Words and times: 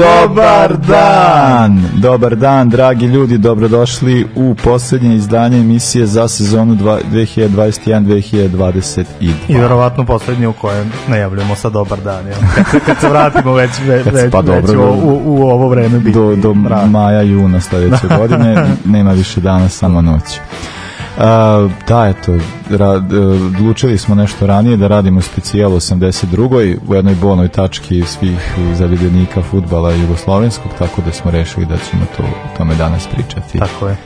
Dobar 0.00 0.76
dan! 0.76 1.84
Dobar 1.94 2.36
dan, 2.36 2.68
dragi 2.68 3.06
ljudi, 3.06 3.38
dobrodošli 3.38 4.26
u 4.36 4.54
poslednje 4.64 5.14
izdanje 5.14 5.58
emisije 5.58 6.06
za 6.06 6.28
sezonu 6.28 6.74
2021-2022. 6.74 9.04
I 9.20 9.32
verovatno 9.54 10.06
poslednje 10.06 10.48
u 10.48 10.52
kojem 10.52 10.92
najavljamo 11.08 11.54
sa 11.54 11.68
dobar 11.68 12.00
dan. 12.00 12.26
Ja. 12.26 12.34
Kad, 12.54 12.66
se, 12.70 12.80
kad 12.86 12.96
se 13.00 13.08
vratimo 13.08 13.52
već, 13.52 13.70
već, 13.86 14.06
već, 14.06 14.32
pa 14.32 14.40
već 14.40 14.46
dobro, 14.46 14.92
u, 14.92 15.20
u, 15.24 15.42
ovo 15.42 15.68
vreme 15.68 15.98
biti. 15.98 16.18
Do, 16.18 16.36
do 16.36 16.54
maja, 16.86 17.22
juna 17.22 17.60
sledeće 17.60 18.06
godine 18.18 18.66
nema 18.84 19.12
više 19.12 19.40
dana, 19.40 19.68
samo 19.68 20.02
noć. 20.02 20.22
Uh, 21.16 21.24
da, 21.88 22.08
eto, 22.08 22.32
ra, 22.70 22.90
odlučili 23.46 23.98
smo 23.98 24.14
nešto 24.14 24.46
ranije 24.46 24.76
da 24.76 24.88
radimo 24.88 25.20
specijal 25.20 25.70
82. 25.70 26.76
u 26.88 26.94
jednoj 26.94 27.14
bolnoj 27.14 27.48
tački 27.48 28.02
svih 28.02 28.54
zaljubljenika 28.74 29.42
futbala 29.42 29.92
jugoslovenskog, 29.92 30.72
tako 30.78 31.02
da 31.02 31.12
smo 31.12 31.30
rešili 31.30 31.66
da 31.66 31.76
ćemo 31.76 32.02
to, 32.16 32.22
tome 32.56 32.74
danas 32.74 33.06
pričati. 33.06 33.58
Tako 33.58 33.88
je. 33.88 33.96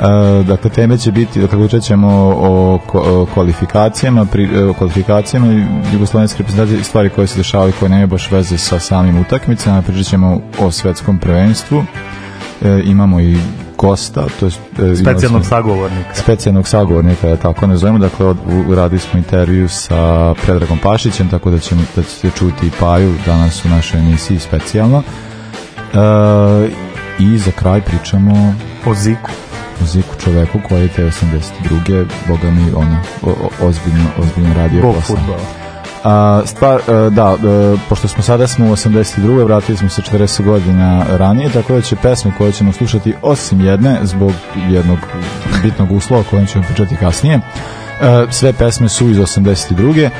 Uh, 0.00 0.46
dakle, 0.46 0.70
teme 0.70 0.98
će 0.98 1.12
biti, 1.12 1.40
dakle, 1.40 1.58
učet 1.58 1.82
ćemo 1.82 2.08
o, 2.08 2.78
o 2.94 3.26
kvalifikacijama, 3.34 4.24
pri, 4.24 4.64
o 4.64 4.72
kvalifikacijama 4.72 5.46
jugoslovenske 5.92 6.38
reprezentacije, 6.38 6.84
stvari 6.84 7.10
koje 7.10 7.26
se 7.26 7.36
dešavaju 7.36 7.72
koje 7.78 7.88
nemaju 7.88 8.06
baš 8.06 8.30
veze 8.30 8.58
sa 8.58 8.78
samim 8.78 9.20
utakmicama, 9.20 9.82
pričat 9.82 10.06
ćemo 10.06 10.40
o 10.58 10.70
svetskom 10.70 11.18
prvenstvu, 11.18 11.84
e, 12.62 12.82
imamo 12.84 13.20
i 13.20 13.36
gosta, 13.80 14.26
to 14.40 14.46
je 14.46 14.96
specijalnog 14.96 15.44
sagovornika. 15.44 16.14
Specijalnog 16.14 16.68
sagovornika, 16.68 17.36
tako 17.36 17.66
ne 17.66 17.76
zovemo. 17.76 17.98
Dakle, 17.98 18.26
od, 18.26 18.36
uradili 18.68 19.00
smo 19.00 19.18
intervju 19.18 19.68
sa 19.68 20.34
Predragom 20.42 20.78
Pašićem, 20.78 21.28
tako 21.28 21.50
da 21.50 21.58
ćemo 21.58 21.82
da 21.96 22.02
ćete 22.02 22.30
čuti 22.38 22.66
i 22.66 22.70
Paju 22.80 23.14
danas 23.26 23.64
u 23.64 23.68
našoj 23.68 24.00
emisiji 24.00 24.38
specijalno. 24.38 25.02
E, 25.02 26.68
I 27.18 27.38
za 27.38 27.50
kraj 27.50 27.80
pričamo 27.80 28.54
o 28.86 28.94
Ziku. 28.94 29.30
O 29.82 29.86
Ziku 29.86 30.14
čoveku 30.24 30.58
koji 30.68 30.82
je 30.82 30.88
te 30.88 31.04
82. 31.04 32.06
Boga 32.28 32.50
mi 32.50 32.72
ono, 32.74 33.00
o, 33.22 33.30
o, 33.30 33.66
ozbiljno, 33.66 34.06
ozbiljno 34.18 34.54
radio 34.54 34.82
Bog 34.82 35.02
futbala. 35.02 35.59
A, 36.04 36.42
stvar, 36.46 36.80
da, 37.10 37.36
pošto 37.88 38.08
smo 38.08 38.22
sada 38.22 38.46
smo 38.46 38.66
u 38.66 38.70
82. 38.70 39.44
vratili 39.44 39.78
smo 39.78 39.88
se 39.88 40.02
40 40.02 40.44
godina 40.44 41.04
ranije, 41.10 41.50
tako 41.50 41.72
da 41.72 41.80
će 41.80 41.96
pesme 41.96 42.32
koje 42.38 42.52
ćemo 42.52 42.72
slušati 42.72 43.14
osim 43.22 43.60
jedne, 43.60 43.98
zbog 44.02 44.32
jednog 44.68 44.98
bitnog 45.62 45.92
uslova 45.92 46.22
kojem 46.30 46.46
ćemo 46.46 46.64
pričati 46.64 46.96
kasnije, 46.96 47.40
sve 48.30 48.52
pesme 48.52 48.88
su 48.88 49.10
iz 49.10 49.16
82 49.16 50.10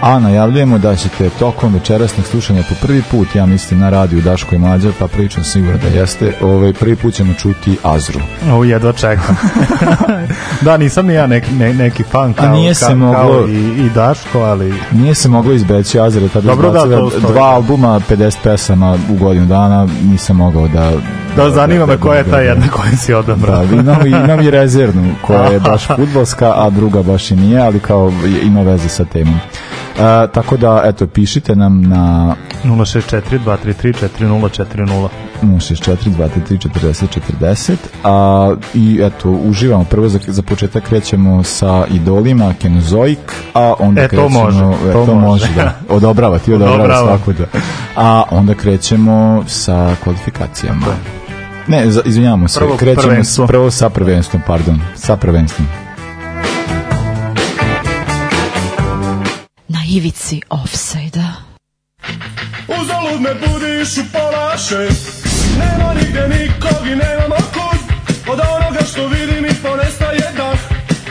a 0.00 0.18
najavljujemo 0.18 0.78
da 0.78 0.96
ćete 0.96 1.30
tokom 1.30 1.74
večerasnog 1.74 2.26
slušanja 2.26 2.62
po 2.68 2.74
prvi 2.86 3.02
put, 3.10 3.34
ja 3.34 3.46
mislim 3.46 3.80
na 3.80 3.90
radiju 3.90 4.22
Daško 4.22 4.54
i 4.54 4.58
Mlađa, 4.58 4.88
pa 4.98 5.08
pričam 5.08 5.44
sigurno 5.44 5.78
da 5.78 5.88
jeste, 5.88 6.32
ovaj, 6.40 6.72
prvi 6.72 6.96
put 6.96 7.14
ćemo 7.14 7.34
čuti 7.34 7.76
Azru. 7.82 8.20
O, 8.52 8.64
jedva 8.64 8.92
čekam. 8.92 9.36
da, 10.64 10.76
nisam 10.76 11.06
ni 11.06 11.14
ja 11.14 11.26
neki, 11.26 11.52
ne, 11.52 11.74
neki 11.74 12.02
fan 12.02 12.32
kao, 12.32 12.46
a 12.46 12.52
nije 12.52 12.74
se 12.74 12.86
kao, 12.86 12.96
moglo, 12.96 13.14
kao 13.14 13.48
i, 13.48 13.86
i 13.86 13.90
Daško, 13.94 14.38
ali... 14.38 14.74
Nije 14.92 15.14
se 15.14 15.28
moglo 15.28 15.52
izbeći 15.52 16.00
Azra, 16.00 16.28
tada 16.28 16.46
Dobro, 16.46 16.70
da, 16.70 16.86
dva 17.28 17.44
albuma, 17.44 18.00
50 18.10 18.36
pesama 18.42 18.98
u 19.10 19.14
godinu 19.14 19.46
dana, 19.46 19.88
nisam 20.02 20.36
mogao 20.36 20.68
da... 20.68 20.92
Da, 21.36 21.50
zanima 21.50 21.86
me 21.86 21.96
koja 21.96 22.18
je 22.18 22.30
ta 22.30 22.40
jedna 22.40 22.68
koja 22.68 22.96
si 22.96 23.14
odabrao. 23.14 23.66
Da, 23.66 23.74
imam, 23.74 24.06
imam 24.06 24.40
i 24.40 24.50
rezervnu, 24.50 25.14
koja 25.22 25.44
je 25.44 25.60
baš 25.70 25.86
futbolska, 25.86 26.52
a 26.56 26.70
druga 26.70 27.02
baš 27.02 27.30
i 27.30 27.36
nije, 27.36 27.60
ali 27.60 27.80
kao 27.80 28.12
ima 28.42 28.62
veze 28.62 28.88
sa 28.88 29.04
temom. 29.04 29.40
Uh, 29.94 30.00
tako 30.32 30.56
da, 30.56 30.82
eto, 30.84 31.06
pišite 31.06 31.56
nam 31.56 31.82
na 31.82 32.34
064-233-4040 32.64 35.08
064-233-4040 35.42 37.76
a, 38.04 38.54
i 38.74 39.00
eto, 39.02 39.30
uživamo. 39.30 39.84
Prvo 39.84 40.08
za, 40.08 40.18
za 40.26 40.42
početak 40.42 40.84
krećemo 40.84 41.42
sa 41.42 41.84
idolima 41.90 42.54
Kenozoik, 42.62 43.32
a 43.54 43.74
onda 43.78 44.02
e, 44.02 44.08
krećemo 44.08 44.28
može, 44.28 44.64
e, 44.64 44.92
to, 44.92 45.06
to 45.06 45.14
može, 45.14 45.26
može 45.26 45.54
da, 45.54 45.74
odobrava, 45.88 46.38
ti 46.38 46.52
odobrava, 46.52 46.74
odobrava. 46.74 47.06
svaku 47.06 47.32
da. 47.32 47.44
a 47.96 48.22
onda 48.30 48.54
krećemo 48.54 49.44
sa 49.46 49.96
kvalifikacijama. 50.04 50.86
Ne, 51.68 51.90
za, 51.90 52.02
izvinjavamo 52.04 52.48
se, 52.48 52.60
prvo 52.60 52.76
krećemo 52.76 53.08
prvenstvo. 53.08 53.46
prvo 53.46 53.70
sa 53.70 53.88
prvenstvom, 53.88 54.42
pardon, 54.46 54.80
sa 54.94 55.16
prvenstvom 55.16 55.83
ivici 59.88 60.40
offside-a. 60.48 61.54
Uzalud 62.68 63.20
me 63.20 63.34
budiš 63.34 63.98
u 63.98 64.04
pola 64.12 64.56
šest 64.58 65.26
Nema 65.58 65.94
nigde 65.94 66.28
nikog 66.28 66.86
i 66.86 66.96
nemamo 66.96 67.36
kud 67.54 67.80
Od 68.32 68.40
onoga 68.40 68.84
što 68.90 69.06
vidim 69.06 69.46
i 69.46 69.54
ponestaje 69.62 70.32
dah. 70.36 70.60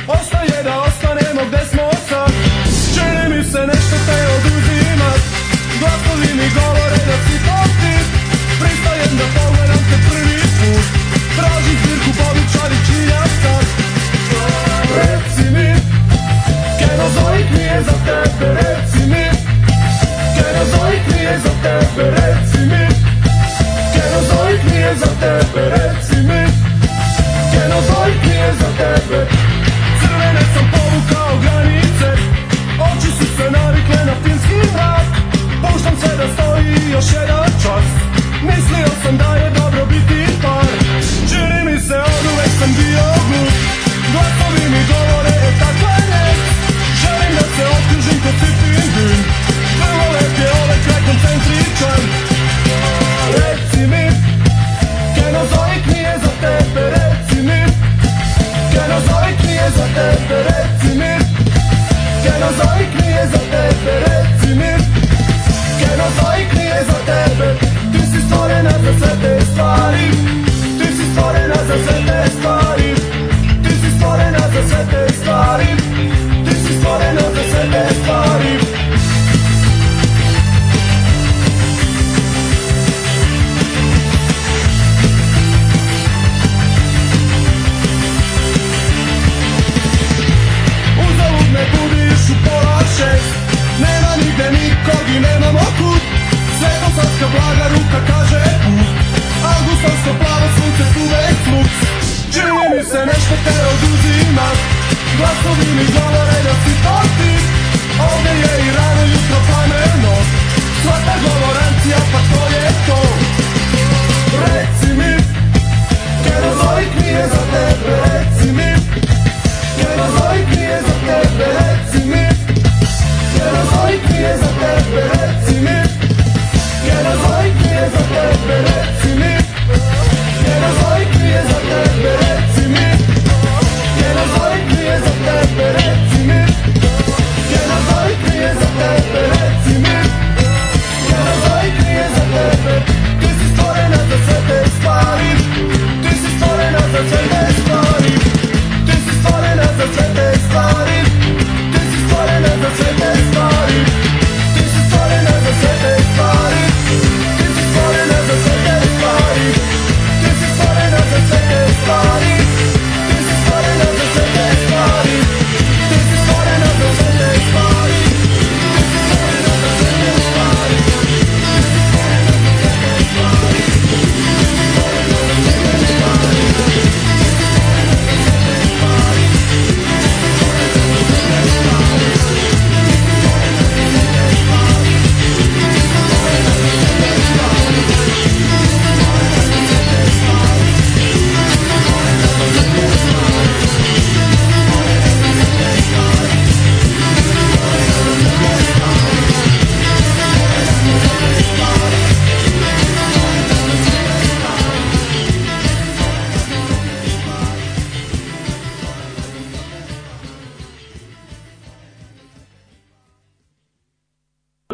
Ostaje 0.08 0.64
da 0.64 0.82
ostanemo 0.82 1.42
gde 1.48 1.62
smo 1.72 1.90
sad. 2.10 2.32
Čini 2.94 3.36
mi 3.36 3.44
se 3.44 3.60
nešto 3.72 3.96
te 4.08 4.20
oduzimat 4.36 5.22
Glasovi 5.80 6.34
mi 6.40 6.48
govore 6.60 6.93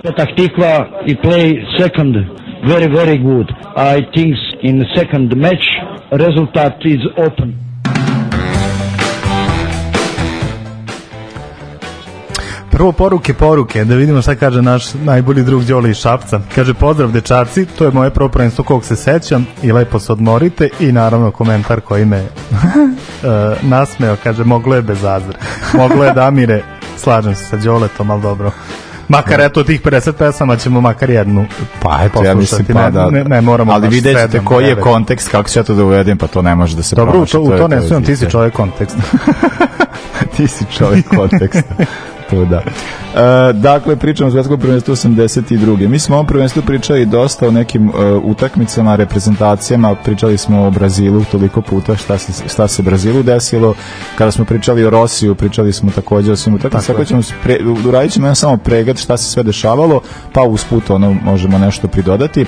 Petah 0.10 0.36
Tikva, 0.36 1.06
he 1.06 1.14
play 1.14 1.64
second 1.78 2.16
very, 2.66 2.88
very 2.88 3.18
good. 3.20 3.48
I 3.76 4.02
think 4.16 4.36
in 4.64 4.84
second 4.96 5.36
match, 5.38 5.66
result 6.12 6.58
is 6.84 7.02
open. 7.16 7.54
Prvo 12.72 12.92
poruke, 12.92 13.34
poruke, 13.34 13.86
da 13.86 13.96
vidimo 13.96 14.22
šta 14.22 14.36
kaže 14.36 14.62
naš 14.62 14.94
najbolji 14.94 15.44
drug 15.44 15.64
Đoli 15.64 15.90
iz 15.90 15.98
Šapca. 15.98 16.42
Kaže, 16.56 16.74
pozdrav 16.74 17.12
dečaci, 17.12 17.66
to 17.66 17.86
je 17.86 17.92
moje 17.92 18.10
prvo 18.10 18.30
prvenstvo 18.30 18.64
kog 18.64 18.86
se 18.86 18.96
sećam 18.96 19.48
i 19.64 19.72
lepo 19.72 20.00
se 20.00 20.12
odmorite 20.12 20.70
i 20.80 20.92
naravno 20.92 21.32
komentar 21.32 21.82
koji 21.82 22.06
me 22.06 22.22
uh, 22.22 22.58
nasmeo, 23.72 24.16
kaže, 24.24 24.44
moglo 24.44 24.76
je 24.76 24.82
bez 24.82 25.04
azra. 25.04 25.38
Moglo 25.74 26.04
je 26.04 26.14
Damire, 26.14 26.64
slažem 26.98 27.36
se 27.36 27.46
sa 27.46 27.58
Đoletom, 27.58 28.12
ali 28.12 28.22
dobro. 28.22 28.52
Makar 29.10 29.42
eto 29.42 29.64
tih 29.64 29.82
50 29.82 30.12
pesama 30.12 30.56
ćemo 30.56 30.82
makar 30.82 31.10
jednu 31.10 31.46
Pa 31.82 32.00
eto, 32.04 32.24
ja 32.24 32.36
mislim 32.36 32.66
pa 32.66 32.86
Ne- 32.86 32.92
da. 32.92 33.10
ne, 33.10 33.24
ne 33.24 33.42
moramo 33.42 33.72
Ali 33.72 33.82
baš 33.82 33.94
vidjet 33.94 34.18
ćete 34.18 34.32
sedam, 34.32 34.46
koji 34.46 34.66
je 34.66 34.76
kontekst, 34.76 35.30
kako 35.30 35.50
ću 35.50 35.60
ja 35.60 35.64
to 35.64 35.74
da 35.74 35.84
uvedem, 35.84 36.18
pa 36.18 36.28
to 36.28 36.42
ne 36.42 36.56
može 36.56 36.76
da 36.76 36.84
se 36.84 36.96
Dobro, 36.96 37.20
u 37.20 37.26
to, 37.26 37.54
je 37.54 37.60
to 37.60 37.68
ne 37.68 37.82
sumnjam, 37.82 38.04
ti 38.06 38.16
si 38.16 38.30
čovjek 38.30 38.54
konteksta. 38.54 39.02
ti 40.38 40.48
si 40.48 40.66
čovjek 40.78 41.08
konteksta. 41.10 41.76
To 42.30 42.46
da. 42.46 42.58
E, 42.60 43.54
dakle, 43.54 43.96
pričamo 43.96 44.28
o 44.28 44.32
svetskom 44.32 44.60
prvenstvu 44.60 44.96
82. 44.96 45.88
Mi 45.88 46.00
smo 46.00 46.16
o 46.16 46.18
ovom 46.18 46.28
prvenstvu 46.28 46.62
pričali 46.62 47.06
dosta 47.06 47.48
o 47.48 47.52
nekim 47.52 47.90
e, 47.90 47.92
utakmicama, 48.24 48.96
reprezentacijama, 48.96 49.96
pričali 49.96 50.38
smo 50.38 50.68
o 50.68 50.72
Brazilu 50.72 51.26
toliko 51.32 51.62
puta 51.62 51.96
šta 51.96 52.18
se, 52.18 52.50
šta 52.50 52.68
se 52.68 52.84
Brazilu 52.84 53.24
desilo. 53.24 53.74
Kada 54.18 54.32
smo 54.32 54.46
pričali 54.46 54.86
o 54.86 54.90
Rosiju, 54.90 55.36
pričali 55.36 55.74
smo 55.74 55.92
takođe 55.92 56.32
o 56.32 56.36
svim 56.36 56.56
utakmicama. 56.56 56.88
Tako 56.88 57.06
ćemo 57.06 57.22
pre, 57.44 57.58
uradit 57.88 58.12
ćemo 58.12 58.26
jedan 58.26 58.36
samo 58.36 58.58
pregled 58.58 58.98
šta 58.98 59.18
se 59.18 59.32
sve 59.32 59.44
dešavalo, 59.44 60.02
pa 60.34 60.42
usput 60.44 60.90
ono 60.90 61.14
možemo 61.14 61.58
nešto 61.58 61.88
pridodati. 61.88 62.46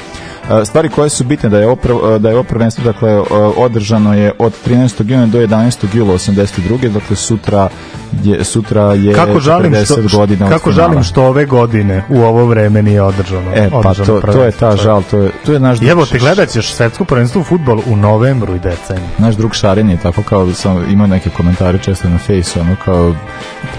Stvari 0.66 0.90
koje 0.90 1.10
su 1.10 1.24
bitne 1.24 1.50
da 1.50 1.60
je 1.60 1.68
ovo, 1.68 1.76
prv- 1.76 2.20
da 2.20 2.30
je 2.30 2.36
ovo 2.36 2.44
prvenstvo 2.44 2.84
dakle, 2.84 3.22
održano 3.58 4.14
je 4.14 4.32
od 4.40 4.54
13. 4.62 5.04
juna 5.06 5.28
do 5.28 5.40
11. 5.40 5.86
jula 5.94 6.14
82. 6.14 6.90
Dakle, 6.90 7.16
sutra 7.16 7.70
je, 8.14 8.44
sutra 8.44 8.82
je 8.84 9.14
Kako 9.14 9.40
žalim, 9.40 9.74
40 9.74 10.08
što, 10.08 10.18
godina 10.18 10.46
od 10.46 10.52
kako 10.52 10.72
žalim 10.72 11.04
što 11.04 11.24
ove 11.24 11.46
godine 11.46 12.04
u 12.10 12.22
ovo 12.22 12.46
vreme 12.46 12.82
nije 12.82 13.02
održano. 13.02 13.52
E, 13.56 13.70
pa 13.72 13.78
održano 13.80 14.22
to, 14.22 14.22
to 14.24 14.44
je 14.44 14.52
ta 14.52 14.76
žal, 14.76 15.04
to 15.04 15.18
je, 15.18 15.32
to 15.46 15.54
je 15.54 15.60
naš 15.60 15.82
Evo 15.82 15.96
drug 15.96 16.08
te 16.08 16.20
gledat 16.20 16.50
ćeš 16.50 16.74
svetsko 16.74 17.06
prvenstvo 17.06 17.42
u 17.42 17.46
futbolu 17.46 17.82
u 17.88 17.96
novembru 17.96 18.56
i 18.56 18.60
decembru. 18.60 19.06
naš 19.18 19.36
drug 19.36 19.54
Šarin 19.54 19.90
je 19.90 19.98
tako 19.98 20.24
kao 20.24 20.54
sam 20.54 20.86
imao 20.90 21.08
neke 21.08 21.30
komentare 21.30 21.78
često 21.78 22.10
na 22.10 22.18
fejsu, 22.18 22.60
ono 22.60 22.76
kao 22.86 23.14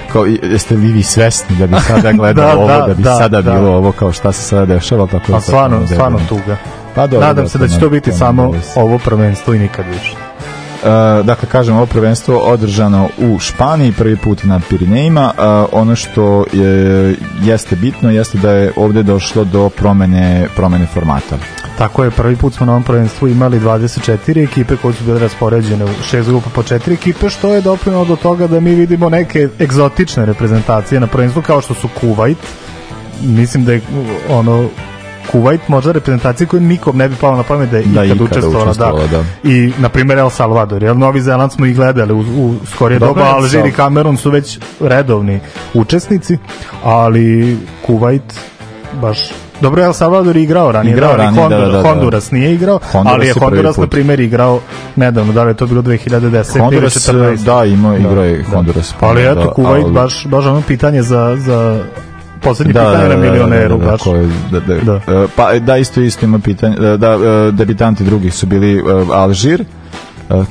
kao 0.09 0.25
jeste 0.43 0.75
li 0.75 0.87
vi 0.88 1.03
svesni 1.03 1.56
da 1.56 1.67
bi 1.67 1.76
sada 1.81 2.12
gledao 2.19 2.47
Da, 2.47 2.55
ovo, 2.55 2.67
da, 2.69 2.79
da, 2.79 2.94
bi 2.94 3.03
da, 3.03 3.17
sada 3.17 3.43
da. 3.43 3.53
bilo 3.53 3.70
ovo 3.70 3.93
kao 3.93 4.12
šta 4.12 4.32
se 4.32 4.43
sada 4.43 4.67
dešava, 4.67 5.06
tako 5.06 5.32
da 5.32 5.41
stvarno, 5.41 5.79
to- 5.79 5.87
stvarno 5.87 6.19
tuga. 6.29 6.56
Pa 6.94 7.06
dobro, 7.06 7.26
Nadam 7.26 7.48
se 7.48 7.58
da 7.58 7.68
će 7.68 7.78
to 7.78 7.90
biti 7.90 8.12
samo 8.12 8.54
ovo 8.76 8.98
prvenstvo 8.98 9.54
i 9.54 9.58
nikad 9.58 9.84
više. 9.86 10.16
E, 10.82 11.22
dakle, 11.22 11.48
kažem, 11.48 11.76
ovo 11.76 11.86
prvenstvo 11.86 12.38
održano 12.38 13.08
u 13.18 13.38
Španiji, 13.38 13.92
prvi 13.92 14.16
put 14.16 14.44
na 14.44 14.60
Pirinejima. 14.70 15.32
E, 15.38 15.42
ono 15.72 15.96
što 15.96 16.44
je, 16.52 17.14
jeste 17.42 17.76
bitno 17.76 18.10
jeste 18.10 18.38
da 18.38 18.50
je 18.50 18.72
ovde 18.76 19.02
došlo 19.02 19.44
do 19.44 19.68
promene, 19.68 20.48
promene 20.56 20.86
formata. 20.86 21.37
Tako 21.78 22.04
je, 22.04 22.11
prvi 22.11 22.37
put 22.37 22.54
smo 22.54 22.66
na 22.66 22.72
ovom 22.72 22.82
prvenstvu 22.82 23.28
imali 23.28 23.61
24 23.61 24.44
ekipe 24.44 24.76
koje 24.76 24.94
su 24.94 25.04
bile 25.04 25.20
raspoređene 25.20 25.84
u 25.84 25.88
šest 26.11 26.28
grupa 26.28 26.50
po 26.54 26.62
četiri 26.62 26.94
ekipe, 26.94 27.30
što 27.30 27.54
je 27.54 27.61
doprinalo 27.61 28.04
do 28.04 28.16
toga 28.16 28.46
da 28.46 28.61
mi 28.61 28.75
vidimo 28.75 29.08
neke 29.08 29.49
egzotične 29.61 30.26
reprezentacije 30.26 31.00
na 31.00 31.06
prvenstvu 31.06 31.42
kao 31.42 31.61
što 31.61 31.75
su 31.75 31.88
Kuwait. 32.00 32.37
Mislim 33.22 33.64
da 33.64 33.72
je 33.72 33.80
ono 34.28 34.68
Kuwait 35.33 35.61
možda 35.69 35.93
reprezentacija 35.93 36.47
koju 36.47 36.61
nikom 36.61 36.97
ne 36.97 37.09
bi 37.09 37.14
palo 37.21 37.37
na 37.37 37.43
pamet 37.43 37.71
da 37.71 37.76
je 37.76 37.83
Da, 37.83 38.05
ikad 38.05 38.17
ikada 38.17 38.25
učestvovala, 38.25 38.73
da. 38.75 38.93
da. 39.11 39.25
I, 39.50 39.73
na 39.79 39.88
primjer, 39.88 40.19
El 40.19 40.31
Salvador, 40.31 40.83
jer 40.83 40.97
Novi 40.97 41.21
Zeland 41.21 41.52
smo 41.52 41.67
i 41.67 41.73
gledali 41.73 42.12
u, 42.12 42.19
u 42.19 42.55
skorije 42.67 42.99
Dobro 42.99 43.14
doba, 43.14 43.26
je 43.26 43.35
Alžir 43.35 43.67
i 43.67 43.73
Kamerun 43.73 44.17
su 44.17 44.31
već 44.31 44.59
redovni 44.81 45.41
učesnici, 45.75 46.38
ali 46.85 47.57
Kuwait 47.87 48.33
baš 49.00 49.19
Dobro 49.61 49.83
je 49.83 49.87
El 49.87 49.93
Salvador 49.93 50.37
igrao 50.37 50.73
ranije, 50.73 50.93
Igrao 50.93 51.09
da, 51.09 51.14
ali 51.14 51.23
ranije, 51.25 51.37
da, 51.37 51.43
Honduras, 51.43 51.73
da, 51.73 51.83
da. 51.83 51.88
Honduras 51.88 52.31
nije 52.31 52.55
igrao, 52.55 52.81
Honduras 52.93 53.14
ali 53.14 53.26
je 53.26 53.29
je 53.31 53.35
Honduras 53.41 53.76
na 53.76 53.87
primjer 53.87 54.21
igrao 54.21 54.61
nedavno, 54.97 55.33
da 55.33 55.45
li 55.45 55.50
je 55.50 55.55
to 55.55 55.67
bilo 55.67 55.83
2010 55.83 56.61
Honduras, 56.61 57.09
ili 57.09 57.19
14. 57.19 57.45
da, 57.45 57.64
imao 57.64 57.97
igrao 57.97 58.25
je 58.25 58.45
Honduras. 58.45 58.95
Ali 59.00 59.23
da, 59.23 59.31
eto, 59.31 59.55
Kuwait 59.57 59.85
ali- 59.85 59.93
baš, 59.93 60.26
baš 60.26 60.47
ono 60.47 60.62
pitanje 60.62 61.02
za, 61.02 61.37
za 61.38 61.85
poslednje 62.42 62.72
da, 62.72 62.80
pitanje 62.80 62.99
da, 62.99 63.08
na 63.08 63.14
da, 63.16 63.20
milioneru, 63.22 63.78
da, 63.78 63.84
da, 63.84 63.90
baš. 63.90 64.02
ko 64.02 64.14
je- 64.14 64.28
da, 64.50 64.61
da, 64.61 64.75
Da. 64.76 64.94
E, 65.14 65.26
pa 65.37 65.58
da 65.61 65.76
isto 65.76 66.00
isto 66.00 66.25
ima 66.25 66.38
pitanje 66.38 66.76
da, 66.76 66.96
da 66.96 67.08
e, 67.08 67.52
debitanti 67.52 68.04
drugih 68.04 68.34
su 68.34 68.46
bili 68.46 68.75
e, 68.75 68.82
Alžir 69.12 69.61
e, 69.61 69.64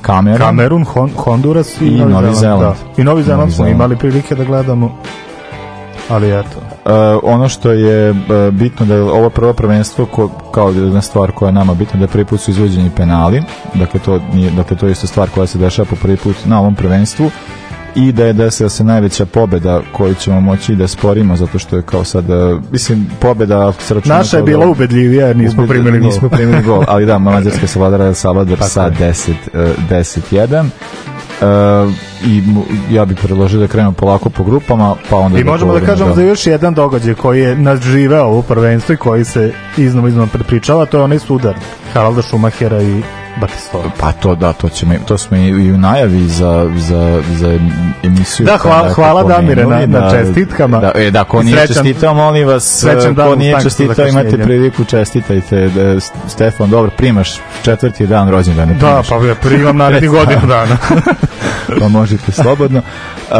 Kamerun 0.01 0.37
Kamerun, 0.39 0.83
Hon, 0.85 1.09
Honduras 1.15 1.81
i, 1.81 1.85
I 1.87 1.91
Novi 1.97 2.35
Zeland. 2.35 2.61
Da. 2.61 2.75
I 2.97 3.03
Novi 3.03 3.23
Zeland 3.23 3.39
Novi 3.39 3.51
smo 3.51 3.55
Zeland. 3.55 3.75
imali 3.75 3.95
prilike 3.95 4.35
da 4.35 4.43
gledamo. 4.43 4.97
Ali 6.09 6.29
eto. 6.29 6.59
E, 6.85 6.91
ono 7.23 7.49
što 7.49 7.71
je 7.71 8.09
e, 8.09 8.13
bitno 8.51 8.85
da 8.85 8.95
je 8.95 9.01
ovo 9.01 9.29
prvo 9.29 9.53
prvenstvo 9.53 10.05
ko, 10.05 10.27
kao 10.51 10.69
jedna 10.69 11.01
stvar 11.01 11.31
koja 11.31 11.47
je 11.47 11.53
nama 11.53 11.73
bitna 11.73 11.99
da 11.99 12.07
prvi 12.07 12.25
put 12.25 12.39
su 12.41 12.51
izvođeni 12.51 12.89
penali 12.89 13.43
dakle 13.73 13.99
to, 13.99 14.19
nije, 14.33 14.51
dakle 14.51 14.77
to 14.77 14.85
je 14.85 14.91
isto 14.91 15.07
stvar 15.07 15.29
koja 15.29 15.47
se 15.47 15.57
dešava 15.57 15.85
po 15.85 15.95
prvi 15.95 16.17
put 16.17 16.35
na 16.45 16.59
ovom 16.59 16.75
prvenstvu 16.75 17.31
i 17.95 18.11
da 18.11 18.25
je 18.25 18.33
desila 18.33 18.69
se 18.69 18.83
najveća 18.83 19.25
pobeda 19.25 19.81
koju 19.91 20.13
ćemo 20.15 20.41
moći 20.41 20.75
da 20.75 20.87
sporimo 20.87 21.35
zato 21.35 21.59
što 21.59 21.75
je 21.75 21.81
kao 21.81 22.03
sad 22.03 22.29
e, 22.29 22.33
mislim 22.71 23.07
pobeda 23.19 23.71
se 23.73 23.93
računa 23.93 24.17
Naša 24.17 24.37
je 24.37 24.43
bila 24.43 24.65
da- 24.65 24.71
ubedljivija 24.71 25.27
jer 25.27 25.37
nismo 25.37 25.63
Ubed- 25.63 25.67
primili 25.69 25.99
gol. 25.99 26.07
Nismo 26.07 26.29
primili 26.29 26.63
gol, 26.63 26.83
ali 26.87 27.05
da, 27.05 27.17
Mađarska 27.19 27.67
se 27.67 27.79
vladara 27.79 28.13
Salvador 28.13 28.57
Tako 28.57 28.69
sa 28.69 28.83
je. 28.83 28.91
10, 28.91 29.33
e, 29.53 29.73
10-1. 29.89 30.65
Uh, 31.41 31.47
i 32.25 32.41
mu- 32.41 32.63
ja 32.91 33.05
bih 33.05 33.17
predložio 33.17 33.59
da 33.59 33.67
krenemo 33.67 33.91
polako 33.91 34.29
po 34.29 34.43
grupama, 34.43 34.95
pa 35.09 35.17
onda 35.17 35.39
I 35.39 35.43
možemo 35.43 35.73
da 35.73 35.85
kažemo 35.85 36.15
za 36.15 36.21
još 36.21 36.47
jedan 36.47 36.73
događaj 36.73 37.13
koji 37.13 37.41
je 37.41 37.55
nadživeo 37.55 38.23
ovo 38.23 38.41
prvenstvo 38.41 38.93
i 38.93 38.97
koji 38.97 39.25
se 39.25 39.53
iznova 39.77 40.07
iznova 40.09 40.27
prepričava, 40.27 40.85
to 40.85 40.97
je 40.97 41.03
onaj 41.03 41.19
sudar 41.19 41.55
Haralda 41.93 42.21
Šumahera 42.21 42.81
i 42.81 43.01
Batistova. 43.37 43.83
Pa 43.99 44.11
to 44.11 44.35
da, 44.35 44.53
to 44.53 44.69
ćemo, 44.69 44.93
to 45.05 45.17
smo 45.17 45.37
i, 45.37 45.41
i 45.41 45.71
u 45.71 45.77
najavi 45.77 46.19
za, 46.21 46.69
za, 46.77 47.21
za 47.31 47.59
emisiju. 48.03 48.45
Da, 48.45 48.57
hvala- 48.57 48.89
hvala 48.89 49.23
Damire 49.25 49.65
na- 49.65 49.85
na 49.87 50.11
čestitkama. 50.11 50.79
Da, 50.79 50.91
e, 50.95 51.11
da, 51.11 51.23
ko 51.23 51.43
nije 51.43 51.57
srećan- 51.57 51.67
čestitao, 51.67 52.13
molim 52.13 52.47
vas, 52.47 52.85
ko 53.17 53.35
nije 53.35 53.55
čestitao, 53.63 54.07
imate 54.07 54.37
priliku, 54.37 54.83
čestitajte. 54.85 55.67
Da, 55.67 55.99
Stefan, 56.27 56.69
dobro, 56.69 56.91
primaš 56.91 57.29
četvrti 57.63 58.07
dan 58.07 58.29
rođendana. 58.29 58.73
Da, 58.73 59.01
pa 59.09 59.15
ja 59.17 59.35
primam 59.35 59.77
naredni 59.77 60.07
godinu 60.17 60.41
dana. 60.41 60.77
pa 61.79 61.87
možete 61.87 62.31
slobodno. 62.33 62.79
Uh, 62.79 63.37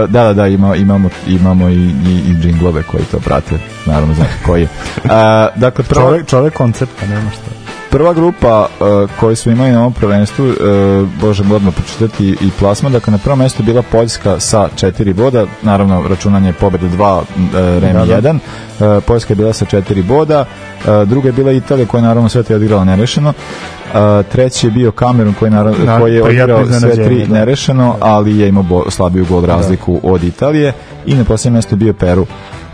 da, 0.00 0.22
da, 0.22 0.32
da, 0.32 0.46
ima, 0.46 0.76
imamo, 0.76 1.08
imamo 1.28 1.68
i, 1.68 1.74
i, 1.74 2.22
i 2.28 2.34
džinglove 2.34 2.82
koji 2.82 3.04
to 3.04 3.18
prate, 3.18 3.54
naravno 3.86 4.14
znate 4.14 4.30
koji 4.46 4.60
je. 4.62 4.68
Uh, 4.96 5.10
dakle, 5.56 5.84
prva, 5.84 6.02
čovek, 6.02 6.26
čovek 6.26 6.54
koncepta, 6.54 7.06
nema 7.06 7.30
šta. 7.30 7.57
Prva 7.90 8.12
grupa 8.12 8.66
uh, 8.80 9.10
koju 9.20 9.36
smo 9.36 9.52
imali 9.52 9.70
na 9.70 9.80
ovom 9.80 9.92
prvenstvu, 9.92 10.46
uh, 10.46 10.54
možemo 11.22 11.54
odmah 11.54 11.74
pročitati 11.74 12.28
i 12.28 12.50
plasman, 12.58 12.92
dakle 12.92 13.10
na 13.10 13.18
prvom 13.18 13.38
mestu 13.38 13.62
je 13.62 13.66
bila 13.66 13.82
Poljska 13.82 14.40
sa 14.40 14.68
četiri 14.76 15.12
boda, 15.12 15.46
naravno 15.62 16.04
računanje 16.08 16.52
pobjede 16.52 16.86
2, 16.88 17.16
uh, 17.16 17.24
Remi 17.54 18.06
Da, 18.06 18.20
da. 18.20 18.32
1, 18.32 18.38
uh, 18.98 19.04
Poljska 19.04 19.32
je 19.32 19.36
bila 19.36 19.52
sa 19.52 19.64
četiri 19.64 20.02
boda, 20.02 20.44
uh, 20.78 21.08
druga 21.08 21.28
je 21.28 21.32
bila 21.32 21.52
Italija 21.52 21.86
koja 21.86 21.98
je 21.98 22.02
naravno 22.02 22.28
sve 22.28 22.42
te 22.42 22.56
odigrala 22.56 22.84
nerešeno, 22.84 23.32
Uh, 23.88 24.26
treći 24.32 24.66
je 24.66 24.70
bio 24.70 24.90
Kamerun 24.90 25.34
koji, 25.34 25.50
naravno, 25.50 25.84
Na- 25.84 26.00
koji 26.00 26.14
je 26.14 26.22
odigrao 26.22 26.66
sve 26.66 26.94
tri 26.94 27.26
da. 27.26 27.34
nerešeno, 27.34 27.96
ali 28.00 28.38
je 28.38 28.48
imao 28.48 28.62
bo, 28.62 28.90
slabiju 28.90 29.26
gol 29.28 29.44
razliku 29.44 30.00
od 30.02 30.24
Italije 30.24 30.72
i 31.06 31.14
na 31.14 31.24
posljednjem 31.24 31.52
mjestu 31.52 31.74
je 31.74 31.78
bio 31.78 31.92
Peru. 31.92 32.26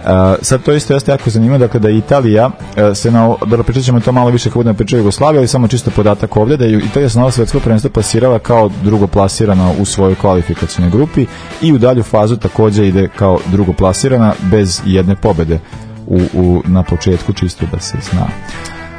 Uh, 0.05 0.11
sad 0.43 0.63
to 0.63 0.73
isto 0.73 0.95
jeste 0.95 1.13
jako 1.13 1.31
zanimljivo, 1.31 1.59
dakle 1.59 1.81
da 1.81 1.91
Italija 1.91 2.47
uh, 2.47 2.97
se 2.97 3.11
na, 3.11 3.35
dobro 3.47 3.63
pričat 3.63 3.85
ćemo 3.85 4.01
to 4.01 4.13
malo 4.13 4.31
više 4.31 4.49
kako 4.49 4.59
budemo 4.59 4.77
pričali 4.77 5.01
o 5.01 5.03
Jugoslaviji, 5.03 5.39
ali 5.39 5.49
samo 5.49 5.69
čisto 5.69 5.91
podatak 5.91 6.37
ovdje 6.37 6.57
da 6.57 6.65
je 6.65 6.79
Italija 6.79 7.09
se 7.09 7.19
na 7.19 7.31
svetsko 7.31 7.61
prvenstvo 7.61 7.91
plasirala 7.91 8.39
kao 8.39 8.71
drugo 8.83 9.07
plasirana 9.07 9.73
u 9.79 9.85
svojoj 9.85 10.15
kvalifikacijnoj 10.15 10.91
grupi 10.91 11.27
i 11.63 11.73
u 11.73 11.79
dalju 11.79 12.03
fazu 12.03 12.37
takođe 12.37 12.87
ide 12.87 13.09
kao 13.09 13.39
drugo 13.51 13.73
plasirana 13.73 14.33
bez 14.43 14.81
jedne 14.85 15.17
pobede 15.17 15.59
u, 16.07 16.21
u, 16.35 16.63
na 16.65 16.83
početku 16.83 17.33
čisto 17.33 17.67
da 17.73 17.81
se 17.81 17.99
zna. 18.11 18.27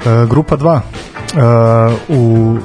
E, 0.06 0.28
grupa 0.28 0.58
2. 0.58 0.80
E, 0.80 1.96
u 2.10 2.58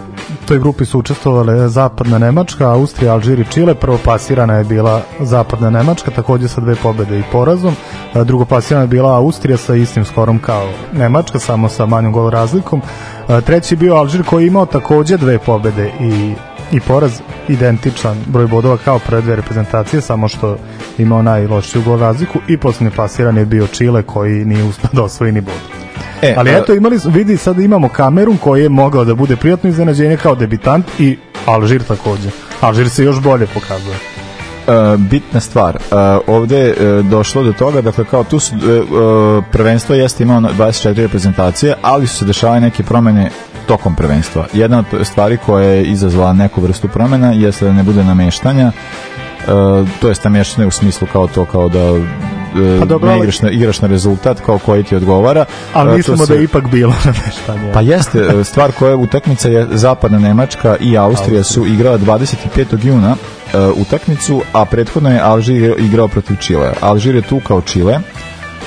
toj 0.46 0.58
grupi 0.58 0.84
su 0.84 0.98
učestvovale 0.98 1.68
Zapadna 1.68 2.18
Nemačka, 2.18 2.70
Austrija, 2.70 3.12
Alžir 3.12 3.40
i 3.40 3.44
Čile. 3.44 3.74
Prvo 3.74 3.98
pasirana 4.04 4.54
je 4.54 4.64
bila 4.64 5.02
Zapadna 5.20 5.70
Nemačka, 5.70 6.10
takođe 6.10 6.48
sa 6.48 6.60
dve 6.60 6.74
pobede 6.74 7.18
i 7.18 7.22
porazom. 7.32 7.74
Drugo 8.24 8.44
pasirana 8.44 8.82
je 8.82 8.88
bila 8.88 9.16
Austrija 9.16 9.56
sa 9.56 9.74
istim 9.74 10.04
skorom 10.04 10.38
kao 10.38 10.68
Nemačka, 10.92 11.38
samo 11.38 11.68
sa 11.68 11.86
manjom 11.86 12.12
gol 12.12 12.30
razlikom. 12.30 12.82
Treći 13.46 13.76
bio 13.76 13.94
Alžir 13.94 14.24
koji 14.24 14.44
je 14.44 14.48
imao 14.48 14.66
takođe 14.66 15.16
dve 15.16 15.38
pobede 15.38 15.92
i 16.00 16.34
i 16.72 16.80
poraz 16.80 17.20
identičan 17.48 18.16
broj 18.26 18.46
bodova 18.46 18.76
kao 18.76 18.98
prve 18.98 19.22
dve 19.22 19.36
reprezentacije, 19.36 20.00
samo 20.00 20.28
što 20.28 20.56
imao 20.98 21.22
najlošiju 21.22 21.82
gol 21.82 21.98
razliku 21.98 22.38
i 22.48 22.56
posljednji 22.56 22.96
plasiran 22.96 23.36
je 23.36 23.46
bio 23.46 23.66
Čile 23.66 24.02
koji 24.02 24.44
nije 24.44 24.64
uspio 24.64 24.90
da 24.92 25.02
osvoji 25.02 25.32
ni 25.32 25.40
bod. 25.40 25.89
E, 26.22 26.34
Ali 26.36 26.50
a- 26.50 26.58
eto, 26.58 26.74
imali, 26.74 26.98
su- 26.98 27.10
vidi, 27.10 27.36
sad 27.36 27.60
imamo 27.60 27.88
Kamerun 27.88 28.36
koji 28.36 28.62
je 28.62 28.68
mogao 28.68 29.04
da 29.04 29.14
bude 29.14 29.36
prijatno 29.36 29.70
iznenađenje 29.70 30.16
kao 30.16 30.34
debitant 30.34 30.86
i 30.98 31.16
Alžir 31.46 31.82
takođe. 31.82 32.28
Alžir 32.60 32.88
se 32.90 33.04
još 33.04 33.20
bolje 33.20 33.46
pokazuje. 33.46 33.96
E, 33.96 34.96
bitna 34.96 35.40
stvar. 35.40 35.76
E, 35.76 35.80
ovde 36.26 36.56
je 36.58 36.70
e, 36.70 37.02
došlo 37.02 37.42
do 37.42 37.52
toga, 37.52 37.80
dakle 37.80 38.04
kao 38.04 38.24
tu 38.24 38.38
su, 38.38 38.54
e, 38.54 38.58
e, 38.58 38.82
prvenstvo 39.52 39.94
jeste 39.94 40.22
imao 40.22 40.40
na 40.40 40.48
24 40.58 40.94
reprezentacije, 40.94 41.74
ali 41.82 42.06
su 42.06 42.16
se 42.16 42.24
dešavale 42.24 42.60
neke 42.60 42.82
promene 42.82 43.30
tokom 43.66 43.94
prvenstva. 43.94 44.46
Jedna 44.52 44.78
od 44.92 45.06
stvari 45.06 45.38
koja 45.46 45.64
je 45.68 45.84
izazvala 45.84 46.32
neku 46.32 46.60
vrstu 46.60 46.88
promena 46.88 47.32
jeste 47.32 47.64
da 47.64 47.72
ne 47.72 47.82
bude 47.82 48.04
nameštanja, 48.04 48.66
e, 48.66 48.72
to 50.00 50.08
jest 50.08 50.24
nameštanje 50.24 50.66
u 50.68 50.70
smislu 50.70 51.08
kao 51.12 51.26
to 51.26 51.44
kao 51.44 51.68
da 51.68 51.78
e, 51.78 52.00
Pa 52.78 52.84
dobro, 52.84 53.08
ne 53.08 53.18
igraš 53.18 53.40
na, 53.40 53.50
igraš 53.50 53.80
na 53.80 53.88
rezultat 53.88 54.40
kao 54.40 54.58
koji 54.58 54.82
ti 54.82 54.96
odgovara. 54.96 55.44
Ali 55.72 55.90
E, 55.90 55.96
mislimo 55.96 56.26
se- 56.26 56.32
da 56.32 56.38
je 56.38 56.44
ipak 56.44 56.66
bilo 56.66 56.94
nameštanje. 57.04 57.72
Pa 57.72 57.80
jeste, 57.80 58.18
e, 58.20 58.44
stvar 58.44 58.72
koja 58.72 58.90
je 58.90 58.96
utakmica 58.96 59.48
je 59.48 59.66
zapadna 59.70 60.18
Nemačka 60.18 60.76
i 60.76 60.96
Austrija 60.98 61.42
su 61.42 61.66
igrala 61.66 61.98
25. 61.98 62.36
juna 62.82 63.16
e, 63.54 63.58
utakmicu, 63.66 64.42
a 64.52 64.64
prethodno 64.64 65.10
je 65.10 65.20
Alžir 65.20 65.74
igrao 65.78 66.08
protiv 66.08 66.36
Čile. 66.36 66.72
Alžir 66.80 67.14
je 67.14 67.22
tu 67.22 67.40
kao 67.40 67.60
Čile, 67.60 67.92
e, 67.92 68.00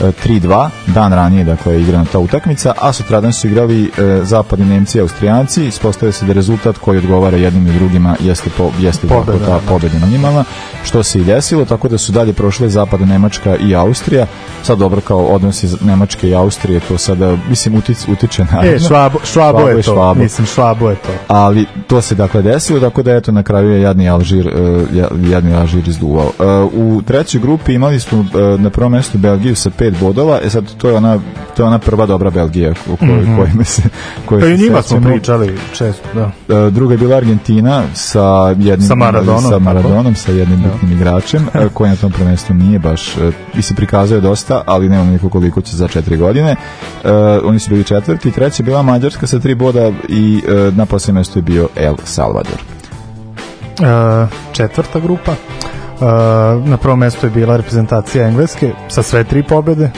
3-2, 0.07 0.69
dan 0.87 1.13
ranije 1.13 1.43
dakle 1.43 1.73
je 1.73 1.81
igrana 1.81 2.05
ta 2.11 2.19
utakmica, 2.19 2.73
a 2.81 2.93
sutradan 2.93 3.33
su 3.33 3.47
igrali 3.47 3.83
e, 3.83 4.19
zapadni 4.23 4.65
Nemci 4.65 4.97
i 4.97 5.01
Austrijanci, 5.01 5.67
ispostavio 5.67 6.11
se 6.11 6.25
da 6.25 6.33
rezultat 6.33 6.77
koji 6.77 6.97
odgovara 6.97 7.37
jednim 7.37 7.67
i 7.67 7.71
drugima 7.71 8.15
jeste, 8.19 8.49
po, 8.57 8.71
jeste 8.79 9.07
Pobeda, 9.07 9.45
ta 9.45 9.51
da. 9.51 9.59
pobeda 9.69 10.05
minimalna, 10.05 10.43
što 10.83 11.03
se 11.03 11.19
i 11.19 11.23
desilo, 11.23 11.65
tako 11.65 11.87
da 11.87 11.97
su 11.97 12.11
dalje 12.11 12.33
prošle 12.33 12.69
zapadna 12.69 13.05
Nemačka 13.05 13.55
i 13.55 13.75
Austrija, 13.75 14.25
sad 14.63 14.77
dobro 14.77 15.01
kao 15.01 15.25
odnosi 15.25 15.67
Nemačke 15.81 16.29
i 16.29 16.35
Austrije, 16.35 16.79
to 16.79 16.97
sada, 16.97 17.37
mislim, 17.49 17.75
utič, 17.75 17.97
utiče 18.07 18.45
na... 18.51 18.65
E, 18.65 18.79
švabo, 18.79 19.19
švabo, 19.23 19.59
Švabo 19.59 19.69
je 19.69 19.75
to. 19.75 19.93
Švabo. 19.93 20.21
Mislim, 20.21 20.47
švabo 20.47 20.89
je 20.89 20.95
to. 20.95 21.09
ali 21.27 21.65
to 21.87 22.01
se 22.01 22.15
dakle 22.15 22.41
desilo, 22.41 22.79
tako 22.79 23.03
da 23.03 23.13
eto 23.13 23.31
na 23.31 23.43
kraju 23.43 23.69
je 23.69 23.81
jadni 23.81 24.09
Alžir, 24.09 24.47
uh, 24.47 25.29
jadni 25.29 25.55
Alžir 25.55 25.87
izduvao. 25.87 26.25
Uh, 26.25 26.73
u 26.73 27.01
trećoj 27.01 27.41
grupi 27.41 27.73
imali 27.73 27.99
smo 27.99 28.19
uh, 28.19 28.59
na 28.59 28.69
prvom 28.69 28.91
mjestu 28.91 29.17
Belgiju 29.17 29.55
sa 29.55 29.69
pet 29.93 30.01
bodova, 30.01 30.39
e 30.43 30.49
sad 30.49 30.75
to 30.77 30.89
je 30.89 30.95
ona, 30.95 31.19
to 31.55 31.63
je 31.63 31.67
ona 31.67 31.79
prva 31.79 32.05
dobra 32.05 32.29
Belgija 32.29 32.73
o 32.91 32.95
kojoj, 32.95 33.15
mm 33.15 33.25
-hmm. 33.25 33.37
kojima 33.37 33.63
se 33.63 33.81
koje 34.25 34.41
Pa 34.41 34.47
i 34.47 34.57
njima 34.57 34.81
smo 34.81 35.01
pričali 35.01 35.57
često, 35.73 36.09
da. 36.13 36.25
Uh, 36.25 36.73
druga 36.73 36.93
je 36.93 36.97
bila 36.97 37.17
Argentina 37.17 37.83
sa 37.93 38.55
jednim 38.57 38.87
Sa 38.87 38.95
Maradonom, 38.95 39.51
sa. 39.51 39.59
Maradonom, 39.59 40.15
sa 40.15 40.31
jednim 40.31 40.63
bitnim 40.63 40.91
igračem 40.91 41.47
uh, 41.47 41.71
koji 41.73 41.89
na 41.89 41.95
tom 41.95 42.11
prvenstvu 42.11 42.55
nije 42.55 42.79
baš 42.79 43.17
uh, 43.17 43.33
i 43.57 43.61
se 43.61 43.75
prikazuje 43.75 44.21
dosta, 44.21 44.63
ali 44.65 44.89
nemamo 44.89 45.11
nikako 45.11 45.29
koliko 45.29 45.61
će 45.61 45.77
za 45.77 45.87
četiri 45.87 46.17
godine. 46.17 46.55
Uh, 47.03 47.09
oni 47.43 47.59
su 47.59 47.69
bili 47.69 47.83
četvrti, 47.83 48.31
treća 48.31 48.63
je 48.63 48.65
bila 48.65 48.81
Mađarska 48.81 49.27
sa 49.27 49.39
tri 49.39 49.55
boda 49.55 49.91
i 50.09 50.41
uh, 50.47 50.77
na 50.77 50.85
posljednjem 50.85 51.15
mjestu 51.15 51.39
je 51.39 51.43
bio 51.43 51.69
El 51.75 51.95
Salvador. 52.03 52.73
E, 53.79 54.27
četvrta 54.51 54.99
grupa. 54.99 55.35
E, 56.03 56.69
na 56.69 56.77
prvom 56.77 56.99
mestu 56.99 57.25
je 57.25 57.31
bila 57.31 57.57
reprezentacija 57.57 58.27
Engleske 58.27 58.71
sa 58.89 59.03
sve 59.03 59.23
tri 59.23 59.43
pobede. 59.43 59.83
E, 59.83 59.91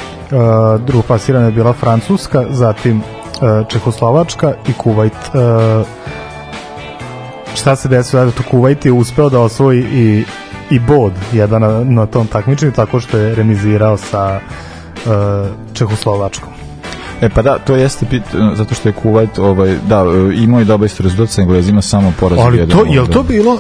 drugo 0.85 1.01
plasirana 1.01 1.45
je 1.45 1.51
bila 1.51 1.73
Francuska, 1.73 2.45
zatim 2.49 2.97
e, 2.99 3.63
Čehoslovačka 3.69 4.53
i 4.67 4.73
Kuvajt. 4.73 5.13
E, 5.13 5.83
šta 7.55 7.75
se 7.75 7.89
desilo? 7.89 8.23
Eto, 8.23 8.43
Kuvajt 8.51 8.85
je 8.85 8.91
uspeo 8.91 9.29
da 9.29 9.39
osvoji 9.39 9.79
i, 9.79 10.25
i 10.69 10.79
bod 10.79 11.13
jedan 11.33 11.61
na, 11.61 11.83
na 11.83 12.05
tom 12.05 12.27
takmičenju 12.27 12.71
tako 12.71 12.99
što 12.99 13.17
je 13.17 13.35
remizirao 13.35 13.97
sa 13.97 14.39
e, 14.39 15.09
Čehoslovačkom. 15.73 16.49
E 17.21 17.29
pa 17.29 17.41
da, 17.41 17.59
to 17.59 17.75
jeste 17.75 18.05
bit, 18.11 18.23
uh, 18.33 18.57
zato 18.57 18.75
što 18.75 18.89
je 18.89 18.93
Kuwait, 19.03 19.39
ovaj, 19.39 19.75
da, 19.87 20.03
uh, 20.03 20.13
imao 20.35 20.59
je 20.59 20.65
dobar 20.65 20.85
isto 20.85 21.03
rezultat 21.03 21.29
sa 21.29 21.41
Englezima, 21.41 21.81
samo 21.81 22.13
poraz 22.19 22.39
Ali 22.41 22.69
to, 22.69 22.85
jel 22.87 23.07
to 23.07 23.23
bilo 23.23 23.59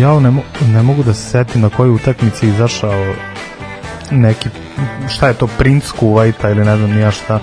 ja 0.00 0.20
ne, 0.20 0.30
mo 0.30 0.42
ne 0.72 0.82
mogu 0.82 1.02
da 1.02 1.14
se 1.14 1.30
setim 1.30 1.60
na 1.60 1.68
kojoj 1.68 1.94
utakmici 1.94 2.48
izašao 2.48 3.14
neki, 4.10 4.48
šta 5.08 5.28
je 5.28 5.34
to, 5.34 5.46
princ 5.46 5.90
Kuvajta 5.90 6.50
ili 6.50 6.64
ne 6.64 6.76
znam 6.76 6.90
nija 6.90 7.10
šta, 7.10 7.40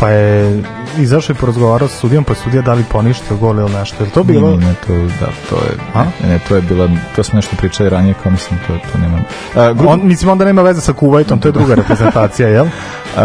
pa 0.00 0.10
je 0.10 0.62
izašao 1.02 1.34
i 1.34 1.36
porazgovarao 1.36 1.88
sa 1.88 1.96
sudijom, 1.96 2.24
pa 2.24 2.32
je 2.32 2.36
sudija 2.44 2.62
da 2.62 2.72
li 2.74 2.84
poništio 2.92 3.36
gol 3.36 3.58
ili 3.58 3.72
nešto. 3.72 4.04
Je 4.04 4.10
to 4.10 4.24
bilo? 4.24 4.50
Ne, 4.50 4.66
ne, 4.66 4.74
to, 4.86 4.92
da, 4.94 5.26
to 5.50 5.56
je, 5.56 5.72
A? 5.94 6.04
ne, 6.22 6.28
ne, 6.28 6.38
to 6.48 6.56
je 6.56 6.60
bila, 6.62 6.88
to 7.16 7.22
smo 7.24 7.36
nešto 7.36 7.56
pričali 7.56 7.88
ranije, 7.88 8.14
kao 8.22 8.32
mislim, 8.32 8.60
to, 8.66 8.72
to 8.92 8.98
nema. 8.98 9.16
Uh, 9.16 9.76
grupa, 9.78 9.92
On, 9.92 10.00
mislim, 10.04 10.30
onda 10.30 10.44
nema 10.44 10.62
veze 10.62 10.80
sa 10.80 10.92
Kuvajtom, 10.92 11.40
to 11.40 11.48
je 11.48 11.52
druga 11.52 11.74
reprezentacija, 11.74 12.48
jel? 12.48 12.66
Uh, 13.16 13.22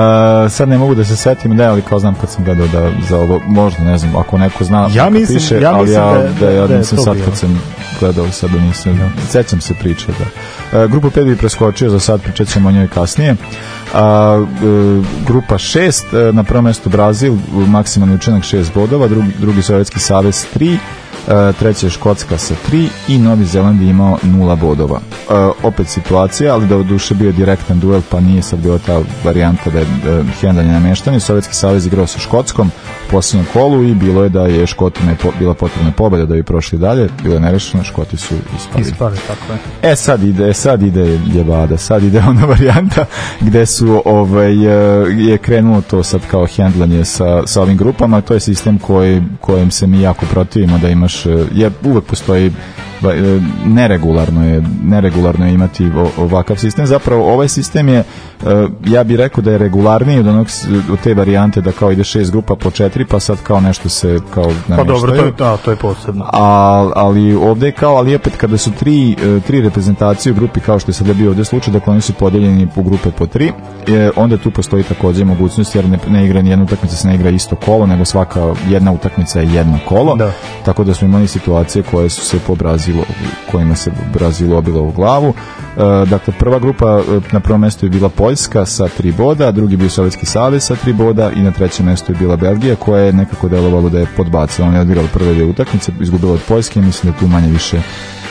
sad 0.52 0.70
ne 0.70 0.78
mogu 0.78 0.96
da 0.96 1.06
se 1.06 1.16
setim, 1.16 1.58
da, 1.58 1.70
ali 1.72 1.82
kao 1.82 2.00
znam 2.00 2.16
kad 2.22 2.30
sam 2.30 2.44
gledao 2.44 2.68
da 2.68 2.90
za 3.10 3.18
ovo, 3.18 3.40
možda, 3.48 3.84
ne 3.84 3.98
znam, 3.98 4.16
ako 4.16 4.38
neko 4.38 4.64
zna, 4.64 4.90
Ja 4.94 5.10
mislim- 5.10 5.38
piše, 5.40 5.62
ja 5.62 5.74
ali 5.74 5.82
mislim 5.82 6.04
ja, 6.04 6.14
da 6.14 6.46
da, 6.46 6.52
ja 6.52 6.68
da 6.68 6.78
nisam 6.78 6.98
sad 6.98 7.18
kad 7.26 7.38
sam 7.38 7.62
gledao, 8.00 8.32
sad 8.32 8.50
da 8.50 8.60
nisam, 8.60 8.98
da. 8.98 9.22
sećam 9.30 9.62
se 9.62 9.74
priče, 9.74 10.08
da. 10.08 10.26
Uh, 10.84 10.92
grupa 10.92 11.08
5 11.10 11.26
bi 11.26 11.36
preskočio, 11.36 11.90
za 11.90 12.00
sad 12.00 12.22
pričat 12.22 12.48
ćemo 12.48 12.70
o 12.70 12.72
njoj 12.72 12.88
kasnije. 12.88 13.36
A, 13.94 14.38
uh, 14.64 15.06
grupa 15.28 15.56
6, 15.58 16.30
uh, 16.30 16.36
na 16.36 16.44
prvom 16.44 16.64
mjestu 16.66 16.90
Brazil, 16.90 17.34
maksimalni 17.68 18.16
učinak 18.16 18.44
6 18.44 18.74
bodova, 18.74 19.08
drugi, 19.08 19.32
drugi 19.40 19.62
Sovjetski 19.62 20.00
savez 20.00 20.46
3, 20.56 20.78
Uh, 21.28 21.56
treća 21.56 21.86
je 21.86 21.90
Škotska 21.90 22.38
sa 22.38 22.56
3 22.72 22.88
i 23.08 23.18
Novi 23.18 23.46
Zeland 23.46 23.82
je 23.82 23.90
imao 23.90 24.18
0 24.24 24.60
bodova. 24.60 24.96
Uh, 24.96 25.56
opet 25.64 25.88
situacija, 25.88 26.54
ali 26.54 26.68
da 26.68 26.84
duše 26.84 27.16
bio 27.16 27.32
direktan 27.32 27.80
duel, 27.80 28.02
pa 28.10 28.20
nije 28.20 28.42
sad 28.42 28.60
bila 28.60 28.78
ta 28.78 29.02
varijanta 29.24 29.70
da 29.70 29.80
je 29.80 29.86
uh, 29.86 30.28
hendanje 30.42 30.72
nameštanje. 30.72 31.20
Sovjetski 31.20 31.56
savez 31.56 31.86
igrao 31.86 32.08
sa 32.08 32.20
Škotskom 32.20 32.72
posljednjem 33.12 33.48
kolu 33.54 33.84
i 33.84 33.94
bilo 33.96 34.24
je 34.24 34.30
da 34.30 34.46
je 34.46 34.68
Škotima 34.68 35.16
bila 35.40 35.54
potrebna 35.54 35.92
pobeda 35.92 36.26
da 36.26 36.34
bi 36.34 36.44
prošli 36.44 36.80
dalje. 36.80 37.10
Bilo 37.24 37.34
je 37.34 37.40
nerešeno, 37.40 37.84
Škoti 37.84 38.18
su 38.18 38.36
ispali. 38.58 38.82
Ispali, 38.82 39.18
tako 39.28 39.54
je. 39.54 39.92
E 39.92 39.96
sad 39.96 40.24
ide, 40.24 40.54
sad 40.54 40.82
ide 40.82 41.20
jebada, 41.34 41.78
sad 41.78 42.04
ide 42.04 42.20
ona 42.30 42.46
varijanta 42.46 43.06
gde 43.42 43.66
su 43.66 44.02
ovaj 44.06 44.54
e, 44.54 45.06
je 45.12 45.38
krenulo 45.38 45.82
to 45.82 46.04
sad 46.04 46.22
kao 46.32 46.46
hendlanje 46.46 47.06
sa, 47.06 47.48
sa 47.48 47.62
ovim 47.62 47.78
grupama, 47.78 48.22
to 48.22 48.34
je 48.34 48.40
sistem 48.40 48.80
koji, 48.80 49.22
kojem 49.42 49.72
se 49.72 49.88
mi 49.88 50.02
jako 50.02 50.26
protivimo 50.26 50.78
da 50.78 50.90
imaš, 50.90 51.26
e, 51.26 51.46
je 51.54 51.72
uvek 51.84 52.04
postoji 52.04 52.52
neregularno 53.66 54.48
je 54.48 54.64
neregularno 54.84 55.46
je 55.46 55.54
imati 55.54 55.92
ovakav 56.18 56.58
sistem. 56.58 56.86
Zapravo 56.86 57.34
ovaj 57.34 57.48
sistem 57.48 57.90
je 57.90 58.00
e, 58.00 58.04
ja 58.86 59.04
bih 59.04 59.18
rekao 59.18 59.42
da 59.42 59.52
je 59.52 59.58
regularniji 59.58 60.20
od 60.20 60.28
onog 60.28 60.48
od 60.92 61.00
te 61.00 61.14
varijante 61.14 61.62
da 61.62 61.72
kao 61.72 61.92
ide 61.92 62.04
šest 62.04 62.32
grupa 62.32 62.56
po 62.56 62.72
četiri, 62.72 63.06
pa 63.06 63.20
sad 63.20 63.38
kao 63.44 63.60
nešto 63.60 63.90
se 63.90 64.20
kao 64.34 64.52
Pa 64.68 64.84
dobro, 64.84 65.16
to 65.16 65.26
je, 65.26 65.32
da, 65.32 65.58
to 65.58 65.72
je 65.72 65.76
posebno. 65.78 66.26
A, 66.34 66.92
ali 66.96 67.36
ovde 67.36 67.66
je 67.66 67.72
kao, 67.72 67.96
ali 67.96 68.16
opet 68.16 68.36
kada 68.38 68.58
su 68.58 68.72
tri, 68.72 69.12
e, 69.12 69.40
tri 69.40 69.62
reprezentacije 69.62 70.34
u 70.34 70.36
grupi 70.36 70.60
kao 70.60 70.80
što 70.80 70.90
je 70.90 70.94
sada 70.94 71.14
bio 71.14 71.30
ovde 71.30 71.46
slučaj, 71.46 71.74
dakle 71.74 71.92
oni 71.92 72.02
su 72.02 72.14
podeljeni 72.14 72.68
po 72.76 72.82
grupe 72.82 73.12
po 73.12 73.26
tri, 73.26 73.52
e, 73.88 74.10
onda 74.16 74.38
tu 74.38 74.52
postoji 74.52 74.84
takođe 74.84 75.26
mogućnost 75.26 75.76
jer 75.76 75.90
ne, 75.90 76.00
ne 76.08 76.26
igra 76.26 76.42
nijedna 76.42 76.66
utakmica 76.66 76.96
se 76.96 77.08
ne 77.08 77.16
igra 77.16 77.30
isto 77.30 77.56
kolo, 77.56 77.86
nego 77.86 78.06
svaka 78.06 78.54
jedna 78.70 78.92
utakmica 78.92 79.40
je 79.40 79.54
jedno 79.54 79.80
kolo, 79.88 80.16
Da. 80.16 80.32
tako 80.66 80.84
da 80.84 80.94
smo 80.94 81.08
imali 81.08 81.28
situacije 81.28 81.84
koje 81.84 82.10
su 82.10 82.26
se 82.26 82.40
po 82.48 82.56
Brazilu, 82.56 82.91
kojima 83.52 83.76
se 83.76 83.92
Brazil 84.14 84.54
obilo 84.54 84.82
u 84.82 84.92
glavu. 84.92 85.34
E, 85.78 86.06
dakle, 86.06 86.34
prva 86.40 86.60
grupa 86.60 86.86
e, 86.86 87.20
na 87.32 87.40
prvom 87.40 87.62
mestu 87.62 87.86
je 87.86 87.90
bila 87.90 88.10
Poljska 88.10 88.66
sa 88.66 88.88
tri 88.88 89.12
boda, 89.12 89.52
drugi 89.52 89.78
bio 89.78 89.90
Sovjetski 89.90 90.26
savez 90.26 90.64
sa 90.64 90.76
tri 90.76 90.94
boda 90.94 91.32
i 91.36 91.42
na 91.42 91.52
trećem 91.52 91.86
mestu 91.86 92.12
je 92.12 92.18
bila 92.18 92.36
Belgija 92.36 92.76
koja 92.76 93.04
je 93.04 93.14
nekako 93.14 93.50
delovalo 93.50 93.90
da 93.90 94.00
je 94.00 94.08
podbacila. 94.18 94.68
Ona 94.68 94.78
je 94.78 94.82
odigrala 94.82 95.08
prve 95.14 95.34
dvije 95.34 95.46
utakmice, 95.46 95.92
izgubila 96.00 96.34
od 96.34 96.42
Poljske 96.48 96.80
i 96.80 96.84
mislim 96.84 97.14
da 97.14 97.20
tu 97.20 97.28
manje 97.28 97.48
više 97.48 97.82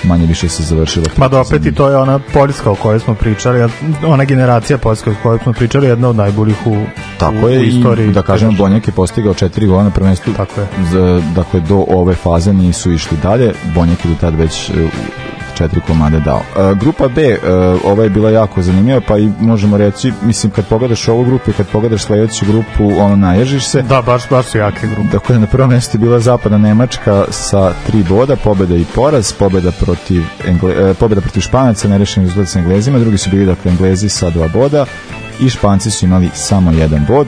manje 0.05 0.27
više 0.27 0.49
se 0.49 0.63
završila. 0.63 1.07
Ma 1.17 1.29
da 1.29 1.41
opet 1.41 1.67
i 1.67 1.75
to 1.75 1.89
je 1.89 1.97
ona 1.97 2.21
Poljska 2.33 2.71
o 2.71 2.75
kojoj 2.75 3.01
smo 3.01 3.15
pričali, 3.15 3.71
ona 4.07 4.25
generacija 4.25 4.79
Poljska 4.79 5.11
o 5.11 5.15
kojoj 5.23 5.39
smo 5.43 5.53
pričali, 5.53 5.87
jedna 5.87 6.09
od 6.09 6.17
najboljih 6.17 6.67
u, 6.67 6.77
Tako 7.19 7.47
u, 7.47 7.49
je 7.49 7.59
u 7.59 7.63
i 7.63 7.69
istoriji. 7.69 8.13
da 8.13 8.23
kažem 8.23 8.57
Bonjak 8.57 8.89
je 8.89 8.93
postigao 8.93 9.35
četiri 9.35 9.67
gola 9.67 9.85
na 9.85 9.91
prvenstvu. 9.91 10.33
Tako 10.37 10.61
je. 10.61 10.67
Z, 10.91 11.23
dakle 11.35 11.61
do 11.61 11.85
ove 11.89 12.15
faze 12.15 12.53
nisu 12.53 12.93
išli 12.93 13.17
dalje. 13.23 13.53
Bonjak 13.75 14.05
je 14.05 14.09
do 14.11 14.17
tad 14.21 14.35
već 14.35 14.71
e, 14.71 14.73
četiri 15.61 15.81
komade 15.87 16.21
dao. 16.21 16.41
E, 16.41 16.75
grupa 16.75 17.09
B, 17.09 17.23
e, 17.23 17.39
ova 17.85 18.05
je 18.05 18.11
bila 18.11 18.31
jako 18.31 18.63
zanimljiva, 18.63 19.01
pa 19.09 19.19
i 19.19 19.31
možemo 19.41 19.77
reći, 19.77 20.13
mislim 20.23 20.53
kad 20.53 20.67
pogledaš 20.67 21.09
ovu 21.09 21.25
grupu 21.25 21.51
i 21.51 21.55
kad 21.55 21.67
pogledaš 21.67 22.03
sledeću 22.03 22.47
grupu, 22.47 23.01
ono 23.01 23.17
naježiš 23.17 23.67
se. 23.67 23.83
Da, 23.83 24.03
baš, 24.03 24.29
baš 24.31 24.47
su 24.47 24.59
jake 24.59 24.87
grupe. 24.87 25.09
Dakle, 25.13 25.39
na 25.39 25.47
prvom 25.47 25.71
mjestu 25.71 25.97
je 25.97 26.01
bila 26.01 26.21
zapadna 26.21 26.59
Nemačka 26.59 27.25
sa 27.31 27.73
tri 27.87 28.03
boda, 28.09 28.37
pobeda 28.37 28.77
i 28.77 28.85
poraz, 28.95 29.33
pobeda 29.33 29.71
protiv, 29.71 30.23
Engle, 30.49 30.91
e, 30.91 30.95
pobeda 30.95 31.21
protiv 31.21 31.41
Španaca, 31.41 31.89
nerešeni 31.89 32.27
rezultat 32.27 32.49
sa 32.49 32.59
Englezima, 32.59 32.99
drugi 32.99 33.19
su 33.19 33.31
bili 33.31 33.47
dakle 33.47 33.71
Englezi 33.71 34.09
sa 34.09 34.31
dva 34.31 34.49
boda 34.49 34.87
i 35.41 35.51
Španci 35.51 35.91
su 35.91 36.05
imali 36.05 36.31
samo 36.35 36.73
jedan 36.73 37.05
bod. 37.09 37.27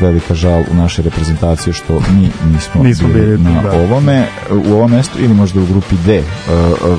Velika 0.00 0.34
žal 0.34 0.60
u 0.70 0.74
našoj 0.74 1.04
reprezentaciji 1.04 1.72
što 1.72 1.92
mi 1.92 2.52
nismo, 2.52 2.82
Nismo 2.82 3.08
bili, 3.08 3.26
bili, 3.26 3.38
na 3.38 3.62
da. 3.62 3.72
ovome 3.72 4.26
u 4.50 4.72
ovom 4.72 4.90
mestu 4.90 5.18
ili 5.18 5.34
možda 5.34 5.60
u 5.60 5.66
grupi 5.66 5.96
D 6.06 6.16
e, 6.16 6.22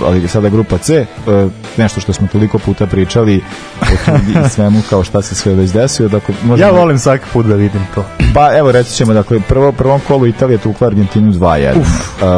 ali 0.06 0.28
sada 0.28 0.50
grupa 0.50 0.78
C 0.78 0.96
e, 0.96 1.06
nešto 1.78 2.02
što 2.02 2.14
smo 2.14 2.28
toliko 2.28 2.60
puta 2.60 2.88
pričali 2.88 3.42
o 4.46 4.50
svemu 4.50 4.82
kao 4.90 5.04
šta 5.04 5.22
se 5.22 5.36
sve 5.36 5.54
već 5.54 5.72
desio 5.72 6.08
dakle, 6.08 6.36
možemo, 6.44 6.70
Ja 6.70 6.80
volim 6.80 7.00
svaki 7.00 7.26
put 7.34 7.46
da 7.46 7.56
vidim 7.56 7.82
to. 7.96 8.06
Pa 8.34 8.58
evo 8.58 8.72
reći 8.72 8.94
ćemo, 8.94 9.14
dakle, 9.14 9.40
prvo, 9.48 9.72
prvom 9.72 10.02
kolu 10.08 10.28
Italija 10.28 10.58
tukla 10.58 10.88
Argentinu 10.88 11.32
2-1. 11.32 11.78
Uh, 11.78 11.86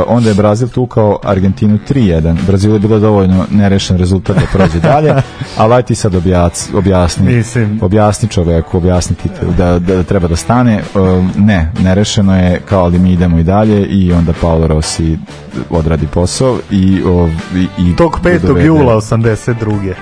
onda 0.07 0.29
je 0.29 0.35
Brazil 0.35 0.67
tukao 0.67 1.19
Argentinu 1.23 1.79
3-1. 1.89 2.37
Brazil 2.47 2.73
je 2.73 2.79
bilo 2.79 2.99
dovoljno 2.99 3.45
nerešen 3.51 3.97
rezultat 3.97 4.35
da 4.35 4.41
prođe 4.53 4.79
dalje, 4.79 5.13
ali 5.57 5.73
aj 5.73 5.83
ti 5.83 5.95
sad 5.95 6.15
objac, 6.15 6.69
objasni, 6.73 7.35
Mislim. 7.35 7.79
objasni 7.81 8.29
čoveku, 8.29 8.77
objasni 8.77 9.15
ti 9.15 9.29
da, 9.57 9.79
da, 9.79 10.03
treba 10.15 10.27
da 10.27 10.35
stane. 10.35 10.83
Uh, 10.93 11.25
ne, 11.37 11.71
nerešeno 11.83 12.37
je 12.37 12.61
kao 12.65 12.83
ali 12.83 12.99
mi 12.99 13.11
idemo 13.13 13.39
i 13.39 13.43
dalje 13.43 13.85
i 13.85 14.11
onda 14.13 14.33
Paolo 14.41 14.67
Rossi 14.67 15.17
odradi 15.69 16.07
posao 16.07 16.57
i, 16.71 17.01
i, 17.55 17.67
i 17.77 17.95
Tog 17.95 18.19
5. 18.23 18.39
dovede- 18.39 18.65
jula 18.65 18.95
82. 18.95 19.93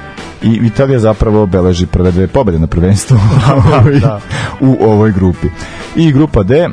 i 0.43 0.60
Italija 0.63 0.99
zapravo 0.99 1.45
beleži 1.45 1.86
prve 1.86 2.12
dve 2.12 2.27
pobede 2.27 2.60
na 2.60 2.67
prvenstvu 2.67 3.17
da. 4.01 4.19
u 4.67 4.77
ovoj 4.82 5.12
grupi. 5.12 5.47
I 5.95 6.12
grupa 6.12 6.43
D, 6.43 6.56
e, 6.56 6.69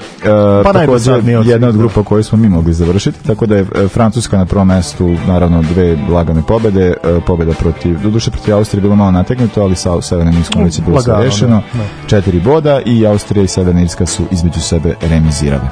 takođe 0.62 0.78
najdosadnije 0.78 1.38
od 1.38 1.46
jedna 1.46 1.68
od 1.68 1.74
da. 1.74 1.78
grupa 1.78 2.02
koju 2.02 2.24
smo 2.24 2.38
mi 2.38 2.48
mogli 2.48 2.72
završiti, 2.72 3.26
tako 3.26 3.46
da 3.46 3.56
je 3.56 3.62
e, 3.62 3.88
Francuska 3.88 4.38
na 4.38 4.46
prvom 4.46 4.68
mestu, 4.68 5.16
naravno 5.26 5.62
dve 5.62 5.96
lagane 6.10 6.42
pobede, 6.48 6.86
e, 7.04 7.20
pobeda 7.26 7.52
protiv, 7.52 8.02
doduše 8.02 8.30
protiv 8.30 8.54
Austrije 8.54 8.78
je 8.78 8.82
bilo 8.82 8.96
malo 8.96 9.10
nategnuto, 9.10 9.62
ali 9.62 9.76
sa 9.76 10.00
Severnim 10.02 10.38
Irskom 10.38 10.64
već 10.64 10.78
je 10.78 10.84
bilo 10.86 11.00
sve 11.00 11.12
Lagano, 11.12 11.24
rešeno, 11.24 11.62
da, 11.72 11.78
da. 11.78 12.08
četiri 12.08 12.40
boda 12.40 12.80
i 12.86 13.06
Austrija 13.06 13.44
i 13.44 13.48
Severna 13.48 13.82
Irska 13.82 14.06
su 14.06 14.22
između 14.30 14.60
sebe 14.60 14.94
remizirale. 15.00 15.68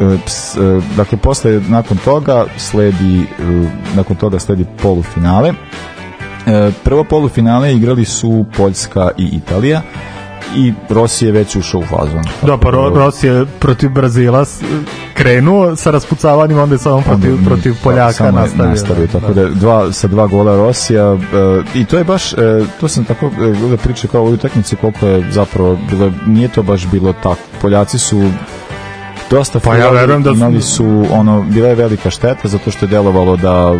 E, 0.00 0.16
ps- 0.18 0.56
e, 0.56 0.60
dakle 0.96 1.18
posle 1.18 1.60
nakon 1.68 1.96
toga 1.96 2.44
sledi 2.58 3.20
e, 3.20 3.24
nakon 3.94 4.16
toga 4.16 4.38
sledi 4.38 4.64
polufinale 4.82 5.52
prvo 6.82 7.04
polufinale 7.04 7.74
igrali 7.74 8.04
su 8.04 8.44
Poljska 8.56 9.10
i 9.18 9.24
Italija 9.24 9.82
i 10.56 10.72
Rossi 10.88 11.26
je 11.26 11.32
već 11.32 11.56
ušao 11.56 11.80
u 11.80 11.84
fazon. 11.84 12.22
Da, 12.42 12.56
pa 12.56 12.68
Ro- 12.68 12.88
Ros 12.90 13.22
je 13.22 13.46
protiv 13.58 13.90
Brazila 13.90 14.44
krenuo 15.14 15.76
sa 15.76 15.90
raspucavanjem, 15.90 16.58
onda 16.58 16.74
je 16.74 16.78
samo 16.78 17.00
protiv, 17.00 17.32
Onda, 17.32 17.44
protiv 17.46 17.72
da, 17.72 17.78
Poljaka 17.82 18.26
je 18.26 18.32
nastavio. 18.32 18.70
nastavio, 18.70 19.06
tako 19.06 19.32
da, 19.32 19.44
dva, 19.46 19.92
sa 19.92 20.08
dva 20.08 20.26
gola 20.26 20.56
Rosija 20.56 21.04
e, 21.04 21.18
i 21.74 21.84
to 21.84 21.98
je 21.98 22.04
baš, 22.04 22.32
e, 22.32 22.36
to 22.80 22.88
sam 22.88 23.04
tako 23.04 23.30
gledao 23.36 23.76
priče 23.76 24.08
kao 24.08 24.20
u 24.20 24.24
ovoj 24.24 24.34
utakmici 24.34 24.76
koliko 24.76 25.06
je 25.06 25.24
zapravo 25.30 25.78
bilo, 25.90 26.12
nije 26.26 26.48
to 26.48 26.62
baš 26.62 26.86
bilo 26.86 27.12
tako. 27.12 27.40
Poljaci 27.60 27.98
su 27.98 28.30
dosta 29.30 29.60
Pa 29.60 29.76
ja 29.76 29.90
verujem 29.90 30.22
da 30.22 30.30
imali 30.30 30.62
su 30.62 31.04
ono 31.10 31.42
bila 31.42 31.68
je 31.68 31.74
velika 31.74 32.10
šteta 32.10 32.48
zato 32.48 32.70
što 32.70 32.84
je 32.84 32.90
delovalo 32.90 33.36
da 33.36 33.74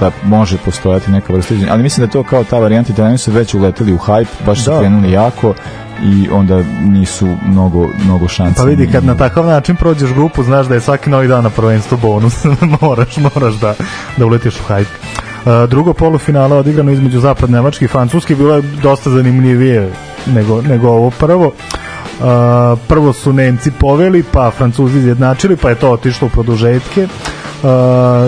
da 0.00 0.10
može 0.24 0.56
postojati 0.64 1.10
neka 1.10 1.32
vrsta 1.32 1.54
ali 1.70 1.82
mislim 1.82 2.06
da 2.06 2.08
je 2.08 2.12
to 2.12 2.22
kao 2.22 2.44
ta 2.44 2.58
varijanta 2.58 2.92
Italijani 2.92 3.18
su 3.18 3.32
već 3.32 3.54
uleteli 3.54 3.92
u 3.92 3.98
hype 3.98 4.26
baš 4.46 4.64
su 4.64 4.70
Da. 4.70 4.78
krenuli 4.78 5.12
jako 5.12 5.54
i 6.02 6.28
onda 6.32 6.62
nisu 6.84 7.36
mnogo, 7.46 7.88
mnogo 8.04 8.28
šanse 8.28 8.56
Pa 8.56 8.62
vidi, 8.62 8.92
kad 8.92 9.04
na 9.04 9.16
takav 9.16 9.46
način 9.46 9.76
prođeš 9.76 10.12
grupu, 10.12 10.42
znaš 10.42 10.66
da 10.66 10.74
je 10.74 10.80
svaki 10.80 11.10
novi 11.10 11.28
dan 11.28 11.44
na 11.44 11.50
prvenstvu 11.50 11.98
bonus. 12.02 12.44
moraš, 12.80 13.16
moraš 13.16 13.54
da, 13.54 13.74
da 14.16 14.26
uletiš 14.26 14.60
u 14.60 14.72
hype. 14.72 14.84
Uh, 14.84 15.68
drugo 15.68 15.92
polufinale 15.92 16.56
odigrano 16.56 16.92
između 16.92 17.20
zapad 17.20 17.50
Nemačke 17.50 17.84
i 17.84 17.88
Francuske 17.88 18.34
bilo 18.34 18.54
je 18.54 18.62
dosta 18.62 19.10
zanimljivije 19.10 19.92
nego, 20.26 20.62
nego 20.62 20.88
ovo 20.88 21.10
prvo. 21.10 21.52
Prvo 22.88 23.12
su 23.12 23.32
Nemci 23.32 23.70
poveli, 23.70 24.24
pa 24.32 24.50
Francuzi 24.50 24.98
izjednačili, 24.98 25.56
pa 25.56 25.68
je 25.70 25.74
to 25.74 25.90
otišlo 25.90 26.26
u 26.26 26.30
produžetke. 26.30 27.04
Uh, 27.04 27.68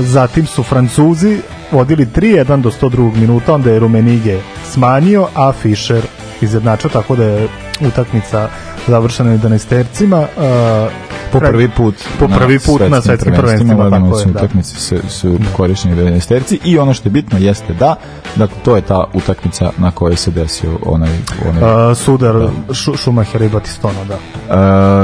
zatim 0.05 0.47
su 0.47 0.63
Francuzi 0.63 1.39
vodili 1.73 2.07
3-1 2.07 2.61
do 2.61 2.71
102. 2.71 3.17
minuta, 3.17 3.55
onda 3.55 3.71
je 3.71 3.79
Rumenige 3.79 4.39
smanjio, 4.65 5.29
a 5.35 5.53
Fischer 5.53 6.03
izjednačio, 6.41 6.91
tako 6.91 7.17
da 7.17 7.25
je 7.25 7.49
utakmica 7.81 8.49
završena 8.87 9.37
11 9.37 9.69
tercima. 9.69 10.19
Uh, 10.19 10.93
po 11.33 11.41
prvi 11.41 11.69
put 11.69 11.95
Po 12.19 12.29
prvi 12.29 12.59
put 12.59 12.83
na 12.89 13.03
svetskim 13.03 13.35
prvenstvima, 13.35 13.91
tako 13.91 14.19
su 14.19 14.29
da. 14.29 14.39
utakmice 14.39 14.77
su, 14.77 14.97
su 15.09 15.39
korišćeni 15.57 15.97
11 15.97 16.29
terci 16.29 16.59
i 16.65 16.79
ono 16.79 16.95
što 16.95 17.09
je 17.09 17.13
bitno 17.13 17.39
jeste 17.39 17.75
da 17.75 17.97
dakle 18.37 18.57
to 18.65 18.77
je 18.77 18.83
ta 18.83 19.05
utakmica 19.15 19.71
na 19.79 19.91
kojoj 19.91 20.17
se 20.17 20.31
desio 20.31 20.79
onaj, 20.87 21.11
onaj 21.49 21.91
Uh, 21.91 21.97
sudar 21.97 22.49
Šu, 22.73 22.97
Šumahera 22.97 23.45
i 23.45 23.49
Batistona, 23.49 24.05
da. 24.09 24.15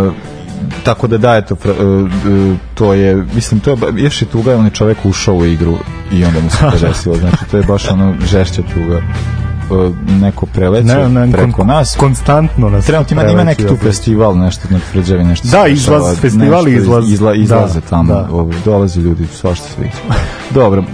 Uh, 0.07 0.15
tako 0.85 1.07
da 1.07 1.19
da, 1.19 1.37
eto, 1.37 1.55
uh, 1.55 1.71
uh, 1.71 2.57
to 2.75 2.93
je, 2.93 3.25
mislim, 3.35 3.61
to 3.61 3.71
je, 3.71 3.77
još 3.97 4.23
je 4.23 4.29
tuga, 4.29 4.57
on 4.57 4.65
je 4.65 4.71
čovek 4.71 4.99
ušao 5.05 5.35
u 5.35 5.45
igru 5.45 5.75
i 6.13 6.25
onda 6.25 6.41
mu 6.41 6.51
se 6.51 6.59
to 6.59 6.79
desilo, 6.89 7.17
znači, 7.17 7.37
to 7.51 7.57
je 7.57 7.63
baš 7.63 7.91
ono 7.91 8.15
žešća 8.31 8.63
tuga. 8.75 9.03
Uh, 9.71 9.97
neko 10.21 10.47
preleće 10.47 10.95
preko 11.33 11.63
kon- 11.63 11.67
nas. 11.67 11.97
Konstantno 11.97 12.69
nas 12.69 12.87
Trenutno 12.87 13.23
ima, 13.23 13.31
ima 13.31 13.45
neki 13.45 13.67
tu 13.67 13.77
festival, 13.77 14.39
nešto 14.39 14.69
na 14.71 14.79
tvrđavi, 14.93 15.25
nešto 15.25 15.49
Da, 15.49 15.67
izlaz, 15.67 16.19
festival 16.21 16.65
nešto 16.65 16.81
izlaz. 16.81 17.11
Izla, 17.11 17.35
izlaze 17.35 17.81
Da, 17.81 17.87
tamo, 17.87 18.13
da. 18.15 18.29
ovo, 18.33 18.51
dolaze 18.65 19.01
ljudi, 19.01 19.27
svašta 19.27 19.67
sve. 19.75 19.91
Dobro. 20.61 20.85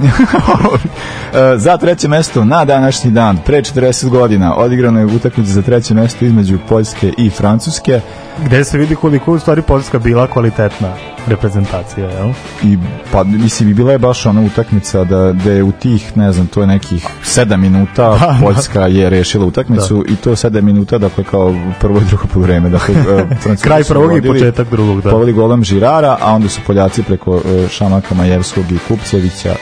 E, 1.34 1.58
za 1.58 1.76
treće 1.76 2.08
mesto 2.08 2.44
na 2.44 2.64
današnji 2.64 3.10
dan, 3.10 3.38
pre 3.46 3.62
40 3.62 4.08
godina, 4.08 4.56
odigrano 4.56 5.00
je 5.00 5.06
utakmica 5.06 5.52
za 5.52 5.62
treće 5.62 5.94
mesto 5.94 6.24
između 6.24 6.58
Poljske 6.68 7.12
i 7.18 7.30
Francuske. 7.30 8.00
Gde 8.44 8.64
se 8.64 8.78
vidi 8.78 8.94
koliko 8.94 9.32
u 9.32 9.38
stvari 9.38 9.62
Poljska 9.62 9.98
bila 9.98 10.26
kvalitetna 10.26 10.94
reprezentacija, 11.26 12.10
jel? 12.10 12.32
i 12.62 12.78
pa 13.12 13.24
mislim 13.24 13.68
i 13.68 13.74
bila 13.74 13.92
je 13.92 13.98
baš 13.98 14.26
ona 14.26 14.40
utakmica 14.40 15.04
da 15.04 15.32
da 15.32 15.52
je 15.52 15.62
u 15.62 15.72
tih 15.72 16.16
ne 16.16 16.32
znam 16.32 16.46
to 16.46 16.60
je 16.60 16.66
nekih 16.66 17.06
7 17.24 17.56
minuta 17.56 18.18
Poljska 18.42 18.61
je 18.88 19.10
rešila 19.10 19.46
utakmicu 19.46 20.04
i 20.08 20.16
to 20.16 20.30
7 20.30 20.60
minuta 20.60 20.98
dakle 20.98 21.24
kao 21.24 21.54
prvo 21.80 21.98
i 22.00 22.04
drugo 22.04 22.24
poluvreme 22.32 22.68
dakle 22.70 22.94
e, 23.52 23.56
Kraj 23.62 23.84
prvog 23.84 24.16
i 24.16 24.22
početak 24.22 24.70
drugog, 24.70 25.00
da. 25.00 25.10
poveli 25.10 25.32
golom 25.32 25.64
Žirara 25.64 26.16
a 26.20 26.32
onda 26.34 26.48
su 26.48 26.60
Poljaci 26.66 27.02
preko 27.02 27.36
e, 27.36 27.68
Šamaka 27.68 28.14
Majevskog 28.14 28.64
i 28.72 28.78
Kupcevića 28.88 29.50
e, 29.50 29.56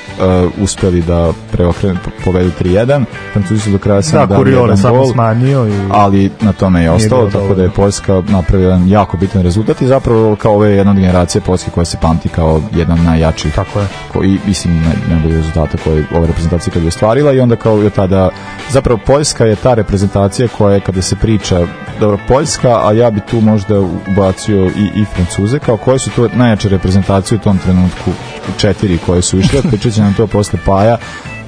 uspeli 0.62 1.02
da 1.02 1.32
preokrenu 1.52 1.98
povedu 2.24 2.50
3-1 2.60 3.04
Francuzi 3.32 3.60
su 3.60 3.70
do 3.70 3.78
kraja 3.78 4.02
samo 4.02 4.26
Da, 4.26 4.34
dali 4.34 4.52
jedan 4.52 4.76
samo 4.76 4.96
gol 4.96 5.12
smanjio 5.12 5.68
i... 5.68 5.72
ali 5.90 6.30
na 6.40 6.52
tome 6.52 6.82
je 6.82 6.90
ostalo, 6.90 7.24
tako 7.24 7.32
dovoljno. 7.32 7.54
da 7.54 7.62
je 7.62 7.70
Poljska 7.70 8.22
napravila 8.28 8.72
jedan 8.72 8.88
jako 8.88 9.16
bitan 9.16 9.42
rezultat 9.42 9.82
i 9.82 9.86
zapravo 9.86 10.36
kao 10.36 10.54
ove 10.54 10.70
jedna 10.70 10.92
od 10.92 10.98
generacije 10.98 11.42
Poljske 11.42 11.70
koja 11.70 11.84
se 11.84 11.96
pamti 12.00 12.28
kao 12.28 12.62
jedna 12.72 12.94
od 12.94 13.00
najjačih 13.00 13.54
Tako 13.54 13.80
je. 13.80 13.86
koji 14.12 14.38
mislim 14.46 14.74
naj, 14.76 14.94
najbolji 15.10 15.36
rezultata 15.36 15.78
koje 15.84 16.04
ova 16.14 16.26
reprezentacija 16.26 16.72
kad 16.72 16.82
je 16.82 16.88
ostvarila 16.88 17.32
i 17.32 17.40
onda 17.40 17.56
kao 17.56 17.82
i 17.82 17.86
od 17.86 17.92
tada 17.92 18.30
zapravo 18.70 18.89
Poljska 18.98 19.44
je 19.44 19.56
ta 19.56 19.74
reprezentacija 19.74 20.48
koja 20.58 20.74
je 20.74 20.80
kada 20.80 21.02
se 21.02 21.16
priča 21.16 21.66
dobro 22.00 22.18
Poljska, 22.28 22.88
a 22.88 22.92
ja 22.92 23.10
bi 23.10 23.20
tu 23.30 23.40
možda 23.40 23.80
ubacio 23.80 24.66
i, 24.66 24.90
i 24.94 25.04
Francuze 25.14 25.58
kao 25.58 25.76
koje 25.76 25.98
su 25.98 26.10
to 26.10 26.28
najjače 26.34 26.68
reprezentacije 26.68 27.38
u 27.38 27.40
tom 27.40 27.58
trenutku? 27.58 28.10
Četiri 28.56 28.98
koje 29.06 29.22
su 29.22 29.38
išle, 29.38 29.62
pričat 29.70 29.92
će 29.92 30.02
nam 30.02 30.14
to 30.14 30.26
posle 30.26 30.58
Paja. 30.66 30.98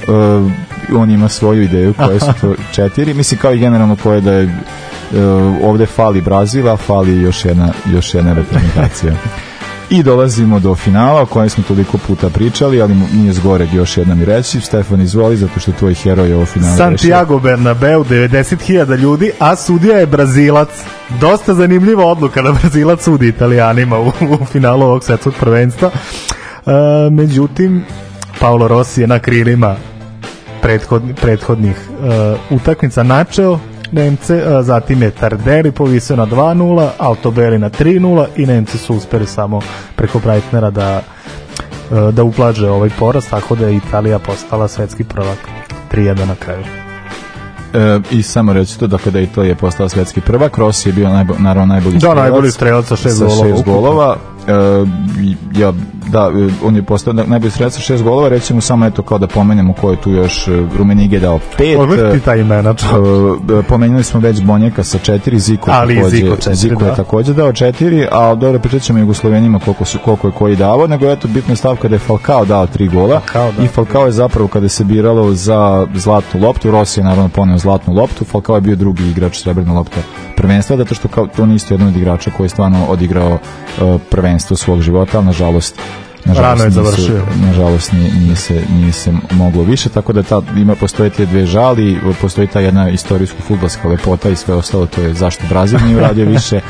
Uh, 0.09 0.53
on 0.97 1.11
ima 1.11 1.29
svoju 1.29 1.63
ideju 1.63 1.95
koje 1.95 2.21
su 2.21 2.33
to 2.41 2.55
četiri, 2.75 3.15
mislim 3.15 3.41
kao 3.41 3.53
i 3.53 3.59
generalno 3.59 3.97
koje 4.03 4.21
da 4.21 4.33
je 4.33 4.45
uh, 4.45 4.51
ovde 5.63 5.87
fali 5.87 6.21
Brazila, 6.21 6.77
fali 6.77 7.21
još 7.21 7.45
jedna, 7.45 7.73
još 7.93 8.15
jedna 8.15 8.33
reprezentacija. 8.33 9.13
I 9.93 10.03
dolazimo 10.03 10.61
do 10.61 10.75
finala 10.75 11.23
o 11.23 11.27
kojem 11.27 11.51
smo 11.51 11.65
toliko 11.69 11.99
puta 11.99 12.31
pričali, 12.31 12.83
ali 12.83 12.95
nije 12.95 13.33
zgoreg 13.33 13.75
još 13.75 13.97
jednom 13.97 14.23
i 14.23 14.25
reći. 14.25 14.61
Stefan 14.61 15.01
izvoli, 15.01 15.37
zato 15.37 15.61
što 15.61 15.73
tvoj 15.73 15.95
heroj 15.95 16.35
ovo 16.35 16.47
finale 16.47 16.77
Santiago 16.77 17.39
Bernabeu, 17.39 18.05
90.000 18.05 18.99
ljudi, 18.99 19.33
a 19.39 19.57
sudija 19.57 19.99
je 19.99 20.07
Brazilac. 20.07 20.69
Dosta 21.21 21.55
zanimljiva 21.55 22.05
odluka 22.07 22.43
da 22.43 22.53
Brazilac 22.53 23.03
sudi 23.05 23.29
Italijanima 23.29 23.99
u, 23.99 24.09
u 24.41 24.45
finalu 24.53 24.83
ovog 24.83 25.05
svetskog 25.05 25.35
prvenstva. 25.41 25.91
E, 25.91 26.71
međutim, 27.11 27.85
Paolo 28.41 28.69
Rossi 28.69 29.01
je 29.01 29.07
na 29.07 29.19
krilima 29.19 29.77
prethod, 30.63 31.03
prethodnih 31.21 31.77
e, 31.77 32.55
utakmica 32.55 33.03
načeo 33.03 33.59
Nemce, 33.93 34.35
e, 34.35 34.63
zatim 34.63 35.03
je 35.03 35.11
Tarderi 35.11 35.73
povisio 35.73 36.17
na 36.17 36.27
2-0, 36.27 36.89
Altobelli 36.99 37.59
na 37.59 37.71
3-0 37.71 38.27
i 38.37 38.47
Nemci 38.47 38.79
su 38.79 38.95
uspeli 38.95 39.27
samo 39.27 39.61
preko 39.97 40.19
Breitnera 40.19 40.71
da 40.71 41.03
e, 41.93 42.13
da 42.13 42.25
uplaže 42.25 42.71
ovaj 42.71 42.91
poraz, 42.99 43.29
tako 43.31 43.55
da 43.55 43.67
je 43.67 43.77
Italija 43.77 44.19
postala 44.19 44.69
svetski 44.69 45.05
prvak 45.05 45.39
3-1 45.93 46.27
na 46.27 46.35
kraju. 46.35 46.65
E, 47.75 48.01
I 48.11 48.23
samo 48.23 48.53
reći 48.53 48.79
to, 48.79 48.87
dakle 48.87 49.13
da 49.13 49.19
je 49.19 49.25
Italija 49.25 49.55
postala 49.55 49.89
svetski 49.89 50.21
prvak, 50.21 50.59
Rossi 50.59 50.89
je 50.89 50.93
bio 50.93 51.09
najbo, 51.09 51.35
naravno 51.39 51.75
najbolji 51.75 51.95
Da, 51.95 51.99
strelac 51.99 52.17
najbolji 52.17 52.51
strelac 52.51 52.87
sa 52.87 52.97
šest 52.97 53.19
sa 53.19 53.25
golova 53.25 53.49
šest 53.49 53.61
ukupno. 53.61 53.75
Golova. 54.47 54.87
ja, 55.57 55.73
da, 56.09 56.21
e, 56.21 56.51
on 56.65 56.77
je 56.77 56.83
postao 56.83 57.13
najbolji 57.13 57.51
strelac 57.51 57.75
sa 57.75 57.81
šest 57.81 58.03
golova, 58.03 58.29
recimo 58.29 58.61
samo 58.61 58.87
eto 58.87 59.03
kao 59.03 59.19
da 59.19 59.27
pomenemo 59.27 59.73
ko 59.73 59.91
je 59.91 60.01
tu 60.01 60.11
još 60.11 60.49
e, 60.49 60.67
Rumenige 60.79 61.21
dao 61.21 61.41
pet. 61.59 61.79
Odmah 61.79 61.99
ti 62.13 62.21
ta 62.21 62.37
imena. 62.37 62.71
E, 62.71 63.63
pomenuli 63.63 64.05
smo 64.05 64.21
već 64.21 64.43
Bonjeka 64.43 64.85
sa 64.85 64.99
četiri, 64.99 65.39
Ziko, 65.39 65.71
Ali 65.71 65.95
takođe, 65.97 66.17
Ziko 66.17 66.37
četiri, 66.37 66.55
Ziko 66.55 66.85
je 66.85 66.91
da. 66.91 66.95
takođe 66.95 67.35
dao 67.35 67.53
četiri, 67.53 68.07
a 68.13 68.35
dobro 68.35 68.59
pričat 68.59 68.83
ćemo 68.83 68.99
Jugoslovenima 68.99 69.59
koliko, 69.59 69.85
su, 69.85 69.99
koliko 70.05 70.27
je 70.27 70.33
koji 70.33 70.57
davao, 70.57 70.87
nego 70.87 71.11
eto 71.11 71.29
bitna 71.29 71.53
je 71.53 71.57
stavka 71.57 71.89
da 71.89 71.95
je 71.95 71.99
Falcao 71.99 72.45
dao 72.45 72.67
tri 72.67 72.89
gola 72.89 73.21
Falcao, 73.21 73.53
da. 73.53 73.65
i 73.65 73.67
Falcao 73.67 74.07
je 74.07 74.13
zapravo 74.13 74.49
kada 74.49 74.69
se 74.69 74.85
biralo 74.85 75.35
za 75.35 75.87
zlatnu 75.95 76.41
loptu, 76.41 76.71
Rossi 76.71 77.01
je 77.01 77.05
naravno 77.05 77.29
poneo 77.29 77.59
zlatnu 77.59 77.95
loptu, 77.95 78.25
Falcao 78.25 78.55
je 78.55 78.61
bio 78.61 78.77
drugi 78.77 79.11
igrač 79.11 79.39
srebrne 79.39 79.73
lopte 79.73 80.03
prvenstva, 80.43 80.77
zato 80.77 80.95
što 80.95 81.09
kao, 81.09 81.29
on 81.39 81.51
je 81.51 81.57
isto 81.57 81.75
jedan 81.75 81.89
od 81.89 81.97
igrača 81.97 82.31
koji 82.31 82.45
je 82.45 82.49
stvarno 82.49 82.87
odigrao 82.89 83.33
uh, 83.33 84.01
prvenstvo 84.11 84.57
svog 84.57 84.81
života, 84.81 85.19
ali 85.19 85.27
nažalost 85.27 85.81
Rano 86.27 86.65
je 86.65 86.71
završio. 86.71 87.23
nažalost 87.47 87.93
nije, 87.93 88.13
nije, 88.13 88.37
se, 88.37 88.63
nije 88.71 88.93
se 88.93 89.13
moglo 89.31 89.63
više, 89.63 89.89
tako 89.89 90.13
da 90.13 90.23
ta, 90.23 90.43
ima, 90.57 90.75
postoje 90.75 91.11
te 91.11 91.27
dve 91.27 91.47
žali, 91.47 91.99
postoji 92.21 92.47
ta 92.47 92.61
jedna 92.61 92.91
istorijska 92.91 93.37
futbolska 93.49 93.89
lepota 93.89 94.31
i 94.31 94.37
sve 94.37 94.55
ostalo, 94.55 94.87
to 94.87 95.03
je 95.03 95.15
zašto 95.15 95.47
Brazil 95.49 95.79
nije 95.85 95.97
uradio 95.97 96.25
više, 96.37 96.61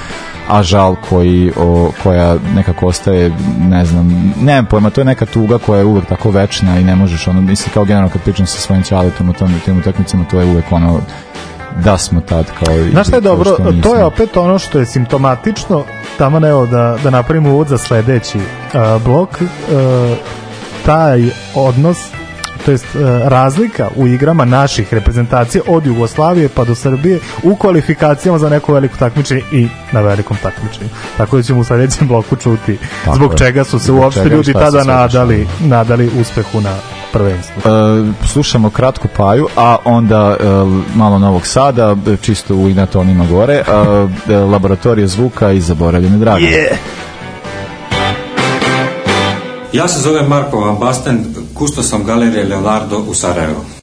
a 0.49 0.63
žal 0.63 0.97
koji, 1.09 1.53
o, 1.57 1.93
koja 2.03 2.37
nekako 2.55 2.87
ostaje, 2.87 3.33
ne 3.59 3.85
znam, 3.85 4.35
nemam 4.41 4.67
pojma, 4.67 4.91
to 4.91 5.01
je 5.01 5.05
neka 5.05 5.27
tuga 5.27 5.59
koja 5.59 5.79
je 5.79 5.85
uvek 5.85 6.07
tako 6.07 6.31
večna 6.31 6.79
i 6.79 6.85
ne 6.85 6.97
možeš, 6.97 7.29
ono, 7.29 7.41
mislim, 7.41 7.73
kao 7.75 7.85
generalno 7.85 8.13
kad 8.13 8.23
pričam 8.23 8.47
sa 8.47 8.59
svojim 8.59 8.83
čaletom 8.83 9.29
u 9.29 9.33
tom, 9.33 9.55
tim 9.65 9.79
utakmicama, 9.79 10.25
to 10.31 10.41
je 10.41 10.47
uvek 10.47 10.73
ono, 10.73 11.01
da 11.85 11.99
smo 11.99 12.21
tad 12.21 12.47
kao 12.65 12.77
i 12.77 12.91
Znaš 12.91 13.07
šta 13.07 13.17
je 13.17 13.21
dobro? 13.21 13.57
To 13.83 13.97
je 13.97 14.05
opet 14.05 14.37
ono 14.37 14.59
što 14.59 14.79
je 14.79 14.87
simptomatično. 14.87 15.85
Tamo 16.19 16.49
evo 16.49 16.67
da, 16.67 16.97
da 17.03 17.11
napravimo 17.11 17.53
uvod 17.53 17.69
za 17.69 17.79
sledeći 17.79 18.39
uh, 18.39 19.03
blok. 19.05 19.31
Uh, 19.41 20.17
taj 20.87 21.23
odnos 21.55 21.99
to 22.65 22.71
jest 22.71 22.87
uh, 22.95 23.01
razlika 23.25 23.89
u 23.97 24.07
igrama 24.07 24.45
naših 24.45 24.95
reprezentacija 24.95 25.63
od 25.69 25.87
Jugoslavije 25.87 26.49
pa 26.49 26.65
do 26.65 26.75
Srbije 26.75 27.21
u 27.43 27.57
kvalifikacijama 27.57 28.39
za 28.39 28.49
neko 28.49 28.75
veliko 28.75 28.97
takmičenje 28.97 29.43
i 29.53 29.69
na 29.93 30.01
velikom 30.01 30.37
takmičenju. 30.43 30.89
Tako 31.17 31.37
da 31.37 31.43
ćemo 31.43 31.61
u 31.61 31.65
sledećem 31.65 32.09
bloku 32.09 32.37
čuti 32.37 32.79
Tako 33.05 33.17
zbog 33.17 33.33
je. 33.33 33.39
čega 33.39 33.65
su 33.65 33.79
se 33.79 33.85
Zbog 33.85 34.01
uopšte 34.01 34.25
ljudi 34.25 34.53
tada 34.53 34.85
nadali, 34.85 35.49
nadali 35.61 36.11
uspehu 36.21 36.61
na 36.61 36.77
prvenstvu. 37.13 37.63
E, 37.65 38.27
slušamo 38.27 38.71
kratku 38.71 39.09
paju, 39.17 39.49
a 39.57 39.77
onda 39.85 40.37
e, 40.41 40.45
malo 40.95 41.19
Novog 41.19 41.47
Sada, 41.47 41.97
čisto 42.23 42.55
u 42.55 42.69
inatonima 42.69 43.27
gore, 43.27 43.55
e, 43.55 43.63
e, 44.33 44.37
laboratorije 44.37 45.07
zvuka 45.07 45.53
i 45.53 45.61
zaboravljene 45.61 46.19
drage. 46.19 46.47
Yeah. 46.47 46.77
Ja 49.73 49.89
se 49.89 50.01
zovem 50.01 50.27
Marko 50.29 50.61
Van 50.61 50.77
Basten, 50.79 51.25
kusto 51.55 51.83
sam 51.83 52.05
galerije 52.05 52.45
Leonardo 52.45 52.99
u 52.99 53.15
Sarajevu. 53.15 53.82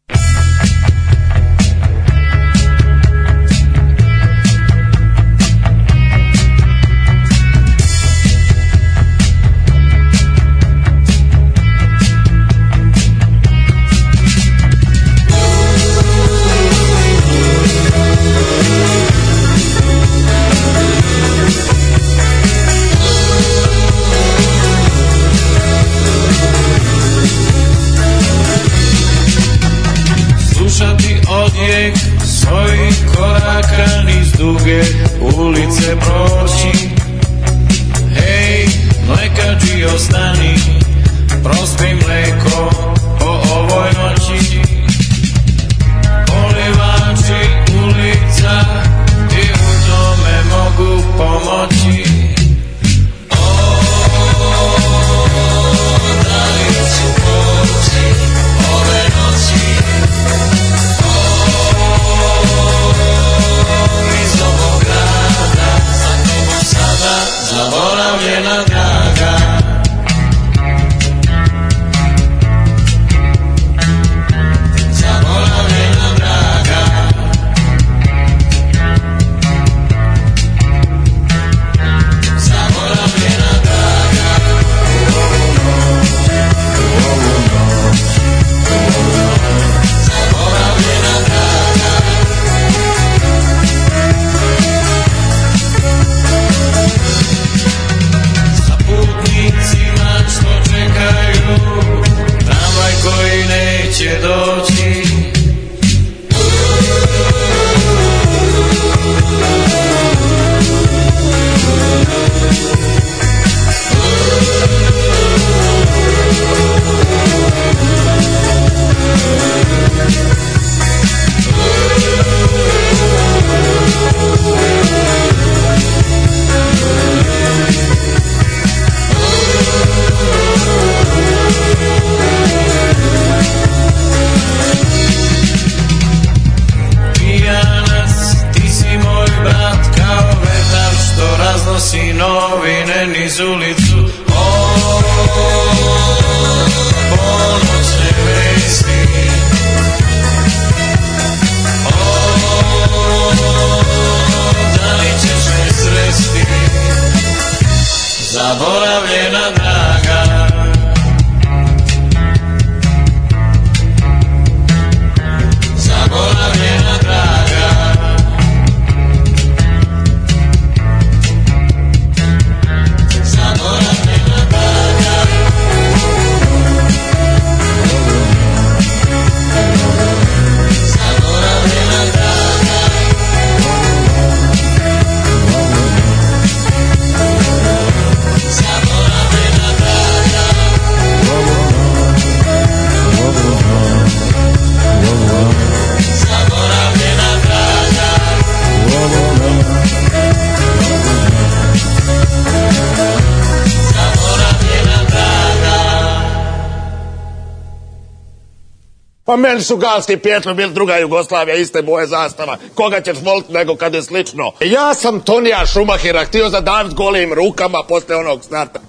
Pa 209.29 209.35
meni 209.35 209.61
su 209.61 209.77
Galski 209.77 210.17
Pjetro 210.17 210.53
bili 210.53 210.73
druga 210.73 210.97
Jugoslavija, 210.97 211.55
iste 211.55 211.81
boje 211.81 212.07
zastava. 212.07 212.57
Koga 212.75 213.01
ćeš 213.01 213.17
voliti 213.21 213.53
nego 213.53 213.75
kad 213.75 213.93
je 213.93 214.01
slično? 214.01 214.51
Ja 214.61 214.93
sam 214.93 215.19
Tonija 215.19 215.65
Šumahira 215.65 216.25
htio 216.25 216.49
zadaviti 216.49 216.95
golim 216.95 217.33
rukama 217.33 217.77
posle 217.89 218.15
onog 218.15 218.43
starta. 218.43 218.79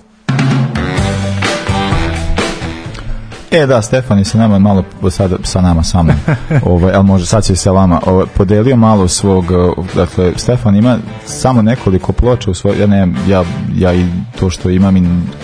E 3.50 3.66
da, 3.66 3.82
Stefan 3.82 4.18
je 4.18 4.24
sa 4.24 4.38
nama 4.38 4.58
malo, 4.58 4.84
sada 5.10 5.36
sa 5.44 5.60
nama 5.60 5.82
samo, 5.82 6.12
ovaj, 6.72 6.94
ali 6.94 7.04
može 7.04 7.26
sad 7.26 7.44
će 7.44 7.56
sa 7.56 7.70
vama, 7.70 8.00
ovaj, 8.06 8.26
podelio 8.34 8.76
malo 8.76 9.08
svog, 9.08 9.44
eh, 9.44 9.82
dakle, 9.94 10.32
Stefan 10.36 10.76
ima 10.76 10.98
samo 11.26 11.62
nekoliko 11.62 12.12
ploča 12.12 12.50
u 12.50 12.54
svoj, 12.54 12.80
ja 12.80 12.86
ne, 12.86 13.08
ja, 13.28 13.44
ja 13.76 13.94
i 13.94 14.06
to 14.38 14.50
što 14.50 14.70
imam 14.70 14.96
i 14.96 15.02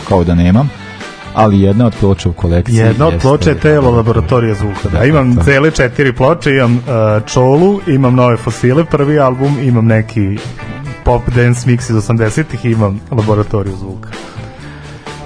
kao 0.08 0.24
da 0.24 0.34
nemam, 0.34 0.70
ali 1.36 1.60
jedna 1.60 1.86
od 1.86 1.94
ploča 2.00 2.28
u 2.28 2.32
kolekciji 2.32 2.76
Jedna 2.76 3.06
od 3.06 3.14
ploče 3.22 3.50
je 3.50 3.60
telo 3.60 3.90
laboratorija 3.90 4.54
zvuka. 4.54 4.88
Da, 4.92 5.04
imam 5.04 5.36
cele 5.44 5.70
četiri 5.70 6.12
ploče, 6.12 6.50
imam 6.50 6.74
uh, 6.74 7.26
Čolu, 7.26 7.80
imam 7.86 8.14
nove 8.14 8.36
fosile, 8.36 8.84
prvi 8.84 9.18
album, 9.18 9.58
imam 9.62 9.86
neki 9.86 10.38
pop 11.04 11.22
dance 11.34 11.70
mix 11.70 11.90
iz 11.90 11.96
80-ih 11.96 12.64
i 12.64 12.70
imam 12.70 13.00
laboratoriju 13.10 13.76
zvuka. 13.76 14.08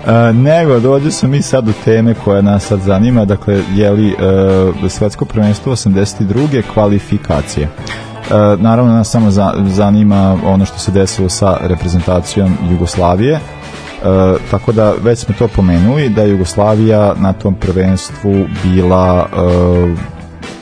E, 0.07 0.33
nego, 0.33 0.81
dođe 0.81 1.11
sam 1.11 1.31
mi 1.31 1.43
sad 1.43 1.65
do 1.65 1.73
teme 1.85 2.15
koja 2.25 2.43
nas 2.43 2.67
sad 2.67 2.81
zanima, 2.81 3.25
dakle, 3.25 3.63
je 3.75 3.91
li 3.91 4.09
e, 4.09 4.89
svetsko 4.89 5.25
prvenstvo 5.25 5.73
82. 5.73 6.63
kvalifikacije. 6.75 7.65
E, 7.65 7.71
naravno, 8.59 8.93
nas 8.93 9.11
samo 9.11 9.31
za, 9.31 9.55
zanima 9.67 10.39
ono 10.45 10.65
što 10.65 10.79
se 10.79 10.93
desilo 10.93 11.29
sa 11.29 11.57
reprezentacijom 11.61 12.57
Jugoslavije, 12.71 13.41
e, 14.05 14.35
tako 14.51 14.73
da 14.73 14.95
već 15.03 15.19
smo 15.19 15.35
to 15.39 15.49
pomenuli, 15.49 16.09
da 16.09 16.23
je 16.23 16.31
Jugoslavija 16.31 17.15
na 17.19 17.33
tom 17.33 17.55
prvenstvu 17.55 18.47
bila 18.63 19.29
e, 19.33 19.41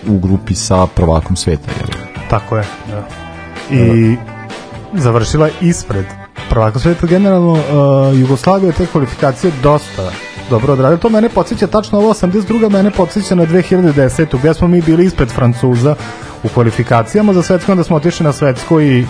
u 0.08 0.18
grupi 0.18 0.54
sa 0.54 0.86
prvakom 0.86 1.36
sveta, 1.36 1.70
je 1.80 1.86
li? 1.86 2.08
Tako 2.30 2.56
je, 2.56 2.64
da. 2.90 3.08
I 3.76 4.16
završila 4.94 5.46
je 5.46 5.52
ispred 5.60 6.04
prvaka 6.50 6.78
sveta. 6.78 7.06
Generalno, 7.06 7.52
uh, 7.52 8.20
Jugoslavija 8.20 8.72
te 8.72 8.86
kvalifikacije 8.86 9.52
dosta 9.62 10.10
dobro 10.50 10.72
odradila. 10.72 11.00
To 11.00 11.08
mene 11.08 11.28
podsjeća, 11.28 11.66
tačno 11.66 11.98
ovo 11.98 12.14
82. 12.14 12.70
mene 12.70 12.90
podsjeća 12.90 13.34
na 13.34 13.46
2010. 13.46 14.38
gdje 14.38 14.54
smo 14.54 14.68
mi 14.68 14.82
bili 14.82 15.04
ispred 15.04 15.28
Francuza 15.28 15.94
u 16.42 16.48
kvalifikacijama 16.48 17.32
za 17.32 17.42
svetsko, 17.42 17.72
onda 17.72 17.84
smo 17.84 17.96
otišli 17.96 18.24
na 18.24 18.32
svetsko 18.32 18.80
i 18.80 19.04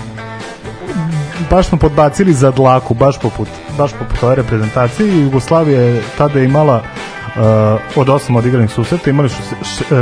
baš 1.51 1.69
smo 1.69 1.79
podbacili 1.79 2.33
za 2.33 2.51
dlaku, 2.51 2.95
baš 2.95 3.19
poput, 3.19 3.49
baš 3.79 3.93
poput 3.93 4.23
ove 4.23 4.35
reprezentacije 4.35 5.23
Jugoslavija 5.23 5.81
je 5.81 6.03
tada 6.19 6.41
imala 6.41 6.77
uh, 6.77 7.81
od 7.97 8.09
osam 8.09 8.37
odigranih 8.37 8.71
susreta 8.71 9.11
imali 9.11 9.29
su 9.29 9.37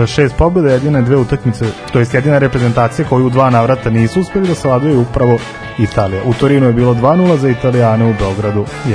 šest 0.07 0.35
pobjeda, 0.37 0.71
jedine 0.71 1.03
dve 1.03 1.17
utakmice, 1.17 1.65
to 1.93 1.99
jest 1.99 2.15
jedina 2.15 2.39
reprezentacija 2.39 3.09
koju 3.09 3.27
u 3.27 3.31
dva 3.31 3.51
navrata 3.51 3.91
nisu 3.91 4.21
uspeli 4.21 4.49
da 4.49 4.55
savladaju 4.55 4.93
je 4.93 4.99
upravo 4.99 5.39
Italija. 5.79 6.23
U 6.25 6.35
Torinu 6.35 6.67
je 6.67 6.73
bilo 6.73 6.95
2-0 6.95 7.37
za 7.37 7.49
Italijane, 7.49 8.05
u 8.05 8.15
Beogradu 8.19 8.67
1-1. 8.87 8.93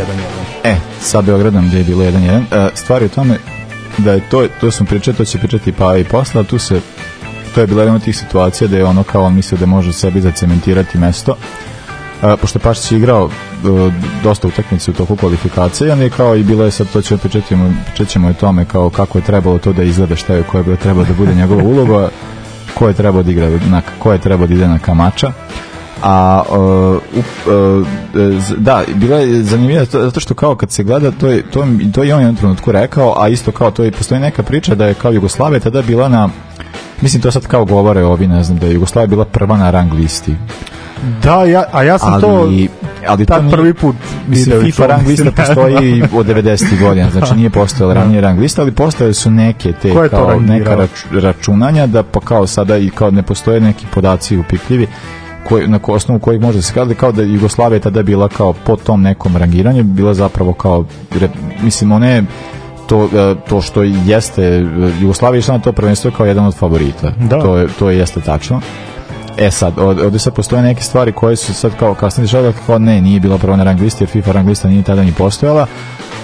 E, 0.64 0.76
sa 1.00 1.22
Beogradom 1.22 1.68
gde 1.68 1.78
je 1.78 1.84
bilo 1.84 2.04
1-1. 2.04 2.42
E, 2.52 2.70
stvar 2.74 3.02
je 3.02 3.06
u 3.06 3.10
tome 3.10 3.38
da 3.98 4.14
je 4.14 4.30
to, 4.30 4.48
to 4.62 4.72
smo 4.72 4.86
pričali, 4.86 5.18
to 5.18 5.26
će 5.26 5.38
pričati 5.38 5.72
pa 5.72 5.98
i 5.98 6.04
posle, 6.04 6.40
ali 6.40 6.48
tu 6.48 6.60
se 6.60 6.82
to 7.56 7.62
je 7.62 7.68
bila 7.68 7.84
jedna 7.84 7.96
od 7.96 8.04
tih 8.04 8.18
situacija 8.18 8.68
da 8.68 8.78
je 8.78 8.86
ono 8.86 9.04
kao 9.04 9.24
on 9.24 9.34
mislio 9.34 9.60
da 9.60 9.66
može 9.66 9.94
sebi 9.94 10.22
zacementirati 10.22 10.98
mesto. 10.98 11.36
E, 12.24 12.38
pošto 12.38 12.60
je 12.60 12.64
Pašić 12.64 12.92
igrao 12.92 13.30
e, 13.30 13.92
dosta 14.24 14.48
utakmice 14.48 14.92
u 14.92 14.94
toku 14.94 15.16
kvalifikacije, 15.16 15.94
on 15.94 16.02
je 16.02 16.10
kao 16.10 16.36
i 16.36 16.44
bilo 16.44 16.66
je 16.66 16.72
sad, 16.72 16.88
to 16.94 17.02
ćemo 17.02 17.18
pričati, 17.18 17.56
pričat 17.86 18.08
ćemo 18.08 18.28
o 18.28 18.34
tome 18.34 18.66
kao 18.66 18.90
kako 18.90 19.18
je 19.18 19.24
trebalo 19.24 19.58
to 19.58 19.74
da 19.74 19.84
izgleda, 19.84 20.16
šta 20.16 20.34
je, 20.34 20.44
koja 20.44 20.64
je 20.68 20.76
trebalo 20.76 21.06
da 21.06 21.14
bude 21.14 21.36
njegova 21.36 21.64
uloga, 21.64 22.10
ko 22.74 22.88
je 22.88 22.94
trebao 22.94 23.24
da 23.24 23.32
igra, 23.32 23.50
na, 23.70 23.82
ko 24.00 24.12
je 24.12 24.20
trebao 24.20 24.48
da 24.48 24.54
ide 24.54 24.68
na 24.68 24.80
kamača 24.80 25.32
a 26.04 26.44
uh, 26.50 27.02
uh, 27.54 27.88
da, 28.58 28.84
bila 28.96 29.18
je 29.18 29.44
zanimljiva 29.44 29.86
to- 29.86 30.02
zato 30.02 30.20
što 30.20 30.34
kao 30.34 30.56
kad 30.56 30.72
se 30.72 30.84
gleda 30.84 31.12
to 31.12 31.28
je, 31.28 31.44
to, 31.52 31.68
to 31.94 32.04
je 32.04 32.16
on 32.16 32.22
jednom 32.22 32.36
trenutku 32.36 32.72
rekao, 32.72 33.16
a 33.22 33.28
isto 33.28 33.52
kao 33.52 33.72
to 33.72 33.84
je, 33.84 33.92
postoji 33.92 34.22
neka 34.22 34.44
priča 34.44 34.76
da 34.76 34.86
je 34.86 34.94
kao 34.94 35.12
Jugoslavija 35.12 35.60
tada 35.60 35.82
bila 35.82 36.10
na 36.10 36.30
mislim 37.02 37.22
to 37.22 37.32
sad 37.32 37.48
kao 37.48 37.66
govore 37.66 38.04
ovi, 38.04 38.28
ne 38.28 38.44
znam, 38.44 38.58
da 38.58 38.68
je 38.68 38.74
Jugoslavija 38.74 39.08
bila 39.08 39.26
prva 39.26 39.58
na 39.58 39.72
rang 39.72 39.94
listi. 39.94 40.36
Da, 41.24 41.44
ja, 41.44 41.64
a 41.72 41.84
ja 41.84 41.98
sam 41.98 42.14
Ali, 42.14 42.22
to 42.22 42.50
ali 43.08 43.26
to 43.26 43.34
tad 43.34 43.44
nije- 43.44 43.56
prvi 43.56 43.74
put 43.74 43.96
Mislim, 44.28 44.62
FIFA 44.62 44.86
rang 44.86 45.08
lista 45.08 45.24
da. 45.32 45.32
postoji 45.34 46.04
od 46.14 46.26
90. 46.26 46.80
godina, 46.80 47.10
znači 47.10 47.36
nije 47.36 47.50
postojala 47.50 47.94
ranije 47.94 48.22
rang 48.22 48.40
lista, 48.40 48.62
ali 48.62 48.72
postojale 48.72 49.14
su 49.14 49.32
neke 49.32 49.74
te 49.74 49.94
Ko 49.94 50.04
je 50.04 50.10
to 50.10 50.18
kao 50.18 50.40
neka 50.40 50.76
rač- 50.76 51.22
računanja 51.22 51.88
da 51.88 52.04
pa 52.04 52.20
kao 52.20 52.48
sada 52.48 52.78
i 52.78 52.90
kao 52.90 53.12
ne 53.12 53.24
postoje 53.24 53.62
neki 53.62 53.86
podaci 53.94 54.38
upikljivi 54.38 54.88
koji, 55.44 55.68
na 55.68 55.80
osnovu 55.84 56.20
kojih 56.20 56.42
može 56.42 56.58
da 56.58 56.62
se 56.62 56.74
kaže 56.74 56.94
kao 56.94 57.12
da 57.12 57.22
je 57.22 57.34
Jugoslavija 57.34 57.80
tada 57.80 58.04
bila 58.04 58.28
kao 58.28 58.54
po 58.56 58.76
tom 58.76 59.02
nekom 59.02 59.38
rangiranju, 59.38 59.84
bila 59.84 60.14
zapravo 60.14 60.54
kao, 60.54 60.86
re- 61.12 61.30
mislim, 61.64 61.92
one 61.92 62.24
to, 62.88 63.04
e, 63.06 63.36
to 63.50 63.62
što 63.62 63.82
jeste 63.84 64.44
e, 64.46 64.64
Jugoslavija 65.02 65.38
je 65.38 65.40
išla 65.40 65.54
na 65.54 65.62
to 65.62 65.72
prvenstvo 65.72 66.12
kao 66.12 66.26
jedan 66.26 66.46
od 66.46 66.56
favorita. 66.56 67.12
Da. 67.20 67.42
To, 67.42 67.58
je, 67.58 67.68
to 67.80 67.90
je 67.90 67.98
jeste 67.98 68.22
tačno. 68.22 68.62
E 69.38 69.52
sad, 69.52 69.80
ovde 69.80 70.20
sad 70.20 70.34
postoje 70.34 70.62
neke 70.62 70.84
stvari 70.84 71.12
koje 71.12 71.36
su 71.36 71.54
sad 71.54 71.72
kao 71.80 71.94
kasnije 71.94 72.26
dešavale 72.26 72.54
kao 72.66 72.80
ne, 72.80 73.02
nije 73.02 73.20
bila 73.20 73.38
prva 73.38 73.56
na 73.56 73.64
rang 73.64 73.82
listi 73.82 74.04
jer 74.04 74.10
FIFA 74.10 74.32
rang 74.32 74.50
lista 74.50 74.68
nije 74.68 74.84
tada 74.84 75.04
ni 75.04 75.12
postojala. 75.12 75.68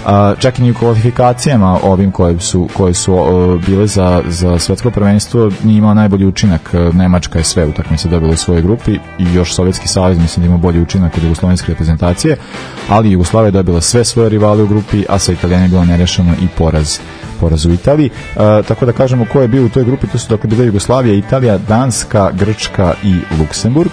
A, 0.06 0.36
čak 0.40 0.60
i 0.60 0.62
ni 0.62 0.72
u 0.72 0.74
kvalifikacijama 0.74 1.80
ovim 1.84 2.12
koje 2.12 2.40
su, 2.40 2.70
koje 2.74 2.94
su 2.94 3.14
o, 3.14 3.58
bile 3.66 3.88
za, 3.88 4.22
za 4.28 4.60
svetsko 4.60 4.92
prvenstvo 4.92 5.52
nije 5.64 5.78
imao 5.78 5.94
najbolji 5.94 6.26
učinak. 6.26 6.74
Nemačka 6.94 7.40
je 7.40 7.44
sve 7.44 7.66
utakmice 7.66 8.10
dobila 8.10 8.32
u 8.32 8.36
svojoj 8.36 8.62
grupi 8.62 8.92
i 9.18 9.34
još 9.34 9.54
Sovjetski 9.54 9.88
savez 9.88 10.20
mislim 10.20 10.44
da 10.44 10.48
ima 10.48 10.58
bolji 10.58 10.82
učinak 10.82 11.18
od 11.18 11.24
jugoslovenske 11.24 11.72
reprezentacije, 11.72 12.38
ali 12.90 13.12
Jugoslavija 13.12 13.48
je 13.48 13.52
dobila 13.52 13.82
sve 13.82 14.06
svoje 14.06 14.30
rivale 14.30 14.64
u 14.64 14.68
grupi, 14.68 15.06
a 15.10 15.20
sa 15.20 15.32
Italijanima 15.32 15.66
je 15.66 15.70
bilo 15.70 15.86
nerešeno 15.86 16.34
i 16.42 16.48
poraz 16.58 17.00
poraz 17.40 17.66
u 17.66 17.74
Italiji. 17.74 18.10
E, 18.10 18.64
tako 18.68 18.86
da 18.86 18.92
kažemo 18.92 19.26
ko 19.34 19.42
je 19.42 19.48
bio 19.48 19.66
u 19.66 19.70
toj 19.70 19.84
grupi, 19.84 20.08
to 20.08 20.18
su 20.18 20.30
dakle 20.30 20.50
bile 20.50 20.66
Jugoslavija, 20.66 21.16
Italija, 21.16 21.58
Danska, 21.58 22.32
Grčka 22.32 22.94
i 23.04 23.16
Luksemburg. 23.40 23.92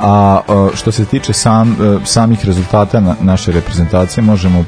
A 0.00 0.40
e, 0.48 0.76
što 0.76 0.92
se 0.92 1.04
tiče 1.04 1.32
sam, 1.32 1.72
e, 1.72 1.74
samih 2.04 2.46
rezultata 2.46 3.00
na, 3.00 3.14
naše 3.20 3.52
reprezentacije, 3.52 4.24
možemo 4.24 4.64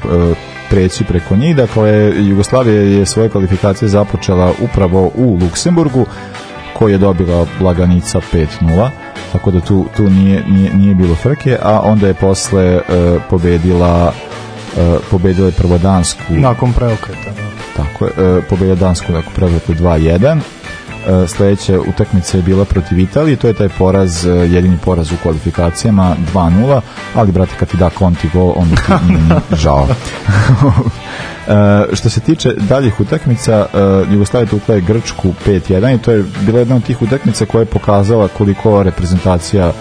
preći 0.69 1.03
preko 1.03 1.35
njih. 1.35 1.55
Dakle, 1.55 2.13
Jugoslavija 2.17 2.81
je 2.81 3.05
svoje 3.05 3.29
kvalifikacije 3.29 3.89
započela 3.89 4.53
upravo 4.61 5.11
u 5.15 5.37
Luksemburgu, 5.41 6.05
koji 6.73 6.91
je 6.91 6.97
dobila 6.97 7.45
laganica 7.61 8.21
5-0 8.33 8.89
tako 9.31 9.51
da 9.51 9.59
tu, 9.61 9.85
tu 9.97 10.09
nije, 10.09 10.43
nije, 10.47 10.73
nije 10.73 10.95
bilo 10.95 11.15
frke, 11.15 11.57
a 11.63 11.79
onda 11.79 12.07
je 12.07 12.13
posle 12.13 12.81
pobedila 13.29 14.13
pobedila 15.11 15.47
je 15.47 15.51
prvo 15.51 15.77
Dansku 15.77 16.23
nakon 16.29 16.73
preokreta. 16.73 17.31
Da. 17.31 17.83
tako 17.83 18.05
je, 18.05 18.37
e, 18.37 18.41
pobedila 18.49 18.75
Dansku 18.75 19.11
nakon 19.11 19.33
prevratu 19.33 19.73
2-1 19.73 20.39
E, 21.07 21.27
sledeća 21.27 21.79
utakmica 21.79 22.37
je 22.37 22.43
bila 22.43 22.65
protiv 22.65 22.99
Italije, 22.99 23.35
to 23.35 23.47
je 23.47 23.53
taj 23.53 23.69
poraz, 23.69 24.25
e, 24.25 24.29
jedini 24.29 24.77
poraz 24.85 25.11
u 25.11 25.15
kvalifikacijama 25.23 26.15
2-0, 26.33 26.81
ali 27.15 27.31
brate 27.31 27.51
kad 27.59 27.69
ti 27.69 27.77
da 27.77 27.89
konti 27.89 28.29
gol, 28.33 28.53
onda 28.55 28.75
ti 28.75 28.91
nije 29.07 29.19
ni 29.19 29.57
žao. 29.57 29.87
E, 31.47 31.95
što 31.95 32.09
se 32.09 32.19
tiče 32.19 32.53
daljih 32.53 32.99
utakmica, 32.99 33.65
e, 33.73 33.77
Jugoslavija 34.13 34.49
tukla 34.49 34.75
je 34.75 34.81
Grčku 34.81 35.33
5-1 35.45 35.95
i 35.95 36.01
to 36.01 36.11
je 36.11 36.23
bila 36.41 36.59
jedna 36.59 36.75
od 36.75 36.83
tih 36.83 37.01
utakmica 37.01 37.45
koja 37.45 37.61
je 37.61 37.65
pokazala 37.65 38.27
koliko 38.27 38.83
reprezentacija 38.83 39.71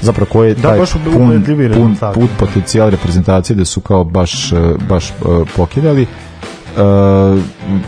zapravo 0.00 0.30
koji 0.32 0.48
je 0.48 0.54
Da, 0.54 0.68
taj 0.68 0.78
baš 0.78 0.92
pun, 0.92 1.44
pun, 1.74 1.96
put 2.14 2.30
potencijal 2.38 2.90
reprezentacije 2.90 3.56
da 3.56 3.64
su 3.64 3.80
kao 3.80 4.04
baš, 4.04 4.52
e, 4.52 4.56
baš 4.88 5.10
e, 5.10 5.12
pokidali 5.56 6.06
Uh, 6.74 7.40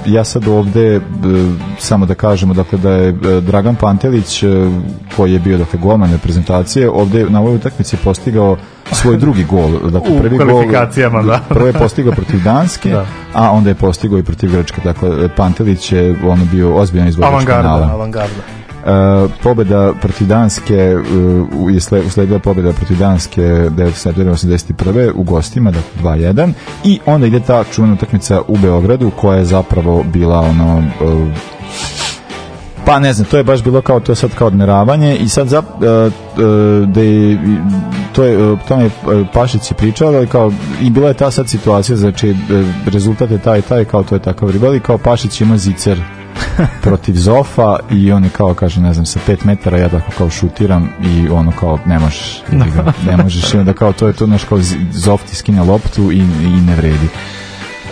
ja 0.07 0.25
sad 0.25 0.49
ovde 0.49 0.97
e, 0.97 1.01
samo 1.79 2.07
da 2.07 2.15
kažemo 2.15 2.55
dakle 2.55 2.79
da 2.79 2.91
je 2.91 3.09
e, 3.09 3.41
Dragan 3.41 3.77
Pantelić 3.77 4.45
koji 5.17 5.33
je 5.33 5.39
bio 5.39 5.59
dakle 5.59 5.79
golman 5.79 6.13
reprezentacije 6.13 6.91
ovde 6.91 7.27
na 7.31 7.41
ovoj 7.41 7.55
utakmici 7.55 7.97
postigao 7.97 8.57
svoj 8.93 9.17
drugi 9.17 9.45
gol 9.45 9.71
dakle 9.99 10.11
U 10.11 10.21
prvi 10.21 10.39
gol 10.39 10.47
kvalifikacijama, 10.47 11.23
da. 11.23 11.41
prvo 11.55 11.67
je 11.67 11.73
postigao 11.73 12.13
protiv 12.13 12.43
Danske 12.45 12.91
Da. 12.97 13.07
a 13.35 13.51
onda 13.51 13.71
je 13.71 13.75
postigao 13.75 14.19
i 14.19 14.23
protiv 14.23 14.53
Grčke 14.53 14.81
dakle 14.85 15.29
Pantelić 15.29 15.93
je 15.93 16.17
on 16.25 16.49
bio 16.51 16.77
ozbiljan 16.77 17.09
izvođač 17.09 17.33
Avangarda, 17.33 17.91
avangarda. 17.93 18.43
Uh, 18.87 19.31
pobeda 19.43 19.93
protiv 20.03 20.29
uh, 20.31 21.75
je 21.75 21.81
sle, 21.81 22.01
usledila 22.01 22.39
pobeda 22.39 22.73
protiv 22.73 22.99
Danske 22.99 23.43
1981. 23.43 25.13
u 25.15 25.23
gostima, 25.23 25.71
dakle 25.71 26.03
2-1 26.03 26.53
i 26.85 27.01
onda 27.07 27.27
ide 27.27 27.41
ta 27.41 27.65
čuvena 27.65 27.95
utakmica 27.95 28.41
u 28.49 28.57
Beogradu 28.57 29.11
koja 29.11 29.39
je 29.39 29.45
zapravo 29.45 30.05
bila 30.13 30.41
ono 30.41 30.79
uh, 30.79 31.29
pa 32.85 32.99
ne 32.99 33.13
znam, 33.13 33.27
to 33.27 33.37
je 33.37 33.45
baš 33.45 33.63
bilo 33.63 33.83
kao 33.83 34.01
to 34.01 34.13
je 34.13 34.17
sad 34.17 34.31
kao 34.35 34.47
odmeravanje 34.47 35.17
i 35.17 35.29
sad 35.29 35.49
za, 35.49 35.63
da 36.87 37.01
je, 37.01 37.39
to 38.13 38.25
je, 38.25 38.57
tome 38.69 38.85
je 38.85 38.91
Pašić 39.33 39.73
pričao, 39.73 40.09
ali 40.09 40.27
kao 40.27 40.53
i 40.83 40.91
bila 40.91 41.09
je 41.09 41.15
ta 41.15 41.31
sad 41.31 41.49
situacija, 41.49 41.97
znači 41.97 42.37
rezultat 42.87 43.31
je 43.31 43.39
taj 43.39 43.63
taj, 43.63 43.85
kao 43.85 44.03
to 44.03 44.15
je 44.15 44.23
takav 44.23 44.51
rival 44.51 44.75
i 44.75 44.81
kao 44.81 44.99
Pašić 44.99 45.41
ima 45.41 45.59
zicer 45.59 46.03
protiv 46.83 47.15
Zofa 47.15 47.79
i 47.91 48.13
on 48.13 48.25
je 48.25 48.31
kao 48.31 48.55
kaže 48.55 48.81
ne 48.81 48.95
znam 48.95 49.07
sa 49.07 49.21
5 49.29 49.37
metara 49.45 49.79
ja 49.79 49.89
tako 49.89 50.13
kao 50.19 50.31
šutiram 50.31 50.89
i 51.05 51.29
ono 51.29 51.53
kao 51.61 51.79
ne 51.87 51.99
možeš 51.99 52.43
ga, 52.51 52.93
ne 53.11 53.17
možeš. 53.17 53.55
I 53.55 53.59
onda 53.59 53.73
kao 53.73 53.93
to 53.93 54.07
je 54.07 54.13
to 54.13 54.27
naš 54.27 54.45
kao 54.45 54.59
Zof 54.93 55.23
ti 55.23 55.37
skine 55.37 55.63
loptu 55.63 56.13
i, 56.13 56.19
i 56.43 56.61
ne 56.67 56.77
vredi. 56.77 57.09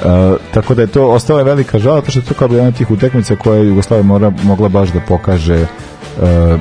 Uh, 0.04 0.36
tako 0.54 0.74
da 0.74 0.82
je 0.82 0.86
to 0.86 1.08
ostala 1.08 1.40
je 1.40 1.44
velika 1.44 1.78
žal 1.78 1.94
zato 1.94 2.10
što 2.10 2.20
je 2.20 2.24
to 2.24 2.34
kao 2.34 2.48
jedna 2.48 2.68
od 2.68 2.76
tih 2.76 2.90
utakmica 2.90 3.36
koja 3.36 3.58
je 3.58 3.68
Jugoslavija 3.68 4.06
mora, 4.06 4.32
mogla 4.42 4.68
baš 4.68 4.88
da 4.88 5.00
pokaže 5.00 5.62
uh, 5.62 6.60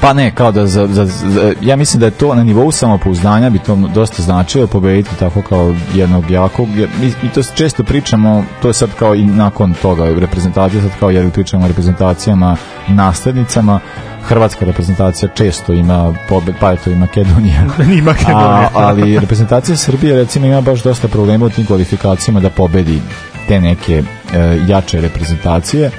Pa 0.00 0.12
ne, 0.12 0.30
kao 0.34 0.52
da 0.52 0.66
za, 0.66 0.86
za, 0.86 1.06
za, 1.06 1.54
ja 1.60 1.76
mislim 1.76 2.00
da 2.00 2.06
je 2.06 2.10
to 2.10 2.34
na 2.34 2.44
nivou 2.44 2.72
samopouzdanja 2.72 3.50
bi 3.50 3.58
to 3.58 3.76
dosta 3.94 4.22
značilo 4.22 4.66
pobediti 4.66 5.10
tako 5.18 5.42
kao 5.42 5.74
jednog 5.94 6.30
jakog, 6.30 6.68
jer 6.76 6.88
mi, 7.00 7.12
mi 7.22 7.28
to 7.28 7.42
često 7.54 7.84
pričamo, 7.84 8.44
to 8.62 8.68
je 8.68 8.74
sad 8.74 8.90
kao 8.98 9.14
i 9.14 9.24
nakon 9.24 9.74
toga 9.82 10.04
reprezentacija, 10.04 10.82
sad 10.82 10.90
kao 11.00 11.10
jer 11.10 11.30
pričamo 11.30 11.64
o 11.64 11.68
reprezentacijama 11.68 12.56
naslednicama, 12.88 13.80
hrvatska 14.22 14.64
reprezentacija 14.64 15.28
često 15.34 15.72
ima 15.72 16.14
pobed, 16.28 16.54
pa 16.60 16.72
eto 16.72 16.90
i 16.90 16.94
Makedonija. 16.94 17.64
I 17.98 18.00
Makedonija. 18.02 18.38
A, 18.38 18.68
ali 18.74 19.18
reprezentacija 19.18 19.76
Srbije 19.76 20.16
recimo 20.16 20.46
ima 20.46 20.60
baš 20.60 20.82
dosta 20.82 21.08
problema 21.08 21.46
u 21.46 21.50
tim 21.50 21.66
kvalifikacijama 21.66 22.40
da 22.40 22.50
pobedi 22.50 23.00
te 23.48 23.60
neke 23.60 24.02
e, 24.34 24.58
jače 24.68 25.00
reprezentacije. 25.00 25.90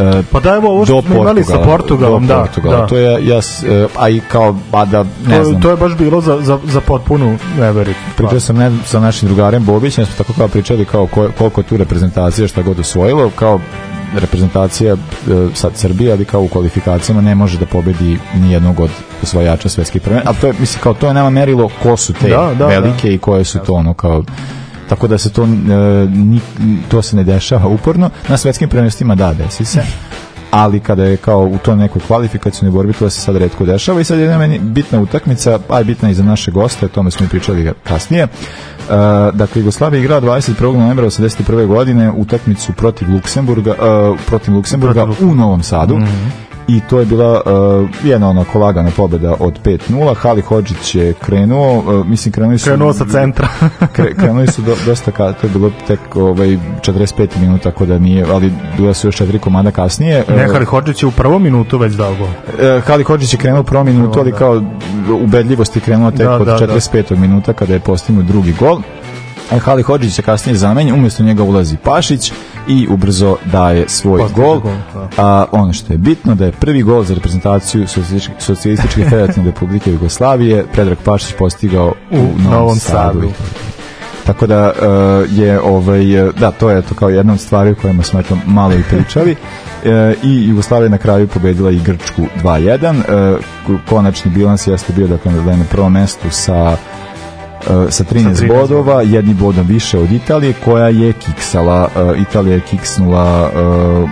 E, 0.00 0.22
Pa 0.32 0.40
da, 0.40 0.54
evo 0.54 0.68
ovo 0.70 0.84
što 0.84 1.02
smo 1.02 1.16
imali 1.16 1.44
sa 1.44 1.58
Portugalom, 1.58 2.26
da, 2.26 2.38
Portugala. 2.38 2.76
da. 2.76 2.86
To 2.86 2.96
je, 2.96 3.26
ja, 3.26 3.38
e, 3.38 3.86
a 3.98 4.08
i 4.08 4.20
kao, 4.20 4.56
ba 4.72 4.84
da, 4.84 5.04
ne 5.26 5.38
To, 5.38 5.44
znam, 5.44 5.62
to 5.62 5.70
je 5.70 5.76
baš 5.76 5.96
bilo 5.96 6.20
za, 6.20 6.38
za, 6.40 6.58
za 6.64 6.80
potpunu 6.80 7.38
neverit. 7.58 7.96
pričao 8.16 8.40
sam 8.40 8.56
ne, 8.56 8.70
sa 8.84 9.00
našim 9.00 9.28
drugarem 9.28 9.64
Bobićem, 9.64 10.06
smo 10.06 10.14
tako 10.18 10.32
kao 10.32 10.48
pričali 10.48 10.84
kao 10.84 11.06
ko, 11.06 11.28
koliko 11.38 11.60
je 11.60 11.66
tu 11.66 11.76
reprezentacija 11.76 12.48
šta 12.48 12.62
god 12.62 12.78
osvojilo, 12.78 13.30
kao 13.36 13.60
reprezentacija 14.16 14.92
e, 14.94 14.96
sad 15.54 15.72
Srbije, 15.76 16.12
ali 16.12 16.24
kao 16.24 16.42
u 16.42 16.48
kvalifikacijama 16.48 17.20
ne 17.20 17.34
može 17.34 17.58
da 17.58 17.66
pobedi 17.66 18.18
ni 18.34 18.52
jednog 18.52 18.80
od 18.80 18.90
osvajača 19.22 19.68
svetskih 19.68 20.02
prvenstva. 20.02 20.30
A 20.32 20.40
to 20.40 20.46
je, 20.46 20.52
mislim, 20.58 20.82
kao 20.82 20.94
to 20.94 21.06
je 21.06 21.14
nama 21.14 21.30
merilo 21.30 21.70
ko 21.82 21.96
su 21.96 22.12
te 22.12 22.28
Da, 22.28 22.54
da, 22.58 22.66
velike 22.66 23.14
i 23.14 23.18
koje 23.18 23.44
su 23.44 23.58
to 23.58 23.72
ono 23.72 23.94
kao 23.94 24.22
tako 24.88 25.06
da 25.06 25.18
se 25.18 25.32
to 25.32 25.42
e, 25.42 25.46
ni, 26.08 26.40
to 26.88 27.02
se 27.02 27.16
ne 27.16 27.24
dešava 27.24 27.66
uporno 27.66 28.10
na 28.28 28.36
svetskim 28.36 28.68
prvenstvima 28.68 29.14
da 29.14 29.34
desi 29.34 29.64
se 29.64 29.82
ali 30.50 30.80
kada 30.80 31.04
je 31.04 31.16
kao 31.16 31.40
u 31.40 31.58
toj 31.58 31.76
nekoj 31.76 32.02
kvalifikacijnoj 32.06 32.72
borbi 32.72 32.92
to 32.92 33.10
se 33.10 33.20
sad 33.20 33.36
redko 33.36 33.64
dešava 33.64 34.00
i 34.00 34.04
sad 34.04 34.18
je 34.18 34.22
jedna 34.22 34.38
meni 34.38 34.58
bitna 34.58 35.00
utakmica, 35.00 35.58
a 35.68 35.78
je 35.78 35.84
bitna 35.84 36.10
i 36.10 36.14
za 36.14 36.22
naše 36.22 36.50
goste, 36.50 36.86
o 36.86 36.88
tome 36.88 37.10
smo 37.10 37.26
i 37.26 37.28
pričali 37.28 37.72
kasnije. 37.84 38.24
Uh, 38.24 38.94
dakle, 39.34 39.60
Jugoslavija 39.60 40.00
igra 40.00 40.20
21. 40.20 40.76
novembra 40.76 41.06
81. 41.06 41.66
godine 41.66 42.10
utakmicu 42.10 42.72
protiv 42.72 43.10
Luksemburga, 43.10 43.70
uh, 43.70 44.18
protiv 44.26 44.54
Luksemburga 44.54 45.04
Protiv 45.04 45.28
u 45.28 45.34
Novom 45.34 45.62
Sadu. 45.62 45.98
I 46.68 46.80
to 46.80 47.00
je 47.00 47.06
bila 47.06 47.40
uh, 47.46 47.88
jedna 48.04 48.28
onako 48.28 48.58
lagana 48.58 48.90
pobeda 48.96 49.34
od 49.40 49.60
5-0. 49.64 50.14
Hali 50.14 50.42
Hodžić 50.42 50.94
je 50.94 51.12
krenuo, 51.12 51.78
uh, 51.78 52.06
mislim 52.06 52.32
krenuli 52.32 52.58
su... 52.58 52.64
Krenuo 52.64 52.92
sa 52.92 53.04
centra. 53.12 53.48
Kre, 53.94 54.14
krenuli 54.14 54.46
su 54.46 54.62
do, 54.62 54.76
dosta 54.86 55.10
ka, 55.10 55.32
to 55.32 55.46
je 55.46 55.50
bilo 55.50 55.70
tek 55.86 56.16
ovaj 56.16 56.48
45 56.48 57.28
minuta 57.40 57.62
tako 57.70 57.86
da 57.86 57.98
nije, 57.98 58.24
ali 58.32 58.52
bila 58.76 58.94
su 58.94 59.08
još 59.08 59.16
četiri 59.16 59.38
komada 59.38 59.70
kasnije. 59.70 60.24
Ne, 60.28 60.44
E, 60.44 60.48
Hali 60.52 60.64
Hodžić 60.64 61.02
je 61.02 61.06
u 61.06 61.10
prvom 61.10 61.42
minutu 61.42 61.78
već 61.78 61.94
dao 61.94 62.14
gol. 62.14 62.28
E, 62.66 62.80
Hali 62.80 63.04
Hodžić 63.04 63.34
je 63.34 63.38
krenuo 63.38 63.62
prvo 63.62 63.84
minutu, 63.84 64.20
ali 64.20 64.32
kao 64.32 64.62
ubedljivost 65.22 65.76
je 65.76 65.82
krenuo 65.82 66.10
tek 66.10 66.26
Da, 66.26 66.34
od 66.34 66.46
da, 66.46 66.58
da. 66.58 66.66
45. 66.66 67.16
minuta 67.16 67.52
kada 67.52 67.74
je 67.74 67.80
postignut 67.80 68.26
drugi 68.26 68.52
gol. 68.52 68.80
Hali 69.56 69.82
Hodžić 69.82 70.14
se 70.14 70.22
kasnije 70.22 70.56
zamenjen, 70.56 70.94
umjesto 70.94 71.22
njega 71.22 71.42
ulazi 71.42 71.76
Pašić 71.76 72.32
i 72.68 72.86
ubrzo 72.90 73.36
daje 73.52 73.88
svoj 73.88 74.20
Postiže 74.20 74.42
gol. 74.42 74.60
gol, 74.60 74.72
da. 74.94 75.08
A 75.16 75.44
ono 75.52 75.72
što 75.72 75.92
je 75.92 75.98
bitno 75.98 76.34
da 76.34 76.44
je 76.44 76.52
prvi 76.52 76.82
gol 76.82 77.04
za 77.04 77.14
reprezentaciju 77.14 77.86
Socijalističke, 78.38 79.04
federativne 79.10 79.50
republike 79.50 79.92
Jugoslavije 79.92 80.64
Predrag 80.72 80.98
Pašić 81.04 81.34
postigao 81.38 81.94
u, 82.10 82.16
U 82.16 82.50
Novom 82.50 82.76
Sadu. 82.76 83.32
Tako 84.26 84.46
da 84.46 84.72
uh, 84.72 85.38
je 85.38 85.60
ovaj 85.60 86.32
da 86.40 86.50
to 86.50 86.70
je 86.70 86.82
to 86.82 86.94
kao 86.94 87.08
jedna 87.08 87.32
od 87.32 87.40
stvari 87.40 87.70
o 87.70 87.74
kojima 87.74 88.02
smo 88.02 88.20
eto 88.20 88.38
malo 88.46 88.74
i 88.74 88.82
pričali. 88.90 89.36
E, 89.84 90.14
i 90.22 90.48
Jugoslavija 90.48 90.86
je 90.86 90.90
na 90.90 90.98
kraju 90.98 91.28
pobedila 91.28 91.70
i 91.70 91.78
Grčku 91.78 92.22
2-1. 92.42 93.02
E, 93.08 93.38
konačni 93.88 94.30
bilans 94.30 94.66
jeste 94.66 94.92
bio 94.92 95.06
dakle 95.06 95.32
da 95.32 95.50
je 95.50 95.56
na 95.56 95.64
prvom 95.70 95.92
mestu 95.92 96.30
sa 96.30 96.76
sa 97.60 97.70
13, 97.74 97.90
Sa 97.90 98.04
13 98.04 98.48
bodova, 98.50 99.02
jedni 99.02 99.34
bodom 99.34 99.66
više 99.66 99.98
od 99.98 100.12
Italije 100.12 100.54
koja 100.54 100.88
je 100.88 101.12
kiksala, 101.12 101.88
e, 101.96 102.20
Italija 102.20 102.54
je 102.54 102.60
kiksnula 102.60 103.50
e, 103.50 103.60
u- 103.60 104.02
u- 104.02 104.08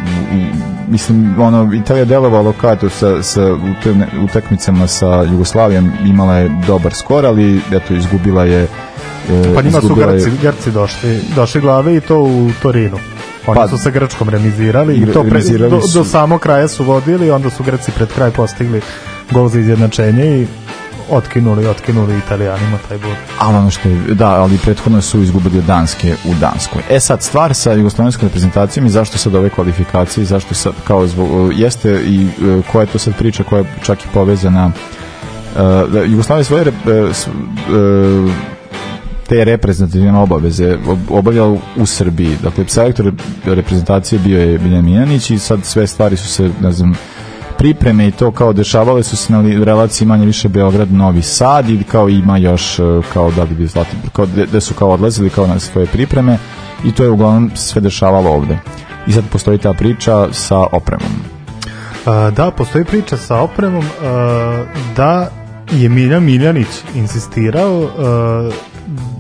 mislim, 0.89 1.35
ono, 1.39 1.75
Italija 1.75 2.01
je 2.01 2.07
delovala 2.07 2.53
kao 2.53 2.73
eto, 2.73 2.89
sa, 2.91 3.23
sa 3.23 3.41
utakmicama 4.25 4.87
sa 4.87 5.23
Jugoslavijom 5.23 5.93
imala 6.05 6.35
je 6.35 6.51
dobar 6.67 6.95
skor, 6.95 7.27
ali 7.27 7.61
eto, 7.73 7.95
izgubila 7.95 8.45
je 8.45 8.63
e, 8.63 8.69
Pa 9.55 9.63
njima 9.63 9.81
su 9.81 9.95
Grci, 9.95 10.31
Grci 10.43 10.71
došli, 10.71 11.21
došli 11.35 11.61
glave 11.61 11.97
i 11.97 12.01
to 12.01 12.19
u 12.19 12.51
Torinu. 12.63 12.97
Oni 13.47 13.57
Pa- 13.57 13.69
su 13.69 13.79
sa 13.79 13.91
Grčkom 13.91 14.29
remizirali 14.29 14.95
i 14.95 15.07
to 15.07 15.23
pre, 15.23 15.41
do, 15.61 15.81
do 15.95 16.05
samog 16.05 16.41
kraja 16.41 16.69
su 16.69 16.85
vodili, 16.85 17.31
onda 17.31 17.51
su 17.51 17.63
Grci 17.63 17.91
pred 17.91 18.09
kraj 18.09 18.31
postigli 18.31 18.81
gol 19.31 19.49
za 19.49 19.61
izjednačenje 19.61 20.43
i 20.43 20.47
otkinuli, 21.11 21.67
otkinuli 21.67 22.19
Italijanima 22.19 22.79
taj 22.89 22.99
bod. 22.99 23.17
Ali 23.39 23.57
ono 23.57 23.71
što 23.71 23.89
je, 23.89 23.97
da, 24.15 24.29
ali 24.29 24.59
prethodno 24.59 25.01
su 25.01 25.23
izgubili 25.23 25.59
od 25.59 25.65
Danske 25.65 26.15
u 26.25 26.35
Danskoj. 26.41 26.83
E 26.91 27.01
sad, 27.01 27.23
stvar 27.23 27.55
sa 27.55 27.73
jugoslovenskom 27.73 28.29
reprezentacijom 28.29 28.87
i 28.87 28.91
zašto 28.91 29.19
sad 29.19 29.35
ove 29.35 29.51
kvalifikacije, 29.51 30.25
zašto 30.25 30.55
sad, 30.55 30.73
kao 30.87 31.07
zbog, 31.07 31.53
jeste 31.55 31.91
i 31.91 32.27
e, 32.27 32.63
koja 32.73 32.83
je 32.83 32.87
to 32.87 32.99
sad 32.99 33.17
priča 33.19 33.43
koja 33.43 33.59
je 33.59 33.67
čak 33.83 34.05
i 34.05 34.09
povezana 34.15 34.71
e, 34.71 35.61
da 35.93 36.03
Jugoslavija 36.03 36.45
svoje 36.45 36.63
e, 36.63 36.73
te 39.29 39.45
reprezentativne 39.45 40.19
obaveze 40.19 40.77
ob- 40.87 41.11
obavljao 41.11 41.59
u 41.77 41.87
Srbiji. 41.87 42.37
Dakle, 42.43 42.65
selektor 42.69 43.13
reprezentacije 43.45 44.19
bio 44.19 44.41
je 44.41 44.59
Miljan 44.59 44.85
Miljanić 44.85 45.31
i 45.31 45.39
sad 45.39 45.65
sve 45.65 45.87
stvari 45.87 46.17
su 46.17 46.29
se, 46.29 46.51
ne 46.61 46.73
znam, 46.73 46.95
pripreme 47.59 48.09
i 48.09 48.13
to 48.13 48.31
kao 48.31 48.53
dešavale 48.53 49.03
su 49.03 49.17
se 49.17 49.33
na 49.33 49.65
relaciji 49.65 50.09
manje 50.09 50.27
više 50.27 50.49
Beograd 50.49 50.93
Novi 50.93 51.23
Sad 51.23 51.69
ili 51.69 51.85
kao 51.85 52.09
ima 52.09 52.39
još 52.39 52.79
e, 52.79 52.83
kao 53.13 53.31
da 53.31 53.43
li 53.43 53.55
bi 53.55 53.67
Zlatibor 53.67 54.11
kao 54.13 54.27
gde 54.27 54.61
su 54.61 54.75
kao 54.75 54.91
odlazili 54.91 55.31
kao 55.31 55.47
na 55.47 55.59
svoje 55.59 55.87
pripreme 55.87 56.39
i 56.85 56.93
to 56.93 57.05
je 57.05 57.11
uglavnom 57.11 57.51
sve 57.55 57.81
dešavalo 57.81 58.31
ovde. 58.31 58.59
I 59.07 59.13
sad 59.13 59.25
postoji 59.33 59.59
ta 59.59 59.73
priča 59.73 60.33
sa 60.33 60.59
opremom. 60.73 61.13
Da, 62.37 62.51
postoji 62.51 62.85
priča 62.85 63.17
sa 63.17 63.41
opremom 63.41 63.85
da 64.97 65.31
je 65.73 65.89
Miljan 65.89 66.25
Miljanić 66.25 66.67
insistirao 66.95 67.89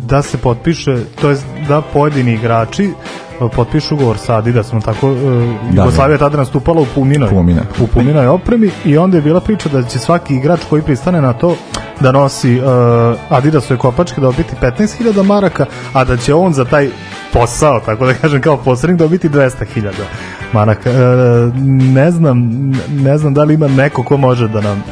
da 0.06 0.22
se 0.22 0.38
potpiše, 0.38 0.96
to 1.20 1.30
jest 1.30 1.46
da 1.68 1.82
pojedini 1.92 2.32
igrači 2.34 2.90
potpišu 3.54 3.94
ugovor 3.94 4.18
sa 4.18 4.36
Adidasom, 4.36 4.80
tako 4.80 5.10
uh, 5.10 5.18
Jugoslavija 5.72 6.14
je 6.14 6.18
tada 6.18 6.36
nastupala 6.36 6.80
u 6.80 6.86
Puminoj. 6.94 7.28
u 7.80 7.86
puninoj 7.86 8.26
opremi 8.26 8.70
i 8.84 8.98
onda 8.98 9.16
je 9.16 9.22
bila 9.22 9.40
priča 9.40 9.68
da 9.68 9.82
će 9.82 9.98
svaki 9.98 10.34
igrač 10.34 10.60
koji 10.70 10.82
pristane 10.82 11.20
na 11.20 11.32
to 11.32 11.56
da 12.00 12.12
nosi 12.12 12.60
uh, 12.60 12.64
Adidasove 13.28 13.78
kopačke 13.78 14.20
dobiti 14.20 14.54
15.000 14.62 15.22
maraka, 15.22 15.66
a 15.92 16.04
da 16.04 16.16
će 16.16 16.34
on 16.34 16.52
za 16.52 16.64
taj 16.64 16.88
posao, 17.32 17.80
tako 17.80 18.06
da 18.06 18.14
kažem 18.14 18.40
kao 18.40 18.56
posrednik 18.56 18.98
dobiti 18.98 19.28
200.000 19.28 19.90
maraka. 20.52 20.90
E, 20.90 20.96
ne 21.94 22.10
znam, 22.10 22.50
ne 22.90 23.18
znam 23.18 23.34
da 23.34 23.44
li 23.44 23.54
ima 23.54 23.68
neko 23.68 24.02
ko 24.02 24.16
može 24.16 24.48
da 24.48 24.60
nam 24.60 24.84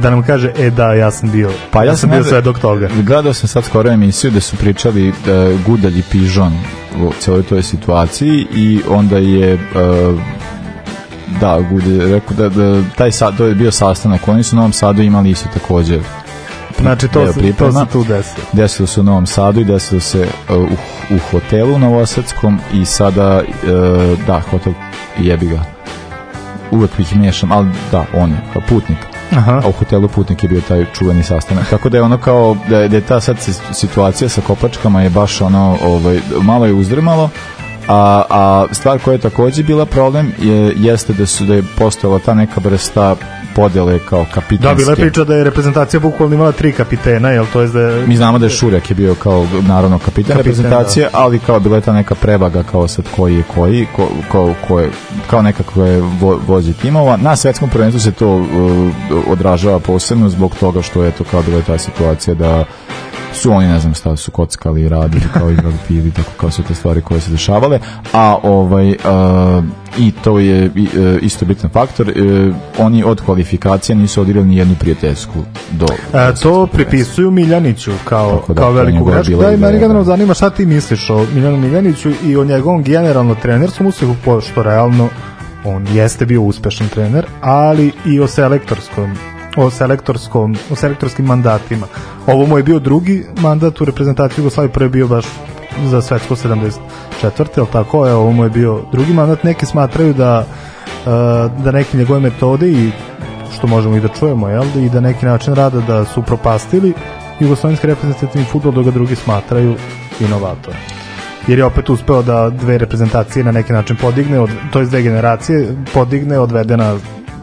da 0.00 0.10
nam 0.10 0.22
kaže, 0.22 0.52
e 0.58 0.70
da, 0.70 0.92
ja 0.92 1.10
sam 1.10 1.30
bio, 1.30 1.50
Pa 1.70 1.84
ja, 1.84 1.96
sam 1.96 2.10
bio 2.10 2.18
ne- 2.18 2.24
svedok 2.24 2.58
toga. 2.58 2.88
Gledao 3.02 3.32
sam 3.32 3.48
sad 3.48 3.64
skoro 3.64 3.90
emisiju 3.90 4.30
gde 4.30 4.40
su 4.40 4.56
pričali 4.56 5.08
uh, 5.08 5.14
Gudalj 5.66 5.98
i 5.98 6.02
Pižon 6.10 6.52
u 7.02 7.12
celoj 7.20 7.42
toj 7.42 7.62
situaciji 7.62 8.46
i 8.54 8.80
onda 8.88 9.18
je 9.18 9.54
uh, 9.54 10.20
da, 11.40 11.60
Gudalj 11.70 12.12
rekao 12.12 12.36
da, 12.36 12.48
da 12.48 12.82
taj 12.96 13.12
sad, 13.12 13.36
to 13.36 13.46
je 13.46 13.54
bio 13.54 13.72
sastanak, 13.72 14.28
oni 14.28 14.42
su 14.42 14.56
u 14.56 14.58
Novom 14.58 14.72
Sadu 14.72 15.02
imali 15.02 15.30
isto 15.30 15.48
takođe 15.54 15.98
Znači, 16.80 17.08
to, 17.08 17.24
deo 17.24 17.32
se, 17.32 17.52
to 17.52 17.72
se 17.72 17.86
tu 17.92 18.04
desilo. 18.04 18.46
desilo 18.52 18.86
se 18.86 19.00
u 19.00 19.04
Novom 19.04 19.26
Sadu 19.26 19.60
i 19.60 19.64
desilo 19.64 20.00
se 20.00 20.26
uh, 20.48 20.56
u, 20.56 20.66
u 21.14 21.18
hotelu 21.30 21.78
Novosadskom 21.78 22.60
i 22.74 22.84
sada 22.84 23.42
uh, 23.42 24.26
da, 24.26 24.40
hotel 24.50 24.72
jebi 25.18 25.46
ga 25.46 25.64
uvek 26.70 26.90
ih 26.98 27.16
mešam, 27.16 27.52
ali 27.52 27.68
da, 27.92 28.04
on 28.14 28.30
je 28.30 28.36
putnik 28.68 28.98
Aha. 29.32 29.60
a 29.64 29.68
u 29.68 29.72
hotelu 29.72 30.08
putnik 30.08 30.42
je 30.42 30.48
bio 30.48 30.60
taj 30.60 30.86
čuveni 30.92 31.22
sastanak 31.22 31.70
tako 31.70 31.88
da 31.88 31.96
je 31.96 32.02
ono 32.02 32.18
kao 32.18 32.56
da 32.68 32.78
je, 32.78 32.88
da 32.88 32.96
je 32.96 33.02
ta 33.02 33.20
sad 33.20 33.38
si- 33.38 33.72
situacija 33.72 34.28
sa 34.28 34.40
kopačkama 34.40 35.02
je 35.02 35.10
baš 35.10 35.40
ono 35.40 35.76
ovaj, 35.82 36.20
malo 36.42 36.66
je 36.66 36.72
uzdrmalo 36.72 37.30
A, 37.88 38.22
a 38.30 38.66
stvar 38.72 38.98
koja 38.98 39.12
je 39.12 39.18
takođe 39.18 39.62
bila 39.62 39.86
problem 39.86 40.32
je, 40.38 40.74
jeste 40.76 41.12
da 41.12 41.26
su 41.26 41.44
da 41.44 41.54
je 41.54 41.62
postojala 41.78 42.18
ta 42.18 42.34
neka 42.34 42.60
vrsta 42.64 43.16
podele 43.54 43.98
kao 43.98 44.26
kapitanske. 44.34 44.68
Da, 44.68 44.74
bila 44.74 44.92
je 44.92 44.96
priča 44.96 45.24
da 45.24 45.34
je 45.34 45.44
reprezentacija 45.44 46.00
bukvalno 46.00 46.34
imala 46.34 46.52
tri 46.52 46.72
kapitena, 46.72 47.30
jel 47.30 47.46
to 47.52 47.60
je 47.60 47.68
da. 47.68 48.06
Mi 48.06 48.16
znamo 48.16 48.38
da 48.38 48.46
je 48.46 48.50
Šurjak 48.50 48.90
je 48.90 48.94
bio 48.94 49.14
kao 49.14 49.46
naravno 49.68 49.98
kapitan, 49.98 50.14
Kapitan, 50.14 50.36
reprezentacije, 50.36 51.08
ali 51.12 51.38
kao 51.38 51.60
bila 51.60 51.76
je 51.76 51.82
ta 51.82 51.92
neka 51.92 52.14
prevaga 52.14 52.62
kao 52.62 52.88
sad 52.88 53.04
koji 53.16 53.36
je 53.36 53.42
koji, 53.54 53.86
ko, 53.96 54.08
ko, 54.28 54.54
ko 54.68 54.80
je, 54.80 54.90
kao 55.30 55.42
nekako 55.42 55.84
je 55.84 56.00
vo, 56.00 56.40
vođe 56.46 56.72
timova. 56.72 57.16
Na 57.16 57.36
svetskom 57.36 57.70
prvenstvu 57.70 58.00
se 58.00 58.12
to 58.12 58.36
uh, 58.36 58.46
odražava 59.28 59.78
posebno 59.78 60.28
zbog 60.28 60.54
toga 60.60 60.82
što 60.82 61.02
je 61.02 61.10
to 61.10 61.24
kao 61.24 61.42
bila 61.42 61.56
je 61.56 61.62
ta 61.62 61.78
situacija 61.78 62.34
da 62.34 62.64
su 63.32 63.52
oni 63.52 63.68
ne 63.68 63.80
znam 63.80 63.94
šta 63.94 64.16
su 64.16 64.30
kockali 64.30 64.82
i 64.82 64.88
radili 64.88 65.24
kao 65.34 65.50
igrali 65.50 65.74
pili 65.88 66.10
tako 66.10 66.30
kao 66.40 66.50
su 66.50 66.62
te 66.62 66.74
stvari 66.74 67.00
koje 67.00 67.20
se 67.20 67.30
dešavale 67.30 67.80
a 68.12 68.36
ovaj 68.42 68.88
uh, 68.88 69.64
i 69.98 70.12
to 70.24 70.38
je 70.38 70.70
i, 70.74 70.88
uh, 70.98 71.22
isto 71.22 71.46
bitan 71.46 71.70
faktor 71.70 72.08
uh, 72.08 72.54
oni 72.78 73.04
od 73.04 73.20
kvalifikacija 73.20 73.96
nisu 73.96 74.20
odigrali 74.20 74.48
ni 74.48 74.56
jednu 74.56 74.74
prijateljsku 74.80 75.38
do, 75.70 75.86
svetskog 76.42 76.52
to 76.52 76.66
pripisuju 76.66 77.30
Miljaniću 77.30 77.92
kao, 78.04 78.36
Tako 78.36 78.54
da, 78.54 78.60
kao 78.60 78.72
veliku 78.72 79.04
grešku. 79.04 79.36
Da, 79.36 79.52
i 79.52 79.56
meni 79.56 79.78
generalno 79.78 80.04
da. 80.04 80.04
zanima 80.04 80.34
šta 80.34 80.50
ti 80.50 80.66
misliš 80.66 81.10
o 81.10 81.26
Miljanu 81.34 81.56
Miljaniću 81.56 82.10
i 82.24 82.36
o 82.36 82.44
njegovom 82.44 82.82
generalno 82.82 83.34
trenerskom 83.34 83.86
uspehu, 83.86 84.14
pošto 84.24 84.62
realno 84.62 85.08
on 85.64 85.86
jeste 85.92 86.26
bio 86.26 86.42
uspešan 86.42 86.88
trener, 86.88 87.26
ali 87.40 87.92
i 88.06 88.20
o 88.20 88.26
selektorskom 88.26 89.16
o 89.56 89.70
selektorskom, 89.70 90.56
o 90.70 90.76
selektorskim 90.76 91.26
mandatima. 91.26 91.86
Ovo 92.26 92.46
mu 92.46 92.56
je 92.56 92.62
bio 92.62 92.78
drugi 92.78 93.24
mandat 93.40 93.80
u 93.80 93.84
reprezentaciji 93.84 94.42
Jugoslavije, 94.42 94.72
prvi 94.72 94.86
je 94.86 94.90
bio 94.90 95.08
baš 95.08 95.24
za 95.84 96.02
svetsko 96.02 96.34
74. 96.34 96.78
ali 97.56 97.66
tako 97.72 98.06
je, 98.06 98.14
ovo 98.14 98.32
mu 98.32 98.44
je 98.44 98.50
bio 98.50 98.80
drugi 98.92 99.12
mandat. 99.12 99.44
Neki 99.44 99.66
smatraju 99.66 100.14
da 100.14 100.46
e, 101.06 101.10
da 101.64 101.70
neke 101.70 101.96
njegove 101.98 102.20
metode 102.20 102.70
i 102.70 102.90
što 103.56 103.66
možemo 103.66 103.96
i 103.96 104.00
da 104.00 104.08
čujemo, 104.08 104.48
jel, 104.48 104.64
i 104.76 104.88
da 104.88 105.00
neki 105.00 105.26
način 105.26 105.54
rada 105.54 105.80
da 105.80 106.04
su 106.04 106.22
propastili 106.22 106.92
jugoslovenski 107.40 107.86
reprezentativni 107.86 108.46
futbol, 108.46 108.72
dok 108.72 108.84
ga 108.84 108.90
drugi 108.90 109.16
smatraju 109.16 109.74
inovator. 110.20 110.74
Jer 111.46 111.58
je 111.58 111.64
opet 111.64 111.90
uspeo 111.90 112.22
da 112.22 112.50
dve 112.50 112.78
reprezentacije 112.78 113.44
na 113.44 113.52
neki 113.52 113.72
način 113.72 113.96
podigne, 113.96 114.40
od, 114.40 114.50
to 114.72 114.80
je 114.80 114.86
dve 114.86 115.02
generacije, 115.02 115.76
podigne, 115.94 116.38
odvede 116.38 116.76
na 116.76 116.96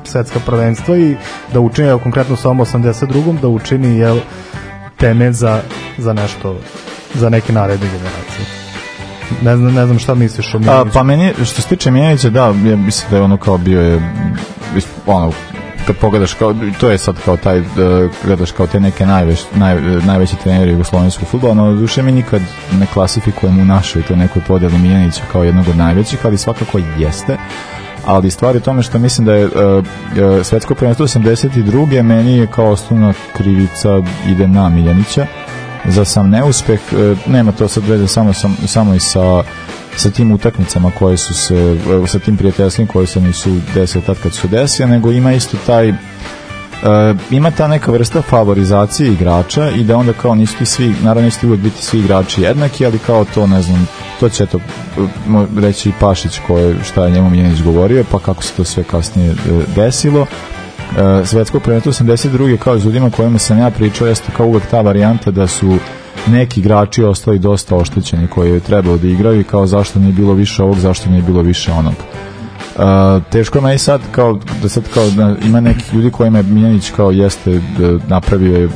svetska 0.10 0.40
prvenstva 0.46 0.98
i 0.98 1.16
da 1.54 1.60
učini, 1.60 1.88
evo 1.88 2.00
konkretno 2.00 2.36
sa 2.36 2.50
ovom 2.50 2.60
82. 2.60 3.40
da 3.40 3.48
učini 3.48 3.98
jel, 3.98 4.20
temelj 4.98 5.32
za, 5.32 5.62
za 5.98 6.14
nešto, 6.14 6.58
za 7.14 7.30
neke 7.30 7.54
naredne 7.54 7.88
generacije. 7.88 8.46
Ne 9.42 9.58
znam, 9.58 9.74
ne 9.74 9.86
znam 9.86 10.00
šta 10.00 10.16
misliš 10.16 10.54
o 10.54 10.58
A, 10.58 10.60
Miljaniću. 10.60 10.94
pa 10.94 11.04
meni, 11.04 11.34
što 11.34 11.62
se 11.62 11.68
tiče 11.68 11.92
Mijanića, 11.92 12.30
da, 12.30 12.46
ja 12.46 12.76
mislim 12.76 13.12
da 13.12 13.18
je 13.18 13.22
ono 13.22 13.38
kao 13.38 13.58
bio 13.58 13.82
je, 13.82 14.14
ono, 15.06 15.32
kad 15.88 15.96
pogledaš 15.96 16.34
kao, 16.34 16.56
to 16.80 16.90
je 16.90 16.98
sad 16.98 17.16
kao 17.26 17.38
taj, 17.38 17.58
e, 17.58 17.64
gledaš 18.24 18.52
kao 18.52 18.68
te 18.68 18.80
neke 18.80 19.06
najveš, 19.06 19.40
naj, 19.56 19.82
najveći 19.82 20.36
treneri 20.44 20.72
jugoslovenskog 20.72 21.28
futbola, 21.28 21.54
no 21.54 21.74
duše 21.74 22.04
mi 22.04 22.12
nikad 22.12 22.42
ne 22.80 22.86
klasifikujemo 22.94 23.62
u 23.62 23.66
našoj 23.66 24.02
to 24.02 24.16
nekoj 24.16 24.42
podeli 24.48 24.78
Mijanića 24.78 25.22
kao 25.32 25.44
jednog 25.44 25.68
od 25.68 25.78
najvećih, 25.78 26.26
ali 26.26 26.38
svakako 26.38 26.80
jeste 26.98 27.38
ali 28.10 28.32
stvar 28.32 28.56
je 28.56 28.62
tome 28.62 28.84
što 28.84 29.00
mislim 29.00 29.26
da 29.26 29.34
je 29.34 29.46
uh, 29.46 29.54
svetsko 30.44 30.76
prvenstvo 30.76 31.08
82. 31.08 32.02
meni 32.02 32.38
je 32.38 32.48
kao 32.48 32.70
osnovna 32.70 33.14
krivica 33.38 34.02
ide 34.28 34.48
na 34.48 34.70
Miljanića 34.70 35.26
za 35.86 36.06
sam 36.06 36.30
neuspeh 36.30 36.80
uh, 36.92 37.28
nema 37.28 37.52
to 37.52 37.68
sad 37.68 37.88
veze 37.88 38.08
samo, 38.08 38.34
sam, 38.34 38.58
samo 38.68 38.96
i 38.96 39.00
sa 39.00 39.44
sa 39.96 40.10
tim 40.10 40.32
utakmicama 40.32 40.92
koje 41.00 41.18
su 41.18 41.34
se 41.34 41.78
sa 42.08 42.20
tim 42.20 42.38
prijateljskim 42.38 42.88
koje 42.88 43.08
se 43.08 43.22
nisu 43.22 43.50
desile 43.76 44.04
tad 44.04 44.18
kad 44.24 44.34
su 44.34 44.48
desile 44.48 44.90
nego 44.90 45.12
ima 45.12 45.34
isto 45.34 45.58
taj 45.66 45.94
Uh, 46.84 47.18
ima 47.32 47.52
ta 47.52 47.68
neka 47.68 47.92
vrsta 47.92 48.22
favorizacije 48.22 49.14
igrača 49.14 49.70
i 49.70 49.84
da 49.84 49.98
onda 49.98 50.14
kao 50.14 50.36
nisu 50.36 50.66
svi, 50.66 50.96
naravno 51.04 51.26
nisu 51.26 51.40
ti 51.40 51.48
uvek 51.48 51.60
biti 51.60 51.84
svi 51.84 52.00
igrači 52.00 52.42
jednaki, 52.42 52.86
ali 52.86 53.00
kao 53.00 53.26
to 53.26 53.48
ne 53.48 53.62
znam, 53.62 53.88
to 54.20 54.30
će 54.30 54.46
to 54.46 54.60
reći 55.58 55.92
Pašić 56.00 56.40
koje, 56.48 56.76
šta 56.84 57.06
je 57.06 57.12
njemu 57.12 57.30
Mijenić 57.30 57.62
govorio, 57.62 58.04
pa 58.12 58.20
kako 58.20 58.44
se 58.44 58.54
to 58.54 58.64
sve 58.64 58.84
kasnije 58.84 59.32
uh, 59.32 59.38
desilo. 59.76 60.22
Uh, 60.22 61.28
svetsko 61.28 61.60
prvenstvo 61.60 61.92
82. 61.92 62.58
kao 62.58 62.76
iz 62.76 62.86
ljudima 62.86 63.10
kojima 63.10 63.40
sam 63.40 63.60
ja 63.60 63.70
pričao 63.70 64.08
jeste 64.08 64.32
kao 64.38 64.48
uvek 64.48 64.64
ta 64.66 64.82
varijanta 64.82 65.32
da 65.32 65.48
su 65.48 65.78
neki 66.28 66.60
igrači 66.60 67.04
ostali 67.04 67.40
dosta 67.40 67.76
oštećeni 67.76 68.28
koji 68.28 68.52
je 68.52 68.60
trebalo 68.60 68.98
da 68.98 69.08
igraju 69.08 69.40
i 69.40 69.44
kao 69.44 69.68
zašto 69.68 70.00
nije 70.00 70.14
bilo 70.14 70.34
više 70.34 70.64
ovog, 70.64 70.80
zašto 70.80 71.10
nije 71.10 71.22
bilo 71.22 71.42
više 71.42 71.72
onog. 71.72 71.94
Uh, 72.80 73.24
teško 73.32 73.58
je 73.58 73.62
meni 73.62 73.78
sad 73.78 74.02
kao 74.12 74.40
da 74.62 74.70
sad 74.70 74.84
kao 74.94 75.10
da 75.10 75.36
ima 75.46 75.60
neki 75.60 75.96
ljudi 75.96 76.12
kojima 76.12 76.38
je 76.38 76.44
Miljanić 76.44 76.92
kao 76.96 77.12
jeste 77.12 77.62
da 77.78 78.06
napravio 78.08 78.58
je 78.58 78.70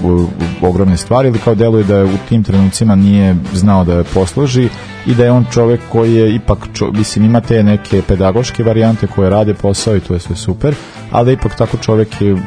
ogromne 0.62 0.98
stvari 0.98 1.28
ili 1.28 1.40
kao 1.40 1.56
deluje 1.56 1.84
da 1.84 1.96
je 1.96 2.06
u 2.06 2.18
tim 2.30 2.44
trenucima 2.44 2.96
nije 2.96 3.36
znao 3.54 3.84
da 3.84 3.94
je 3.94 4.04
posloži 4.04 4.70
i 5.06 5.16
da 5.16 5.24
je 5.26 5.32
on 5.32 5.46
čovek 5.52 5.82
koji 5.92 6.14
je 6.14 6.36
ipak 6.36 6.58
čo, 6.74 6.92
mislim 6.92 7.26
ima 7.26 7.42
te 7.42 7.64
neke 7.64 8.02
pedagoške 8.08 8.64
varijante 8.64 9.08
koje 9.08 9.30
rade 9.30 9.54
posao 9.54 9.96
i 9.96 10.00
to 10.00 10.14
je 10.14 10.20
sve 10.20 10.36
super 10.36 10.76
ali 11.12 11.26
da 11.26 11.32
ipak 11.32 11.56
tako 11.56 11.78
čovek 11.78 12.22
je 12.22 12.38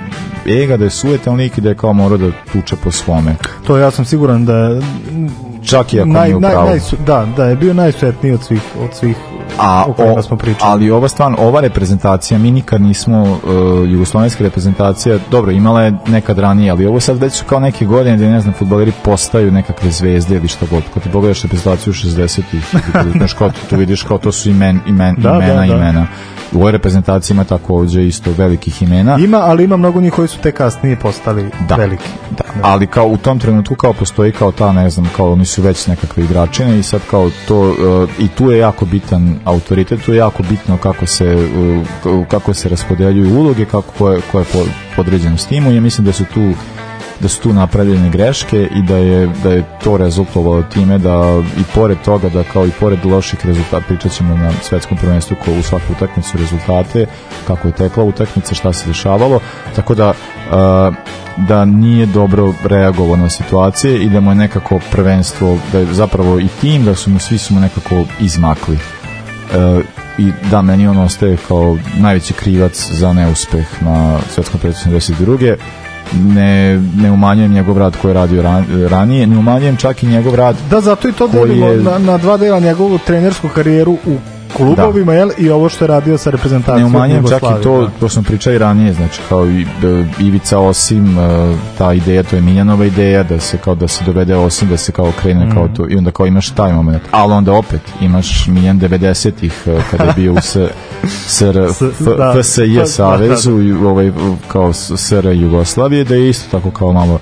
ega 0.46 0.76
da 0.76 0.84
je 0.84 0.90
sujetan 0.90 1.34
lik 1.34 1.58
i 1.58 1.60
da 1.60 1.68
je 1.68 1.74
kao 1.74 1.92
morao 1.92 2.18
da 2.18 2.30
tuče 2.52 2.76
po 2.84 2.90
svome. 2.90 3.36
To 3.66 3.76
ja 3.76 3.90
sam 3.90 4.04
siguran 4.04 4.44
da 4.44 4.56
je 4.56 4.80
čak 5.64 5.94
i 5.94 6.00
ako 6.00 6.08
naj, 6.08 6.24
nije 6.24 6.36
u 6.36 6.40
naj, 6.40 6.52
pravu. 6.52 6.68
naj, 6.68 6.80
da, 7.06 7.26
da 7.36 7.44
je 7.44 7.56
bio 7.56 7.74
najsvetniji 7.74 8.32
od 8.32 8.42
svih, 8.42 8.62
od 8.84 8.94
svih 8.94 9.16
a 9.58 9.84
o 10.16 10.22
smo 10.22 10.36
pričali. 10.36 10.70
ali 10.70 10.90
ova 10.90 11.08
stvarno 11.08 11.36
ova 11.40 11.60
reprezentacija 11.60 12.38
mi 12.38 12.50
nikad 12.50 12.80
nismo 12.80 13.22
uh, 13.22 13.38
jugoslovenska 13.90 14.44
reprezentacija 14.44 15.18
dobro 15.30 15.52
imala 15.52 15.82
je 15.82 15.92
nekad 16.06 16.38
ranije 16.38 16.70
ali 16.70 16.86
ovo 16.86 17.00
sad 17.00 17.18
već 17.18 17.32
su 17.32 17.44
kao 17.44 17.60
neke 17.60 17.84
godine 17.84 18.16
gde 18.16 18.28
ne 18.28 18.40
znam 18.40 18.54
fudbaleri 18.54 18.92
postaju 19.04 19.52
nekakve 19.52 19.90
zvezde 19.90 20.36
ili 20.36 20.48
što 20.48 20.66
god 20.70 20.82
kad 20.94 21.02
ti 21.02 21.08
pogledaš 21.10 21.42
reprezentaciju 21.42 21.92
60-ih 21.92 22.76
znaš 23.18 23.32
kao 23.32 23.50
tu, 23.70 23.76
vidiš 23.76 24.02
kao 24.02 24.18
to 24.18 24.32
su 24.32 24.50
imen, 24.50 24.80
imen, 24.86 25.14
Da, 25.18 25.30
da, 25.30 25.36
imena 25.36 25.60
da. 25.60 25.64
imena 25.64 26.06
u 26.52 26.58
ovoj 26.58 26.72
reprezentaciji 26.72 27.34
ima 27.34 27.44
takođe 27.44 28.06
isto 28.06 28.32
velikih 28.38 28.82
imena 28.82 29.16
Ima, 29.18 29.36
ali 29.36 29.64
ima 29.64 29.76
mnogo 29.76 30.00
njih 30.00 30.12
koji 30.12 30.28
su 30.28 30.38
te 30.38 30.52
kasnije 30.52 30.96
postali 30.96 31.50
da, 31.68 31.74
veliki. 31.74 32.08
Da. 32.30 32.44
ali 32.62 32.86
kao 32.86 33.06
u 33.06 33.16
tom 33.16 33.38
trenutku 33.38 33.74
kao 33.74 33.92
postoji 33.92 34.32
kao 34.32 34.52
ta 34.52 34.72
ne 34.72 34.90
znam 34.90 35.10
kao 35.16 35.32
oni 35.32 35.44
su 35.44 35.62
već 35.62 35.86
nekakve 35.86 36.24
igračine 36.24 36.78
i 36.78 36.82
sad 36.82 37.00
kao 37.10 37.30
to 37.48 37.60
uh, 37.60 38.10
i 38.18 38.28
tu 38.28 38.50
je 38.50 38.58
jako 38.58 38.84
bitan 38.84 39.38
autoritet 39.44 40.04
tu 40.04 40.12
je 40.12 40.18
jako 40.18 40.42
bitno 40.42 40.76
kako 40.76 41.06
se 41.06 41.48
uh, 42.04 42.26
kako 42.28 42.54
se 42.54 42.68
raspodeljuju 42.68 43.38
uloge 43.38 43.64
kako 43.64 43.92
ko 43.98 44.10
je, 44.10 44.20
ko 44.32 44.38
je 44.38 44.44
po, 44.52 44.58
podređeno 44.96 45.36
s 45.36 45.46
timu 45.46 45.72
ja 45.72 45.80
mislim 45.80 46.04
da 46.04 46.12
su 46.12 46.24
tu 46.34 46.52
da 47.20 47.28
su 47.28 47.42
tu 47.42 47.52
napravljene 47.52 48.10
greške 48.10 48.68
i 48.76 48.82
da 48.82 48.96
je, 48.96 49.30
da 49.42 49.50
je 49.50 49.64
to 49.84 49.96
rezultovalo 49.96 50.62
time 50.62 50.98
da 50.98 51.42
i 51.58 51.62
pored 51.74 51.98
toga 52.04 52.28
da 52.28 52.42
kao 52.42 52.66
i 52.66 52.70
pored 52.80 53.04
loših 53.04 53.46
rezultata 53.46 53.86
pričat 53.88 54.12
ćemo 54.12 54.36
na 54.36 54.52
svetskom 54.62 54.98
prvenstvu 54.98 55.36
ko 55.44 55.50
u 55.52 55.62
svaku 55.62 55.92
utakmicu 55.92 56.38
rezultate 56.38 57.06
kako 57.46 57.68
je 57.68 57.74
tekla 57.74 58.04
utakmica 58.04 58.54
šta 58.54 58.72
se 58.72 58.88
dešavalo 58.88 59.40
tako 59.76 59.94
da 59.94 60.08
uh, 60.10 60.94
da 61.36 61.64
nije 61.64 62.06
dobro 62.06 62.54
reagovao 62.64 63.16
na 63.16 63.30
situacije 63.30 64.02
i 64.02 64.08
da 64.08 64.20
mu 64.20 64.30
je 64.30 64.34
nekako 64.34 64.80
prvenstvo 64.90 65.58
da 65.72 65.78
je 65.78 65.94
zapravo 65.94 66.40
i 66.40 66.48
tim 66.60 66.84
da 66.84 66.94
su 66.94 67.10
mu 67.10 67.18
svi 67.18 67.38
su 67.38 67.54
mu 67.54 67.60
nekako 67.60 68.04
izmakli. 68.20 68.78
E, 69.54 69.80
i 70.18 70.32
da 70.50 70.62
meni 70.62 70.88
on 70.88 70.98
ostaje 70.98 71.36
kao 71.48 71.78
najveći 71.98 72.32
krivac 72.32 72.90
za 72.92 73.12
neuspeh 73.12 73.82
na 73.82 74.18
svetskom 74.34 74.60
prvenstvu 74.60 74.92
72 74.92 75.54
ne, 76.14 76.80
ne 76.96 77.10
umanjujem 77.10 77.52
njegov 77.52 77.78
rad 77.78 77.96
koji 77.96 78.10
je 78.10 78.14
radio 78.14 78.42
ran, 78.42 78.64
ranije, 78.88 79.26
ne 79.26 79.38
umanjujem 79.38 79.76
čak 79.76 80.02
i 80.02 80.06
njegov 80.06 80.34
rad 80.34 80.56
Da, 80.70 80.80
zato 80.80 81.08
i 81.08 81.12
to 81.12 81.28
delimo 81.28 81.66
je- 81.66 81.76
na, 81.76 81.98
na 81.98 82.18
dva 82.18 82.36
dela 82.36 82.60
njegovu 82.60 82.98
trenersku 82.98 83.48
karijeru 83.48 83.92
u 83.92 84.16
klubovima, 84.56 85.14
jel, 85.14 85.30
i 85.38 85.50
ovo 85.50 85.68
što 85.68 85.84
je 85.84 85.88
radio 85.88 86.18
sa 86.18 86.30
ne 86.30 86.32
reprezentacijom 86.32 86.86
umanjujem 86.86 87.22
čak 87.22 87.32
Jugoslavije. 87.32 87.60
i 87.60 87.64
to, 87.64 87.80
da. 87.80 87.90
to 88.00 88.08
smo 88.08 88.22
pričali 88.22 88.58
ranije, 88.58 88.92
znači 88.92 89.20
kao 89.28 89.46
i 89.46 89.62
e, 89.62 89.66
Ivica 90.20 90.58
Osim, 90.58 91.18
e, 91.18 91.22
ta 91.78 91.92
ideja, 91.92 92.22
to 92.22 92.36
je 92.36 92.42
Miljanova 92.42 92.84
ideja, 92.84 93.22
da 93.22 93.40
se 93.40 93.58
kao 93.58 93.74
da 93.74 93.88
se 93.88 94.04
dovede 94.04 94.36
Osim, 94.36 94.68
da 94.68 94.76
se 94.76 94.92
kao 94.92 95.12
krene 95.12 95.46
Mm. 95.46 95.50
kao 95.50 95.68
to, 95.68 95.86
i 95.88 95.96
onda 95.96 96.10
kao 96.10 96.26
imaš 96.26 96.50
taj 96.50 96.72
moment, 96.72 97.02
ali 97.10 97.32
onda 97.32 97.52
opet 97.52 97.80
imaš 98.00 98.46
Miljan 98.46 98.80
90-ih 98.80 99.62
e, 99.66 99.78
kada 99.90 100.04
je 100.04 100.12
bio 100.16 100.32
u 100.32 100.40
SR, 100.40 100.68
S- 101.28 101.42
F, 101.42 102.00
da. 102.18 102.34
FSJ 102.34 102.62
Da, 102.66 102.80
da, 102.80 102.86
Savezu, 102.86 103.62
i 103.62 103.72
ovaj, 103.72 104.12
kao 104.48 104.72
SR 104.72 105.26
Jugoslavije, 105.26 106.04
da 106.04 106.14
je 106.14 106.30
isto 106.30 106.50
tako 106.50 106.70
kao 106.70 106.92
malo 106.92 107.18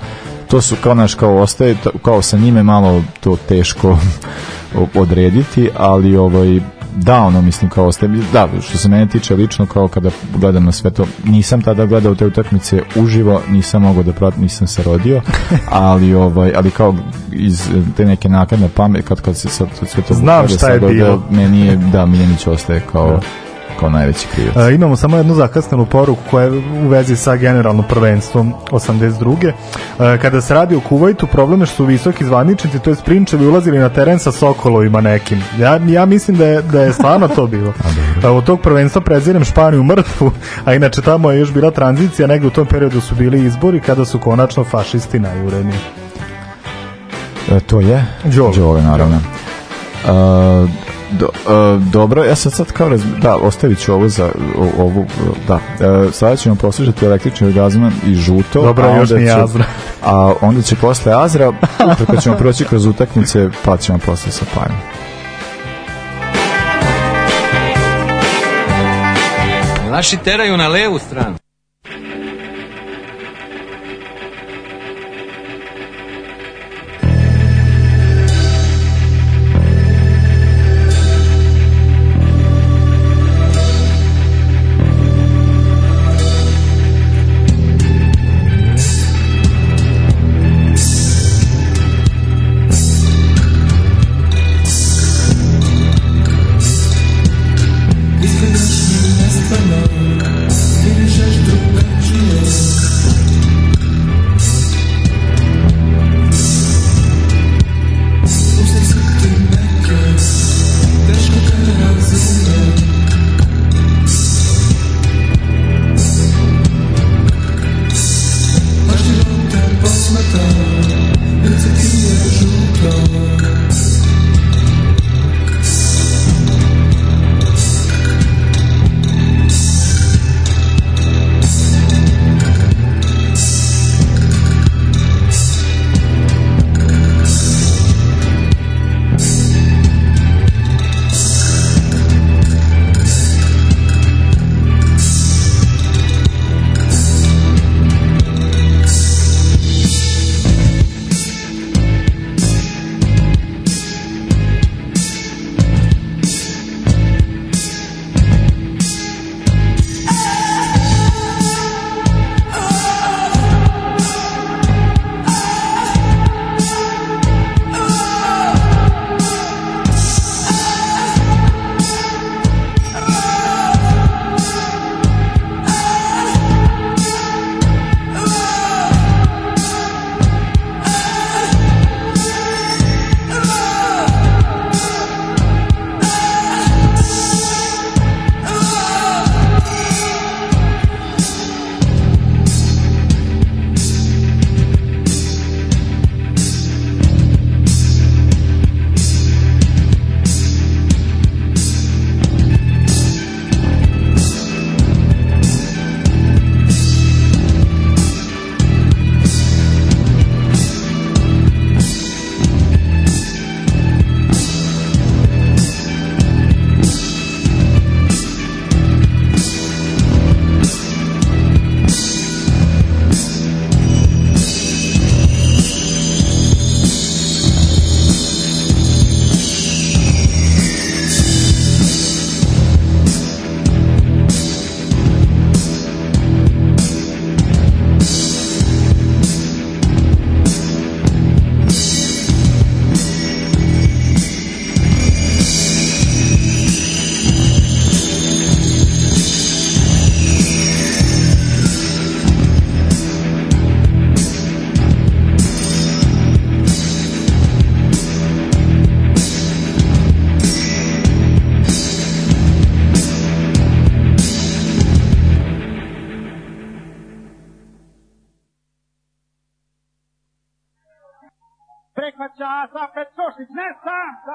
to 0.49 0.61
su 0.61 0.77
kao 0.83 0.95
naš 0.95 1.15
kao 1.15 1.37
ostaje 1.37 1.77
kao 2.03 2.23
sa 2.23 2.37
njime 2.39 2.63
malo 2.63 3.03
to 3.21 3.37
teško 3.49 3.99
odrediti, 4.95 5.71
ali 5.77 6.17
ovaj 6.17 6.61
da, 6.95 7.23
ono, 7.23 7.43
mislim, 7.43 7.71
kao 7.71 7.87
ostaje, 7.87 8.13
da, 8.33 8.49
što 8.63 8.79
se 8.79 8.89
mene 8.89 9.07
tiče 9.07 9.35
lično, 9.35 9.67
kao 9.67 9.89
kada 9.89 10.11
gledam 10.37 10.65
na 10.65 10.73
sve 10.73 10.91
to, 10.91 11.07
nisam 11.25 11.63
tada 11.63 11.87
gledao 11.87 12.15
te 12.15 12.27
utakmice 12.27 12.83
uživo, 12.97 13.43
nisam 13.51 13.83
mogao 13.83 14.03
da 14.03 14.13
pratim, 14.13 14.43
nisam 14.43 14.67
se 14.67 14.83
rodio, 14.83 15.23
ali, 15.71 16.15
ovaj, 16.15 16.53
ali 16.57 16.71
kao 16.71 16.95
iz 17.33 17.69
te 17.97 18.05
neke 18.05 18.29
nakladne 18.29 18.69
pamet, 18.69 19.09
kad, 19.09 19.21
kad 19.21 19.37
se 19.37 19.49
sad, 19.49 19.69
sve 19.87 20.03
to... 20.03 20.15
Znam 20.15 20.49
šta 20.49 20.71
je 20.71 20.81
bilo. 20.81 21.23
Meni 21.31 21.67
je, 21.67 21.77
da, 21.77 22.07
Miljanić 22.07 22.47
ostaje 22.47 22.83
kao, 22.93 23.21
kao 23.85 23.91
najveći 23.91 24.27
krivac. 24.35 24.57
E, 24.57 24.75
imamo 24.75 24.97
samo 24.97 25.17
jednu 25.17 25.35
zakasnenu 25.35 25.87
poruku 25.87 26.21
koja 26.31 26.45
je 26.45 26.51
u 26.85 26.89
vezi 26.89 27.17
sa 27.17 27.37
generalnom 27.37 27.85
prvenstvom 27.89 28.55
82. 28.71 29.53
E, 30.01 30.19
kada 30.19 30.41
se 30.41 30.55
radi 30.55 30.77
o 30.77 30.81
Kuvajtu, 30.81 31.27
problem 31.27 31.61
je 31.61 31.67
što 31.67 31.77
su 31.77 31.85
visoki 31.85 32.25
zvaničnici, 32.25 32.79
to 32.79 32.91
je 32.91 32.97
sprinčevi, 32.97 33.47
ulazili 33.47 33.79
na 33.79 33.89
teren 33.89 34.19
sa 34.19 34.33
Sokolovima 34.33 35.01
nekim. 35.01 35.43
Ja, 35.59 35.81
ja 35.87 36.05
mislim 36.05 36.37
da 36.37 36.47
je, 36.47 36.63
da 36.63 36.83
je 36.83 36.93
stvarno 36.93 37.29
to 37.29 37.47
bilo. 37.47 37.73
E, 38.25 38.29
od 38.29 38.45
tog 38.45 38.61
prvenstva 38.61 39.01
prezirem 39.01 39.45
Španiju 39.45 39.83
mrtvu, 39.83 40.31
a 40.65 40.75
inače 40.75 41.03
tamo 41.03 41.31
je 41.31 41.39
još 41.39 41.53
bila 41.53 41.71
tranzicija, 41.71 42.29
negde 42.29 42.47
u 42.47 42.51
tom 42.51 42.67
periodu 42.67 43.01
su 43.01 43.15
bili 43.15 43.45
izbori 43.45 43.81
kada 43.81 44.05
su 44.05 44.19
konačno 44.19 44.65
fašisti 44.65 45.19
najureni. 45.19 45.73
E, 47.53 47.61
to 47.61 47.81
je 47.81 48.05
Đole. 48.25 48.57
Đole, 48.57 48.83
naravno. 48.83 49.17
Uh, 49.17 50.71
do, 51.15 51.29
uh, 51.77 51.83
dobro, 51.83 52.25
ja 52.25 52.35
sad 52.35 52.53
sad 52.53 52.73
kao 52.73 52.89
raz, 52.89 53.03
da, 53.19 53.37
ostavit 53.37 53.79
ću 53.79 53.93
ovo 53.95 54.09
za 54.09 54.25
o- 54.59 54.83
ovu, 54.83 55.07
da, 55.49 55.55
uh, 55.55 55.61
sada 56.13 56.37
ćemo 56.37 56.55
poslušati 56.55 57.05
električni 57.05 57.47
orgazman 57.47 57.93
i 58.07 58.15
žuto, 58.15 58.63
Dobro, 58.63 58.85
a 58.85 58.97
još 58.97 59.11
onda 59.11 59.27
će- 59.27 59.33
Azra. 59.35 59.65
a 60.05 60.35
onda 60.41 60.63
će 60.63 60.77
posle 60.77 61.13
Azra, 61.15 61.53
kad 62.07 62.23
ćemo 62.23 62.37
proći 62.37 62.65
kroz 62.65 62.87
utakmice, 62.87 63.49
pa 63.65 63.77
ćemo 63.77 63.99
posle 63.99 64.33
sa 64.33 64.45
Pajom. 64.55 64.79
Naši 69.91 70.17
teraju 70.17 70.57
na 70.57 70.69
levu 70.69 70.99
stranu. 70.99 71.37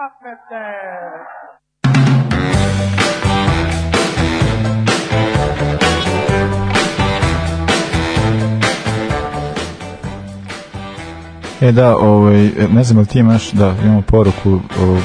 Safete! 0.10 0.66
E 11.62 11.72
da, 11.72 11.98
ovaj, 11.98 12.52
ne 12.72 12.84
znam, 12.84 12.98
ali 12.98 13.08
ti 13.08 13.20
imaš, 13.20 13.52
da, 13.52 13.76
imamo 13.84 14.02
poruku, 14.02 14.60
o, 14.82 14.98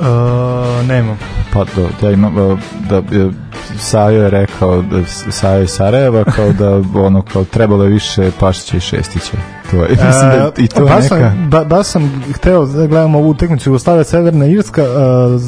Uh, 0.00 0.86
nemam. 0.88 1.18
pa 1.52 1.64
da, 1.64 2.06
ja 2.06 2.12
imam, 2.12 2.60
da, 2.90 2.96
e, 2.96 3.30
Sajo 3.78 4.22
je 4.22 4.30
rekao, 4.30 4.82
da, 4.82 5.04
Sajo 5.30 5.62
iz 5.62 5.70
Sarajeva, 5.70 6.24
kao 6.24 6.52
da, 6.52 6.82
ono, 6.94 7.22
kao 7.22 7.44
trebalo 7.44 7.84
je 7.84 7.90
više 7.90 8.30
Pašića 8.40 8.76
i 8.76 8.80
Šestića. 8.80 9.55
To 9.70 9.76
je, 9.76 9.88
mislim 10.06 10.30
da 10.30 10.50
i 10.56 10.68
to 10.68 10.80
je 10.80 10.86
baš 10.86 11.02
neka... 11.02 11.08
Sam, 11.08 11.48
ba, 11.50 11.64
baš 11.64 11.86
sam 11.86 12.22
hteo 12.34 12.66
da 12.66 12.86
gledam 12.86 13.14
ovu 13.14 13.28
utakmicu 13.28 13.68
Jugoslavia 13.68 14.04
Severna 14.04 14.46
Irska. 14.46 14.82
Uh, 14.82 15.42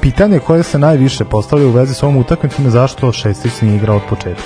pitanje 0.00 0.38
koje 0.38 0.62
se 0.62 0.78
najviše 0.78 1.24
postavlja 1.24 1.66
u 1.66 1.70
vezi 1.70 1.94
s 1.94 2.02
ovom 2.02 2.16
utakmicom 2.16 2.64
je 2.64 2.70
zašto 2.70 3.12
Šestić 3.12 3.60
nije 3.60 3.76
igrao 3.76 3.96
od 3.96 4.02
početka. 4.08 4.42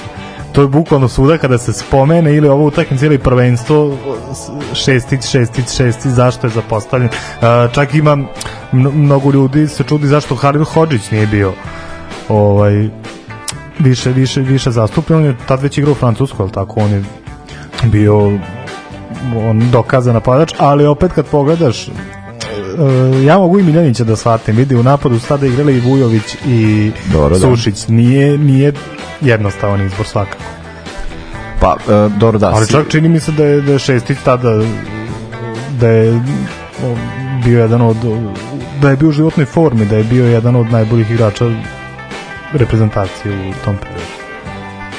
To 0.53 0.62
je 0.62 0.69
bukvalno 0.69 1.09
svuda 1.09 1.39
kada 1.39 1.59
se 1.59 1.73
spomene 1.73 2.35
ili 2.35 2.49
ovo 2.49 2.67
utakmica 2.67 3.07
ili 3.07 3.19
prvenstvo 3.19 3.97
Šestić, 4.73 5.27
Šestić, 5.27 5.77
Šestić, 5.77 6.12
zašto 6.12 6.47
je 6.47 6.51
zapostavljen. 6.51 7.09
Uh, 7.09 7.73
čak 7.73 7.95
ima 7.95 8.19
mnogo 8.73 9.31
ljudi 9.31 9.69
se 9.69 9.85
čudi 9.85 10.07
zašto 10.07 10.35
Halil 10.35 10.64
Hodžić 10.64 11.11
nije 11.11 11.27
bio 11.27 11.53
ovaj 12.29 12.89
više 13.79 14.12
više 14.12 14.41
više 14.41 14.71
zastupljen 14.71 15.19
on 15.19 15.25
je 15.25 15.37
tad 15.47 15.62
već 15.62 15.79
igrao 15.79 15.93
u 15.93 15.95
Francusku 15.95 16.43
al 16.43 16.51
tako 16.51 16.81
on 16.81 16.91
je 16.91 17.05
bio 17.85 18.39
on 19.37 19.71
dokazan 19.71 20.14
napadač, 20.14 20.55
ali 20.59 20.87
opet 20.87 21.12
kad 21.12 21.27
pogledaš 21.27 21.89
uh, 21.89 23.25
ja 23.25 23.39
mogu 23.39 23.59
i 23.59 23.62
Miljanića 23.62 24.05
da 24.05 24.17
shvatim, 24.17 24.57
vidi 24.57 24.77
u 24.77 24.83
napadu 24.83 25.19
su 25.19 25.29
tada 25.29 25.47
igrali 25.47 25.77
i 25.77 25.81
Vujović 25.81 26.37
i 26.47 26.91
Dobro, 27.12 27.39
Sušić, 27.39 27.87
da. 27.87 27.95
nije, 27.95 28.39
nije 28.39 28.73
jednostavan 29.21 29.87
izbor 29.87 30.07
svakako. 30.07 30.43
Pa, 31.61 31.77
uh, 31.87 32.12
dobro 32.12 32.39
da. 32.39 32.51
Ali 32.55 32.69
čak 32.69 32.89
čini 32.89 33.09
mi 33.09 33.21
se 33.21 33.33
da 33.33 33.45
je, 33.45 33.61
da 33.61 33.73
je 33.73 33.79
Šestić 33.79 34.19
tada 34.25 34.62
da 35.81 35.89
je 35.89 36.21
bio 37.45 37.61
jedan 37.61 37.83
od 37.83 37.97
da 38.83 38.91
je 38.91 38.97
bio 38.97 39.09
u 39.09 39.12
životnoj 39.12 39.47
formi, 39.47 39.87
da 39.87 39.97
je 39.97 40.05
bio 40.05 40.27
jedan 40.27 40.57
od 40.57 40.71
najboljih 40.71 41.11
igrača 41.11 41.45
reprezentacije 42.53 43.51
u 43.51 43.64
tom 43.64 43.77
periodu. 43.77 44.17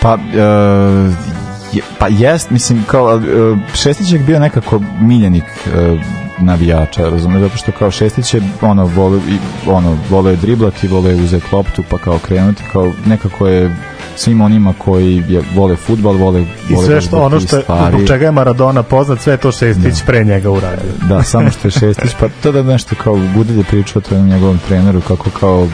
Pa, 0.01 0.13
uh, 0.13 1.36
je, 1.73 1.81
pa 1.99 2.07
jest, 2.07 2.49
mislim, 2.49 2.83
kao 2.87 3.15
uh, 3.15 3.57
Šestić 3.73 4.11
je 4.11 4.19
bio 4.19 4.39
nekako 4.39 4.81
miljenik 4.99 5.43
uh, 5.43 5.99
navijača, 6.39 7.09
razumiješ, 7.09 7.41
zato 7.41 7.57
što 7.57 7.71
kao 7.71 7.91
Šestić 7.91 8.33
je 8.33 8.41
ono, 8.61 8.85
vole, 8.85 9.19
ono, 9.67 9.97
vole 10.09 10.35
driblati, 10.35 10.87
vole 10.87 11.15
uzeti 11.15 11.45
loptu, 11.51 11.83
pa 11.89 11.97
kao 11.97 12.19
krenuti, 12.19 12.63
kao 12.71 12.93
nekako 13.05 13.47
je 13.47 13.75
svim 14.15 14.41
onima 14.41 14.73
koji 14.77 15.23
je, 15.27 15.41
vole 15.55 15.75
futbal, 15.75 16.13
vole, 16.13 16.45
I 16.69 16.73
vole 16.73 16.85
sve 16.85 17.01
što 17.01 17.17
ono 17.17 17.39
što 17.39 17.57
je, 17.57 17.63
zbog 17.89 18.07
čega 18.07 18.25
je 18.25 18.31
Maradona 18.31 18.83
poznat, 18.83 19.21
sve 19.21 19.37
to 19.37 19.51
Šestić 19.51 19.99
da. 19.99 20.05
pre 20.05 20.23
njega 20.23 20.49
uradio. 20.51 20.91
Da, 21.09 21.23
samo 21.23 21.51
što 21.51 21.67
je 21.67 21.71
Šestić, 21.71 22.11
pa 22.19 22.27
to 22.43 22.51
da 22.51 22.63
nešto 22.63 22.95
kao 23.03 23.19
Gudelj 23.35 23.57
je 23.57 23.63
pričao 23.63 24.01
to 24.01 24.15
je 24.15 24.21
njegovom 24.21 24.59
treneru, 24.67 25.01
kako 25.01 25.29
kao, 25.29 25.67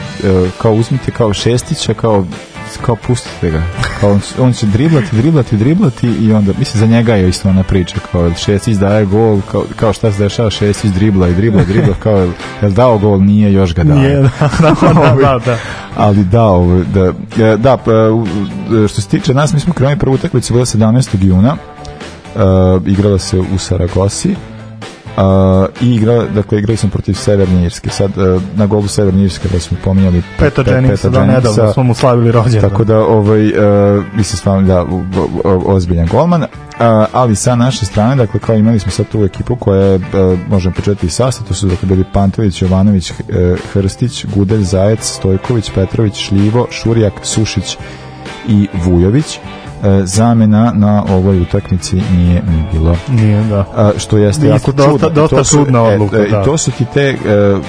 kao 0.61 0.73
uzmite 0.73 1.11
kao 1.11 1.33
Šestića, 1.33 1.93
kao 1.93 2.25
kao 2.77 2.95
pustite 2.95 3.51
ga. 3.51 3.61
Kao 3.99 4.11
on, 4.11 4.21
on 4.39 4.53
će 4.53 4.65
driblati, 4.65 5.15
driblati, 5.15 5.57
driblati 5.57 6.07
i 6.07 6.33
onda, 6.33 6.53
mislim, 6.59 6.79
za 6.79 6.85
njega 6.85 7.15
je 7.15 7.29
isto 7.29 7.49
ona 7.49 7.63
priča, 7.63 7.95
kao 8.11 8.33
Šestić 8.35 8.77
daje 8.77 9.05
gol, 9.05 9.41
kao, 9.51 9.65
kao 9.75 9.93
šta 9.93 10.11
se 10.11 10.23
dešava, 10.23 10.49
Šestić 10.49 10.91
dribla 10.91 11.29
i 11.29 11.33
dribla, 11.33 11.63
dribla, 11.63 11.93
kao 11.99 12.17
je, 12.17 12.31
je 12.61 12.69
dao 12.69 12.97
gol, 12.97 13.21
nije, 13.21 13.53
još 13.53 13.73
ga 13.73 13.83
daje. 13.83 13.99
Nije, 13.99 14.21
da, 14.21 14.49
da, 14.59 14.93
da, 14.93 15.15
da, 15.21 15.39
da. 15.45 15.57
Ali 15.95 16.23
da, 16.23 16.43
ovo, 16.43 16.81
da, 16.93 17.13
da, 17.57 17.77
pa, 17.77 17.91
što 18.87 19.01
se 19.01 19.07
tiče 19.07 19.33
nas, 19.33 19.53
mi 19.53 19.59
smo 19.59 19.73
krenuli 19.73 19.99
prvu 19.99 20.13
utakmicu, 20.13 20.53
bila 20.53 20.65
17. 20.65 21.25
juna, 21.25 21.55
uh, 22.35 22.87
igrala 22.87 23.19
se 23.19 23.39
u 23.39 23.57
Saragosi, 23.57 24.35
Uh, 25.17 25.65
i 25.81 25.95
igra, 25.95 26.25
dakle, 26.25 26.59
igrali 26.59 26.77
smo 26.77 26.89
protiv 26.89 27.13
Severne 27.13 27.65
Irske. 27.65 27.89
Sad, 27.89 28.17
uh, 28.17 28.41
na 28.55 28.65
golu 28.65 28.87
Severne 28.87 29.23
Irske 29.23 29.47
da 29.47 29.59
smo 29.59 29.77
pominjali 29.83 30.23
Peta 30.39 30.63
Pe, 30.63 30.71
Jenningsa, 30.71 31.09
da, 31.09 31.25
nedavno 31.25 31.73
smo 31.73 31.83
mu 31.83 31.93
slavili 31.93 32.31
rođendan. 32.31 32.69
Tako 32.69 32.83
da, 32.83 32.99
ovaj, 32.99 33.47
uh, 33.47 34.03
vi 34.15 34.23
se 34.23 34.37
stvarno, 34.37 34.67
da, 34.67 34.85
ozbiljan 35.65 36.07
golman. 36.07 36.41
Uh, 36.43 36.47
ali 37.11 37.35
sa 37.35 37.55
naše 37.55 37.85
strane, 37.85 38.15
dakle, 38.15 38.39
kao 38.39 38.55
imali 38.55 38.79
smo 38.79 38.91
sad 38.91 39.05
tu 39.07 39.23
ekipu 39.23 39.55
koja 39.55 39.81
je, 39.81 39.95
uh, 39.95 40.39
možemo 40.49 40.75
početi 40.75 41.05
i 41.05 41.09
sastav, 41.09 41.47
to 41.47 41.53
su 41.53 41.67
dakle 41.67 41.87
bili 41.87 42.05
Pantović, 42.13 42.61
Jovanović, 42.61 43.11
uh, 43.11 43.17
Hrstić, 43.73 44.25
Gudelj, 44.35 44.63
Zajec, 44.63 44.99
Stojković, 45.03 45.71
Petrović, 45.75 46.15
Šljivo, 46.15 46.67
Šurjak, 46.71 47.13
Sušić 47.23 47.77
i 48.47 48.67
Vujović 48.83 49.39
zamena 50.03 50.71
na 50.75 51.03
ovoj 51.09 51.41
utakmici 51.41 51.95
nije 51.95 52.41
ni 52.41 52.63
bilo. 52.73 52.97
Nije, 53.09 53.43
da. 53.43 53.65
A, 53.75 53.91
što 53.97 54.17
jeste 54.17 54.47
jako 54.47 54.71
čudno. 54.71 55.09
Dosta 55.09 55.43
čudna 55.43 55.83
odluka, 55.83 56.17
e, 56.17 56.27
da. 56.29 56.41
I 56.41 56.45
to 56.45 56.57
su 56.57 56.71
ti 56.71 56.85
te, 56.93 57.09
e, 57.09 57.15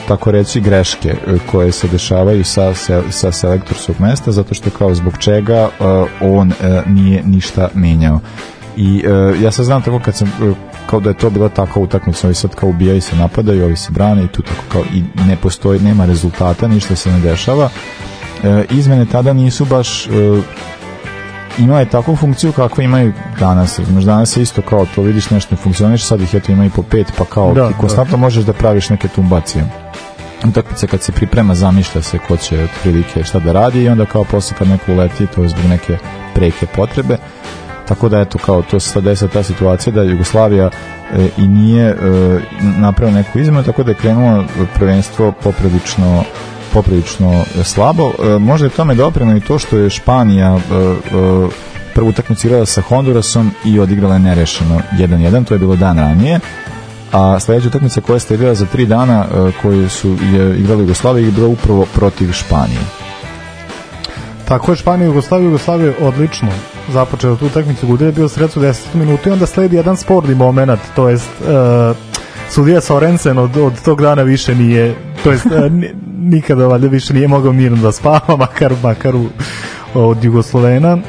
tako 0.08 0.30
reći, 0.30 0.60
greške 0.60 1.08
e, 1.08 1.38
koje 1.50 1.72
se 1.72 1.88
dešavaju 1.88 2.44
sa, 2.44 2.74
sa, 2.74 3.02
sa 3.10 3.32
selektorskog 3.32 3.96
mesta, 3.98 4.32
zato 4.32 4.54
što 4.54 4.70
kao 4.70 4.94
zbog 4.94 5.18
čega 5.18 5.54
e, 5.54 5.68
on 6.20 6.52
e, 6.52 6.82
nije 6.86 7.22
ništa 7.26 7.68
menjao. 7.74 8.20
I 8.76 9.04
e, 9.06 9.42
ja 9.42 9.50
sad 9.50 9.64
znam 9.64 9.82
tako 9.82 10.00
kad 10.04 10.16
sam 10.16 10.28
e, 10.28 10.52
kao 10.86 11.00
da 11.00 11.10
je 11.10 11.16
to 11.16 11.30
bila 11.30 11.48
takva 11.48 11.82
utakmica, 11.82 12.26
ovi 12.26 12.34
sad 12.34 12.54
kao 12.54 12.68
ubijaju 12.68 13.00
se 13.00 13.16
napadaju, 13.16 13.64
ovi 13.64 13.76
se 13.76 13.92
brane 13.92 14.24
i 14.24 14.28
tu 14.28 14.42
tako 14.42 14.62
kao 14.72 14.82
i 14.94 15.02
ne 15.26 15.36
postoji, 15.36 15.80
nema 15.80 16.06
rezultata, 16.06 16.68
ništa 16.68 16.96
se 16.96 17.12
ne 17.12 17.20
dešava. 17.20 17.68
E, 18.44 18.64
izmene 18.70 19.06
tada 19.06 19.32
nisu 19.32 19.64
baš 19.64 20.06
e, 20.06 20.10
imao 21.58 21.78
je 21.78 21.86
takvu 21.86 22.16
funkciju 22.16 22.52
kakvu 22.52 22.82
imaju 22.82 23.12
danas. 23.40 23.80
Znaš, 23.80 24.04
danas 24.04 24.36
je 24.36 24.42
isto 24.42 24.62
kao 24.62 24.86
to 24.94 25.02
vidiš 25.02 25.30
nešto 25.30 25.54
ne 25.54 25.62
funkcioniš, 25.62 26.04
sad 26.04 26.20
ih 26.20 26.34
eto 26.34 26.52
ima 26.52 26.64
i 26.64 26.70
po 26.70 26.82
pet, 26.82 27.12
pa 27.18 27.24
kao 27.24 27.54
Da, 27.54 27.68
ti 27.68 27.74
konstantno 27.80 28.16
da. 28.16 28.20
možeš 28.20 28.44
da 28.44 28.52
praviš 28.52 28.90
neke 28.90 29.08
tumbacije. 29.08 29.64
Utakmica 30.48 30.86
kad 30.86 31.02
se 31.02 31.12
priprema 31.12 31.54
zamišlja 31.54 32.02
se 32.02 32.18
ko 32.18 32.36
će 32.36 32.64
otprilike 32.64 33.24
šta 33.24 33.38
da 33.38 33.52
radi 33.52 33.82
i 33.82 33.88
onda 33.88 34.06
kao 34.06 34.24
posle 34.24 34.56
kad 34.58 34.68
neko 34.68 34.92
uleti 34.92 35.26
to 35.26 35.42
je 35.42 35.48
zbog 35.48 35.64
neke 35.64 35.98
preke 36.34 36.66
potrebe. 36.66 37.16
Tako 37.88 38.08
da 38.08 38.20
eto 38.20 38.38
kao 38.38 38.62
to 38.62 38.80
se 38.80 38.90
sad 38.90 39.04
desila 39.04 39.30
ta 39.30 39.42
situacija 39.42 39.92
da 39.92 40.02
Jugoslavija 40.02 40.70
e, 41.12 41.28
i 41.38 41.48
nije 41.48 41.88
e, 41.88 41.96
napravila 42.60 43.18
neku 43.18 43.38
izmenu, 43.38 43.64
tako 43.64 43.82
da 43.82 43.90
je 43.90 43.96
krenulo 43.96 44.44
prvenstvo 44.74 45.32
poprilično 45.32 46.24
poprilično 46.74 47.44
slabo. 47.64 48.12
E, 48.12 48.38
možda 48.38 48.66
je 48.66 48.70
tome 48.70 48.94
dopremo 48.94 49.36
i 49.36 49.40
to 49.40 49.58
što 49.58 49.76
je 49.76 49.90
Španija 49.90 50.56
e, 50.56 50.58
e, 50.58 50.98
prvu 51.94 52.08
utakmicu 52.08 52.46
igrala 52.46 52.66
sa 52.66 52.80
Hondurasom 52.80 53.50
i 53.64 53.80
odigrala 53.80 54.14
je 54.14 54.20
nerešeno 54.20 54.80
1-1, 54.92 55.44
to 55.44 55.54
je 55.54 55.58
bilo 55.58 55.76
dan 55.76 55.98
ranije. 55.98 56.40
A 57.12 57.40
sledeća 57.40 57.68
utakmica 57.68 58.00
koja 58.00 58.18
ste 58.18 58.34
igrala 58.34 58.54
za 58.54 58.66
tri 58.66 58.86
dana 58.86 59.26
koju 59.62 59.88
su 59.88 60.16
je 60.32 60.58
igrali 60.58 60.80
Jugoslavija 60.80 61.26
je 61.26 61.32
bila 61.32 61.48
upravo 61.48 61.86
protiv 61.94 62.32
Španije. 62.32 62.80
Tako 64.44 64.72
je 64.72 64.76
Španija 64.76 65.06
Jugoslavija, 65.06 65.46
Jugoslavija 65.46 65.92
odlično 66.00 66.48
započela 66.92 67.36
tu 67.36 67.46
utakmicu, 67.46 67.86
Gudelj 67.86 68.08
je 68.08 68.12
bio 68.12 68.28
sredstvo 68.28 68.62
10 68.62 68.94
minuta 68.94 69.30
i 69.30 69.32
onda 69.32 69.46
sledi 69.46 69.76
jedan 69.76 69.96
sporni 69.96 70.34
moment, 70.34 70.80
to 70.96 71.08
jest 71.08 71.30
uh, 71.40 71.96
sudija 72.50 72.80
Sorensen 72.80 73.38
od, 73.38 73.56
od 73.56 73.82
tog 73.84 74.02
dana 74.02 74.22
više 74.22 74.54
nije, 74.54 74.94
to 75.24 75.32
jest 75.32 75.46
nikada 76.24 76.66
valjda 76.66 76.88
više 76.88 77.14
nije 77.14 77.28
mogao 77.28 77.52
mirno 77.52 77.82
da 77.82 77.92
spava, 77.92 78.36
makar, 78.38 78.74
makar 78.82 79.16
u, 79.16 79.26
od 79.94 80.24
Jugoslovena. 80.24 80.94
Uh, 80.94 81.00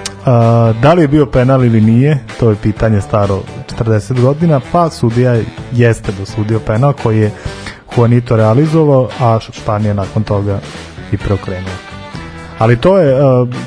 da 0.81 0.93
li 0.93 1.01
je 1.01 1.07
bio 1.07 1.25
penal 1.25 1.65
ili 1.65 1.81
nije, 1.81 2.19
to 2.39 2.49
je 2.49 2.55
pitanje 2.55 3.01
staro 3.01 3.39
40 3.79 4.21
godina, 4.21 4.61
pa 4.71 4.89
sudija 4.89 5.41
jeste 5.71 6.11
dosudio 6.19 6.59
penal 6.59 6.93
koji 6.93 7.19
je 7.19 7.31
Juanito 7.97 8.35
realizovao, 8.35 9.09
a 9.19 9.39
Španija 9.51 9.93
nakon 9.93 10.23
toga 10.23 10.59
i 11.11 11.17
preokrenula. 11.17 11.75
Ali 12.59 12.77
to 12.77 12.97
je, 12.97 13.15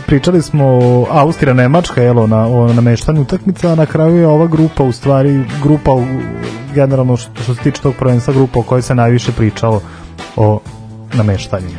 pričali 0.07 0.43
smo 0.43 0.65
Austrija, 1.11 1.55
Nemačka, 1.55 2.03
jelo, 2.03 2.27
na, 2.27 2.47
o 2.47 2.73
nameštanju 2.73 3.23
utakmica, 3.23 3.73
a 3.73 3.75
na 3.75 3.87
kraju 3.87 4.17
je 4.17 4.27
ova 4.27 4.47
grupa, 4.47 4.83
u 4.83 4.93
stvari, 4.93 5.45
grupa, 5.63 5.91
generalno 6.75 7.17
što, 7.17 7.43
što 7.43 7.55
se 7.55 7.63
tiče 7.63 7.83
tog 7.83 7.95
prvenstva, 7.99 8.35
grupa 8.35 8.61
o 8.61 8.63
kojoj 8.63 8.83
se 8.83 8.95
najviše 8.95 9.33
pričalo 9.33 9.83
o 10.37 10.61
nameštanjima. 11.15 11.79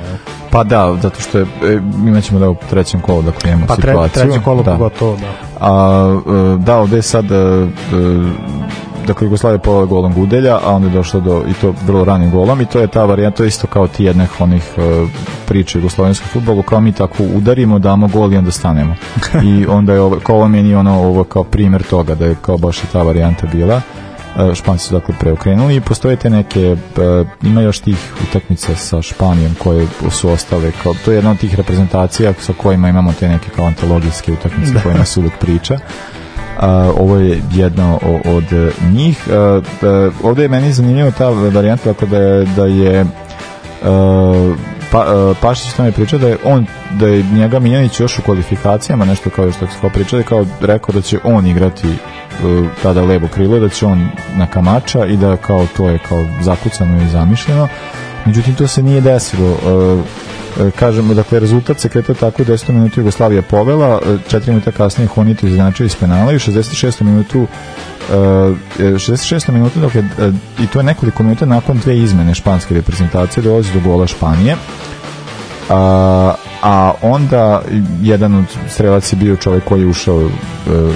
Pa 0.51 0.63
da, 0.63 0.97
zato 1.01 1.21
što 1.21 1.38
je, 1.38 1.43
e, 1.43 1.80
imat 2.07 2.23
ćemo 2.23 2.39
da 2.39 2.49
u 2.49 2.55
trećem 2.69 3.01
kolu 3.01 3.21
da 3.21 3.32
klijemo 3.32 3.65
Pa 3.67 3.75
tre, 3.75 3.91
situaciju. 3.91 4.23
treće 4.23 4.43
kolo 4.43 4.63
da. 4.63 4.71
pogotovo, 4.71 5.17
da. 5.17 5.27
A, 5.59 6.19
e, 6.27 6.57
da, 6.57 6.77
ovde 6.77 6.95
je 6.95 7.01
sad 7.01 7.32
e, 7.32 7.36
e, 7.36 7.67
dakle 9.07 9.25
Jugoslavia 9.25 9.55
je 9.55 9.59
povela 9.59 9.86
golom 9.86 10.13
Gudelja, 10.13 10.59
a 10.63 10.71
onda 10.71 10.88
je 10.88 10.93
došlo 10.93 11.19
do 11.19 11.43
i 11.49 11.53
to 11.53 11.73
vrlo 11.86 12.03
ranim 12.05 12.32
golom 12.32 12.61
i 12.61 12.65
to 12.65 12.80
je 12.80 12.88
ta 12.88 13.05
varijanta, 13.05 13.38
to 13.38 13.43
je 13.43 13.47
isto 13.47 13.67
kao 13.67 13.88
ti 13.88 14.03
jednih 14.03 14.41
onih 14.41 14.63
uh, 14.77 15.09
priče 15.47 15.77
u 15.77 15.82
jugoslovenskom 15.82 16.27
fudbalu, 16.27 16.61
kao 16.61 16.80
mi 16.82 16.91
tako 16.91 17.23
udarimo, 17.23 17.80
damo 17.80 18.07
gol 18.07 18.34
i 18.34 18.38
onda 18.38 18.51
stanemo. 18.51 18.95
I 19.49 19.65
onda 19.65 19.93
je 19.93 20.01
ovo, 20.01 20.19
kao 20.23 20.36
ovo 20.36 20.47
meni 20.47 20.75
ono 20.75 20.99
ovo 20.99 21.23
kao 21.23 21.43
primer 21.43 21.84
toga 21.84 22.15
da 22.15 22.25
je 22.25 22.36
kao 22.41 22.57
baš 22.57 22.84
i 22.84 22.88
ta 22.88 23.03
varijanta 23.03 23.47
bila. 23.47 23.75
Uh, 23.75 24.09
Španci 24.53 24.86
su 24.86 24.93
dakle 24.93 25.15
preokrenuli 25.19 25.75
i 25.75 25.82
postoje 25.82 26.15
te 26.15 26.30
neke 26.30 26.71
uh, 26.71 27.27
ima 27.43 27.61
još 27.61 27.80
tih 27.80 28.13
utakmica 28.30 28.75
sa 28.75 29.01
Španijom 29.01 29.55
koje 29.59 29.88
su 30.11 30.30
ostale 30.30 30.71
kao, 30.84 30.93
to 31.05 31.11
je 31.11 31.15
jedna 31.15 31.32
od 31.32 31.39
tih 31.39 31.55
reprezentacija 31.55 32.34
sa 32.39 32.53
kojima 32.53 32.89
imamo 32.89 33.13
te 33.19 33.30
neke 33.30 33.49
kao 33.55 33.65
antologijske 33.65 34.32
utakmice 34.32 34.71
Da. 34.71 34.82
kojima 34.82 35.05
se 35.05 35.19
uvek 35.19 35.34
priča 35.39 35.80
Uh, 36.59 36.65
ovo 36.99 37.17
je 37.17 37.41
jedna 37.51 37.97
od 38.25 38.73
njih. 38.91 39.27
Uh, 39.27 39.63
uh, 40.17 40.25
ovde 40.25 40.41
je 40.41 40.47
meni 40.47 40.73
zanimljivo 40.73 41.11
ta 41.11 41.30
varijanta 41.30 41.84
dakle, 41.86 42.07
da 42.07 42.17
je, 42.17 42.45
da 42.45 42.65
je 42.65 43.05
pa, 44.91 45.34
Pašić 45.41 45.77
nam 45.77 45.88
je 45.88 45.91
pričao 45.91 46.19
da 46.19 46.27
je 46.27 46.38
on 46.43 46.65
da 46.91 47.07
je 47.07 47.23
njega 47.23 47.59
Miljanić 47.59 47.99
još 47.99 48.19
u 48.19 48.21
kvalifikacijama 48.21 49.05
nešto 49.05 49.30
kao 49.30 49.51
što 49.51 49.67
smo 49.80 49.89
pričali 49.89 50.23
kao 50.23 50.45
rekao 50.61 50.93
da 50.93 51.01
će 51.01 51.19
on 51.23 51.47
igrati 51.47 51.88
tada 52.83 53.01
levo 53.01 53.27
krilo 53.27 53.59
da 53.59 53.69
će 53.69 53.85
on 53.85 54.09
na 54.37 54.47
kamača 54.47 55.05
i 55.05 55.17
da 55.17 55.37
kao 55.37 55.67
to 55.77 55.89
je 55.89 55.99
kao 56.09 56.25
zakucano 56.41 57.01
i 57.01 57.09
zamišljeno 57.09 57.67
međutim 58.25 58.55
to 58.55 58.67
se 58.67 58.83
nije 58.83 59.01
desilo 59.01 59.49
e, 59.49 60.67
e, 60.67 60.71
kažemo, 60.71 61.13
dakle, 61.13 61.39
rezultat 61.39 61.79
se 61.79 61.89
kretao 61.89 62.15
tako 62.15 62.43
10. 62.43 62.71
minutu 62.71 62.99
Jugoslavija 62.99 63.41
povela, 63.41 63.99
4 64.31 64.47
minuta 64.47 64.71
kasnije 64.71 65.07
Honito 65.07 65.47
izjednačio 65.47 65.85
iz 65.85 65.95
penala 65.95 66.31
i 66.31 66.35
u 66.35 66.39
66. 66.39 67.01
minutu 67.03 67.47
Uh, 68.09 68.15
66. 68.15 69.51
minuta 69.51 69.79
dakle, 69.79 70.01
uh, 70.01 70.35
i 70.59 70.67
to 70.67 70.79
je 70.79 70.83
nekoliko 70.83 71.23
minuta 71.23 71.45
nakon 71.45 71.77
dve 71.77 71.97
izmene 71.97 72.35
španske 72.35 72.73
reprezentacije 72.73 73.43
dolazi 73.43 73.73
do 73.73 73.79
gola 73.79 74.07
Španije 74.07 74.55
a, 75.69 76.33
a 76.64 76.93
onda 77.01 77.62
jedan 78.01 78.36
od 78.36 78.45
strelaca 78.68 79.16
je 79.16 79.20
bio 79.20 79.36
čovjek 79.36 79.64
koji 79.64 79.82
je 79.82 79.88
ušao 79.88 80.18
uh, 80.18 80.32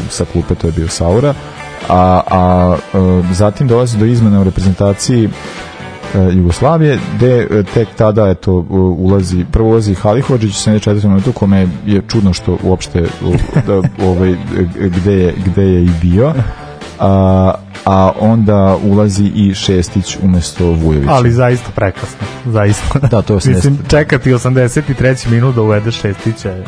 sa 0.09 0.25
klupe, 0.25 0.55
to 0.55 0.67
je 0.67 0.73
bio 0.73 0.87
Saura 0.87 1.33
a, 1.89 2.21
a 2.31 2.75
uh, 2.93 3.25
zatim 3.31 3.67
dolazi 3.67 3.97
do 3.97 4.05
izmene 4.05 4.39
u 4.39 4.43
reprezentaciji 4.43 5.25
uh, 5.25 6.35
Jugoslavije, 6.35 6.99
gde 7.15 7.47
uh, 7.47 7.65
tek 7.73 7.87
tada 7.97 8.29
eto 8.29 8.51
ulazi 8.97 9.45
prvo 9.51 9.69
ulazi 9.69 9.95
Halihođić 9.95 10.51
u 10.51 10.69
74. 10.69 11.07
minutu 11.07 11.31
kome 11.31 11.67
je 11.85 12.01
čudno 12.07 12.33
što 12.33 12.57
uopšte 12.63 13.03
da, 13.67 13.75
ovaj, 14.07 14.35
gde, 14.75 15.13
je, 15.13 15.33
gde 15.45 15.63
je 15.63 15.83
i 15.83 15.89
bio 16.01 16.33
a, 16.99 17.53
a 17.85 18.11
onda 18.19 18.77
ulazi 18.83 19.31
i 19.35 19.53
Šestić 19.53 20.17
umesto 20.23 20.65
Vujovića. 20.65 21.11
Ali 21.11 21.31
zaista 21.31 21.71
prekasno, 21.75 22.27
zaista. 22.45 22.99
Da, 23.11 23.21
to 23.21 23.33
je 23.33 23.39
Mislim, 23.45 23.79
čekati 23.89 24.33
83. 24.33 25.29
minut 25.29 25.55
da 25.55 25.61
uvede 25.61 25.91
Šestića 25.91 26.49
je 26.49 26.65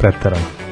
preterano. 0.00 0.62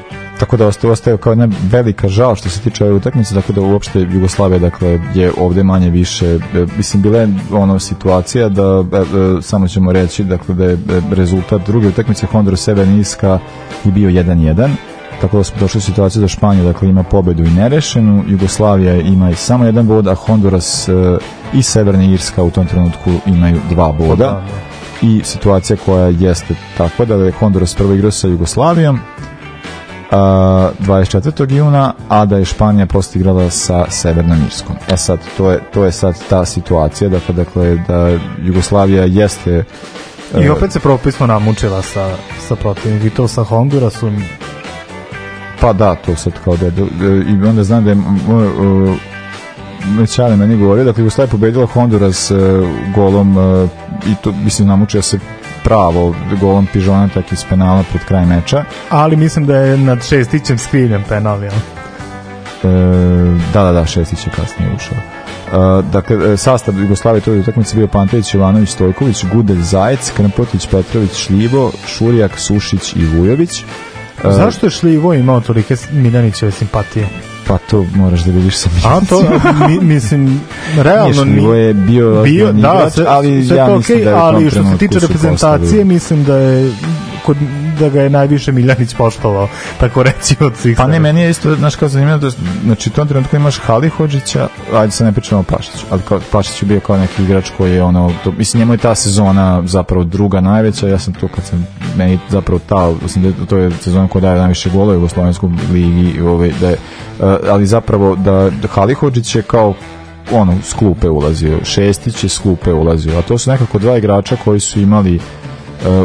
Tako 0.41 0.57
da 0.57 0.67
ostaje, 0.67 0.91
ostaje 0.91 1.17
kao 1.17 1.31
jedna 1.31 1.49
velika 1.71 2.07
žal 2.07 2.35
što 2.35 2.49
se 2.49 2.61
tiče 2.61 2.83
ove 2.83 2.93
utakmice, 2.93 3.33
tako 3.33 3.53
da 3.53 3.61
uopšte 3.61 3.99
Jugoslavija 3.99 4.59
dakle, 4.59 4.99
je 5.13 5.31
ovde 5.37 5.63
manje 5.63 5.89
više, 5.89 6.25
e, 6.35 6.39
mislim, 6.77 7.03
bila 7.03 7.19
je 7.19 7.29
ono 7.51 7.79
situacija 7.79 8.49
da, 8.49 8.83
e, 8.93 8.97
e, 8.97 9.41
samo 9.41 9.67
ćemo 9.67 9.91
reći, 9.91 10.23
dakle, 10.23 10.55
da 10.55 10.65
je 10.65 10.77
rezultat 11.11 11.61
druge 11.65 11.87
utakmice 11.87 12.25
Honduras 12.25 12.67
Iska 12.99 13.39
je 13.85 13.91
bio 13.91 14.09
1-1, 14.09 14.69
tako 15.21 15.37
da 15.37 15.43
smo 15.43 15.59
došli 15.59 15.77
u 15.77 15.81
situaciju 15.81 16.21
da 16.21 16.27
Španija 16.27 16.63
dakle, 16.63 16.89
ima 16.89 17.03
pobedu 17.03 17.43
i 17.43 17.49
nerešenu, 17.49 18.23
Jugoslavija 18.27 18.95
ima 18.95 19.29
i 19.29 19.35
samo 19.35 19.65
jedan 19.65 19.87
bod, 19.87 20.07
a 20.07 20.15
Honduras 20.15 20.89
e, 20.89 21.17
i 21.53 21.63
Severna 21.63 22.03
Irska 22.03 22.43
u 22.43 22.51
tom 22.51 22.67
trenutku 22.67 23.11
imaju 23.25 23.59
dva 23.69 23.91
boda. 23.91 24.41
I 25.01 25.21
situacija 25.23 25.77
koja 25.85 26.07
jeste 26.07 26.55
takva 26.77 27.05
da 27.05 27.15
je 27.15 27.31
Honduras 27.31 27.75
prvo 27.75 27.93
igrao 27.93 28.11
sa 28.11 28.27
Jugoslavijom, 28.27 28.99
a, 30.11 30.69
24. 30.79 31.51
juna, 31.51 31.93
a 32.09 32.25
da 32.25 32.37
je 32.37 32.45
Španija 32.45 32.85
posle 32.85 33.19
igrala 33.19 33.49
sa 33.49 33.85
Severnom 33.89 34.43
Irskom. 34.47 34.75
E 34.89 34.97
sad, 34.97 35.19
to 35.37 35.51
je, 35.51 35.59
to 35.73 35.85
je 35.85 35.91
sad 35.91 36.15
ta 36.29 36.45
situacija, 36.45 37.09
dakle, 37.09 37.35
dakle 37.35 37.75
da 37.87 38.19
Jugoslavija 38.43 39.03
jeste 39.03 39.63
I 40.39 40.49
opet 40.49 40.71
se 40.71 40.79
propisno 40.79 41.27
namučila 41.27 41.81
sa, 41.81 42.15
sa 42.47 42.55
protivnik 42.55 43.03
i 43.03 43.09
to 43.09 43.27
sa 43.27 43.43
Hondurasom 43.43 44.23
Pa 45.61 45.73
da, 45.73 45.95
to 45.95 46.15
sad 46.15 46.33
kao 46.43 46.57
da, 46.57 46.69
da 46.69 46.81
i 47.29 47.49
onda 47.49 47.63
znam 47.63 47.83
da 47.83 47.89
je 47.89 47.97
Mećale 49.85 50.35
meni 50.35 50.57
govorio, 50.57 50.83
dakle 50.83 51.01
Jugoslavia 51.01 51.27
je 51.27 51.31
pobedila 51.31 51.65
Honduras 51.65 52.31
uh, 52.31 52.37
golom 52.95 53.37
uh, 53.37 53.69
i 54.07 54.15
to, 54.23 54.31
mislim, 54.31 54.67
namučio 54.67 55.01
se 55.01 55.19
pravo 55.63 56.15
golom 56.41 56.67
Pižona 56.73 57.09
tak 57.13 57.31
iz 57.31 57.45
penala 57.49 57.83
pred 57.91 58.05
kraj 58.05 58.25
meča. 58.25 58.63
Ali 58.89 59.15
mislim 59.15 59.45
da 59.45 59.57
je 59.57 59.77
nad 59.77 60.03
Šestićem 60.07 60.57
skrivljen 60.57 61.03
penal, 61.09 61.43
jel? 61.43 61.53
E, 61.53 62.67
da, 63.53 63.63
da, 63.63 63.71
da, 63.71 63.85
Šestić 63.85 64.27
je 64.27 64.31
kasnije 64.31 64.71
ušao. 64.75 64.97
Uh, 64.97 65.85
dakle, 65.85 66.37
sastav 66.37 66.79
Jugoslavije 66.79 67.21
toj 67.21 67.39
utakmici 67.39 67.75
bio 67.75 67.87
Pantović, 67.87 68.33
Jovanović, 68.33 68.69
Stojković, 68.69 69.25
Gudelj, 69.33 69.61
Zajec, 69.61 70.11
Krmpotić, 70.15 70.67
Petrović, 70.67 71.13
Šljivo, 71.13 71.71
Šurijak, 71.87 72.39
Sušić 72.39 72.93
i 72.95 73.05
Vujović. 73.05 73.63
Uh, 74.23 74.35
Zašto 74.35 74.65
je 74.65 74.69
Šljivo 74.69 75.13
imao 75.13 75.41
tolike 75.41 75.75
Miljanićeve 75.91 76.51
simpatije? 76.51 77.07
Pa 77.47 77.57
to 77.57 77.85
moraš 77.95 78.23
da 78.23 78.31
vidiš 78.31 78.57
sa 78.57 78.69
A 78.85 78.99
to, 79.09 79.23
mi, 79.67 79.79
mislim, 79.79 80.41
realno... 80.77 81.13
Šljivo 81.13 81.53
je 81.53 81.73
bio, 81.73 82.23
bio 82.23 82.51
da, 82.51 82.59
igrač, 82.59 82.93
sve, 82.93 83.05
ali 83.07 83.45
sve 83.45 83.57
ja 83.57 83.67
to 83.67 83.77
mislim 83.77 83.99
okay, 83.99 84.03
da 84.03 84.09
je 84.09 84.15
ali 84.15 84.49
što 84.49 84.63
se 84.63 84.77
tiče 84.77 84.99
reprezentacije, 84.99 85.85
mislim 85.85 86.23
da 86.23 86.35
je 86.35 86.71
kod 87.25 87.37
da 87.79 87.89
ga 87.89 88.01
je 88.01 88.09
najviše 88.09 88.51
Miljanić 88.51 88.93
poštovao, 88.93 89.47
tako 89.79 90.03
reći 90.03 90.35
od 90.39 90.55
svih. 90.55 90.77
Pa 90.77 90.87
ne, 90.87 90.99
meni 90.99 91.21
je 91.21 91.29
isto, 91.29 91.55
znaš 91.55 91.75
kao 91.75 91.89
zanimljivo 91.89 92.19
da, 92.19 92.29
znači 92.63 92.89
u 92.89 92.93
tom 92.93 93.07
trenutku 93.07 93.35
imaš 93.35 93.59
Halihođića, 93.59 94.47
ajde 94.73 94.91
se 94.91 95.03
ne 95.03 95.11
pričamo 95.11 95.41
o 95.41 95.43
Pašiću, 95.43 95.85
ali 95.89 96.01
kao, 96.07 96.19
Pašić 96.31 96.61
je 96.61 96.65
bio 96.65 96.79
kao 96.79 96.97
neki 96.97 97.23
igrač 97.23 97.49
koji 97.57 97.73
je 97.73 97.83
ono, 97.83 98.11
to, 98.23 98.31
mislim 98.31 98.59
njemu 98.59 98.73
je 98.73 98.77
ta 98.77 98.95
sezona 98.95 99.63
zapravo 99.65 100.03
druga 100.03 100.41
najveća, 100.41 100.87
ja 100.87 100.99
sam 100.99 101.13
tu 101.13 101.27
kad 101.35 101.45
sam, 101.45 101.67
meni 101.97 102.19
zapravo 102.29 102.59
ta, 102.67 102.91
mislim 103.01 103.33
da 103.39 103.45
to 103.45 103.57
je 103.57 103.71
sezona 103.81 104.07
koja 104.07 104.21
daje 104.21 104.39
najviše 104.39 104.69
golova 104.69 104.91
u 104.91 104.95
Jugoslovenskoj 104.95 105.49
ligi, 105.73 106.21
ovaj, 106.21 106.51
da 106.61 106.69
je, 106.69 106.77
ali 107.49 107.65
zapravo 107.65 108.15
da, 108.15 108.49
da 108.61 108.67
Halihođić 108.67 109.35
je 109.35 109.41
kao 109.41 109.73
ono, 110.31 110.57
s 110.63 110.73
klupe 110.73 111.09
ulazio, 111.09 111.59
Šestić 111.63 112.23
je 112.23 112.29
s 112.29 112.39
klupe 112.39 112.73
ulazio, 112.73 113.19
a 113.19 113.21
to 113.21 113.37
su 113.37 113.51
nekako 113.51 113.79
dva 113.79 113.97
igrača 113.97 114.35
koji 114.45 114.59
su 114.59 114.79
imali 114.79 115.19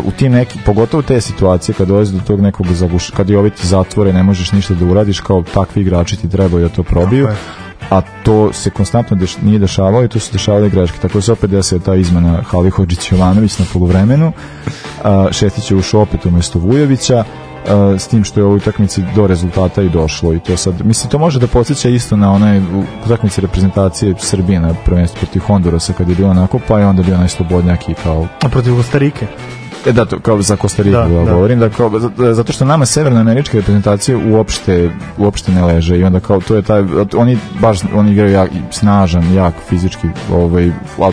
u 0.05 0.11
tim 0.11 0.33
neki, 0.33 0.59
pogotovo 0.65 1.03
te 1.03 1.21
situacije 1.21 1.75
kad 1.75 1.89
dolazi 1.89 2.13
do 2.13 2.21
tog 2.27 2.41
nekog 2.41 2.67
zaguš, 2.73 3.11
kad 3.11 3.31
je 3.31 3.39
ovi 3.39 3.51
ti 3.51 3.67
zatvore, 3.67 4.13
ne 4.13 4.23
možeš 4.23 4.53
ništa 4.53 4.75
da 4.75 4.85
uradiš, 4.85 5.21
kao 5.21 5.43
takvi 5.55 5.83
igrači 5.83 6.17
ti 6.17 6.29
trebaju 6.31 6.69
da 6.69 6.75
to 6.75 6.83
probiju, 6.83 7.29
a 7.91 8.01
to 8.25 8.53
se 8.53 8.71
konstantno 8.71 9.17
deš, 9.17 9.37
nije 9.43 9.59
dešavalo 9.59 10.05
i 10.05 10.09
to 10.09 10.21
su 10.21 10.33
dešavale 10.33 10.69
greške, 10.69 10.99
tako 10.99 11.19
da 11.19 11.23
se 11.23 11.33
opet 11.33 11.51
desila 11.51 11.81
ta 11.81 11.95
izmena 11.95 12.43
Halihođić 12.43 13.13
Jovanović 13.13 13.59
na 13.59 13.65
poluvremenu, 13.73 14.33
a, 15.05 15.29
Šestić 15.33 15.71
je 15.71 15.77
ušao 15.77 16.01
opet 16.01 16.27
umesto 16.27 16.59
Vujovića, 16.59 17.25
Uh, 17.67 18.01
s 18.01 18.07
tim 18.07 18.25
što 18.25 18.41
je 18.41 18.45
u 18.45 18.47
ovoj 18.47 18.57
utakmici 18.57 19.03
do 19.15 19.27
rezultata 19.27 19.83
i 19.83 19.89
došlo 19.89 20.35
i 20.35 20.39
to 20.39 20.57
sad, 20.57 20.75
mislim 20.85 21.11
to 21.11 21.19
može 21.19 21.41
da 21.41 21.47
podsjeća 21.47 21.89
isto 21.89 22.17
na 22.17 22.33
onaj 22.33 22.61
utakmici 23.05 23.41
reprezentacije 23.41 24.15
Srbije 24.19 24.61
na 24.61 24.75
prvenstvu 24.85 25.19
protiv 25.19 25.41
Hondurasa 25.41 25.93
kad 25.93 26.09
je 26.09 26.15
bio 26.15 26.29
onako, 26.29 26.61
pa 26.69 26.79
je 26.79 26.87
onda 26.87 27.03
bio 27.03 27.17
najslobodnjak 27.17 27.89
i 27.89 27.95
kao... 27.95 28.27
A 28.43 28.49
protiv 28.49 28.77
Kostarike? 28.77 29.27
E 29.87 29.93
da, 29.93 30.05
to, 30.05 30.21
kao 30.21 30.43
za 30.43 30.57
Kostariku 30.57 30.97
da, 30.97 31.09
da, 31.09 31.33
govorim, 31.33 31.59
da 31.59 31.69
kao, 31.69 31.91
zato 32.33 32.53
što 32.53 32.65
nama 32.65 32.87
severnoameričke 32.87 33.57
reprezentacije 33.57 34.17
uopšte, 34.17 34.91
uopšte 35.19 35.53
ne 35.53 35.65
leže 35.65 35.99
i 35.99 36.05
onda 36.05 36.21
kao 36.21 36.41
to 36.41 36.57
je 36.57 36.63
taj, 36.63 36.85
oni 37.17 37.39
baš, 37.61 37.79
oni 37.95 38.13
igraju 38.13 38.33
jak, 38.33 38.51
snažan, 38.71 39.35
jak 39.35 39.55
fizički, 39.69 40.09
ovaj, 40.33 40.71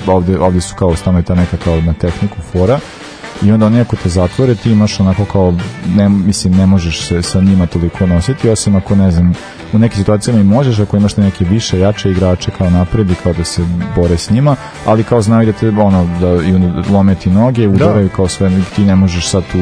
ovde, 0.08 0.40
ovde 0.40 0.62
su 0.62 0.76
kao 0.76 0.96
stano 0.96 1.22
ta 1.22 1.36
neka 1.36 1.58
kao 1.58 1.82
na 1.82 1.94
tehniku 1.94 2.38
fora 2.52 2.80
i 3.42 3.52
onda 3.52 3.66
oni 3.66 3.82
ako 3.82 3.96
te 3.96 4.10
zatvore 4.10 4.56
ti 4.56 4.72
imaš 4.72 5.00
onako 5.00 5.26
kao 5.26 5.54
ne, 5.96 6.10
mislim 6.10 6.56
ne 6.56 6.66
možeš 6.66 7.08
se 7.08 7.22
sa 7.22 7.42
njima 7.42 7.68
toliko 7.68 8.06
nositi 8.06 8.50
osim 8.50 8.76
ako 8.76 8.96
ne 8.96 9.12
znam 9.12 9.34
u 9.74 9.80
nekim 9.80 9.98
situacijama 9.98 10.40
i 10.40 10.44
možeš 10.44 10.80
ako 10.80 10.98
imaš 10.98 11.18
neke 11.18 11.46
više 11.46 11.80
jače 11.80 12.12
igrače 12.12 12.52
kao 12.58 12.70
napred 12.70 13.12
i 13.12 13.16
kao 13.24 13.34
da 13.34 13.44
se 13.44 13.62
bore 13.96 14.18
s 14.18 14.30
njima 14.30 14.56
ali 14.86 15.04
kao 15.04 15.22
znaju 15.22 15.46
da 15.46 15.52
te 15.52 15.70
ono 15.70 16.10
da 16.22 16.28
i 16.28 16.92
lome 16.92 17.16
ti 17.16 17.30
noge 17.30 17.68
udaraju 17.68 18.08
da. 18.08 18.16
kao 18.16 18.28
sve 18.28 18.52
ti 18.76 18.86
ne 18.86 18.96
možeš 18.96 19.28
sad 19.28 19.44
tu 19.52 19.60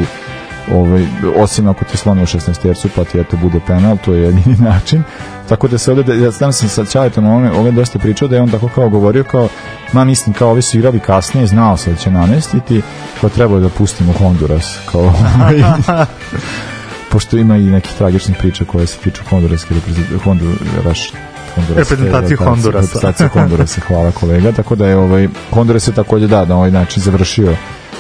ovaj, 0.71 1.05
osim 1.37 1.67
ako 1.67 1.85
te 1.85 1.97
slone 1.97 2.23
u 2.23 2.25
16 2.25 2.61
tercu 2.61 2.89
pa 2.95 3.03
ti 3.03 3.19
eto 3.19 3.37
bude 3.37 3.59
penal, 3.67 3.97
to 4.05 4.13
je 4.13 4.21
jedini 4.21 4.55
način 4.71 5.03
tako 5.51 5.67
da 5.67 5.77
se 5.77 5.91
ovde, 5.91 6.17
ja 6.17 6.31
znam 6.31 6.53
sam 6.53 6.69
sa 6.69 6.85
Ćaletom 6.85 7.25
ovome, 7.25 7.51
ovde 7.51 7.71
dosta 7.71 7.99
pričao 7.99 8.27
da 8.27 8.35
je 8.35 8.41
on 8.41 8.49
tako 8.49 8.69
kao 8.75 8.89
govorio 8.89 9.23
kao, 9.23 9.47
ma 9.93 10.03
mislim 10.03 10.33
kao 10.33 10.49
ovi 10.49 10.61
su 10.61 10.77
igrali 10.77 10.99
kasnije, 10.99 11.47
znao 11.47 11.77
se 11.77 11.91
da 11.91 11.97
će 11.97 12.11
namestiti 12.11 12.81
kao 13.21 13.29
trebao 13.29 13.59
da 13.59 13.69
pustimo 13.69 14.13
Honduras 14.13 14.79
kao 14.91 15.13
pošto 17.11 17.37
ima 17.37 17.57
i 17.57 17.63
nekih 17.63 17.93
tragičnih 17.97 18.37
priča 18.37 18.65
koje 18.65 18.87
se 18.87 18.97
tiču 18.97 19.21
Honduraske 19.29 19.75
Honduras 20.23 21.13
reprezentacije 21.55 22.37
Hondurasa. 22.37 22.79
Reprezentacije 22.79 23.29
Hondurasa, 23.29 23.81
hvala 23.87 24.11
kolega. 24.11 24.51
Tako 24.51 24.75
da 24.75 24.87
je 24.87 24.97
ovaj 24.97 25.27
Honduras 25.51 25.87
je 25.87 25.93
takođe 25.93 26.27
da 26.27 26.45
na 26.45 26.55
ovaj 26.55 26.71
način 26.71 27.03
završio 27.03 27.55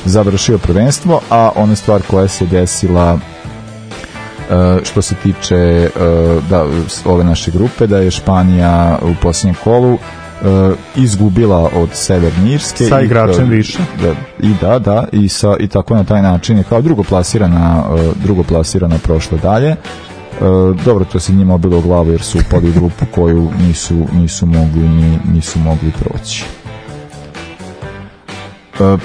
završio 0.05 0.57
prvenstvo, 0.57 1.21
a 1.29 1.51
ona 1.55 1.75
stvar 1.75 2.01
koja 2.09 2.27
se 2.27 2.45
desila 2.45 3.19
Uh, 4.49 4.83
što 4.83 5.01
se 5.01 5.15
tiče 5.15 5.89
uh, 5.95 6.43
da, 6.49 6.65
ove 7.05 7.23
naše 7.23 7.51
grupe, 7.51 7.87
da 7.87 7.97
je 7.97 8.11
Španija 8.11 8.99
u 9.01 9.13
posljednjem 9.21 9.55
kolu 9.63 9.93
uh, 9.93 9.99
izgubila 10.95 11.69
od 11.75 11.89
Severne 11.93 12.51
Irske 12.51 12.85
sa 12.85 13.01
igračem 13.01 13.51
i, 13.51 13.55
više. 13.55 13.79
da, 14.01 14.11
i 14.47 14.53
da, 14.61 14.79
da 14.79 15.07
i, 15.11 15.29
sa, 15.29 15.55
i 15.59 15.67
tako 15.67 15.95
na 15.95 16.03
taj 16.03 16.21
način 16.21 16.57
je 16.57 16.63
kao 16.63 16.81
drugo 16.81 17.03
plasirana 17.03 17.83
drugo 18.23 18.43
plasirana 18.43 18.97
prošla 19.03 19.37
dalje. 19.37 19.75
Dobro, 20.85 21.05
to 21.05 21.19
se 21.19 21.33
njima 21.33 21.53
obilo 21.53 21.77
u 21.77 21.81
glavu 21.81 22.11
jer 22.11 22.21
su 22.21 22.39
upali 22.47 22.69
u 22.69 22.73
grupu 22.73 23.05
koju 23.15 23.51
nisu, 23.67 24.07
nisu 24.13 24.45
mogli 24.45 24.89
ni, 24.89 25.19
nisu 25.33 25.59
mogli 25.59 25.91
proći. 25.99 26.45
E, 26.45 26.60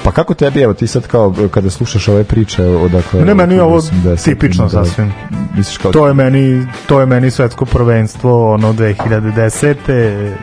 pa 0.05 0.13
kako 0.13 0.35
tebi, 0.35 0.61
evo 0.61 0.75
ti 0.75 0.87
sad 0.87 1.07
kao 1.07 1.35
kada 1.51 1.71
slušaš 1.71 2.09
ove 2.09 2.25
priče 2.25 2.65
odakle... 2.65 3.25
Ne, 3.25 3.35
meni 3.35 3.55
je 3.55 3.63
ovo 3.63 3.81
80, 3.81 4.25
tipično 4.25 4.65
da, 4.65 4.71
sasvim. 4.71 5.13
Misliš 5.57 5.79
kao... 5.79 5.93
To 5.93 6.07
je 6.07 6.15
meni 6.15 6.67
to 6.87 7.01
je 7.01 7.07
meni 7.07 7.31
svetsko 7.31 7.65
prvenstvo 7.65 8.53
ono 8.55 8.73
2010. 8.73 10.35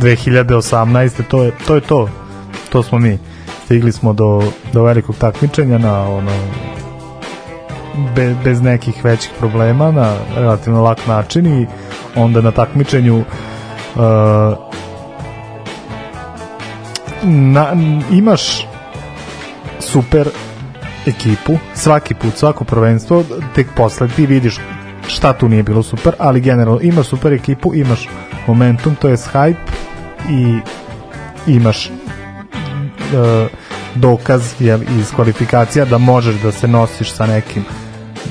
2018. 0.00 1.22
to 1.28 1.42
je 1.42 1.52
to 1.66 1.74
je 1.74 1.80
to. 1.80 2.08
To 2.72 2.82
smo 2.82 2.98
mi. 2.98 3.18
Stigli 3.64 3.92
smo 3.92 4.12
do 4.12 4.42
do 4.72 4.82
velikog 4.82 5.16
takmičenja 5.16 5.78
na 5.78 6.02
ono 6.02 6.32
be, 8.14 8.34
bez 8.44 8.62
nekih 8.62 9.04
većih 9.04 9.30
problema 9.38 9.90
na 9.90 10.12
relativno 10.36 10.82
lak 10.82 11.06
način 11.06 11.46
i 11.46 11.66
onda 12.16 12.40
na 12.40 12.50
takmičenju 12.50 13.18
uh, 13.18 14.75
na, 17.26 17.76
imaš 18.12 18.66
super 19.80 20.28
ekipu, 21.06 21.58
svaki 21.74 22.14
put, 22.14 22.36
svako 22.36 22.64
prvenstvo, 22.64 23.24
tek 23.54 23.66
posle 23.76 24.08
ti 24.08 24.26
vidiš 24.26 24.58
šta 25.08 25.32
tu 25.32 25.48
nije 25.48 25.62
bilo 25.62 25.82
super, 25.82 26.14
ali 26.18 26.40
generalno 26.40 26.80
imaš 26.82 27.06
super 27.06 27.32
ekipu, 27.32 27.74
imaš 27.74 28.08
momentum, 28.46 28.94
to 28.94 29.08
je 29.08 29.16
hype 29.16 29.54
i 30.30 30.58
imaš 31.46 31.90
uh, 31.90 33.48
dokaz 33.94 34.54
jel, 34.60 34.82
iz 34.82 35.12
kvalifikacija 35.14 35.84
da 35.84 35.98
možeš 35.98 36.34
da 36.34 36.52
se 36.52 36.68
nosiš 36.68 37.12
sa 37.12 37.26
nekim 37.26 37.64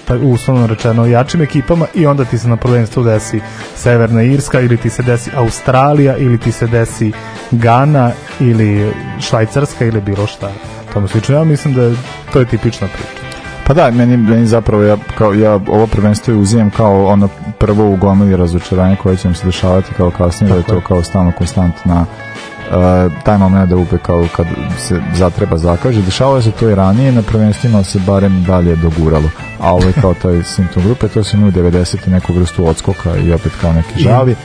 pa 0.07 0.15
uslovno 0.15 0.67
rečeno 0.67 1.05
jačim 1.05 1.41
ekipama 1.41 1.85
i 1.93 2.05
onda 2.05 2.25
ti 2.25 2.37
se 2.37 2.47
na 2.47 2.57
prvenstvu 2.57 3.03
desi 3.03 3.41
Severna 3.75 4.23
Irska 4.23 4.59
ili 4.59 4.77
ti 4.77 4.89
se 4.89 5.03
desi 5.03 5.31
Australija 5.35 6.17
ili 6.17 6.37
ti 6.37 6.51
se 6.51 6.67
desi 6.67 7.11
Gana 7.51 8.11
ili 8.39 8.93
Švajcarska 9.19 9.85
ili 9.85 10.01
bilo 10.01 10.27
šta 10.27 10.51
tome 10.95 11.07
slično. 11.07 11.35
Ja 11.35 11.43
mislim 11.43 11.73
da 11.73 11.91
to 12.33 12.39
je 12.39 12.45
tipična 12.45 12.87
priča. 12.87 13.25
Pa 13.67 13.73
da, 13.73 13.91
meni, 13.91 14.17
meni 14.17 14.45
zapravo 14.45 14.83
ja, 14.83 14.97
kao, 15.17 15.33
ja 15.33 15.53
ovo 15.53 15.87
prvenstvo 15.87 16.33
je 16.33 16.39
uzimam 16.39 16.69
kao 16.69 17.05
ono 17.05 17.29
prvo 17.59 17.89
u 17.89 17.95
gomili 17.95 18.35
razočaranje 18.35 18.95
koje 18.95 19.17
će 19.17 19.27
nam 19.27 19.35
se 19.35 19.45
dešavati 19.45 19.93
kao 19.97 20.11
kasnije, 20.11 20.51
da 20.51 20.57
je 20.57 20.63
to 20.63 20.81
kao 20.81 21.03
stalno 21.03 21.31
konstantna 21.31 22.05
taj 23.23 23.37
moment 23.37 23.69
da 23.69 23.75
uvek 23.75 24.01
kao 24.01 24.27
kad 24.35 24.45
se 24.77 25.01
zatreba 25.13 25.57
zakaže. 25.57 26.01
Dešavalo 26.01 26.41
se 26.41 26.51
to 26.51 26.69
i 26.69 26.75
ranije 26.75 27.11
na 27.11 27.21
prvenstvima 27.21 27.83
se 27.83 27.99
barem 27.99 28.43
dalje 28.43 28.75
doguralo. 28.75 29.29
A 29.59 29.73
ovo 29.73 29.87
je 29.87 29.93
kao 29.93 30.13
taj 30.13 30.43
simptom 30.43 30.83
grupe, 30.83 31.07
to 31.07 31.23
se 31.23 31.37
u 31.37 31.39
90. 31.39 32.07
neku 32.07 32.33
vrstu 32.33 32.67
odskoka 32.67 33.17
i 33.17 33.33
opet 33.33 33.51
kao 33.61 33.73
neki 33.73 33.99
žavi. 34.03 34.35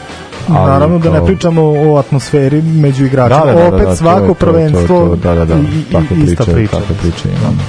Ali 0.49 0.71
Naravno 0.71 0.99
da 0.99 1.11
ne 1.11 1.27
pričamo 1.27 1.63
o 1.63 1.97
atmosferi 1.97 2.63
među 2.63 3.05
igračima. 3.05 3.45
Da, 3.45 3.53
da, 3.53 3.61
da, 3.61 3.77
Opet 3.77 3.87
da, 3.87 3.97
svako 3.97 4.27
to 4.27 4.35
prvenstvo 4.35 4.87
to, 4.87 5.09
to, 5.09 5.17
da, 5.17 5.35
da, 5.35 5.45
da, 5.45 5.55
i, 5.55 5.93
tako 5.93 6.15
i, 6.15 6.23
ista 6.23 6.45
priča. 6.45 6.73
Tako 6.73 6.95
priče 7.03 7.29
imamo. 7.41 7.63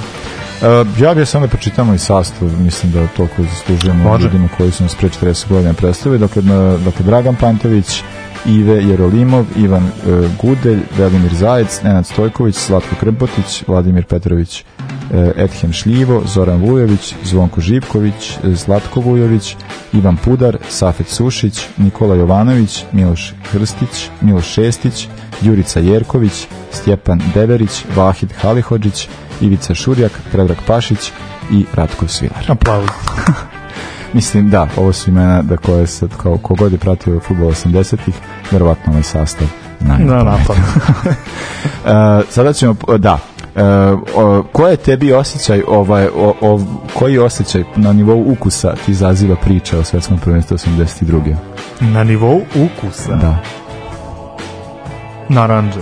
Uh, 0.62 1.00
ja 1.00 1.14
bih 1.14 1.28
samo 1.28 1.46
da 1.46 1.50
pročitamo 1.50 1.94
i 1.94 1.98
sastav, 1.98 2.48
mislim 2.60 2.92
da 2.92 3.06
toliko 3.06 3.42
zaslužujemo 3.42 4.04
Može. 4.04 4.24
ljudima 4.24 4.48
koji 4.56 4.70
su 4.70 4.82
nas 4.82 4.94
pre 4.94 5.08
40 5.08 5.48
godina 5.48 5.72
predstavili. 5.72 6.18
Dakle, 6.18 6.42
na, 6.42 6.76
dakle 6.76 7.04
Dragan 7.06 7.36
Pantević, 7.36 8.02
Ive 8.46 8.82
Jerolimov, 8.82 9.44
Ivan 9.56 9.84
uh, 9.84 10.30
Gudelj, 10.40 10.80
Velimir 10.98 11.34
Zajec, 11.34 11.82
Nenad 11.82 12.06
Stojković, 12.06 12.54
Slatko 12.56 12.94
Krbotić, 13.00 13.64
Vladimir 13.66 14.04
Petrović, 14.04 14.64
uh, 14.80 15.16
Edhem 15.36 15.72
Šljivo, 15.72 16.22
Zoran 16.26 16.60
Vujović, 16.60 17.14
Zvonko 17.24 17.60
Živković, 17.60 18.30
uh, 18.42 18.54
Zlatko 18.54 19.00
Vujović, 19.00 19.56
Ivan 19.92 20.16
Pudar, 20.16 20.58
Safet 20.68 21.08
Sušić, 21.08 21.66
Nikola 21.76 22.14
Jovanović, 22.14 22.84
Miloš 22.92 23.32
Hrstić, 23.50 24.08
Miloš 24.20 24.46
Šestić, 24.46 25.08
Jurica 25.42 25.80
Jerković, 25.80 26.46
Stjepan 26.70 27.22
Deverić, 27.34 27.84
Vahid 27.96 28.32
Halihodžić, 28.32 29.08
Ivica 29.40 29.74
Šurjak, 29.74 30.12
Predrag 30.32 30.58
Pašić 30.66 31.12
i 31.50 31.64
Ratko 31.74 32.08
Svilar. 32.08 32.44
Aplauz. 32.48 32.88
Mislim 34.12 34.50
da, 34.50 34.68
ovo 34.76 34.92
su 34.92 35.10
imena 35.10 35.42
da 35.42 35.56
koje 35.56 35.86
sad 35.86 36.10
kao 36.22 36.38
kogod 36.38 36.72
je 36.72 36.78
pratio 36.78 37.20
futbol 37.20 37.50
80-ih, 37.50 38.14
verovatno 38.50 38.92
ovaj 38.92 39.02
sastav. 39.02 39.48
Na 39.80 39.98
napad. 39.98 40.56
Uh, 40.56 42.28
sada 42.34 42.52
ćemo, 42.52 42.74
da, 42.98 43.18
Uh, 43.54 43.62
o, 44.16 44.44
ko 44.52 44.68
je 44.68 44.76
tebi 44.76 45.12
osjećaj 45.12 45.62
ovaj, 45.68 46.06
o, 46.06 46.34
o, 46.40 46.60
koji 46.94 47.18
osjećaj 47.18 47.64
na 47.76 47.92
nivou 47.92 48.32
ukusa 48.32 48.74
ti 48.86 48.92
izaziva 48.92 49.36
priča 49.36 49.78
o 49.78 49.84
svetskom 49.84 50.18
prvenstvu 50.18 50.56
82. 50.56 51.34
Na 51.80 52.04
nivou 52.04 52.40
ukusa. 52.54 53.16
Da. 53.16 53.42
Naranđe. 55.28 55.80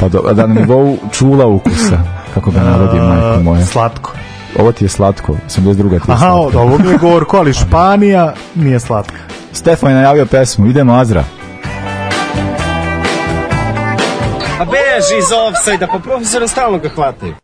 Pa 0.00 0.08
do, 0.08 0.22
da 0.32 0.46
na 0.46 0.54
nivou 0.54 0.96
čula 1.12 1.46
ukusa, 1.46 1.98
kako 2.34 2.50
ga 2.50 2.60
navodi 2.60 3.00
majko 3.08 3.42
moja. 3.42 3.66
Slatko. 3.66 4.12
Ovo 4.56 4.72
ti 4.72 4.84
je 4.84 4.88
slatko, 4.88 5.36
82. 5.48 5.74
ti 5.88 6.10
je 6.10 6.14
Aha, 6.14 6.30
od 6.30 6.42
slatko. 6.42 6.60
ovog 6.60 6.84
je 6.84 6.98
gorko, 6.98 7.36
ali 7.36 7.52
Španija 7.52 8.34
nije 8.54 8.80
slatko. 8.80 9.14
Stefan 9.52 9.90
je 9.90 9.94
najavio 9.94 10.26
pesmu, 10.26 10.66
idemo 10.66 10.94
Azra. 10.94 11.24
A 14.60 14.64
beži 14.64 15.18
iz 15.18 15.26
offside-a, 15.32 15.86
pa 15.86 15.98
profesora 15.98 16.48
stalno 16.48 16.78
ga 16.78 16.88
hvataju. 16.88 17.34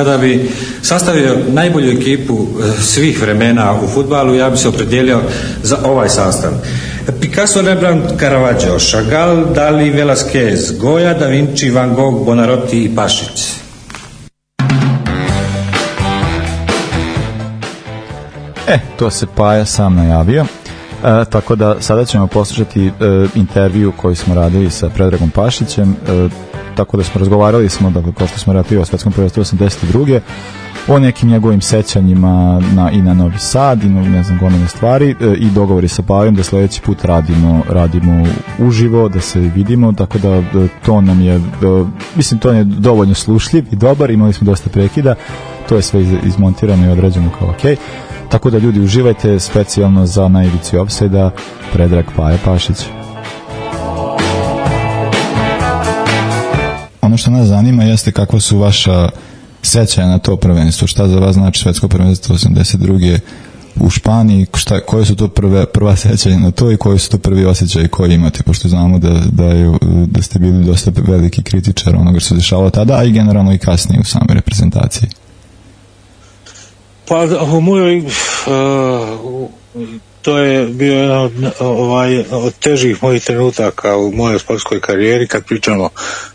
Kada 0.00 0.18
bi 0.18 0.50
sastavio 0.82 1.36
najbolju 1.48 1.90
ekipu 1.90 2.34
eh, 2.34 2.82
svih 2.82 3.22
vremena 3.22 3.74
u 3.84 3.88
futbalu, 3.88 4.34
ja 4.34 4.50
bi 4.50 4.56
se 4.56 4.68
opredijelio 4.68 5.20
za 5.62 5.78
ovaj 5.84 6.08
sastav. 6.08 6.50
Picasso, 7.20 7.62
Rembrandt, 7.62 8.04
Caravaggio, 8.18 8.78
Chagall, 8.78 9.44
Dali, 9.54 9.90
Velasquez, 9.90 10.78
Goya, 10.80 11.18
Da 11.18 11.26
Vinci, 11.26 11.70
Van 11.70 11.94
Gogh, 11.94 12.24
Bonarotti 12.24 12.84
i 12.84 12.96
Pašić. 12.96 13.48
E, 18.68 18.78
to 18.98 19.10
se 19.10 19.26
Paja 19.36 19.64
sam 19.64 19.96
najavio. 19.96 20.42
E, 20.42 21.24
tako 21.30 21.54
da 21.54 21.76
sada 21.80 22.04
ćemo 22.04 22.26
poslušati 22.26 22.86
e, 22.86 22.90
intervju 23.34 23.92
koji 23.96 24.16
smo 24.16 24.34
radili 24.34 24.70
sa 24.70 24.88
Predragom 24.88 25.30
Pašićem. 25.30 25.96
E, 26.08 26.28
tako 26.80 26.96
da 26.96 27.04
smo 27.04 27.18
razgovarali 27.18 27.68
smo, 27.68 27.90
dakle, 27.90 28.12
kao 28.12 28.26
što 28.26 28.38
smo 28.38 28.52
rekli 28.52 28.76
o 28.76 28.84
svetskom 28.84 29.12
prvenstvu 29.12 29.44
82 29.44 30.20
o 30.88 30.98
nekim 30.98 31.28
njegovim 31.28 31.60
sećanjima 31.60 32.62
na, 32.74 32.90
i 32.90 33.02
na 33.02 33.14
Novi 33.14 33.38
Sad 33.38 33.82
i 33.82 33.88
na, 33.88 34.02
ne 34.02 34.22
znam 34.22 34.38
gomene 34.38 34.68
stvari 34.68 35.10
e, 35.20 35.34
i 35.38 35.50
dogovori 35.50 35.88
sa 35.88 36.02
Pajom 36.02 36.34
da 36.34 36.42
sledeći 36.42 36.80
put 36.82 37.04
radimo 37.04 37.62
radimo 37.68 38.26
uživo, 38.58 39.08
da 39.08 39.20
se 39.20 39.40
vidimo 39.40 39.92
tako 39.92 40.18
da 40.18 40.28
e, 40.28 40.42
to 40.84 41.00
nam 41.00 41.20
je 41.20 41.34
e, 41.34 41.40
mislim 42.16 42.40
to 42.40 42.50
je 42.50 42.64
dovoljno 42.64 43.14
slušljiv 43.14 43.64
i 43.72 43.76
dobar, 43.76 44.10
imali 44.10 44.32
smo 44.32 44.44
dosta 44.44 44.70
prekida 44.70 45.14
to 45.68 45.76
je 45.76 45.82
sve 45.82 46.02
iz, 46.02 46.12
izmontirano 46.24 46.86
i 46.86 46.90
odrađeno 46.90 47.30
kao 47.38 47.48
ok 47.48 47.78
tako 48.28 48.50
da 48.50 48.58
ljudi 48.58 48.80
uživajte 48.80 49.38
specijalno 49.38 50.06
za 50.06 50.28
na 50.28 50.44
ivici 50.44 50.76
Offside-a 50.76 51.30
Predrag 51.72 52.04
Paja 52.16 52.38
Pašić 52.44 52.99
što 57.20 57.30
nas 57.30 57.46
zanima 57.46 57.84
jeste 57.84 58.12
kakva 58.12 58.40
su 58.40 58.58
vaša 58.58 59.08
sećanja 59.62 60.08
na 60.08 60.18
to 60.18 60.36
prvenstvo, 60.36 60.86
šta 60.86 61.08
za 61.08 61.18
vas 61.18 61.34
znači 61.34 61.60
svetsko 61.60 61.88
prvenstvo 61.88 62.36
82. 62.36 63.18
u 63.76 63.90
Španiji, 63.90 64.46
šta, 64.54 64.80
koje 64.80 65.04
su 65.04 65.16
to 65.16 65.28
prve, 65.28 65.66
prva 65.66 65.96
sećanja 65.96 66.38
na 66.38 66.50
to 66.50 66.70
i 66.70 66.76
koji 66.76 66.98
su 66.98 67.10
to 67.10 67.18
prvi 67.18 67.44
osjećaji 67.44 67.88
koje 67.88 68.14
imate, 68.14 68.42
pošto 68.42 68.68
znamo 68.68 68.98
da, 68.98 69.20
da, 69.32 69.44
je, 69.44 69.78
da 70.06 70.22
ste 70.22 70.38
bili 70.38 70.64
dosta 70.64 70.90
veliki 71.06 71.42
kritičar 71.42 71.96
onoga 71.96 72.20
što 72.20 72.28
se 72.28 72.34
dešavalo 72.34 72.70
tada, 72.70 72.96
a 72.96 73.04
i 73.04 73.12
generalno 73.12 73.52
i 73.52 73.58
kasnije 73.58 74.00
u 74.00 74.04
samoj 74.04 74.34
reprezentaciji. 74.34 75.08
Pa 77.08 77.26
u 77.56 77.60
mojoj 77.60 77.98
uh, 77.98 78.06
to 80.22 80.38
je 80.38 80.66
bio 80.66 80.94
jedan 80.94 81.18
od, 81.18 81.32
ovaj, 81.58 82.24
od 82.30 82.54
težih 82.54 83.02
mojih 83.02 83.24
trenutaka 83.24 83.96
u 83.96 84.12
mojoj 84.12 84.38
sportskoj 84.38 84.80
karijeri 84.80 85.26
kad 85.26 85.44
pričamo 85.44 85.90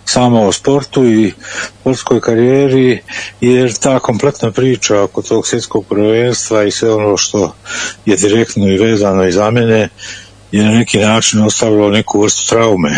samo 0.05 0.41
o 0.41 0.51
sportu 0.51 1.05
i 1.05 1.33
sportskoj 1.81 2.21
karijeri 2.21 3.01
jer 3.41 3.73
ta 3.73 3.99
kompletna 3.99 4.51
priča 4.51 5.01
oko 5.01 5.21
tog 5.21 5.47
svjetskog 5.47 5.85
prvenstva 5.89 6.63
i 6.63 6.71
sve 6.71 6.93
ono 6.93 7.17
što 7.17 7.55
je 8.05 8.17
direktno 8.17 8.69
i 8.69 8.77
vezano 8.77 9.27
i 9.27 9.31
za 9.31 9.51
mene 9.51 9.89
je 10.51 10.63
na 10.63 10.71
neki 10.71 10.97
način 10.97 11.41
ostavilo 11.41 11.89
neku 11.89 12.21
vrstu 12.21 12.49
traume. 12.49 12.91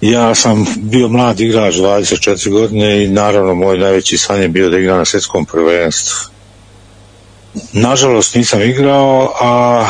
Ja 0.00 0.34
sam 0.34 0.66
bio 0.76 1.08
mlad 1.08 1.40
igrač 1.40 1.74
24 1.74 2.50
godine 2.50 3.04
i 3.04 3.08
naravno 3.08 3.54
moj 3.54 3.78
najveći 3.78 4.18
san 4.18 4.42
je 4.42 4.48
bio 4.48 4.70
da 4.70 4.78
igram 4.78 4.98
na 4.98 5.04
svjetskom 5.04 5.44
prvenstvu 5.44 6.30
nažalost 7.72 8.34
nisam 8.34 8.62
igrao, 8.62 9.32
a 9.40 9.86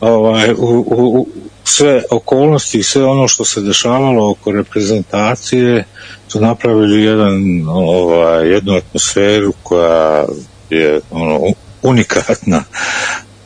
ovaj, 0.00 0.52
u, 0.52 0.84
u, 0.86 1.28
sve 1.64 2.02
okolnosti 2.10 2.78
i 2.78 2.82
sve 2.82 3.04
ono 3.04 3.28
što 3.28 3.44
se 3.44 3.60
dešavalo 3.60 4.30
oko 4.30 4.52
reprezentacije 4.52 5.84
su 6.28 6.40
napravili 6.40 7.04
jedan, 7.04 7.64
ovaj, 7.68 8.48
jednu 8.48 8.74
atmosferu 8.74 9.52
koja 9.62 10.24
je 10.70 11.00
ono, 11.10 11.40
unikatna 11.82 12.64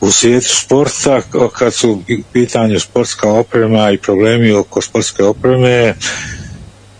u 0.01 0.11
svijetu 0.11 0.47
sporta 0.49 1.21
kad 1.53 1.73
su 1.73 1.91
u 1.91 2.01
pitanju 2.33 2.79
sportska 2.79 3.31
oprema 3.31 3.91
i 3.91 3.97
problemi 3.97 4.51
oko 4.51 4.81
sportske 4.81 5.23
opreme 5.23 5.95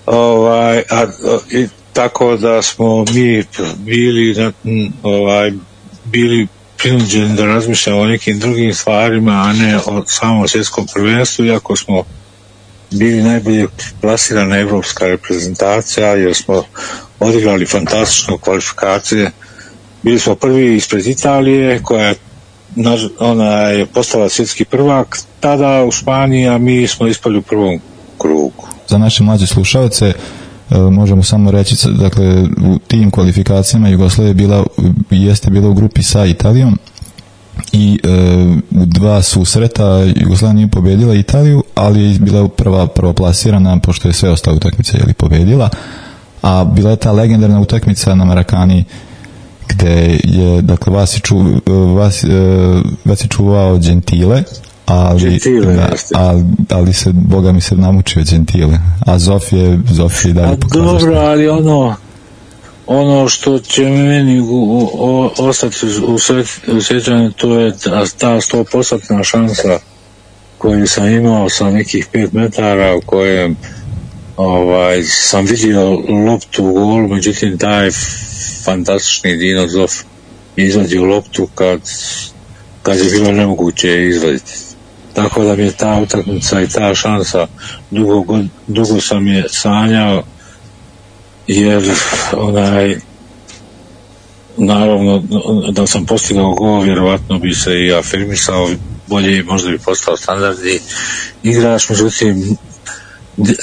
ovaj, 0.06 0.84
a, 0.92 1.06
i, 1.52 1.68
tako 1.94 2.38
da 2.38 2.62
smo 2.62 3.06
mi 3.14 3.44
bili 3.78 4.34
na, 4.34 4.52
ovaj, 5.04 5.52
bili 6.16 6.48
prinuđeni 6.78 7.36
da 7.36 7.46
razmišljamo 7.46 8.00
o 8.00 8.06
nekim 8.06 8.40
drugim 8.40 8.74
stvarima, 8.74 9.32
a 9.32 9.54
ne 9.54 9.78
o 9.78 10.04
samom 10.06 10.48
svjetskom 10.48 10.88
prvenstvu, 10.94 11.46
iako 11.46 11.76
smo 11.76 12.04
bili 12.92 13.24
najbolje 13.24 13.68
plasirana 14.02 14.58
evropska 14.60 15.08
reprezentacija, 15.08 16.08
jer 16.08 16.36
smo 16.36 16.64
odigrali 17.20 17.66
fantastično 17.66 18.38
kvalifikacije. 18.38 19.32
Bili 20.04 20.20
smo 20.20 20.36
prvi 20.36 20.76
ispred 20.76 21.08
Italije, 21.08 21.84
koja 21.84 22.08
je 22.08 22.16
ona 23.20 23.52
je 23.52 23.86
postala 23.86 24.30
svjetski 24.30 24.66
prvak 24.66 25.20
tada 25.40 25.84
u 25.84 25.92
Španiji, 25.92 26.48
a 26.48 26.58
mi 26.58 26.88
smo 26.88 27.08
ispali 27.08 27.38
u 27.38 27.42
prvom 27.42 27.80
krugu. 28.18 28.68
Za 28.88 28.98
naše 28.98 29.24
mlađe 29.24 29.48
slušalce, 29.48 30.14
možemo 30.70 31.24
samo 31.24 31.52
reći 31.52 31.76
dakle 31.92 32.44
u 32.44 32.80
tim 32.88 33.12
kvalifikacijama 33.12 33.90
Jugoslavija 33.90 34.30
je 34.30 34.34
bila 34.34 34.66
jeste 35.10 35.50
bila 35.50 35.70
u 35.70 35.74
grupi 35.74 36.04
sa 36.04 36.26
Italijom 36.26 36.80
i 37.72 38.00
e, 38.04 38.10
u 38.72 38.86
dva 38.86 39.22
susreta 39.22 40.00
Jugoslavija 40.16 40.54
nije 40.54 40.68
pobedila 40.68 41.16
Italiju, 41.16 41.64
ali 41.76 42.04
je 42.04 42.20
bila 42.20 42.48
prva 42.48 42.88
prva 42.88 43.14
plasirana 43.14 43.80
pošto 43.80 44.08
je 44.08 44.14
sve 44.14 44.30
ostale 44.30 44.58
utakmice 44.58 44.98
je 44.98 45.14
pobedila. 45.14 45.70
A 46.42 46.64
bila 46.64 46.90
je 46.92 46.96
ta 46.96 47.12
legendarna 47.12 47.60
utakmica 47.60 48.16
na 48.16 48.26
Marakani 48.26 48.84
gde 49.68 50.20
je 50.24 50.62
dakle 50.62 50.94
Vasi, 50.94 51.22
ču, 51.22 51.36
Vas, 51.96 52.24
e, 52.24 52.28
Vasi 53.06 53.28
čuvao 53.28 53.78
Gentile 53.78 54.44
ali, 54.86 55.20
Gentile, 55.20 55.74
da, 55.74 55.90
ali, 56.14 56.44
ali 56.70 56.94
se, 56.94 57.12
boga 57.14 57.52
mi 57.52 57.62
se 57.62 57.76
namučio 57.76 58.24
Gentile, 58.32 58.80
a 59.00 59.20
Zof 59.20 59.54
je, 59.54 59.80
Zof 59.92 60.26
je 60.26 60.34
dalje 60.34 60.60
pokazao. 60.60 60.94
Dobro, 60.94 61.16
ali 61.16 61.48
ono, 61.48 61.96
ono 62.88 63.28
što 63.28 63.60
će 63.60 63.84
meni 63.84 64.40
u, 64.40 64.90
u, 64.94 65.30
ostati 65.38 65.78
u, 66.08 66.16
u 66.78 66.82
sjećanju 66.82 67.32
to 67.32 67.60
je 67.60 67.78
ta, 67.78 68.06
ta 68.18 68.36
100% 68.36 69.24
šansa 69.24 69.80
koju 70.58 70.88
sam 70.88 71.10
imao 71.10 71.50
sa 71.50 71.72
nekih 71.72 72.08
5 72.14 72.30
metara 72.32 72.96
u 72.96 73.02
kojem 73.02 73.56
ovaj, 74.38 75.04
sam 75.04 75.46
vidio 75.46 75.90
loptu 76.28 76.66
u 76.66 76.74
golu, 76.74 77.08
međutim 77.08 77.58
taj 77.58 77.90
fantastični 78.64 79.38
Dino 79.38 79.68
Zof 79.68 79.92
izvadio 80.56 81.04
loptu 81.06 81.48
kad, 81.56 81.80
kad 82.84 82.98
je 82.98 83.10
bilo 83.12 83.32
nemoguće 83.32 84.08
izvaditi 84.08 84.65
tako 85.16 85.44
da 85.44 85.56
mi 85.56 85.64
je 85.64 85.72
ta 85.72 86.00
utakmica 86.04 86.62
i 86.62 86.68
ta 86.68 86.96
šansa 86.96 87.48
dugo, 87.92 88.40
dugo 88.68 89.02
sam 89.02 89.28
je 89.28 89.46
sanjao 89.50 90.24
jer 91.48 91.84
onaj 92.38 92.96
naravno 94.58 95.24
da 95.72 95.88
sam 95.88 96.06
postigao 96.06 96.54
gol 96.54 96.82
vjerovatno 96.82 97.40
bi 97.40 97.54
se 97.54 97.72
i 97.72 97.94
afirmisao 97.94 98.70
bolje 99.08 99.38
i 99.38 99.44
možda 99.44 99.70
bi 99.70 99.78
postao 99.78 100.18
standardni 100.18 100.80
igrač 101.44 101.90
međutim 101.90 102.58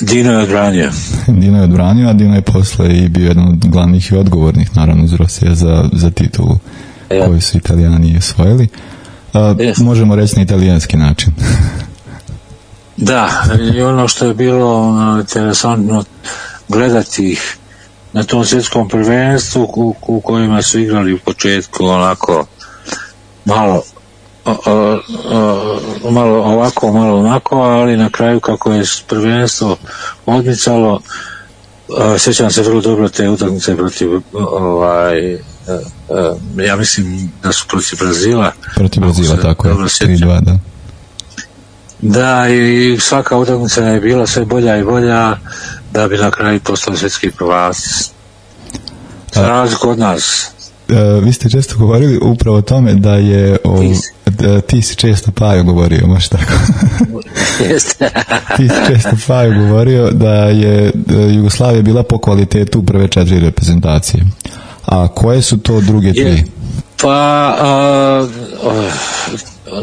Dino 0.00 0.32
je 0.32 0.38
odbranio. 0.38 0.90
Dino 1.40 1.58
je 1.58 1.64
odbranio, 1.64 2.08
a 2.08 2.12
Dino 2.12 2.34
je 2.34 2.42
posle 2.42 2.96
i 2.96 3.08
bio 3.08 3.28
jedan 3.28 3.48
od 3.48 3.68
glavnih 3.68 4.12
i 4.12 4.16
odgovornih, 4.16 4.76
naravno, 4.76 5.04
uz 5.04 5.12
Rosija 5.12 5.54
za, 5.54 5.88
za 5.92 6.10
titulu 6.10 6.58
ja. 7.10 7.26
koju 7.26 7.40
su 7.40 7.58
italijani 7.58 8.16
osvojili. 8.16 8.68
A, 9.32 9.38
yes. 9.38 9.82
možemo 9.82 10.16
reći 10.16 10.36
na 10.36 10.42
italijanski 10.42 10.96
način. 10.96 11.32
da, 12.96 13.28
i 13.74 13.82
ono 13.82 14.08
što 14.08 14.26
je 14.26 14.34
bilo 14.34 14.88
ono, 14.88 15.20
interesantno 15.20 16.04
gledati 16.68 17.30
ih 17.30 17.56
na 18.12 18.24
tom 18.24 18.44
svjetskom 18.44 18.88
prvenstvu 18.88 19.62
u, 19.76 19.94
u 20.06 20.20
kojima 20.20 20.62
su 20.62 20.78
igrali 20.78 21.14
u 21.14 21.18
početku 21.18 21.86
onako 21.86 22.46
malo 23.44 23.82
o, 24.44 24.56
o, 24.66 25.00
o, 26.04 26.10
malo 26.10 26.44
ovako, 26.44 26.92
malo 26.92 27.18
onako, 27.18 27.56
ali 27.56 27.96
na 27.96 28.10
kraju 28.10 28.40
kako 28.40 28.72
je 28.72 28.84
prvenstvo 29.08 29.76
odmicalo, 30.26 31.00
sjećam 32.18 32.50
se 32.50 32.62
vrlo 32.62 32.80
dobro 32.80 33.08
te 33.08 33.28
utakmice 33.28 33.76
protiv 33.76 34.08
ovaj, 34.32 35.38
ja 36.66 36.76
mislim 36.76 37.32
da 37.42 37.52
su 37.52 37.66
protiv 37.68 37.98
Brazila. 37.98 38.52
Protiv 38.74 39.00
Brazila, 39.00 39.36
tako 39.36 39.68
je. 39.68 39.72
dobro 39.72 39.88
sjećam. 39.88 40.28
3-2, 40.28 40.40
da. 40.40 40.58
Da, 42.02 42.48
i 42.48 42.98
svaka 43.00 43.36
utakmica 43.36 43.84
je 43.84 44.00
bila 44.00 44.26
sve 44.26 44.44
bolja 44.44 44.76
i 44.76 44.84
bolja 44.84 45.36
da 45.92 46.08
bi 46.08 46.16
na 46.16 46.30
kraju 46.30 46.60
postao 46.60 46.96
svjetski 46.96 47.30
prvac. 47.30 47.76
Za 49.32 49.48
razliku 49.48 49.90
od 49.90 49.98
nas. 49.98 50.50
E, 50.88 51.20
vi 51.20 51.32
ste 51.32 51.50
često 51.50 51.76
govorili 51.78 52.18
upravo 52.22 52.56
o 52.56 52.62
tome 52.62 52.94
da 52.94 53.14
je 53.14 53.58
o, 53.64 53.82
da, 54.26 54.60
ti 54.60 54.82
si 54.82 54.96
često 54.96 55.30
Paju 55.30 55.64
govorio, 55.64 56.06
može 56.06 56.28
tako 56.28 56.52
Jeste. 57.68 58.10
ti 58.56 58.68
si 58.68 58.94
često 58.94 59.10
Paju 59.26 59.54
govorio 59.58 60.10
da 60.10 60.34
je 60.34 60.92
da 60.94 61.14
Jugoslavija 61.14 61.82
bila 61.82 62.02
po 62.02 62.18
kvalitetu 62.18 62.82
prve 62.82 63.08
četiri 63.08 63.40
reprezentacije 63.40 64.24
a 64.86 65.08
koje 65.08 65.42
su 65.42 65.58
to 65.58 65.80
druge 65.80 66.12
tri? 66.12 66.22
Je, 66.22 66.44
pa 67.02 67.56
a, 67.60 68.26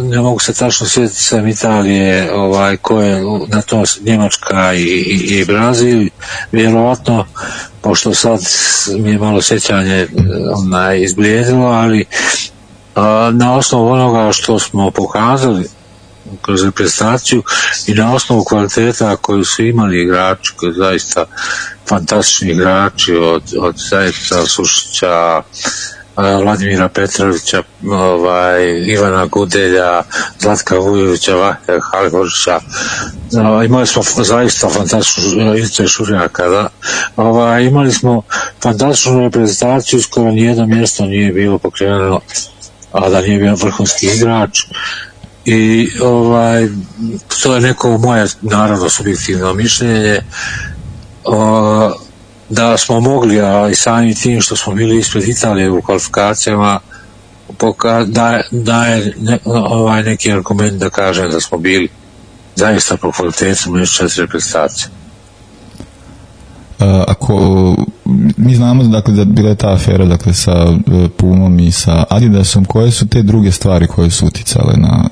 ne 0.01 0.21
mogu 0.21 0.39
se 0.39 0.53
tačno 0.53 0.87
sjetiti 0.87 1.23
sam 1.23 1.47
Italije 1.47 2.33
ovaj, 2.33 2.77
koje 2.77 3.21
na 3.47 3.61
to 3.61 3.83
Njemačka 4.05 4.73
i, 4.73 4.83
i, 4.83 5.39
i 5.39 5.45
Brazil 5.45 6.07
vjerovatno 6.51 7.25
pošto 7.81 8.13
sad 8.13 8.39
mi 8.99 9.09
je 9.09 9.17
malo 9.17 9.41
sjećanje 9.41 10.07
onaj, 10.55 11.03
izblijedilo 11.03 11.65
ali 11.65 12.05
a, 12.95 13.31
na 13.33 13.55
osnovu 13.55 13.87
onoga 13.87 14.31
što 14.31 14.59
smo 14.59 14.91
pokazali 14.91 15.78
kroz 16.41 16.63
reprezentaciju 16.63 17.43
i 17.87 17.93
na 17.93 18.13
osnovu 18.13 18.43
kvaliteta 18.43 19.15
koju 19.15 19.45
su 19.45 19.63
imali 19.63 20.01
igrači 20.01 20.53
koji 20.55 20.73
zaista 20.73 21.25
fantastični 21.89 22.51
igrači 22.51 23.15
od, 23.15 23.43
od 23.59 23.75
Zajeca, 23.89 24.45
Sušića 24.45 25.41
Vladimira 26.19 26.89
Petrovića, 26.89 27.63
ovaj, 27.91 28.63
Ivana 28.87 29.25
Gudelja, 29.25 30.01
Zlatka 30.39 30.77
Vujovića, 30.77 31.35
Vahja 31.35 31.79
Halibovića. 31.91 32.59
Imali 33.65 33.87
smo 33.87 34.03
zaista 34.23 34.69
fantastičnu 34.69 35.57
Ivice 35.57 35.87
Šurjaka, 35.87 36.47
da. 36.47 36.69
Ovaj, 37.15 37.63
imali 37.63 37.91
smo 37.91 38.21
fantastičnu 38.63 39.19
reprezentaciju 39.19 40.01
s 40.01 40.05
kojom 40.05 40.35
nijedno 40.35 40.65
mjesto 40.65 41.05
nije 41.05 41.33
bilo 41.33 41.57
pokrenuo, 41.57 42.19
a 42.91 43.09
da 43.09 43.21
nije 43.21 43.39
bio 43.39 43.55
vrhunski 43.55 44.07
igrač. 44.07 44.59
I 45.49 45.89
ovaj, 46.01 46.67
to 47.43 47.55
je 47.55 47.61
neko 47.61 47.97
moje, 47.97 48.27
naravno, 48.41 48.89
subjektivno 48.89 49.53
mišljenje. 49.53 50.19
O, 51.25 51.91
da 52.49 52.77
smo 52.77 52.99
mogli, 52.99 53.41
a 53.41 53.69
i 53.69 53.75
sami 53.75 54.15
tim 54.15 54.41
što 54.41 54.55
smo 54.55 54.73
bili 54.73 54.99
ispred 54.99 55.27
Italije 55.27 55.71
u 55.71 55.81
kvalifikacijama, 55.81 56.79
poka, 57.57 58.03
da, 58.05 58.41
da 58.51 58.85
je 58.85 59.13
ne, 59.19 59.39
ovaj 59.45 60.03
neki 60.03 60.31
argument 60.31 60.73
da 60.73 60.89
kažem 60.89 61.31
da 61.31 61.39
smo 61.39 61.57
bili 61.57 61.89
zaista 62.55 62.97
po 62.97 63.11
kvalitetu 63.11 63.71
među 63.71 63.91
četiri 63.91 64.21
reprezentacije. 64.21 64.89
Ako 67.07 67.35
mi 68.37 68.55
znamo 68.55 68.83
dakle 68.83 69.13
da 69.13 69.25
bila 69.25 69.49
je 69.49 69.55
ta 69.55 69.73
afera 69.73 70.05
dakle 70.05 70.33
sa 70.33 70.53
uh, 70.69 71.09
Pumom 71.17 71.59
i 71.59 71.71
sa 71.71 72.03
Adidasom 72.09 72.65
koje 72.65 72.91
su 72.91 73.07
te 73.07 73.21
druge 73.21 73.51
stvari 73.51 73.87
koje 73.87 74.09
su 74.09 74.25
uticale 74.25 74.73
na, 74.77 75.09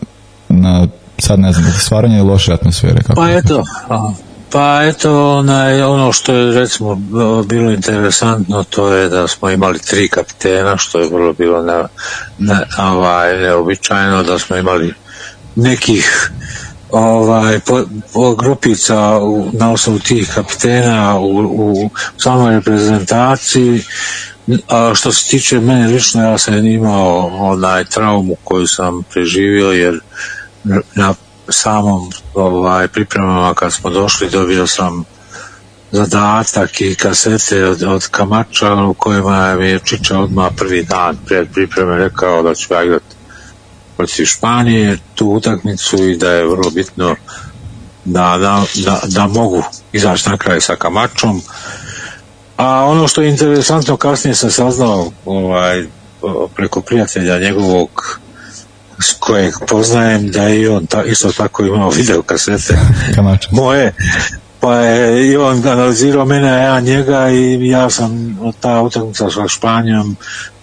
na 0.67 0.87
sad 1.19 1.39
ne 1.39 1.51
znam 1.51 1.65
dakle, 1.65 1.79
stvaranje 1.79 2.23
loše 2.23 2.53
atmosfere 2.53 3.01
kako 3.01 3.21
pa 3.21 3.29
eto 3.31 3.63
a, 3.89 4.11
Pa 4.49 4.83
eto, 4.83 5.37
onaj, 5.37 5.81
ono 5.81 6.11
što 6.11 6.33
je 6.33 6.59
recimo 6.59 6.95
bilo 7.45 7.71
interesantno 7.71 8.63
to 8.63 8.93
je 8.93 9.09
da 9.09 9.27
smo 9.27 9.49
imali 9.49 9.79
tri 9.79 10.09
kapitena, 10.09 10.77
što 10.77 10.99
je 10.99 11.09
vrlo 11.09 11.33
bilo 11.33 11.63
ne, 11.63 11.83
ne, 12.39 12.65
ovaj, 12.77 13.37
neobičajno, 13.37 14.23
da 14.23 14.39
smo 14.39 14.55
imali 14.55 14.93
nekih 15.55 16.31
ovaj, 16.91 17.59
po, 17.59 17.83
po 18.13 18.35
grupica 18.35 19.17
u, 19.17 19.49
na 19.53 19.71
osnovu 19.71 19.99
tih 19.99 20.31
kapitena 20.35 21.19
u, 21.19 21.39
u 21.39 21.89
samoj 22.17 22.55
reprezentaciji. 22.55 23.81
A 24.67 24.91
što 24.95 25.11
se 25.11 25.29
tiče 25.29 25.59
mene 25.59 25.87
lično 25.87 26.23
ja 26.23 26.37
sam 26.37 26.65
imao 26.65 27.31
onaj 27.39 27.85
traumu 27.85 28.35
koju 28.43 28.67
sam 28.67 29.03
preživio 29.03 29.71
jer 29.71 29.99
na 30.95 31.13
samom 31.49 32.09
ovaj, 32.33 32.87
pripremama 32.87 33.53
kad 33.53 33.73
smo 33.73 33.89
došli 33.89 34.29
dobio 34.29 34.67
sam 34.67 35.03
zadatak 35.91 36.81
i 36.81 36.95
kasete 36.95 37.65
od, 37.65 37.83
od 37.83 38.07
Kamača 38.07 38.73
u 38.73 38.93
kojima 38.93 39.55
mi 39.55 39.69
je 39.69 39.79
Čiča 39.79 40.19
odmah 40.19 40.51
prvi 40.57 40.83
dan 40.83 41.17
pred 41.25 41.47
pripreme 41.53 41.97
rekao 41.97 42.43
da 42.43 42.55
ću 42.55 42.73
ja 42.73 42.83
igrati 42.83 43.15
protiv 43.97 44.25
Španije 44.25 44.97
tu 45.15 45.27
utakmicu 45.27 46.03
i 46.03 46.17
da 46.17 46.31
je 46.31 46.47
vrlo 46.47 46.69
bitno 46.69 47.15
da, 48.05 48.37
da, 48.37 48.63
da, 48.75 49.01
da 49.05 49.27
mogu 49.27 49.63
izaći 49.93 50.29
na 50.29 50.37
kraj 50.37 50.61
sa 50.61 50.75
Kamačom. 50.75 51.41
A 52.57 52.85
ono 52.85 53.07
što 53.07 53.21
je 53.21 53.29
interesantno 53.29 53.97
kasnije 53.97 54.35
sam 54.35 54.51
saznao 54.51 55.11
ovaj, 55.25 55.85
preko 56.55 56.81
prijatelja 56.81 57.39
njegovog 57.39 58.19
kojeg 59.19 59.53
poznajem 59.67 60.31
da 60.31 60.43
je 60.43 60.61
i 60.61 60.67
on 60.67 60.85
ta, 60.85 61.03
isto 61.03 61.31
tako 61.31 61.65
imao 61.65 61.89
video 61.89 62.21
kasete. 62.21 62.77
Moje. 63.51 63.93
Pa 64.59 64.75
je 64.75 65.27
i 65.27 65.37
on 65.37 65.67
analizirao 65.67 66.25
mene 66.25 66.49
a 66.49 66.57
ja 66.57 66.79
njega 66.79 67.29
i 67.29 67.67
ja 67.69 67.89
sam 67.89 68.37
ta 68.59 68.81
utakmica 68.81 69.29
sa 69.29 69.47
Španijom 69.47 70.15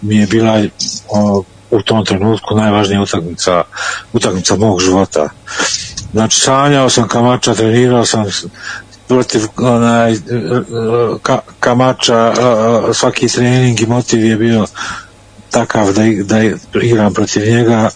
mi 0.02 0.16
je 0.16 0.26
bila 0.26 0.62
o, 1.08 1.42
u 1.70 1.82
tom 1.82 2.04
trenutku 2.04 2.54
najvažnija 2.54 3.02
utakmica 3.02 3.62
utakmica 4.12 4.56
mog 4.56 4.80
života. 4.80 5.28
Znači 6.12 6.40
sanjao 6.40 6.90
sam 6.90 7.08
kamača 7.08 7.54
trenirao 7.54 8.04
sam 8.04 8.24
protiv 9.08 9.42
onaj 9.56 10.16
ka, 11.22 11.38
kamača 11.60 12.34
svaki 12.94 13.28
trening 13.28 13.80
i 13.80 13.86
motiv 13.86 14.24
je 14.24 14.36
bio 14.36 14.66
takav 15.50 15.92
da, 15.92 16.02
da 16.24 16.40
igram 16.82 17.14
protiv 17.14 17.42
njega 17.50 17.90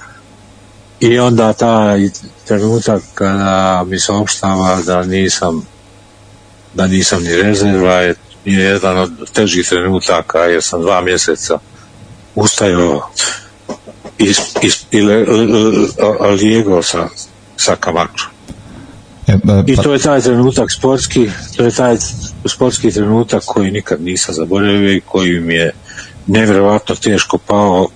i 1.01 1.19
onda 1.19 1.53
taj 1.53 2.09
trenutak 2.47 3.03
kada 3.15 3.85
mi 3.87 3.99
se 3.99 4.13
opštava 4.13 4.83
da 4.87 5.03
nisam 5.03 5.67
da 6.75 6.87
nisam 6.87 7.23
ni 7.23 7.37
rezerva 7.37 7.95
je, 7.95 8.15
je 8.45 8.65
jedan 8.65 8.99
od 8.99 9.33
težih 9.33 9.69
trenutaka 9.69 10.39
jer 10.39 10.63
sam 10.63 10.83
dva 10.83 11.01
mjeseca 11.01 11.59
ustajao 12.35 13.11
i, 14.19 14.35
i, 14.63 14.71
i 14.91 15.03
le, 15.03 15.27
lijego 16.41 16.83
sa, 16.83 17.09
sa 17.57 17.77
kamačom. 17.77 18.31
E, 19.27 19.39
ba, 19.45 19.65
I 19.67 19.77
to 19.77 19.93
je 19.93 19.99
taj 19.99 20.21
trenutak 20.21 20.73
sportski, 20.73 21.31
to 21.57 21.65
je 21.65 21.71
taj 21.71 21.97
sportski 22.47 22.91
trenutak 22.91 23.43
koji 23.47 23.71
nikad 23.71 24.03
nisam 24.03 24.35
zaboravio 24.35 24.93
i 24.93 25.01
koji 25.01 25.41
mi 25.41 25.55
je 25.55 25.73
nevjerovatno 26.27 26.95
teško 26.95 27.39
pao 27.39 27.89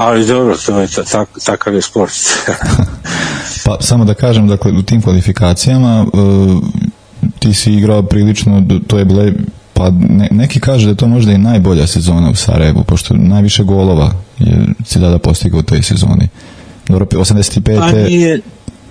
ali 0.00 0.26
dobro, 0.26 0.56
to 0.56 0.80
je 0.80 0.88
tak, 1.12 1.28
takav 1.44 1.74
je 1.74 1.82
sport. 1.82 2.12
pa 3.64 3.76
samo 3.80 4.04
da 4.04 4.14
kažem, 4.14 4.48
dakle, 4.48 4.72
u 4.72 4.82
tim 4.82 5.02
kvalifikacijama 5.02 6.06
uh, 6.12 6.62
ti 7.38 7.54
si 7.54 7.72
igrao 7.72 8.02
prilično, 8.02 8.62
to 8.86 8.98
je 8.98 9.04
bile 9.04 9.32
pa 9.80 9.90
ne, 9.90 10.28
neki 10.30 10.60
kaže 10.60 10.86
da 10.86 10.94
to 10.94 11.06
možda 11.06 11.32
i 11.32 11.38
najbolja 11.38 11.86
sezona 11.86 12.30
u 12.30 12.34
Sarajevu, 12.34 12.84
pošto 12.84 13.14
najviše 13.14 13.64
golova 13.64 14.12
je 14.38 14.66
Cidada 14.84 15.18
postigao 15.18 15.60
u 15.60 15.62
toj 15.62 15.82
sezoni. 15.82 16.28
Dobro, 16.88 17.06
85. 17.06 17.78
Pa 17.78 17.92
nije, 17.92 18.40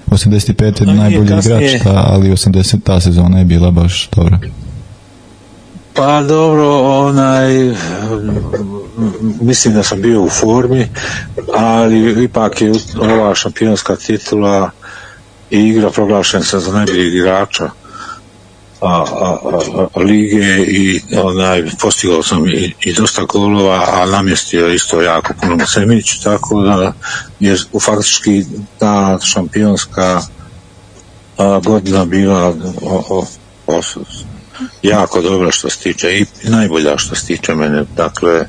85. 0.08 0.86
Pa 0.86 0.94
najbolji 0.94 1.26
igrač, 1.26 1.84
ta, 1.84 2.04
ali 2.08 2.32
80. 2.32 2.82
ta 2.84 3.00
sezona 3.00 3.40
je 3.40 3.46
bila 3.46 3.72
baš 3.72 4.10
dobra. 4.16 4.40
Pa 5.94 6.24
dobro, 6.24 6.82
onaj 6.82 7.74
mislim 9.42 9.74
da 9.74 9.84
sam 9.84 10.02
bio 10.02 10.22
u 10.22 10.30
formi, 10.30 10.90
ali 11.54 12.24
ipak 12.24 12.62
je 12.62 12.72
ova 13.02 13.36
šampionska 13.36 13.96
titula 13.96 14.72
i 15.50 15.60
igra 15.60 15.90
proglašen 15.90 16.44
sam 16.44 16.60
za 16.60 16.74
najboljeg 16.74 17.14
igrača 17.14 17.70
a, 18.82 19.06
a, 19.12 19.38
a, 19.96 20.00
lige 20.00 20.64
i 20.68 21.02
onaj, 21.18 21.64
postigao 21.82 22.24
sam 22.24 22.48
i, 22.48 22.74
i 22.82 22.94
dosta 22.94 23.24
golova, 23.24 23.86
a 23.92 24.06
namjestio 24.06 24.74
isto 24.74 25.02
jako 25.02 25.34
puno 25.42 25.68
Semić, 25.68 26.20
tako 26.20 26.62
da 26.62 26.94
je 27.40 27.58
faktički 27.82 28.46
ta 28.80 29.20
šampionska 29.24 30.22
a, 31.38 31.60
godina 31.66 32.06
bila 32.06 32.54
o, 32.82 33.04
o, 33.10 33.26
o, 33.68 33.82
jako 34.84 35.22
dobra 35.22 35.52
što 35.52 35.70
se 35.70 35.78
tiče 35.80 36.20
i 36.20 36.26
najbolja 36.44 36.98
što 36.98 37.16
se 37.16 37.26
tiče 37.26 37.56
mene. 37.56 37.84
Dakle, 37.96 38.48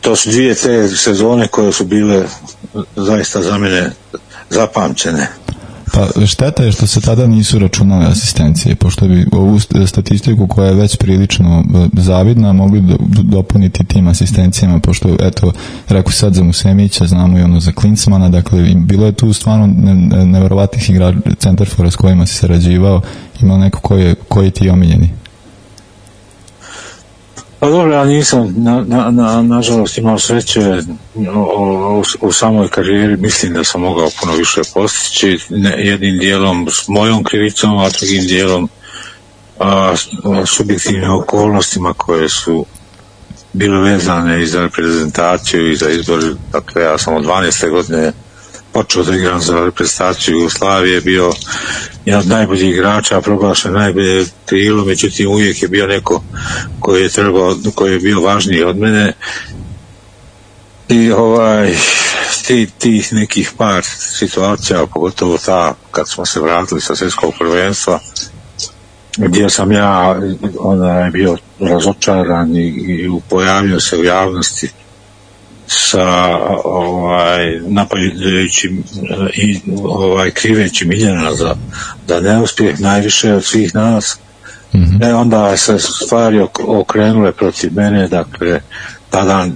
to 0.00 0.16
su 0.16 0.30
dvije 0.30 0.54
te 0.54 0.88
sezone 0.88 1.48
koje 1.48 1.72
su 1.72 1.84
bile 1.84 2.24
zaista 2.96 3.42
za 3.42 3.58
mene 3.58 3.90
zapamćene. 4.50 5.28
Pa 5.92 6.26
šteta 6.26 6.62
je 6.62 6.72
što 6.72 6.86
se 6.86 7.00
tada 7.00 7.26
nisu 7.26 7.58
računale 7.58 8.06
asistencije, 8.06 8.74
pošto 8.74 9.08
bi 9.08 9.26
ovu 9.32 9.58
st- 9.58 9.86
statistiku 9.86 10.46
koja 10.46 10.68
je 10.68 10.74
već 10.74 10.96
prilično 10.96 11.64
e, 11.74 11.88
zavidna 12.00 12.52
mogli 12.52 12.80
do, 12.80 12.96
dopuniti 13.22 13.84
tim 13.84 14.08
asistencijama, 14.08 14.78
pošto 14.78 15.16
eto, 15.20 15.52
rekao 15.88 16.12
sad 16.12 16.34
za 16.34 16.42
Musemića, 16.44 17.06
znamo 17.06 17.38
i 17.38 17.42
ono 17.42 17.60
za 17.60 17.72
Klinsmana, 17.72 18.28
dakle 18.28 18.74
bilo 18.74 19.06
je 19.06 19.12
tu 19.12 19.32
stvarno 19.32 19.66
ne, 19.66 19.94
ne, 19.94 20.26
neverovatnih 20.26 20.90
igrača 20.90 21.18
centarfora 21.38 21.90
s 21.90 21.96
kojima 21.96 22.26
si 22.26 22.34
sarađivao, 22.34 23.00
imao 23.40 23.58
neko 23.58 23.80
koji 23.80 24.04
je, 24.04 24.14
koji 24.14 24.50
ti 24.50 24.64
je 24.64 24.72
omiljeni? 24.72 25.10
Pa 27.62 27.70
dobro, 27.70 27.92
ja 27.92 28.04
nisam, 28.04 28.54
na, 28.56 28.84
na, 28.86 29.10
na, 29.10 29.42
nažalost, 29.42 29.98
imao 29.98 30.18
sreće 30.18 30.60
o, 31.34 31.40
o, 31.40 32.02
u 32.20 32.32
samoj 32.32 32.68
karijeri, 32.68 33.16
mislim 33.16 33.54
da 33.54 33.64
sam 33.64 33.80
mogao 33.80 34.10
puno 34.20 34.34
više 34.36 34.60
postići, 34.74 35.38
ne, 35.50 35.74
jednim 35.78 36.18
dijelom 36.18 36.68
s 36.70 36.88
mojom 36.88 37.24
krivicom, 37.24 37.78
a 37.78 37.88
drugim 37.90 38.26
dijelom 38.26 38.68
a, 39.60 39.94
subjektivnim 40.46 41.10
okolnostima 41.10 41.92
koje 41.92 42.28
su 42.28 42.66
bile 43.52 43.80
vezane 43.80 44.42
i 44.42 44.46
za 44.46 44.60
reprezentaciju 44.60 45.70
i 45.70 45.76
za 45.76 45.90
izbor. 45.90 46.34
Dakle, 46.52 46.82
ja 46.82 46.98
sam 46.98 47.14
od 47.14 47.24
12. 47.24 47.70
godine 47.70 48.12
počeo 48.72 49.02
da 49.02 49.14
igram 49.14 49.40
za 49.40 49.64
reprezentaciju 49.64 50.36
Jugoslavije, 50.36 51.00
bio 51.00 51.32
jedan 52.04 52.20
od 52.20 52.28
najboljih 52.28 52.70
igrača, 52.70 53.20
proglašen 53.20 53.72
najbolje 53.72 54.26
krilo, 54.46 54.84
međutim 54.84 55.30
uvijek 55.30 55.62
je 55.62 55.68
bio 55.68 55.86
neko 55.86 56.22
koji 56.80 57.02
je 57.02 57.08
trebao, 57.08 57.56
koji 57.74 57.92
je 57.92 57.98
bio 57.98 58.20
važniji 58.20 58.62
od 58.62 58.78
mene. 58.78 59.12
I 60.88 61.10
ovaj 61.12 61.74
ti, 62.46 62.68
tih 62.78 63.12
nekih 63.12 63.52
par 63.56 63.84
situacija, 63.98 64.86
pogotovo 64.86 65.38
ta 65.38 65.74
kad 65.90 66.08
smo 66.08 66.26
se 66.26 66.40
vratili 66.40 66.80
sa 66.80 66.96
svjetskog 66.96 67.34
prvenstva 67.38 68.00
gdje 69.16 69.50
sam 69.50 69.72
ja 69.72 70.20
onaj, 70.58 71.10
bio 71.10 71.36
razočaran 71.60 72.56
i, 72.56 72.68
i 72.68 73.10
pojavio 73.28 73.80
se 73.80 73.96
u 73.98 74.04
javnosti 74.04 74.68
sa 75.72 76.38
ovaj 76.64 77.60
napadajućim 77.60 78.84
i 79.34 79.60
ovaj 79.84 80.30
kriveći 80.30 80.84
Miljana 80.84 81.34
za 81.34 81.56
da 82.08 82.20
neuspjeh 82.20 82.80
najviše 82.80 83.34
od 83.34 83.44
svih 83.44 83.74
nas 83.74 84.18
mm 84.74 84.78
-hmm. 84.78 85.08
e 85.10 85.14
onda 85.14 85.56
se 85.56 85.78
stvari 85.78 86.46
okrenule 86.66 87.32
protiv 87.32 87.72
mene 87.74 88.08
dakle 88.08 88.60
tada 89.10 89.46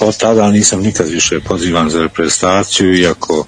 od 0.00 0.16
tada 0.16 0.50
nisam 0.50 0.80
nikad 0.80 1.08
više 1.08 1.40
pozivan 1.40 1.90
za 1.90 2.02
reprezentaciju 2.02 2.94
iako 2.94 3.46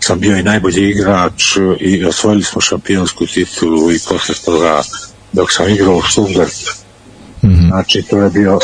sam 0.00 0.20
bio 0.20 0.36
i 0.36 0.42
najbolji 0.42 0.90
igrač 0.90 1.56
i 1.80 2.04
osvojili 2.04 2.44
smo 2.44 2.60
šampionsku 2.60 3.26
titulu 3.26 3.92
i 3.92 3.98
posle 4.08 4.34
toga 4.44 4.82
dok 5.32 5.52
sam 5.52 5.68
igrao 5.68 5.96
u 5.96 6.02
Stuttgart 6.02 6.54
mm 7.42 7.48
-hmm. 7.48 7.68
znači 7.68 8.02
to 8.02 8.22
je 8.22 8.30
bio 8.30 8.58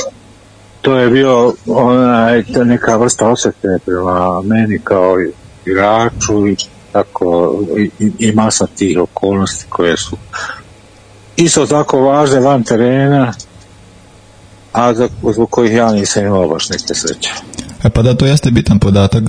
to 0.88 0.96
je 0.96 1.10
bio 1.10 1.54
onaj, 1.66 2.44
to 2.44 2.64
neka 2.64 2.96
vrsta 2.96 3.28
osjete 3.28 3.68
prema 3.86 4.42
meni 4.42 4.78
kao 4.84 5.16
igraču 5.66 6.48
i 6.48 6.56
tako 6.92 7.58
i, 7.98 8.10
i 8.18 8.32
masa 8.32 8.66
tih 8.66 8.98
okolnosti 8.98 9.66
koje 9.68 9.96
su 9.96 10.16
isto 11.36 11.66
tako 11.66 12.00
važne 12.00 12.40
van 12.40 12.62
terena 12.62 13.32
a 14.72 14.94
za, 14.94 15.08
zbog 15.32 15.50
kojih 15.50 15.74
ja 15.74 15.92
nisam 15.92 16.26
imao 16.26 16.48
baš 16.48 16.70
neke 16.70 16.94
sreće. 16.94 17.30
E 17.84 17.90
pa 17.90 18.02
da, 18.02 18.14
to 18.14 18.26
jeste 18.26 18.50
bitan 18.50 18.78
podatak. 18.78 19.24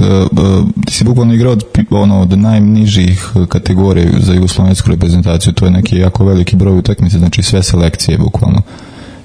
Ti 0.86 0.94
si 0.94 1.04
bukvalno 1.04 1.34
igrao 1.34 1.52
od, 1.52 1.64
ono, 1.90 2.22
od 2.22 2.40
najnižih 2.40 3.32
kategorija 3.50 4.12
za 4.20 4.34
jugoslovensku 4.34 4.90
reprezentaciju. 4.90 5.54
To 5.54 5.66
je 5.66 5.72
neki 5.72 5.98
jako 5.98 6.26
veliki 6.26 6.56
broj 6.56 6.78
utakmice, 6.78 7.18
znači 7.18 7.44
sve 7.44 7.64
selekcije 7.64 8.18
bukvalno. 8.18 8.62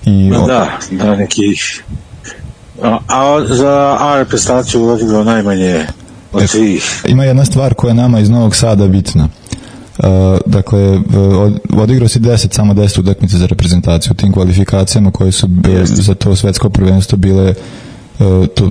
I. 0.05 0.31
Da, 0.47 0.79
da, 0.91 1.17
nekih 1.17 1.83
A, 2.83 3.45
za 3.49 3.97
A 4.01 4.19
reprezentaciju 4.19 4.89
odigrao 4.89 5.25
najmanje 5.25 5.87
od 6.33 6.51
svih. 6.51 7.03
Ima 7.09 7.25
jedna 7.25 7.45
stvar 7.45 7.75
koja 7.75 7.91
je 7.91 7.95
nama 7.95 8.21
iz 8.21 8.31
Novog 8.31 8.57
Sada 8.57 8.89
bitna. 8.89 9.29
Uh, 9.99 10.05
dakle, 10.47 10.81
od, 11.39 11.61
odigrao 11.77 12.09
si 12.09 12.21
10, 12.21 12.55
samo 12.55 12.75
10 12.75 13.01
utakmice 13.01 13.39
za 13.39 13.47
reprezentaciju 13.47 14.13
u 14.13 14.15
tim 14.15 14.33
kvalifikacijama 14.33 15.11
koje 15.11 15.33
su 15.33 15.47
bile, 15.47 15.87
za 15.87 16.15
to 16.15 16.37
svetsko 16.37 16.71
prvenstvo 16.71 17.19
bile 17.19 17.55
uh, 18.19 18.47
to, 18.55 18.71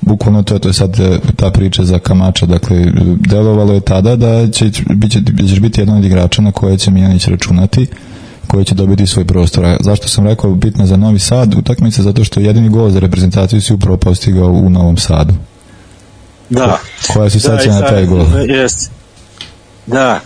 bukvalno 0.00 0.42
to 0.42 0.54
je, 0.54 0.60
to 0.60 0.68
je 0.68 0.72
sad 0.72 0.96
ta 1.36 1.50
priča 1.50 1.84
za 1.84 1.98
Kamača, 1.98 2.46
dakle, 2.46 2.86
delovalo 3.28 3.72
je 3.72 3.80
tada 3.80 4.16
da 4.16 4.50
će, 4.50 4.70
biće, 4.94 5.20
da 5.20 5.48
ćeš 5.48 5.60
biti 5.60 5.80
jedan 5.80 5.98
od 5.98 6.04
igrača 6.04 6.42
na 6.42 6.52
koje 6.52 6.78
će 6.78 6.90
Mijanić 6.90 7.26
računati 7.26 7.86
koji 8.46 8.64
će 8.64 8.74
dobiti 8.74 9.06
svoj 9.06 9.24
prostor. 9.24 9.64
A 9.64 9.76
zašto 9.80 10.08
sam 10.08 10.26
rekao 10.26 10.50
bitno 10.50 10.86
za 10.86 10.96
Novi 10.96 11.18
Sad 11.18 11.54
utakmica? 11.54 12.02
Zato 12.02 12.24
što 12.24 12.40
jedini 12.40 12.68
gol 12.68 12.90
za 12.90 13.00
reprezentaciju 13.00 13.60
si 13.60 13.74
upravo 13.74 13.96
postigao 13.96 14.48
u 14.48 14.70
Novom 14.70 14.96
Sadu. 14.96 15.34
Da. 16.50 16.78
Koja 17.12 17.30
si 17.30 17.38
da, 17.38 17.58
seća 17.58 17.70
na 17.70 17.80
taj 17.80 18.06
gol? 18.06 18.26
Jest. 18.46 18.90
Da. 19.86 20.20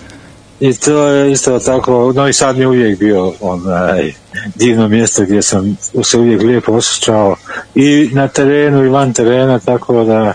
I 0.60 0.74
to 0.74 1.06
je 1.06 1.32
isto 1.32 1.58
tako, 1.58 2.12
Novi 2.14 2.32
Sad 2.32 2.56
mi 2.56 2.62
je 2.62 2.68
uvijek 2.68 2.98
bio 2.98 3.32
onaj, 3.40 4.12
divno 4.54 4.88
mjesto 4.88 5.22
gdje 5.22 5.42
sam 5.42 5.76
se 6.02 6.18
uvijek 6.18 6.42
lijepo 6.42 6.72
osjećao 6.72 7.36
i 7.74 8.10
na 8.12 8.28
terenu 8.28 8.84
i 8.84 8.88
van 8.88 9.12
terena, 9.12 9.58
tako 9.58 10.04
da 10.04 10.34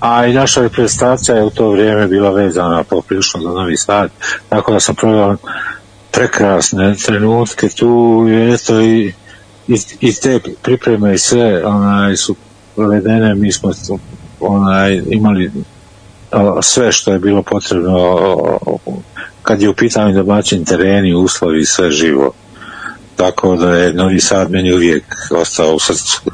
a 0.00 0.26
i 0.26 0.32
naša 0.32 0.62
reprezentacija 0.62 1.36
je 1.36 1.44
u 1.44 1.50
to 1.50 1.70
vrijeme 1.70 2.06
bila 2.06 2.30
vezana 2.30 2.84
poprilično 2.84 3.40
za 3.40 3.48
Novi 3.48 3.76
Sad, 3.76 4.10
tako 4.48 4.72
da 4.72 4.80
sam 4.80 4.94
proveo 4.94 5.36
prekrasne 6.12 6.94
trenutke 6.94 7.68
tu 7.68 8.26
i 8.28 8.52
eto 8.54 8.80
i, 8.80 9.12
i, 9.68 9.76
i 10.00 10.12
te 10.12 10.40
pripreme 10.62 11.14
i 11.14 11.18
sve 11.18 11.66
onaj 11.66 12.16
su 12.16 12.36
provedene 12.76 13.34
mi 13.34 13.52
smo 13.52 13.70
onaj 14.40 15.02
imali 15.10 15.52
o, 16.32 16.62
sve 16.62 16.92
što 16.92 17.12
je 17.12 17.18
bilo 17.18 17.42
potrebno 17.42 17.98
o, 17.98 18.58
o, 18.66 18.78
kad 19.42 19.62
je 19.62 19.68
u 19.68 19.74
pitanju 19.74 20.14
domaćin 20.14 20.64
tereni 20.64 21.14
uslovi 21.14 21.64
sve 21.64 21.90
živo 21.90 22.32
tako 23.16 23.56
da 23.56 23.76
je 23.76 23.92
Novi 23.92 24.20
Sad 24.20 24.50
meni 24.50 24.72
uvijek 24.72 25.04
ostao 25.30 25.74
u 25.74 25.78
srcu 25.78 26.20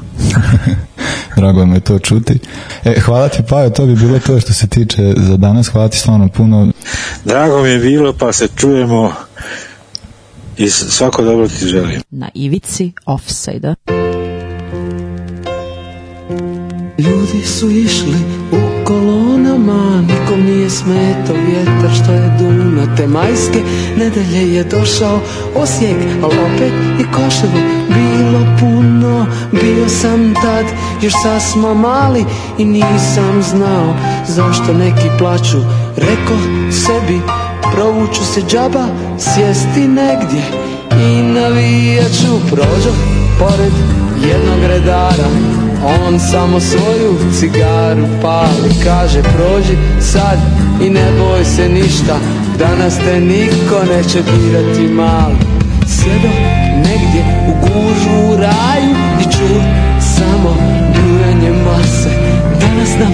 Drago 1.37 1.65
me 1.65 1.79
to 1.79 1.99
čuti. 1.99 2.39
E, 2.83 2.99
hvala 2.99 3.29
ti 3.29 3.43
Pajo, 3.49 3.69
to 3.69 3.85
bi 3.85 3.95
bilo 3.95 4.19
to 4.19 4.39
što 4.39 4.53
se 4.53 4.67
tiče 4.67 5.13
za 5.17 5.37
danas. 5.37 5.67
Hvala 5.67 5.89
ti 5.89 5.97
stvarno 5.97 6.27
puno. 6.27 6.71
Drago 7.25 7.63
mi 7.63 7.69
je 7.69 7.79
bilo, 7.79 8.13
pa 8.13 8.33
se 8.33 8.47
čujemo 8.55 9.13
i 10.57 10.69
svako 10.69 11.23
dobro 11.23 11.47
ti 11.47 11.65
želim. 11.65 12.01
Na 12.09 12.29
ivici 12.33 12.91
offside 13.05 13.75
Ljudi 16.97 17.47
su 17.47 17.69
išli 17.69 18.17
u 18.51 18.85
kolonama, 18.85 20.01
nikom 20.01 20.45
nije 20.45 20.69
smetao 20.69 21.35
vjetar 21.47 21.91
što 22.03 22.11
je 22.11 22.37
duno 22.39 22.95
te 22.97 23.07
majske 23.07 23.61
nedelje 23.97 24.53
je 24.53 24.63
došao 24.63 25.19
Osijek, 25.55 25.97
ali 26.23 26.35
opet 26.53 26.73
i 26.99 27.03
Koševo 27.03 27.59
bilo 27.87 28.57
puno. 28.59 29.25
Bio 29.51 29.89
sam 29.89 30.33
tad 30.33 30.65
još 31.01 31.13
sasma 31.23 31.73
mali 31.73 32.25
i 32.57 32.65
nisam 32.65 33.41
znao 33.41 33.95
zašto 34.27 34.73
neki 34.73 35.09
plaću. 35.19 35.57
Reko 35.97 36.37
sebi 36.71 37.46
provuću 37.73 38.25
se 38.33 38.41
džaba, 38.41 38.85
sjesti 39.17 39.87
negdje 39.87 40.41
i 41.01 41.21
navijat 41.21 42.11
ću. 42.11 42.47
Prođo 42.49 42.93
pored 43.39 43.73
jednog 44.29 44.59
redara 44.67 45.27
on 46.05 46.19
samo 46.19 46.59
svoju 46.59 47.15
cigaru 47.39 48.05
pali. 48.21 48.73
Kaže 48.83 49.21
prođi 49.23 49.77
sad 50.01 50.37
i 50.81 50.89
ne 50.89 51.11
boj 51.19 51.45
se 51.45 51.69
ništa 51.69 52.19
Danas 52.59 52.97
te 52.97 53.19
niko 53.19 53.83
neće 53.95 54.21
dirati 54.21 54.93
mali. 54.93 55.35
Sjedo 55.87 56.29
negdje 56.75 57.23
u 57.47 57.51
gužu 57.61 58.33
u 58.33 58.35
raju 58.35 58.95
I 59.21 59.23
ču 59.23 59.53
samo 59.99 60.55
brujanje 60.93 61.51
mase. 61.51 62.09
Danas 62.59 62.89
nam 62.99 63.13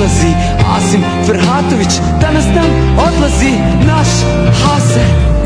odlazi. 0.00 0.34
Asim 0.76 1.04
Ferhatović 1.26 2.00
Danas 2.20 2.44
nam 2.54 2.70
odlazi. 2.98 3.52
Naš 3.86 4.08
Hasan 4.64 5.39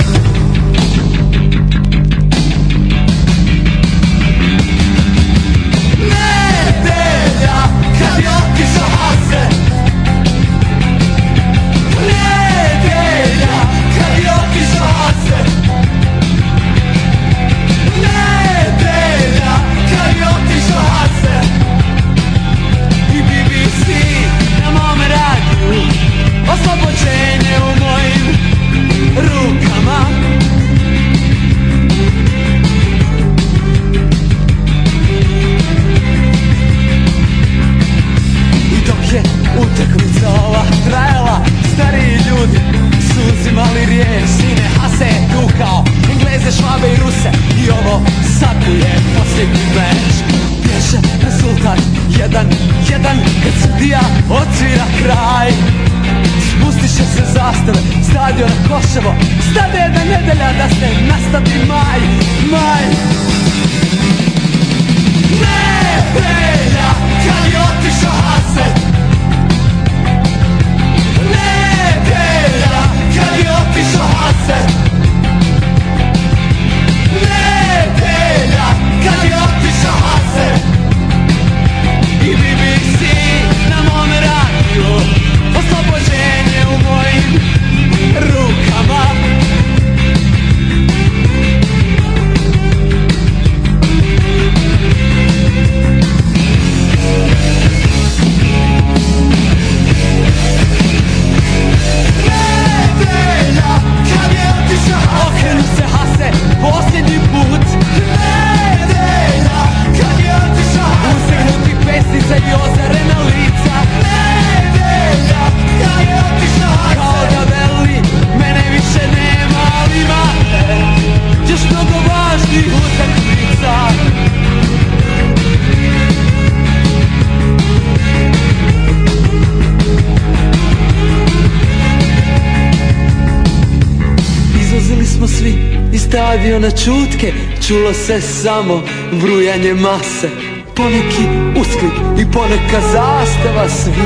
Čulo 137.68 137.92
se 137.92 138.20
samo 138.20 138.82
vrujanje 139.12 139.74
mase 139.74 140.28
Poneki 140.76 141.24
usklik 141.60 141.92
i 142.18 142.32
poneka 142.32 142.80
zastava 142.92 143.68
Svi. 143.68 144.04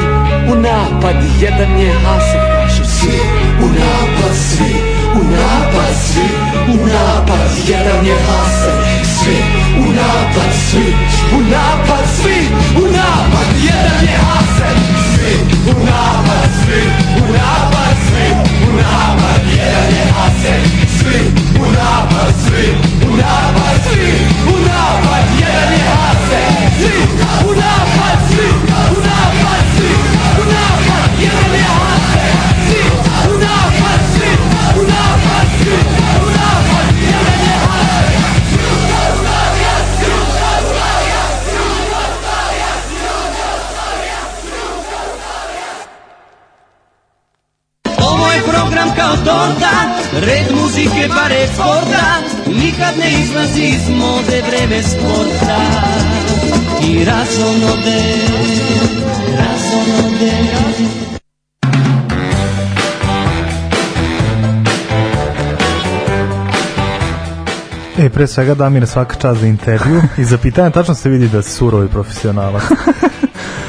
U 0.53 0.55
napad, 0.55 1.17
jedan 1.41 1.81
je 1.81 1.93
Hasan 1.93 2.41
Kažu 2.53 2.85
svi. 2.85 3.19
U 3.63 3.69
napad, 3.69 4.37
svi 4.37 4.99
u 5.15 5.25
napad, 5.25 5.95
svi 6.07 6.29
u 6.73 6.87
napad 6.87 7.51
Jedan 7.69 8.07
je 8.07 8.17
Hasan, 8.27 8.79
svi. 9.05 9.37
U 9.79 9.93
napad, 9.93 10.53
svi 10.71 10.95
u 11.37 11.41
napad, 11.41 12.05
svi 12.23 12.39
u 12.77 12.87
napad 12.87 13.49
Jedan 13.65 14.03
je 14.03 14.19
Hasan, 14.19 14.77
svi. 15.15 15.35
U 15.71 15.85
napad, 15.85 16.28
iz 54.19 54.27
mode 54.27 54.43
vreme 54.51 54.83
sporta. 54.83 55.57
I 56.83 57.05
razonode, 57.05 58.03
razonode. 59.39 60.33
E, 67.99 68.09
pre 68.09 68.27
svega 68.27 68.55
Damir 68.55 68.87
svaka 68.87 69.17
čast 69.17 69.41
za 69.41 69.47
intervju 69.47 70.03
i 70.19 70.25
za 70.25 70.39
pitanje 70.39 70.71
tačno 70.71 70.95
se 70.95 71.09
vidi 71.09 71.29
da 71.29 71.43
si 71.43 71.51
surovi 71.51 71.89
profesionalac. 71.89 72.63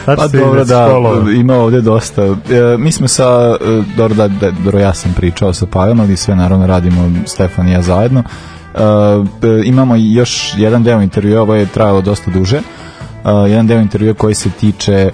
Pa 0.06 0.26
vidi 0.26 0.38
dobro, 0.38 0.66
da, 0.66 0.88
ima 1.36 1.56
ovdje 1.56 1.82
dosta. 1.82 2.24
E, 2.24 2.36
mi 2.78 2.92
smo 2.92 3.08
sa, 3.08 3.58
e, 3.62 3.82
dobro, 3.98 4.16
da, 4.16 4.28
da, 4.28 4.52
dobro, 4.52 4.80
ja 4.80 4.94
sam 4.94 5.14
pričao 5.14 5.54
sa 5.54 5.66
Pajom, 5.66 6.00
ali 6.00 6.18
sve 6.18 6.36
naravno 6.36 6.68
radimo 6.68 7.12
Stefan 7.26 7.68
i 7.68 7.72
ja 7.72 7.82
zajedno. 7.82 8.24
E, 8.76 8.82
e, 9.48 9.62
imamo 9.66 9.96
još 9.96 10.54
jedan 10.58 10.84
deo 10.84 11.02
intervjua, 11.02 11.42
ovo 11.42 11.56
je 11.56 11.66
trajalo 11.66 12.02
dosta 12.02 12.32
duže. 12.32 12.58
E, 12.58 13.50
jedan 13.50 13.68
deo 13.68 13.80
intervjua 13.80 14.14
koji 14.14 14.36
se 14.36 14.50
tiče 14.50 14.94
e, 14.94 15.12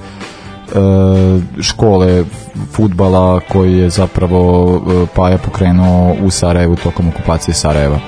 škole 1.61 2.23
futbala 2.71 3.39
koji 3.39 3.77
je 3.77 3.89
zapravo 3.89 4.81
Paja 5.15 5.37
pokrenuo 5.37 6.15
u 6.23 6.29
Sarajevu 6.29 6.75
tokom 6.75 7.07
okupacije 7.07 7.55
Sarajeva. 7.55 7.99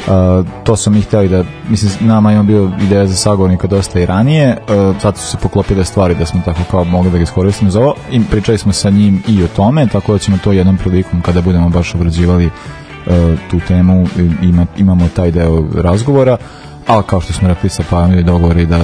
Uh, 0.00 0.46
to 0.64 0.76
su 0.76 0.90
mi 0.90 1.00
htjeli 1.00 1.28
da, 1.28 1.44
mislim, 1.68 2.08
nama 2.08 2.32
je 2.32 2.42
bio 2.42 2.70
ideja 2.82 3.06
za 3.06 3.14
sagovornika 3.14 3.66
dosta 3.66 4.00
i 4.00 4.06
ranije, 4.06 4.56
uh, 4.56 5.00
sad 5.00 5.16
su 5.16 5.26
se 5.26 5.36
poklopile 5.36 5.84
stvari 5.84 6.14
da 6.14 6.26
smo 6.26 6.40
tako 6.44 6.60
kao 6.70 6.84
mogli 6.84 7.10
da 7.10 7.16
ga 7.16 7.22
iskoristimo 7.22 7.70
za 7.70 7.80
ovo 7.80 7.94
i 8.10 8.20
pričali 8.30 8.58
smo 8.58 8.72
sa 8.72 8.90
njim 8.90 9.22
i 9.28 9.42
o 9.42 9.48
tome, 9.56 9.86
tako 9.86 10.12
da 10.12 10.18
ćemo 10.18 10.38
to 10.44 10.52
jednom 10.52 10.76
prilikom 10.76 11.20
kada 11.20 11.40
budemo 11.40 11.68
baš 11.68 11.94
obrađivali 11.94 12.46
uh, 12.46 12.52
tu 13.50 13.60
temu, 13.68 14.06
ima, 14.42 14.66
imamo 14.76 15.08
taj 15.16 15.30
deo 15.30 15.64
razgovora, 15.74 16.36
ali 16.86 17.02
kao 17.06 17.20
što 17.20 17.32
smo 17.32 17.48
rekli 17.48 17.68
sa 17.70 17.82
Pavom 17.90 18.12
je 18.12 18.22
dogovor 18.22 18.58
i 18.58 18.66
da 18.66 18.80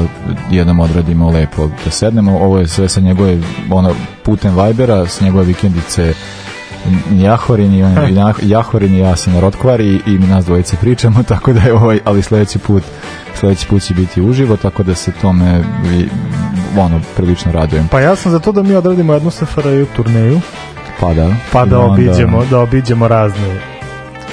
jednom 0.51 0.80
odradimo 0.80 1.30
lepo 1.30 1.68
da 1.84 1.90
sednemo, 1.90 2.38
ovo 2.38 2.59
je 2.59 2.68
sve 2.68 2.88
sa 2.88 3.01
njegove 3.01 3.38
ono, 3.70 3.94
putem 4.24 4.55
Vibera, 4.62 5.06
s 5.06 5.20
njegove 5.20 5.44
vikendice 5.44 6.14
Jahvarin 7.12 7.74
i 7.74 7.82
on 7.82 7.94
Jah- 7.94 8.40
Jahvarin 8.43 8.94
i 8.94 8.98
ja 8.98 9.16
sam 9.16 9.32
na 9.32 9.40
Rotkvari 9.40 10.01
i, 10.06 10.10
mi 10.10 10.26
nas 10.26 10.44
dvojice 10.44 10.76
pričamo 10.76 11.22
tako 11.28 11.52
da 11.52 11.60
je 11.60 11.74
ovaj 11.74 11.98
ali 12.05 12.22
sljedeći 12.22 12.59
put 12.59 12.82
sljedeći 13.34 13.66
put 13.68 13.82
će 13.82 13.94
biti 13.94 14.22
uživo 14.22 14.56
tako 14.56 14.82
da 14.82 14.94
se 14.94 15.12
tome 15.12 15.62
vi, 15.82 16.09
ono 16.78 17.01
prilično 17.16 17.52
radujem. 17.52 17.88
Pa 17.88 18.01
ja 18.01 18.16
sam 18.16 18.32
za 18.32 18.38
to 18.38 18.52
da 18.52 18.62
mi 18.62 18.74
odradimo 18.74 19.12
jednu 19.12 19.30
SFRJ 19.30 19.84
turneju, 19.97 20.40
pa 21.01 21.14
da. 21.14 21.34
Pa 21.52 21.64
da 21.64 21.78
onda- 21.78 21.93
obiđemo, 21.93 22.44
da 22.44 22.59
obiđemo 22.60 23.09
razne 23.09 23.76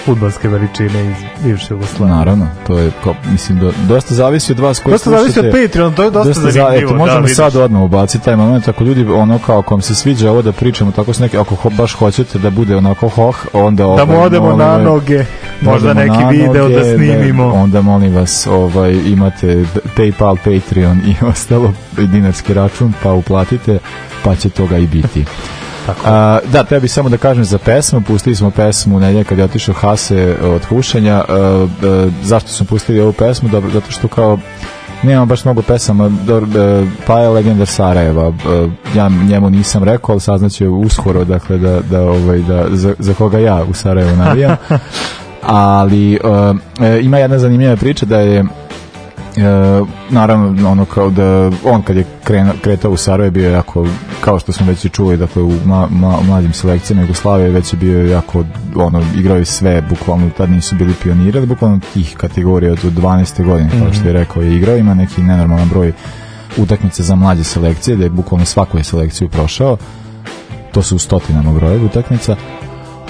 futbalske 0.06 0.48
veličine 0.48 1.06
iz 1.12 1.16
bivše 1.44 1.74
Jugoslavije. 1.74 2.16
Naravno, 2.18 2.48
to 2.68 2.78
je, 2.80 2.92
ko, 3.04 3.16
mislim, 3.32 3.60
do, 3.60 3.72
dosta 3.88 4.16
zavisi 4.16 4.52
od 4.52 4.60
vas 4.60 4.80
koji 4.80 4.92
Dosta 4.94 5.10
zavisi 5.10 5.40
od. 5.40 5.46
Patreon, 5.52 5.94
to 5.94 6.04
je 6.04 6.12
dosta, 6.12 6.34
za- 6.34 6.52
zanimljivo. 6.52 6.90
eto, 6.90 6.98
možemo 6.98 7.22
da, 7.28 7.34
sad 7.34 7.56
odmah 7.56 7.82
ubaciti 7.82 8.26
taj 8.26 8.36
moment, 8.36 8.68
ako 8.68 8.84
ljudi, 8.84 9.06
ono 9.06 9.40
kao, 9.40 9.60
ako 9.60 9.74
vam 9.74 9.82
se 9.82 9.96
sviđa 9.96 10.32
ovo 10.32 10.42
da 10.42 10.52
pričamo, 10.52 10.92
tako 10.92 11.14
se 11.14 11.24
neki, 11.24 11.38
ako 11.38 11.56
ho, 11.56 11.70
baš 11.70 11.94
hoćete 11.94 12.40
da 12.40 12.50
bude 12.50 12.76
onako 12.76 13.10
hoh, 13.10 13.46
onda... 13.54 13.84
Da 13.84 14.06
mu 14.06 14.14
ovaj, 14.14 14.26
odemo 14.26 14.46
molim 14.46 14.60
na 14.60 14.78
noge, 14.78 15.26
možda 15.62 15.92
odemo 15.92 16.06
neki 16.06 16.24
na 16.24 16.30
video 16.30 16.70
da 16.70 16.76
noge, 16.80 16.96
snimimo. 16.96 17.54
onda 17.54 17.82
molim 17.82 18.16
vas, 18.16 18.48
ovaj, 18.52 18.92
imate 19.06 19.66
Paypal, 19.98 20.36
Patreon 20.38 20.98
i 21.06 21.26
ostalo 21.26 21.74
dinarski 22.14 22.54
račun, 22.54 22.94
pa 23.04 23.12
uplatite, 23.14 23.80
pa 24.24 24.36
će 24.36 24.50
toga 24.50 24.78
i 24.78 24.88
biti. 24.88 25.26
A, 26.06 26.40
da, 26.52 26.64
tebi 26.64 26.88
samo 26.88 27.10
da 27.10 27.18
kažem 27.18 27.44
za 27.44 27.58
pesmu, 27.58 28.02
pustili 28.02 28.36
smo 28.36 28.52
pesmu 28.52 29.00
nedjelja 29.00 29.24
kad 29.24 29.38
je 29.38 29.44
otišao 29.44 29.76
Hase 29.76 30.36
od 30.44 30.66
Hušenja. 30.66 31.16
A, 31.16 31.24
a, 31.30 32.10
zašto 32.24 32.50
smo 32.50 32.66
pustili 32.66 33.00
ovu 33.00 33.14
pesmu? 33.14 33.50
Dobro, 33.50 33.70
zato 33.72 33.92
što 33.92 34.08
kao 34.08 34.38
nemamo 35.04 35.26
baš 35.26 35.46
mnogo 35.46 35.62
pesama, 35.62 36.10
dobro, 36.10 36.48
pa 37.08 37.20
je 37.20 37.30
legendar 37.30 37.68
Sarajeva. 37.68 38.34
Ja 38.96 39.10
njemu 39.30 39.50
nisam 39.50 39.84
rekao, 39.84 40.14
ali 40.14 40.22
saznaće 40.22 40.68
uskoro, 40.68 41.24
dakle, 41.24 41.58
da, 41.58 41.80
da, 41.80 42.02
ovaj, 42.02 42.40
da, 42.40 42.66
za, 42.72 42.94
za 43.00 43.14
koga 43.14 43.40
ja 43.40 43.64
u 43.70 43.74
Sarajevu 43.74 44.16
navijam. 44.18 44.56
ali 45.42 46.14
e, 46.14 46.20
ima 47.02 47.18
jedna 47.18 47.40
zanimljiva 47.40 47.76
priča 47.76 48.06
da 48.06 48.20
je 48.20 48.46
naravno 50.10 50.70
ono 50.70 50.86
kao 50.86 51.10
da 51.10 51.52
on 51.66 51.82
kad 51.82 51.96
je 51.96 52.06
krenuo, 52.24 52.54
kretao 52.62 52.92
u 52.92 52.98
Sarajevo 52.98 53.26
je 53.26 53.32
bio 53.32 53.52
jako 53.52 53.88
kao 54.22 54.40
što 54.40 54.52
smo 54.52 54.66
već 54.66 54.86
i 54.86 54.90
čuli 54.90 55.18
dakle 55.18 55.42
u 55.42 55.52
ma, 55.66 55.88
ma, 55.92 56.22
mladim 56.22 56.54
selekcijama 56.54 57.02
Jugoslavije 57.02 57.50
već 57.50 57.74
je 57.74 57.78
bio 57.78 58.08
jako 58.08 58.44
ono 58.76 59.04
igrao 59.16 59.38
je 59.38 59.46
sve 59.46 59.82
bukvalno 59.82 60.30
tad 60.38 60.50
nisu 60.50 60.76
bili 60.76 60.94
pioniri 61.04 61.38
ali 61.38 61.48
bukvalno 61.48 61.80
tih 61.94 62.16
kategorija 62.18 62.72
od 62.72 62.80
12. 62.80 63.46
godine 63.46 63.70
kao 63.80 63.94
što 63.94 64.08
je 64.08 64.14
rekao 64.14 64.42
je 64.42 64.56
igrao 64.56 64.78
ima 64.78 64.94
neki 64.94 65.22
nenormalan 65.22 65.70
broj 65.70 65.94
utakmice 66.58 67.04
za 67.04 67.16
mlađe 67.16 67.44
selekcije 67.44 67.98
da 67.98 68.04
je 68.04 68.10
bukvalno 68.10 68.46
svaku 68.46 68.78
je 68.78 68.84
selekciju 68.84 69.30
prošao 69.30 69.78
to 70.72 70.82
su 70.82 70.96
u 70.96 71.00
stotinama 71.00 71.54
brojevi 71.54 71.86
utakmica 71.86 72.36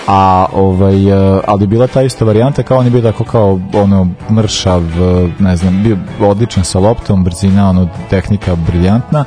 a 0.07 0.45
ovaj 0.53 1.09
e, 1.09 1.41
ali 1.47 1.67
bila 1.67 1.87
ta 1.87 2.01
ista 2.01 2.25
varijanta 2.25 2.63
kao 2.63 2.77
on 2.77 2.85
je 2.85 2.91
bio 2.91 3.01
tako 3.01 3.23
kao 3.23 3.59
ono 3.73 4.07
mršav 4.31 4.83
e, 4.83 5.29
ne 5.39 5.55
znam 5.55 5.83
bio 5.83 5.97
odličan 6.19 6.63
sa 6.63 6.79
loptom 6.79 7.23
brzina 7.23 7.69
ono 7.69 7.87
tehnika 8.09 8.55
briljantna 8.55 9.25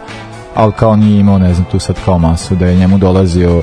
ali 0.55 0.73
kao 0.73 0.97
nije 0.97 1.21
imao 1.21 1.39
ne 1.39 1.55
znam 1.55 1.67
tu 1.71 1.79
sad 1.79 1.97
kao 2.05 2.19
masu 2.19 2.55
da 2.55 2.67
je 2.67 2.77
njemu 2.77 2.99
dolazio 2.99 3.63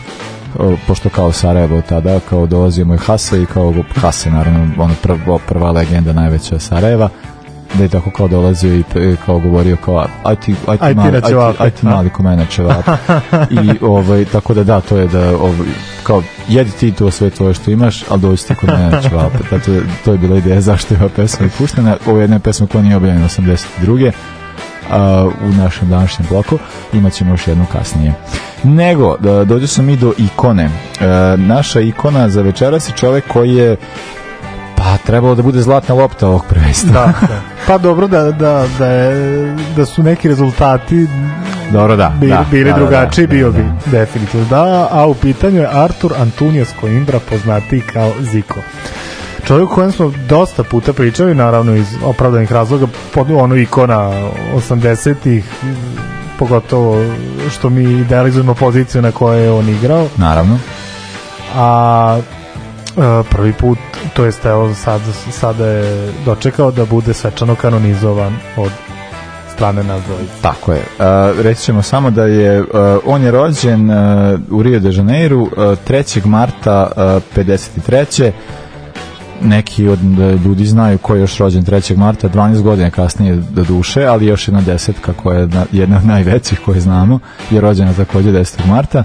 pošto 0.88 1.10
kao 1.10 1.32
Sarajevo 1.32 1.82
tada 1.90 2.20
kao 2.30 2.46
dolazio 2.46 2.86
mu 2.86 2.94
je 2.94 2.98
Hase 2.98 3.42
i 3.42 3.46
kao 3.46 3.74
Hase 3.96 4.32
naravno 4.32 4.84
ono 4.84 4.94
prva, 5.02 5.40
prva 5.48 5.72
legenda 5.72 6.14
najveća 6.14 6.60
Sarajeva 6.60 7.10
da 7.74 7.84
je 7.84 7.90
tako 7.90 8.12
kao 8.12 8.28
dolazio 8.28 8.76
i 8.76 8.84
pe- 8.94 9.16
kao 9.26 9.40
govorio 9.40 9.78
kao 9.86 10.06
aj 10.24 10.36
ti, 10.36 10.56
aj 10.68 10.78
ti, 10.78 10.84
Aj 10.84 10.94
mali, 10.94 11.16
aj 11.16 11.22
ti, 11.22 11.36
aj 11.60 11.72
ti 11.72 11.86
mali 11.86 12.10
ko 12.10 12.24
mene 12.24 12.46
ćevape 12.50 12.92
i 13.50 13.72
ovaj, 13.82 14.26
tako 14.26 14.54
da 14.54 14.64
da 14.64 14.82
to 14.82 14.98
je 14.98 15.08
da 15.08 15.38
ovaj, 15.38 15.68
kao 16.04 16.24
jedi 16.48 16.72
ti 16.72 16.92
to 16.92 17.12
sve 17.12 17.30
tvoje 17.30 17.54
što 17.54 17.72
imaš 17.72 18.04
ali 18.10 18.22
dođi 18.22 18.44
ti 18.44 18.56
kod 18.56 18.70
mene 18.70 18.92
Tako 19.50 19.72
da, 19.72 19.80
to 20.06 20.12
je 20.12 20.18
bila 20.18 20.38
ideja 20.38 20.62
zašto 20.62 20.94
je 20.94 21.00
ova 21.00 21.10
pesma 21.16 21.46
i 21.46 21.50
puštena. 21.58 21.98
Ovo 22.08 22.18
je 22.18 22.24
jedna 22.24 22.40
pesma 22.40 22.68
koja 22.68 22.82
nije 22.82 22.96
objavljena 22.96 23.28
82 23.28 24.12
a, 24.92 25.30
u 25.46 25.50
našem 25.50 25.90
današnjem 25.90 26.28
bloku. 26.30 26.60
Imat 26.94 27.14
ćemo 27.14 27.34
još 27.34 27.48
jednu 27.48 27.66
kasnije. 27.72 28.14
Nego 28.64 29.18
da 29.20 29.44
dođe 29.44 29.68
sam 29.68 29.86
mi 29.86 29.96
do 29.96 30.14
ikone. 30.18 30.64
E, 30.64 30.70
naša 31.38 31.80
ikona 31.80 32.30
za 32.30 32.42
večeras 32.42 32.90
je 32.90 32.94
čovek 32.94 33.28
koji 33.28 33.56
je 33.56 33.78
trebalo 35.06 35.36
da 35.36 35.42
bude 35.42 35.62
zlatna 35.62 35.96
lopta 35.96 36.28
ovog 36.28 36.46
prvenstva 36.50 36.92
Da, 36.92 37.14
da. 37.28 37.42
Pa 37.68 37.78
dobro 37.78 38.08
da, 38.08 38.32
da, 38.32 38.66
da, 38.80 38.86
je, 38.86 39.56
da 39.76 39.86
su 39.86 40.04
neki 40.04 40.28
rezultati 40.28 41.08
Dobro, 41.72 41.96
da, 41.96 42.14
bili, 42.20 42.32
da, 42.32 42.46
bili 42.52 42.64
da, 42.64 42.72
da, 42.72 42.78
drugačiji, 42.78 43.28
da, 43.28 43.34
bio 43.34 43.52
da. 43.52 43.58
bi 43.58 43.66
definitivno 43.86 44.46
da, 44.46 44.88
a 44.92 45.06
u 45.08 45.14
pitanju 45.14 45.60
je 45.60 45.70
Artur 45.72 46.14
Antunio 46.20 46.66
Coimbra, 46.82 47.20
poznatiji 47.30 47.82
kao 47.82 48.12
Ziko. 48.22 48.60
Čovjek 49.48 49.70
kojem 49.70 49.92
smo 49.92 50.12
dosta 50.30 50.64
puta 50.64 50.94
pričali, 50.94 51.36
naravno 51.36 51.76
iz 51.76 51.88
opravdanih 52.06 52.52
razloga, 52.52 52.88
pod 53.14 53.32
ono 53.32 53.56
ikona 53.56 54.12
80-ih, 54.56 55.46
pogotovo 56.40 57.06
što 57.52 57.70
mi 57.70 57.84
idealizujemo 57.84 58.54
poziciju 58.54 59.02
na 59.02 59.12
kojoj 59.12 59.44
je 59.44 59.52
on 59.52 59.70
igrao, 59.70 60.08
naravno 60.18 60.60
a 61.56 62.20
prvi 63.30 63.54
put, 63.54 63.78
to 64.14 64.26
jest 64.26 64.46
evo 64.46 64.74
sad, 64.74 65.02
sada 65.32 65.68
je 65.68 66.12
dočekao 66.26 66.72
da 66.72 66.86
bude 66.86 67.14
svečano 67.14 67.56
kanonizovan 67.56 68.38
od 68.58 68.72
strane 69.54 69.84
nas 69.84 70.04
dvojice. 70.04 70.34
Tako 70.42 70.72
je. 70.72 70.80
Uh, 70.80 71.40
reći 71.42 71.62
ćemo 71.62 71.82
samo 71.82 72.12
da 72.12 72.26
je, 72.26 72.62
uh, 72.62 72.68
on 73.06 73.24
je 73.24 73.32
rođen 73.32 73.90
uh, 73.90 74.40
u 74.52 74.64
Rio 74.64 74.80
de 74.80 74.92
Janeiro 74.92 75.38
uh, 75.42 75.50
3. 75.50 76.26
marta 76.26 76.92
uh, 76.96 77.02
53. 77.36 78.32
Neki 79.42 79.88
od 79.88 80.00
ljudi 80.46 80.66
znaju 80.66 80.98
ko 80.98 81.16
je 81.16 81.22
još 81.22 81.38
rođen 81.38 81.64
3. 81.64 81.98
marta, 81.98 82.30
12 82.30 82.62
godina 82.62 82.90
kasnije 82.90 83.36
do 83.36 83.64
duše, 83.64 84.06
ali 84.06 84.26
još 84.26 84.48
jedna 84.48 84.62
desetka 84.62 85.14
koja 85.14 85.40
je 85.40 85.48
na, 85.48 85.66
jedna 85.72 85.98
od 85.98 86.06
najvećih 86.06 86.60
koje 86.66 86.80
znamo, 86.80 87.20
je 87.52 87.62
rođena 87.62 87.94
takođe 87.94 88.32
10. 88.32 88.66
marta. 88.66 89.04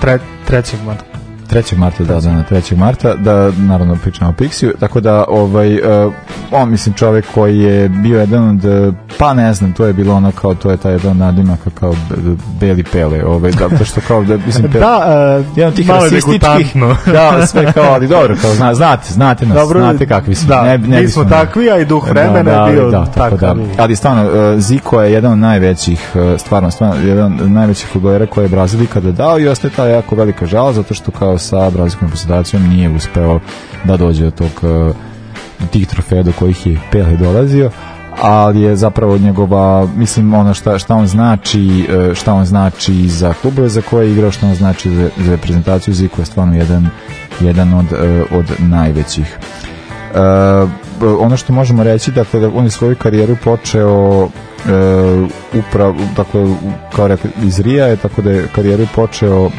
Tre, 0.00 0.18
trećeg 0.46 0.80
marta. 0.86 1.11
3. 1.52 1.76
marta, 1.76 2.04
da, 2.04 2.20
da, 2.20 2.32
na 2.32 2.44
3. 2.50 2.76
marta, 2.76 3.14
da, 3.14 3.50
naravno 3.58 3.96
pričamo 4.02 4.30
o 4.30 4.32
Pixiju, 4.32 4.72
tako 4.80 5.00
da, 5.00 5.24
ovaj, 5.28 5.74
uh, 5.74 6.12
on, 6.50 6.70
mislim, 6.70 6.94
čovek 6.94 7.24
koji 7.34 7.58
je 7.58 7.88
bio 7.88 8.20
jedan 8.20 8.48
od, 8.48 8.64
uh, 8.64 8.94
pa 9.18 9.34
ne 9.34 9.54
znam, 9.54 9.72
to 9.72 9.86
je 9.86 9.92
bilo 9.92 10.14
ono 10.14 10.32
kao, 10.32 10.54
to 10.54 10.70
je 10.70 10.76
taj 10.76 10.92
jedan 10.92 11.16
nadimaka 11.16 11.70
kao 11.70 11.94
Beli 12.60 12.84
Pele, 12.84 13.24
ovaj, 13.24 13.52
da, 13.52 13.78
to 13.78 13.84
što 13.84 14.00
kao, 14.08 14.24
da, 14.24 14.36
mislim, 14.46 14.68
Pele, 14.72 14.84
Da, 14.84 15.04
e, 15.38 15.60
jedan 15.60 15.74
tih 15.74 15.90
rasističkih, 15.90 16.76
da, 17.12 17.46
sve 17.46 17.72
kao, 17.72 17.92
ali 17.92 18.08
dobro, 18.08 18.36
kao, 18.40 18.54
zna, 18.54 18.74
znate, 18.74 19.12
znate 19.12 19.46
nas, 19.46 19.56
Dobro, 19.56 19.80
znate 19.80 20.06
kakvi 20.06 20.34
smo, 20.34 20.48
da, 20.48 20.62
ne, 20.62 20.78
ne 20.78 21.02
mi 21.02 21.08
smo 21.08 21.24
takvi, 21.24 21.70
a 21.70 21.78
i 21.78 21.84
duh 21.84 22.08
vremena 22.08 22.50
je 22.50 22.72
bio 22.72 22.90
da, 22.90 23.06
tako 23.06 23.36
da, 23.36 23.56
ali 23.78 23.96
stvarno, 23.96 24.24
uh, 24.24 24.60
Ziko 24.60 25.02
je 25.02 25.12
jedan 25.12 25.32
od 25.32 25.38
najvećih, 25.38 26.10
uh, 26.14 26.40
stvarno, 26.40 26.70
stvarno, 26.70 26.96
jedan 27.04 27.40
od 27.42 27.50
najvećih 27.50 27.88
futbolera 27.92 28.26
koje 28.26 28.44
je 28.44 28.48
Brazil 28.48 28.82
ikada 28.82 29.12
dao 29.12 29.38
i 29.38 29.48
ostaje 29.48 29.72
ta 29.76 29.86
jako 29.86 30.14
velika 30.14 30.46
žal, 30.46 30.72
zato 30.72 30.94
što 30.94 31.10
kao 31.10 31.38
sa 31.42 31.70
brazilskom 31.70 32.08
reprezentacijom 32.08 32.68
nije 32.68 32.90
uspeo 32.90 33.40
da 33.84 33.96
dođe 33.96 34.24
do 34.24 34.30
tog, 34.30 34.50
do 35.60 35.66
tih 35.72 35.86
trofeja 35.86 36.22
do 36.22 36.32
kojih 36.38 36.66
je 36.66 36.80
Pele 36.92 37.16
dolazio 37.16 37.70
ali 38.20 38.60
je 38.60 38.76
zapravo 38.76 39.18
njegova 39.18 39.88
mislim 39.96 40.34
ono 40.34 40.54
šta, 40.54 40.78
šta 40.78 40.94
on 40.94 41.06
znači 41.06 41.88
uh, 42.08 42.14
šta 42.14 42.34
on 42.34 42.44
znači 42.44 43.08
za 43.08 43.34
klubove 43.42 43.68
za 43.68 43.82
koje 43.82 44.06
je 44.06 44.12
igrao 44.12 44.30
šta 44.30 44.46
on 44.46 44.54
znači 44.54 44.90
za, 44.90 45.08
za 45.16 45.30
reprezentaciju 45.30 45.94
Ziko 45.94 46.22
je 46.22 46.26
stvarno 46.26 46.56
jedan, 46.56 46.88
jedan 47.40 47.74
od, 47.74 47.86
uh, 47.92 48.38
od 48.38 48.44
najvećih. 48.58 49.38
Uh, 50.14 50.70
ono 51.20 51.36
što 51.36 51.52
možemo 51.52 51.82
reći 51.82 52.10
dakle 52.10 52.40
da 52.40 52.50
on 52.54 52.64
je 52.64 52.70
svoju 52.70 52.96
karijeru 52.96 53.36
počeo 53.44 54.24
uh, 54.24 54.30
upravo 55.54 55.94
dakle 56.16 56.46
kao 56.96 57.08
rekao 57.08 57.30
iz 57.42 57.60
Rija 57.60 57.86
je 57.86 57.96
tako 57.96 58.22
da 58.22 58.30
je 58.30 58.48
karijeru 58.54 58.86
počeo 58.94 59.50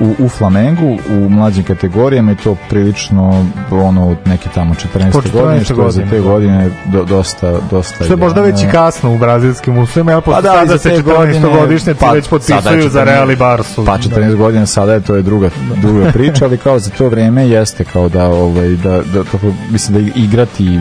u, 0.00 0.24
u 0.24 0.28
Flamengu 0.28 0.98
u 1.10 1.28
mlađim 1.28 1.64
kategorijama 1.64 2.32
i 2.32 2.36
to 2.36 2.56
prilično 2.68 3.46
ono 3.70 4.16
neke 4.26 4.48
tamo 4.54 4.74
14. 4.74 5.12
Po 5.12 5.20
14. 5.20 5.32
godine 5.32 5.64
što 5.64 5.82
je 5.82 5.90
za 5.90 6.02
te 6.10 6.20
godine, 6.20 6.56
da. 6.56 6.68
godine 6.68 6.70
do, 6.86 7.04
dosta 7.04 7.52
dosta 7.70 8.04
Što 8.04 8.12
je 8.12 8.16
možda 8.16 8.40
već 8.40 8.62
i 8.62 8.66
kasno 8.72 9.14
u 9.14 9.18
brazilskim 9.18 9.78
uslovima, 9.78 10.12
ali 10.12 10.22
Pa 10.24 10.40
da, 10.40 10.52
sada 10.52 10.78
se 10.78 10.88
te 10.88 10.96
14 10.96 11.02
godine, 11.02 11.40
godišnjaci 11.60 12.00
pa, 12.00 12.12
već 12.12 12.28
potpisuju 12.28 12.88
za 12.88 13.00
14 13.00 13.04
Real 13.04 13.30
i 13.30 13.36
Barsu. 13.36 13.84
Pa 13.84 13.98
14 13.98 14.36
godina 14.36 14.66
sada 14.66 14.94
je 14.94 15.00
to 15.00 15.14
je 15.14 15.22
druga 15.22 15.50
druga 15.76 16.12
priča, 16.12 16.44
ali 16.44 16.58
kao 16.58 16.78
za 16.78 16.90
to 16.90 17.08
vreme 17.08 17.48
jeste 17.48 17.84
kao 17.84 18.08
da 18.08 18.26
ovaj 18.26 18.68
da 18.68 19.02
da 19.14 19.24
kako 19.32 19.46
mislim 19.70 19.94
da 19.94 20.20
igrati 20.20 20.78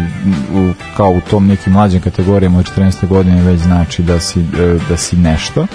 u, 0.54 0.72
kao 0.98 1.10
u 1.10 1.22
tom 1.30 1.48
nekim 1.48 1.74
mlađim 1.74 2.02
kategorijama 2.02 2.60
od 2.60 2.72
14. 2.78 3.08
godine 3.08 3.44
već 3.44 3.60
znači 3.60 4.04
da 4.04 4.20
si 4.20 4.40
e, 4.40 4.78
da 4.90 4.98
si 4.98 5.16
nešto. 5.16 5.68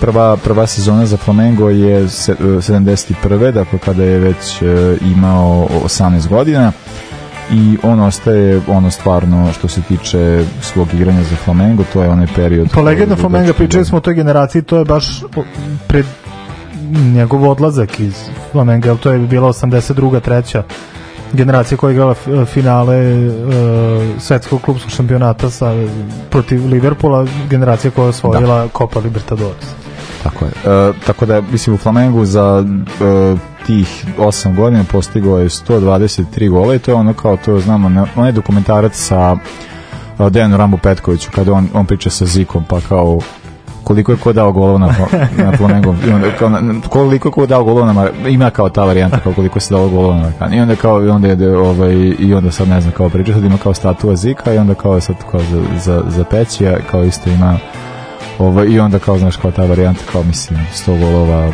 Prva 0.00 0.36
prva 0.36 0.66
sezona 0.66 1.06
za 1.06 1.16
Flamengo 1.16 1.68
je 1.68 2.08
se, 2.08 2.32
e, 2.32 2.44
71. 2.44 3.52
dakle 3.52 3.78
kada 3.78 4.04
je 4.04 4.18
već 4.18 4.62
e, 4.62 4.96
imao 5.00 5.68
18 5.84 6.28
godina 6.28 6.72
i 7.52 7.78
on 7.82 8.00
ostaje 8.00 8.60
ono 8.68 8.90
stvarno 8.90 9.52
što 9.52 9.68
se 9.68 9.82
tiče 9.82 10.44
svog 10.60 10.88
igranja 10.94 11.22
za 11.22 11.36
Flamengo, 11.36 11.84
to 11.92 12.02
je 12.02 12.08
onaj 12.08 12.26
period 12.36 12.68
je 13.10 13.16
Flamenga 13.16 13.44
dugački 13.44 13.58
pričali 13.58 13.84
smo 13.84 13.98
o 13.98 14.00
toj 14.00 14.14
generaciji, 14.14 14.62
to 14.62 14.78
je 14.78 14.84
baš 14.84 15.24
pred 15.86 16.06
njegov 17.14 17.50
odlazak 17.50 18.00
iz 18.00 18.14
Flamenga, 18.52 18.88
jer 18.88 18.98
to 18.98 19.12
je 19.12 19.18
bila 19.18 19.48
82. 19.48 20.20
treća 20.20 20.62
generacija 21.32 21.78
koja 21.78 21.88
je 21.88 21.94
igrala 21.94 22.12
f- 22.12 22.28
finale 22.46 22.96
e, 22.96 23.30
svetskog 24.18 24.60
klubskog 24.62 24.90
šampionata 24.90 25.50
sa, 25.50 25.72
protiv 26.30 26.66
Liverpoola, 26.66 27.26
generacija 27.50 27.90
koja 27.90 28.04
je 28.04 28.08
osvojila 28.08 28.68
Copa 28.68 28.98
Libertadores. 29.00 29.64
Tako 30.22 30.44
je. 30.44 30.50
E, 30.64 30.92
tako 31.06 31.26
da, 31.26 31.40
mislim, 31.42 31.74
u 31.74 31.78
Flamengu 31.78 32.24
za 32.24 32.64
e, 33.00 33.36
tih 33.66 34.04
8 34.18 34.56
godina 34.56 34.84
postigao 34.84 35.38
je 35.38 35.48
123 35.48 36.50
gola 36.50 36.74
i 36.74 36.78
to 36.78 36.90
je 36.90 36.94
ono 36.94 37.12
kao, 37.14 37.36
to 37.36 37.60
znamo, 37.60 37.88
na- 37.88 38.06
onaj 38.16 38.32
dokumentarac 38.32 38.92
sa 38.94 39.36
e, 40.18 40.30
Dejanom 40.30 40.58
Rambo 40.58 40.76
Petkoviću, 40.76 41.30
kada 41.30 41.52
on, 41.52 41.68
on 41.74 41.86
priča 41.86 42.10
sa 42.10 42.26
Zikom, 42.26 42.64
pa 42.64 42.80
kao 42.80 43.18
koliko 43.90 44.12
je 44.12 44.18
ko 44.18 44.32
dao 44.32 44.52
golova 44.52 44.78
na, 44.78 44.86
na 45.44 45.56
Flamengu 45.56 45.94
I 46.08 46.10
onda, 46.10 46.30
kao, 46.38 46.50
koliko 46.88 47.28
je 47.28 47.32
ko 47.32 47.46
dao 47.46 47.64
golova 47.64 47.92
na 47.92 48.08
ima 48.28 48.50
kao 48.50 48.68
ta 48.68 48.84
varijanta 48.84 49.18
kao 49.18 49.32
koliko 49.32 49.60
se 49.60 49.74
dao 49.74 49.88
golova 49.88 50.16
na 50.16 50.22
Markan 50.22 50.54
i 50.54 50.60
onda 50.60 50.76
kao 50.76 51.04
i 51.04 51.08
onda 51.08 51.28
je 51.28 51.56
ovaj 51.56 51.94
i 52.18 52.34
onda 52.34 52.50
sad 52.50 52.68
ne 52.68 52.80
znam 52.80 52.92
kao 52.92 53.08
priča 53.08 53.32
sad 53.32 53.44
ima 53.44 53.58
kao 53.58 53.74
statua 53.74 54.16
Zika 54.16 54.54
i 54.54 54.58
onda 54.58 54.74
kao 54.74 55.00
sad 55.00 55.16
kao 55.30 55.40
za, 55.40 55.62
za, 55.84 56.02
za 56.08 56.24
Pećija 56.24 56.76
kao 56.90 57.04
isto 57.04 57.30
ima 57.30 57.58
Ovo, 58.38 58.64
I 58.64 58.78
onda 58.78 58.98
kao, 58.98 59.18
znaš, 59.18 59.36
kao 59.36 59.50
ta 59.50 59.64
varijanta, 59.64 60.00
kao 60.12 60.22
mislim, 60.22 60.60
100 60.74 61.00
golova, 61.00 61.52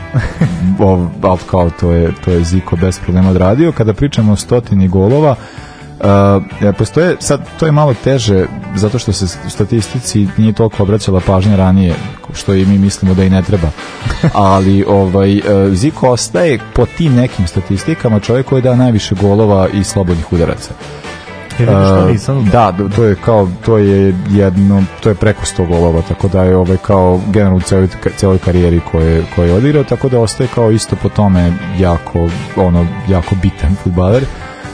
ov, 1.22 1.40
kao 1.50 1.70
to 1.70 1.90
je, 1.90 2.12
to 2.24 2.30
je 2.30 2.44
Ziko 2.44 2.76
bez 2.76 3.00
problema 3.00 3.30
odradio. 3.30 3.72
Kada 3.72 3.92
pričamo 3.92 4.32
o 4.32 4.36
stotini 4.36 4.88
golova, 4.88 5.30
Uh, 5.30 5.66
postoje, 6.78 7.16
sad 7.20 7.40
to 7.58 7.66
je 7.66 7.72
malo 7.72 7.94
teže 8.04 8.46
zato 8.74 8.98
što 8.98 9.12
se 9.12 9.26
statistici 9.48 10.28
nije 10.36 10.52
toliko 10.52 10.82
obraćala 10.82 11.20
pažnja 11.26 11.56
ranije 11.56 11.94
što 12.34 12.54
i 12.54 12.66
mi 12.66 12.78
mislimo 12.78 13.14
da 13.14 13.24
i 13.24 13.30
ne 13.30 13.42
treba 13.42 13.68
ali 14.32 14.84
ovaj, 14.88 15.38
uh, 15.38 15.42
Ziko 15.72 16.10
ostaje 16.10 16.58
po 16.74 16.86
tim 16.86 17.14
nekim 17.14 17.46
statistikama 17.46 18.20
čovjek 18.20 18.46
koji 18.46 18.62
da 18.62 18.76
najviše 18.76 19.14
golova 19.14 19.68
i 19.68 19.84
slobodnih 19.84 20.32
udaraca 20.32 20.74
Uh. 21.58 22.50
Da, 22.52 22.72
to 22.96 23.04
je 23.04 23.14
kao 23.24 23.48
to 23.64 23.78
je 23.78 24.14
jedno 24.30 24.84
to 25.00 25.08
je 25.08 25.14
preko 25.14 25.42
100 25.44 25.68
golova, 25.68 26.02
tako 26.02 26.28
da 26.28 26.42
je 26.42 26.56
ovaj 26.56 26.76
kao 26.76 27.20
generalno 27.26 27.56
u 27.56 27.60
celoj, 27.60 27.88
celoj 28.16 28.38
karijeri 28.38 28.80
koje 28.92 29.24
koje 29.36 29.48
je 29.48 29.54
odigrao, 29.54 29.84
tako 29.84 30.08
da 30.08 30.20
ostaje 30.20 30.48
kao 30.54 30.70
isto 30.70 30.96
po 30.96 31.08
tome 31.08 31.52
jako 31.78 32.28
ono 32.56 32.86
jako 33.08 33.34
bitan 33.42 33.76
fudbaler. 33.82 34.24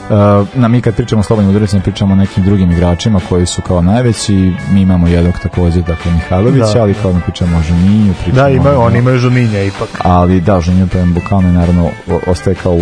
Uh, 0.09 0.47
na 0.55 0.67
mi 0.67 0.81
kad 0.81 0.95
pričamo 0.95 1.19
o 1.19 1.23
slobodnim 1.23 1.49
udaricama 1.55 1.83
pričamo 1.83 2.13
o 2.13 2.15
nekim 2.15 2.43
drugim 2.43 2.71
igračima 2.71 3.19
koji 3.29 3.45
su 3.45 3.61
kao 3.61 3.81
najveći 3.81 4.53
mi 4.71 4.81
imamo 4.81 5.07
jednog 5.07 5.33
takođe 5.43 5.81
dakle 5.81 6.11
Mihajlovića 6.11 6.73
Da. 6.73 6.81
ali 6.81 6.93
kao 6.93 7.13
ne 7.13 7.19
pričamo 7.19 7.57
o 7.57 7.61
Žuninju 7.61 8.13
pričamo 8.13 8.43
Da, 8.43 8.49
imaju, 8.49 8.79
oni 8.79 8.99
imaju 8.99 9.17
žuninja 9.17 9.63
ipak. 9.63 9.89
ali 10.03 10.41
da, 10.41 10.61
Ženju 10.61 10.87
prema 10.87 11.13
Bukanu 11.13 11.47
je 11.47 11.53
naravno 11.53 11.89
ostaje 12.27 12.55
kao, 12.55 12.77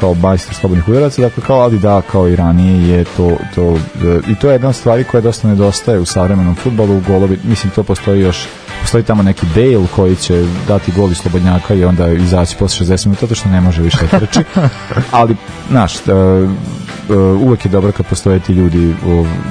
kao 0.00 0.14
majstor 0.14 0.54
slobodnih 0.54 0.88
udaraca, 0.88 1.22
dakle 1.22 1.42
kao, 1.46 1.60
ali 1.60 1.78
da, 1.78 2.02
kao 2.12 2.28
i 2.28 2.36
ranije 2.36 2.88
je 2.98 3.04
to, 3.04 3.30
to 3.54 3.62
e, 3.72 4.20
i 4.28 4.34
to 4.34 4.48
je 4.48 4.54
jedna 4.54 4.72
stvari 4.72 5.04
koja 5.04 5.20
dosta 5.20 5.48
nedostaje 5.48 5.98
u 5.98 6.04
savremenom 6.04 6.54
futbalu, 6.54 7.00
golovi, 7.08 7.38
mislim 7.44 7.72
to 7.72 7.82
postoji 7.82 8.20
još 8.20 8.46
postoji 8.84 9.04
tamo 9.04 9.22
neki 9.22 9.46
Bale 9.54 9.86
koji 9.96 10.16
će 10.16 10.46
dati 10.68 10.92
gol 10.92 11.10
iz 11.10 11.16
slobodnjaka 11.16 11.74
i 11.74 11.84
onda 11.84 12.08
izaći 12.08 12.56
posle 12.56 12.86
60 12.86 13.06
minuta, 13.06 13.20
zato 13.20 13.34
što 13.34 13.48
ne 13.48 13.60
može 13.60 13.82
više 13.82 13.98
da 14.10 14.18
trči, 14.18 14.40
ali, 15.10 15.36
znaš, 15.70 15.96
e, 15.96 16.00
e, 16.10 17.14
uvek 17.16 17.64
je 17.64 17.70
dobro 17.70 17.92
kad 17.92 18.06
postoje 18.06 18.40
ti 18.40 18.52
ljudi, 18.52 18.94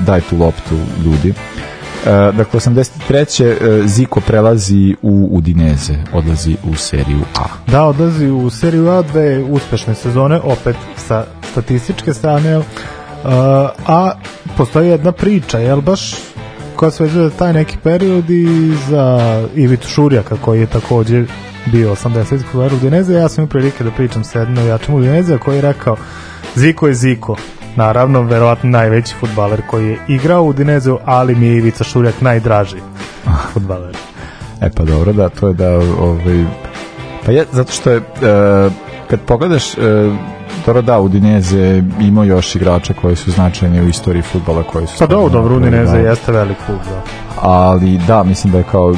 daj 0.06 0.22
tu 0.22 0.38
loptu 0.38 0.76
ljudi. 1.06 1.30
E, 1.30 2.32
dakle, 2.32 2.60
83. 2.60 3.44
e, 3.44 3.88
Ziko 3.88 4.22
prelazi 4.22 4.96
u 5.02 5.30
Udineze, 5.32 5.94
odlazi 6.14 6.56
u 6.64 6.76
seriju 6.76 7.22
A. 7.36 7.72
Da, 7.72 7.84
odlazi 7.84 8.28
u 8.28 8.50
seriju 8.50 8.90
A 8.90 9.02
dve 9.02 9.44
uspešne 9.44 9.96
sezone, 9.96 10.40
opet 10.44 10.76
sa 11.08 11.26
statističke 11.52 12.14
strane, 12.14 12.58
uh, 12.58 12.66
a 13.88 14.12
postoji 14.58 14.90
jedna 14.90 15.12
priča, 15.12 15.60
jel 15.60 15.82
baš 15.82 16.16
koja 16.76 16.91
se 16.91 17.04
vezuje 17.04 17.30
za 17.30 17.36
taj 17.36 17.54
neki 17.54 17.78
period 17.84 18.30
i 18.30 18.74
za 18.90 19.20
Ivitu 19.56 19.88
Šurjaka 19.88 20.36
koji 20.41 20.60
je 20.60 20.66
takođe 20.66 21.26
bio 21.66 21.95
80 21.95 22.44
futbaler 22.44 22.74
Udineze, 22.74 23.14
ja 23.14 23.30
sam 23.30 23.41
imao 23.44 23.50
prilike 23.50 23.84
da 23.84 23.91
pričam 23.91 24.24
sa 24.24 24.40
jednom 24.40 24.68
jačom 24.68 24.95
Udineze 24.95 25.38
koji 25.38 25.56
je 25.56 25.62
rekao 25.62 25.95
Ziko 26.56 26.88
je 26.88 26.94
Ziko, 26.94 27.36
naravno 27.76 28.22
verovatno 28.22 28.70
najveći 28.70 29.16
futbaler 29.20 29.62
koji 29.70 29.88
je 29.88 29.98
igrao 30.08 30.44
u 30.44 30.48
Udinezeu, 30.48 30.98
ali 31.06 31.36
mi 31.36 31.45
je 31.45 31.58
Ivica 31.58 31.84
Šurjak 31.84 32.22
najdraži 32.22 32.78
futbaler. 33.54 33.95
E 34.62 34.70
pa 34.76 34.84
dobro, 34.84 35.14
da, 35.14 35.30
to 35.30 35.48
je 35.48 35.54
da, 35.54 35.70
ovaj, 36.00 36.45
pa 37.26 37.32
je, 37.32 37.45
zato 37.52 37.72
što 37.72 37.91
je, 37.91 37.98
e, 37.98 38.02
kad 39.10 39.20
pogledaš, 39.22 39.78
e, 39.78 39.80
dobro 40.65 40.81
da, 40.81 40.99
Udineze 40.99 41.84
ima 42.02 42.23
još 42.26 42.56
igrača 42.56 42.94
koji 43.02 43.15
su 43.15 43.31
značajni 43.31 43.81
u 43.81 43.90
istoriji 43.90 44.22
futbala 44.22 44.64
koji 44.64 44.88
su... 44.88 44.94
Pa 44.99 45.06
dobro, 45.07 45.30
dobro, 45.30 45.56
Udineze 45.56 45.91
da. 46.02 46.10
jeste 46.10 46.31
velik 46.31 46.57
klub, 46.65 46.80
da. 46.90 47.02
ali 47.41 47.99
da, 48.07 48.23
mislim 48.23 48.52
da 48.53 48.57
je 48.57 48.64
kao 48.72 48.95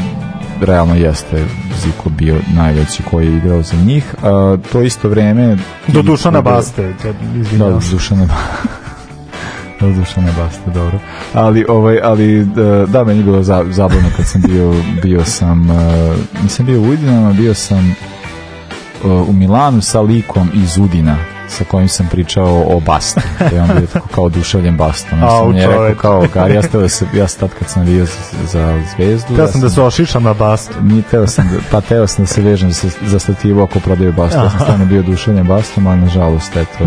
realno 0.62 0.96
jeste 0.96 1.46
Ziko 1.82 2.10
bio 2.10 2.36
najveći 2.56 3.04
koji 3.04 3.28
je 3.28 3.38
igrao 3.38 3.62
za 3.62 3.78
njih. 3.78 4.16
A, 4.24 4.58
to 4.72 4.82
isto 4.82 5.10
vreme... 5.10 5.58
Do 5.88 6.02
Dušana 6.02 6.42
da- 6.42 6.52
Baste, 6.52 6.94
te- 7.02 7.14
Da. 7.58 7.80
Dušana 7.92 8.28
do 9.82 9.90
Dušana 9.90 10.32
Baste, 10.38 10.72
dobro. 10.72 11.00
Ali, 11.34 11.66
ovaj, 11.70 12.00
ali 12.04 12.46
da, 12.46 12.86
da, 12.86 13.04
meni 13.04 13.20
je 13.20 13.24
bilo 13.24 13.44
za, 13.44 13.66
zabavno 13.70 14.10
kad 14.18 14.26
sam 14.26 14.42
bio, 14.42 14.74
bio 15.04 15.26
sam, 15.26 15.70
uh, 15.70 15.78
nisam 16.44 16.66
bio 16.66 16.82
u 16.82 16.90
Udinama, 16.90 17.34
bio 17.34 17.54
sam 17.54 17.96
uh, 19.04 19.30
u 19.30 19.34
Milanu 19.34 19.82
sa 19.82 20.02
likom 20.02 20.50
iz 20.54 20.78
Udina 20.78 21.16
sa 21.48 21.64
kojim 21.64 21.90
sam 21.90 22.08
pričao 22.12 22.66
o 22.68 22.80
Bastu. 22.80 23.22
I 23.54 23.58
on 23.58 23.68
bio 23.68 23.88
tako 23.94 24.08
kao 24.08 24.24
oduševljen 24.24 24.78
Bastom. 24.78 25.20
Ja 25.20 25.30
sam 25.40 25.58
je 25.58 25.68
rekao 25.68 25.96
kao, 25.96 26.28
Gari, 26.34 26.54
ja, 26.54 26.62
sam, 26.62 26.82
da 26.82 26.90
se, 26.90 27.06
ja 27.14 27.28
sam 27.28 27.40
tad 27.40 27.60
kad 27.60 27.70
sam 27.70 27.86
bio 27.86 28.06
za, 28.06 28.12
za 28.52 28.82
zvezdu. 28.96 29.36
Teo 29.36 29.48
sam 29.48 29.62
da 29.62 29.70
se 29.70 29.82
ošišam 29.82 30.24
na 30.24 30.34
Bastu. 30.34 30.74
Nije 30.82 31.02
teo 31.02 31.28
sam, 31.28 31.48
da, 31.48 31.58
pa 31.72 31.82
teo 31.82 32.08
sam 32.08 32.26
da 32.26 32.28
se 32.28 32.42
vežem 32.42 32.72
za, 32.72 32.90
za 33.06 33.20
stativu 33.20 33.64
ako 33.64 33.80
prodaju 33.80 34.14
Bastu. 34.14 34.38
Ja 34.38 34.50
sam 34.50 34.60
stvarno 34.60 34.86
bio 34.86 35.00
oduševljen 35.00 35.48
Bastom, 35.48 35.88
ali 35.88 36.00
nažalost, 36.00 36.56
eto, 36.56 36.86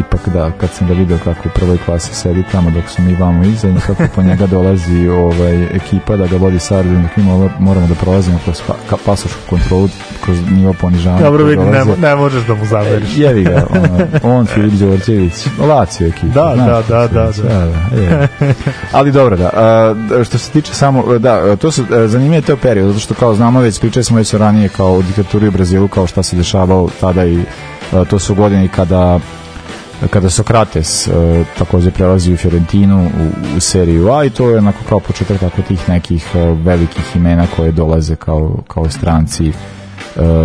ipak 0.00 0.28
da, 0.28 0.50
kad 0.60 0.70
sam 0.70 0.88
ga 0.88 0.94
video 0.94 1.18
kako 1.24 1.48
u 1.48 1.52
prvoj 1.54 1.78
klasi 1.84 2.14
sedi 2.14 2.44
tamo 2.52 2.70
dok 2.70 2.88
su 2.88 3.02
mi 3.02 3.14
vamo 3.14 3.44
iza 3.44 3.68
i 3.68 3.74
kako 3.86 4.02
po 4.14 4.22
njega 4.22 4.46
dolazi 4.46 5.08
ovaj, 5.26 5.64
ekipa 5.64 6.16
da 6.16 6.26
ga 6.26 6.36
vodi 6.36 6.58
sa 6.58 6.76
aerodrom, 6.76 7.02
dok 7.02 7.16
mi 7.16 7.22
mora- 7.22 7.50
moramo 7.58 7.86
da 7.86 7.94
prolazimo 7.94 8.38
kroz 8.44 8.60
pa, 8.66 8.96
pasošku 9.06 9.38
kontrolu, 9.50 9.88
kroz 10.24 10.38
nivo 10.50 10.72
ponižavanja. 10.72 11.24
Dobro, 11.24 11.44
vidim, 11.44 11.64
ne, 11.64 11.84
ne 11.98 12.16
možeš 12.16 12.46
da 12.46 12.54
mu 12.54 12.64
zameriš. 12.64 13.16
E, 13.16 13.20
Jevi 13.20 13.44
ga, 13.44 13.66
ono, 13.70 14.36
on, 14.36 14.46
Filip 14.46 14.72
Đorđević, 14.72 15.46
Lazio 15.58 16.08
ekipa. 16.08 16.26
Da, 16.34 16.52
znaš 16.54 16.86
da, 16.86 17.08
da, 17.08 17.08
se 17.08 17.14
da, 17.14 17.32
zove, 17.32 17.48
da. 17.90 17.96
je. 18.00 18.28
Ali 18.92 19.12
dobro, 19.12 19.36
da. 19.36 19.50
A, 19.54 19.94
što 20.24 20.38
se 20.38 20.50
tiče 20.50 20.74
samo, 20.74 21.18
da, 21.18 21.56
to 21.56 21.70
su 21.70 21.82
e, 21.82 22.08
zanimljiv 22.08 22.38
je 22.38 22.42
to 22.42 22.56
period, 22.56 22.88
zato 22.88 23.00
što 23.00 23.14
kao 23.14 23.34
znamo 23.34 23.60
već, 23.60 23.80
pričali 23.80 24.04
smo 24.04 24.16
već 24.16 24.34
ranije 24.34 24.68
kao 24.68 24.92
o 24.92 25.02
diktaturi 25.02 25.48
u 25.48 25.50
Brazilu, 25.50 25.88
kao 25.88 26.06
šta 26.06 26.22
se 26.22 26.36
dešavalo 26.36 26.88
tada 27.00 27.24
i 27.24 27.38
e, 27.38 27.44
to 28.10 28.18
su 28.18 28.34
godine 28.34 28.68
kada 28.68 29.20
kada 30.10 30.30
Sokrates 30.30 31.08
e, 31.08 31.10
takođe 31.58 31.90
prelazi 31.90 32.32
u 32.32 32.36
Fiorentinu 32.36 33.06
u, 33.06 33.56
u 33.56 33.60
seriju 33.60 34.12
A 34.12 34.24
i 34.24 34.30
to 34.30 34.50
je 34.50 34.58
onako 34.58 34.78
kao 34.88 35.00
početak 35.00 35.40
tako 35.40 35.62
tih 35.62 35.88
nekih 35.88 36.26
e, 36.34 36.38
velikih 36.38 37.16
imena 37.16 37.46
koje 37.56 37.72
dolaze 37.72 38.16
kao, 38.16 38.56
kao 38.68 38.90
stranci 38.90 39.48
e, 39.48 39.52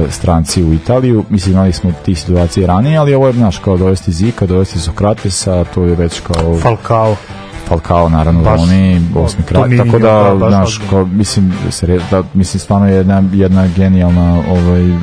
stranci 0.09 0.63
u 0.63 0.73
Italiju. 0.73 1.23
Mislim, 1.29 1.53
imali 1.53 1.73
smo 1.73 1.91
ti 2.05 2.15
situacije 2.15 2.67
ranije, 2.67 2.97
ali 2.97 3.13
ovo 3.13 3.27
je, 3.27 3.33
znaš, 3.33 3.57
kao 3.57 3.77
dovesti 3.77 4.11
Zika, 4.11 4.45
dovesti 4.45 4.79
Sokratesa, 4.79 5.63
to 5.63 5.83
je 5.83 5.95
već 5.95 6.19
kao... 6.19 6.59
Falcao. 6.59 7.15
Falcao, 7.67 8.09
naravno, 8.09 8.41
Baš, 8.43 8.59
Roni, 8.59 9.01
osmi 9.15 9.43
kraj, 9.43 9.77
tako 9.77 9.99
da, 9.99 10.33
ozbiljno. 10.33 10.65
kao, 10.89 11.05
mislim, 11.05 11.53
se 11.69 11.99
da, 12.11 12.23
mislim, 12.33 12.59
stvarno 12.59 12.87
je 12.87 12.95
jedna, 12.95 13.23
jedna 13.33 13.67
genijalna, 13.75 14.41
ovaj, 14.49 14.97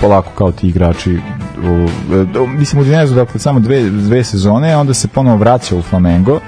polako 0.00 0.30
kao 0.38 0.52
ti 0.52 0.68
igrači, 0.68 1.18
u, 1.58 1.88
e, 2.14 2.46
mislim, 2.58 2.82
u 2.82 2.84
Dinezu, 2.84 3.14
dakle, 3.14 3.40
samo 3.40 3.60
dve, 3.60 3.90
dve 3.90 4.24
sezone, 4.24 4.72
a 4.72 4.80
onda 4.80 4.94
se 4.94 5.08
ponovo 5.08 5.36
vraća 5.36 5.76
u 5.76 5.82
Flamengo, 5.82 6.40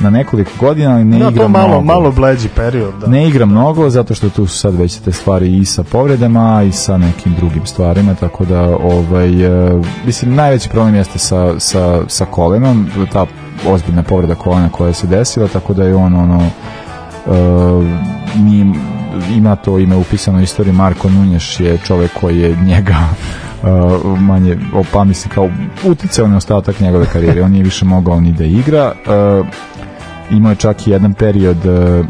na 0.00 0.10
nekoliko 0.10 0.50
godina, 0.60 0.94
ali 0.94 1.04
ne 1.04 1.18
Da, 1.18 1.28
igra 1.28 1.42
to 1.42 1.48
malo, 1.48 1.68
mnogo. 1.68 1.84
malo 1.84 2.12
bleđi 2.12 2.48
period, 2.48 2.94
da. 3.00 3.06
Ne 3.06 3.28
igra 3.28 3.46
mnogo 3.46 3.90
zato 3.90 4.14
što 4.14 4.30
tu 4.30 4.46
su 4.46 4.58
sad 4.58 4.74
već 4.74 4.96
te 4.96 5.12
stvari 5.12 5.56
i 5.58 5.64
sa 5.64 5.82
povredama 5.82 6.62
i 6.62 6.72
sa 6.72 6.96
nekim 6.96 7.34
drugim 7.34 7.66
stvarima, 7.66 8.14
tako 8.14 8.44
da 8.44 8.62
ovaj, 8.76 9.44
e, 9.68 9.80
mislim 10.06 10.34
najveći 10.34 10.68
problem 10.68 10.94
jeste 10.94 11.18
sa, 11.18 11.60
sa, 11.60 12.00
sa 12.08 12.24
kolenom, 12.24 12.86
ta 13.12 13.26
ozbiljna 13.66 14.02
povreda 14.02 14.34
kolena 14.34 14.68
koja 14.68 14.92
se 14.92 15.06
desila, 15.06 15.48
tako 15.48 15.74
da 15.74 15.84
je 15.84 15.94
on 15.94 16.14
ono 16.14 16.42
e, 16.42 16.50
mi, 18.36 18.74
ima 19.36 19.56
to 19.56 19.78
ime 19.78 19.96
upisano 19.96 20.38
u 20.38 20.42
istoriji 20.42 20.74
Marko 20.74 21.10
Nunješ 21.10 21.60
je 21.60 21.78
čovek 21.78 22.10
koji 22.20 22.38
je 22.38 22.56
njega 22.64 22.96
uh, 23.62 24.20
manje, 24.20 24.58
o, 24.74 24.84
pa 24.92 25.04
mislim 25.04 25.34
kao 25.34 25.48
uticao 25.84 26.28
na 26.28 26.36
ostatak 26.36 26.80
njegove 26.80 27.06
karijere. 27.06 27.42
On 27.42 27.50
nije 27.50 27.64
više 27.64 27.84
mogao 27.84 28.20
ni 28.20 28.32
da 28.32 28.44
igra 28.44 28.92
uh, 29.06 29.46
imao 30.30 30.50
je 30.50 30.56
čak 30.56 30.86
i 30.86 30.90
jedan 30.90 31.14
period 31.14 31.66
uh, 31.66 32.06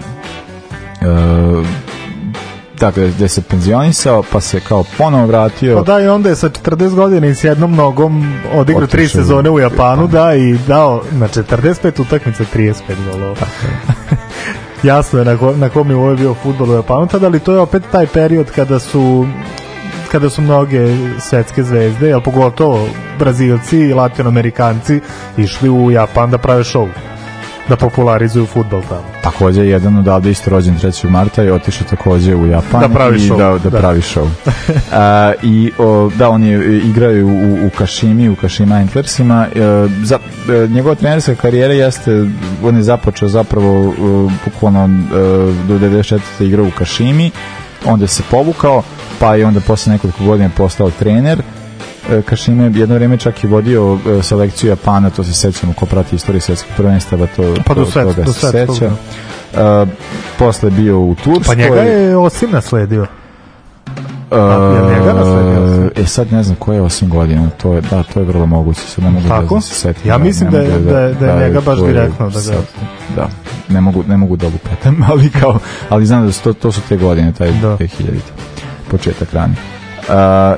dakle, 2.81 3.11
gde 3.11 3.29
se 3.29 3.43
penzionisao 3.43 4.23
pa 4.33 4.41
se 4.41 4.61
kao 4.61 4.85
ponovo 4.99 5.27
vratio. 5.27 5.77
Pa 5.77 5.83
da, 5.83 6.01
i 6.01 6.09
onda 6.09 6.29
je 6.29 6.37
sa 6.37 6.49
40 6.49 6.95
godina 6.95 7.27
i 7.27 7.35
s 7.35 7.45
jednom 7.45 7.75
nogom 7.75 8.35
odigrao 8.55 8.87
tri 8.87 9.09
sezone 9.09 9.51
u 9.51 9.59
Japanu, 9.59 10.07
da, 10.07 10.35
i 10.35 10.59
dao 10.69 11.03
na 11.13 11.29
45 11.29 12.03
utakmica 12.03 12.45
35 12.55 12.75
golova. 13.13 13.47
Jasno 14.83 15.19
je 15.19 15.25
na, 15.25 15.37
ko, 15.37 15.57
na 15.57 15.69
kom 15.69 15.89
nivou 15.89 16.11
je 16.11 16.17
bio 16.17 16.35
futbol 16.35 16.71
u 16.71 16.75
Japanu. 16.75 17.07
Tada, 17.07 17.27
ali 17.27 17.41
to 17.41 17.53
je 17.53 17.59
opet 17.59 17.83
taj 17.93 18.07
period 18.07 18.51
kada 18.51 18.79
su 18.79 19.27
kada 20.13 20.31
su 20.31 20.43
mnoge 20.43 20.97
svetske 21.21 21.63
zvezde, 21.63 22.09
jel 22.09 22.21
pogotovo 22.21 22.89
Brazilci 23.19 23.79
i 23.79 23.95
Latinoamerikanci 23.95 25.01
išli 25.37 25.71
u 25.71 25.91
Japan 25.91 26.31
da 26.31 26.39
prave 26.39 26.65
show 26.65 26.89
da 27.69 27.77
popularizuju 27.77 28.47
futbol 28.47 28.83
tamo. 28.89 29.05
takođe 29.23 29.67
jedan 29.67 29.99
odavde 29.99 30.31
isto 30.31 30.51
rođen 30.51 30.79
3. 30.79 31.11
marta 31.11 31.45
i 31.45 31.51
otišao 31.51 31.87
takođe 31.91 32.35
u 32.35 32.47
Japan 32.47 32.81
Da 32.81 32.89
pravi 32.89 33.17
i 33.17 33.21
show, 33.21 33.39
da, 33.39 33.59
da, 33.59 33.71
da. 33.71 33.79
pravi 33.79 34.01
show. 34.01 34.29
A, 34.93 35.33
I 35.43 35.73
o, 35.79 36.11
da, 36.19 36.31
on 36.31 36.45
je 36.45 36.79
igrao 36.79 37.11
je 37.11 37.25
u, 37.25 37.67
u 37.67 37.71
Kašimi, 37.79 38.29
u 38.29 38.37
Kašima 38.37 38.75
Antlersima. 38.75 39.47
E, 39.55 39.61
za, 40.03 40.19
e, 40.65 40.69
njegova 40.69 40.95
trenerska 40.95 41.35
karijera 41.35 41.75
jeste, 41.75 42.27
on 42.65 42.77
je 42.77 42.83
započeo 42.83 43.29
zapravo 43.29 43.93
e, 43.93 43.95
bukvalno 44.45 44.85
e, 44.85 44.89
do 45.69 45.79
94. 45.79 46.21
igrao 46.41 46.67
u 46.67 46.71
Kašimi, 46.79 47.31
onda 47.85 48.07
se 48.07 48.23
povukao, 48.31 48.83
pa 49.19 49.35
je 49.35 49.47
onda 49.47 49.61
posle 49.61 49.93
nekoliko 49.93 50.25
godina 50.25 50.51
postao 50.57 50.91
trener. 50.91 51.43
E, 52.11 52.23
Kašime 52.23 52.65
je 52.65 52.73
jedno 52.75 52.95
vreme 52.95 53.17
čak 53.17 53.45
i 53.45 53.49
vodio 53.49 53.99
e, 54.11 54.23
selekciju 54.23 54.71
Japana, 54.71 55.11
to 55.11 55.25
se 55.25 55.33
sećamo 55.33 55.73
ko 55.73 55.87
prati 55.87 56.17
istoriju 56.17 56.41
svetskih 56.41 56.73
prvenstava, 56.77 57.27
to, 57.27 57.55
Pa 57.67 57.75
do 57.75 57.85
to, 57.85 57.91
svet- 57.91 58.05
toga 58.07 58.23
do 58.23 58.33
se 58.33 58.41
svetskog, 58.41 58.77
seća. 58.77 58.91
Uh, 59.53 59.89
posle 60.39 60.67
je 60.67 60.73
bio 60.73 61.01
u 61.01 61.15
Turskoj. 61.15 61.43
Pa 61.47 61.55
njega 61.55 61.81
je 61.83 62.17
Osim 62.17 62.51
nasledio. 62.51 63.07
Uh, 64.31 64.37
jel 64.77 64.91
njega 64.91 65.13
nasledio? 65.15 65.91
E 65.97 66.07
sad 66.07 66.33
ne 66.33 66.43
znam 66.43 66.57
koje 66.57 66.77
je 66.77 66.83
8 66.83 67.09
godina, 67.09 67.51
to 67.53 67.75
je, 67.75 67.81
da, 67.81 68.03
to 68.05 68.21
je 68.21 68.27
vrlo 68.27 68.47
moguće, 68.47 68.81
sad 68.81 69.05
ne 69.05 69.11
mogu 69.11 69.29
Tako? 69.29 69.55
da 69.55 69.61
se 69.61 69.75
setim. 69.75 70.11
Ja 70.11 70.19
mislim 70.19 70.51
da 70.51 70.59
je- 70.59 70.71
mogu 70.71 70.85
da 70.85 71.01
je- 71.01 71.15
da 71.15 71.27
je 71.27 71.41
njega 71.41 71.61
baš 71.61 71.79
je 71.79 71.87
direktno 71.87 72.27
da 72.27 72.33
ga- 72.33 72.41
sad, 72.41 72.65
da, 73.17 73.29
ne 73.69 73.81
mogu, 73.81 74.05
ne 74.09 74.17
mogu 74.17 74.37
da 74.37 74.47
lupetam, 74.47 74.97
ali 75.11 75.31
kao, 75.31 75.59
ali 75.89 76.07
znam 76.07 76.27
da 76.27 76.33
su 76.33 76.43
to, 76.43 76.53
to 76.53 76.73
su 76.73 76.81
te 76.81 76.97
godine, 76.97 77.33
taj, 77.33 77.53
Da. 77.53 77.77
te 77.77 77.87
hiljadite, 77.87 78.33
početak 78.91 79.33
rani. 79.33 79.55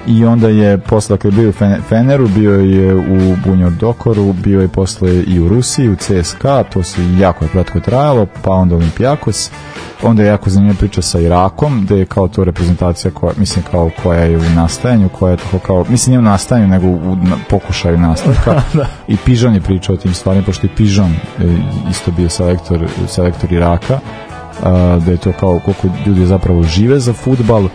I 0.06 0.24
onda 0.24 0.48
je 0.48 0.78
posle, 0.78 1.16
dakle, 1.16 1.30
bio 1.30 1.48
u 1.48 1.52
Fen- 1.52 1.80
Feneru, 1.88 2.28
bio 2.28 2.52
je 2.52 2.94
u 2.94 3.36
Bunjo 3.44 3.70
Dokoru, 3.70 4.32
bio 4.32 4.60
je 4.60 4.68
posle 4.68 5.22
i 5.26 5.40
u 5.40 5.48
Rusiji, 5.48 5.88
u 5.88 5.96
CSKA, 5.96 6.62
to 6.62 6.82
se 6.82 7.00
jako 7.18 7.44
je 7.44 7.48
kratko 7.48 7.80
trajalo, 7.80 8.26
pa 8.42 8.50
onda 8.50 8.74
Olimpijakos, 8.76 9.50
onda 10.02 10.22
je 10.22 10.28
jako 10.28 10.50
zanimljiva 10.50 10.78
priča 10.78 11.02
sa 11.02 11.20
Irakom, 11.20 11.80
gde 11.84 11.98
je 11.98 12.06
kao 12.06 12.28
to 12.28 12.44
reprezentacija 12.44 13.10
koja, 13.10 13.32
mislim, 13.36 13.64
kao 13.70 13.90
koja 14.02 14.20
je 14.20 14.36
u 14.36 14.50
nastajanju, 14.54 15.08
koja 15.08 15.30
je 15.30 15.36
tako 15.36 15.58
kao, 15.58 15.84
mislim, 15.88 16.10
nije 16.10 16.18
u 16.18 16.30
nastajanju, 16.30 16.68
nego 16.68 16.86
u 16.86 17.16
na, 17.16 17.36
pokušaju 17.50 17.98
nastavka. 17.98 18.62
I 19.08 19.16
Pižon 19.24 19.54
je 19.54 19.60
pričao 19.60 19.94
o 19.94 19.98
tim 19.98 20.14
stvarima, 20.14 20.44
pošto 20.46 20.66
je 20.66 20.74
Pižon 20.76 21.10
e, 21.12 21.18
isto 21.90 22.10
bio 22.10 22.28
selektor, 22.28 22.88
selektor 23.08 23.52
Iraka, 23.52 23.98
a, 24.62 24.98
da 25.06 25.10
je 25.10 25.16
to 25.16 25.32
kao 25.40 25.60
koliko 25.64 25.88
ljudi 26.06 26.26
zapravo 26.26 26.62
žive 26.62 27.00
za 27.00 27.12
futbal, 27.12 27.68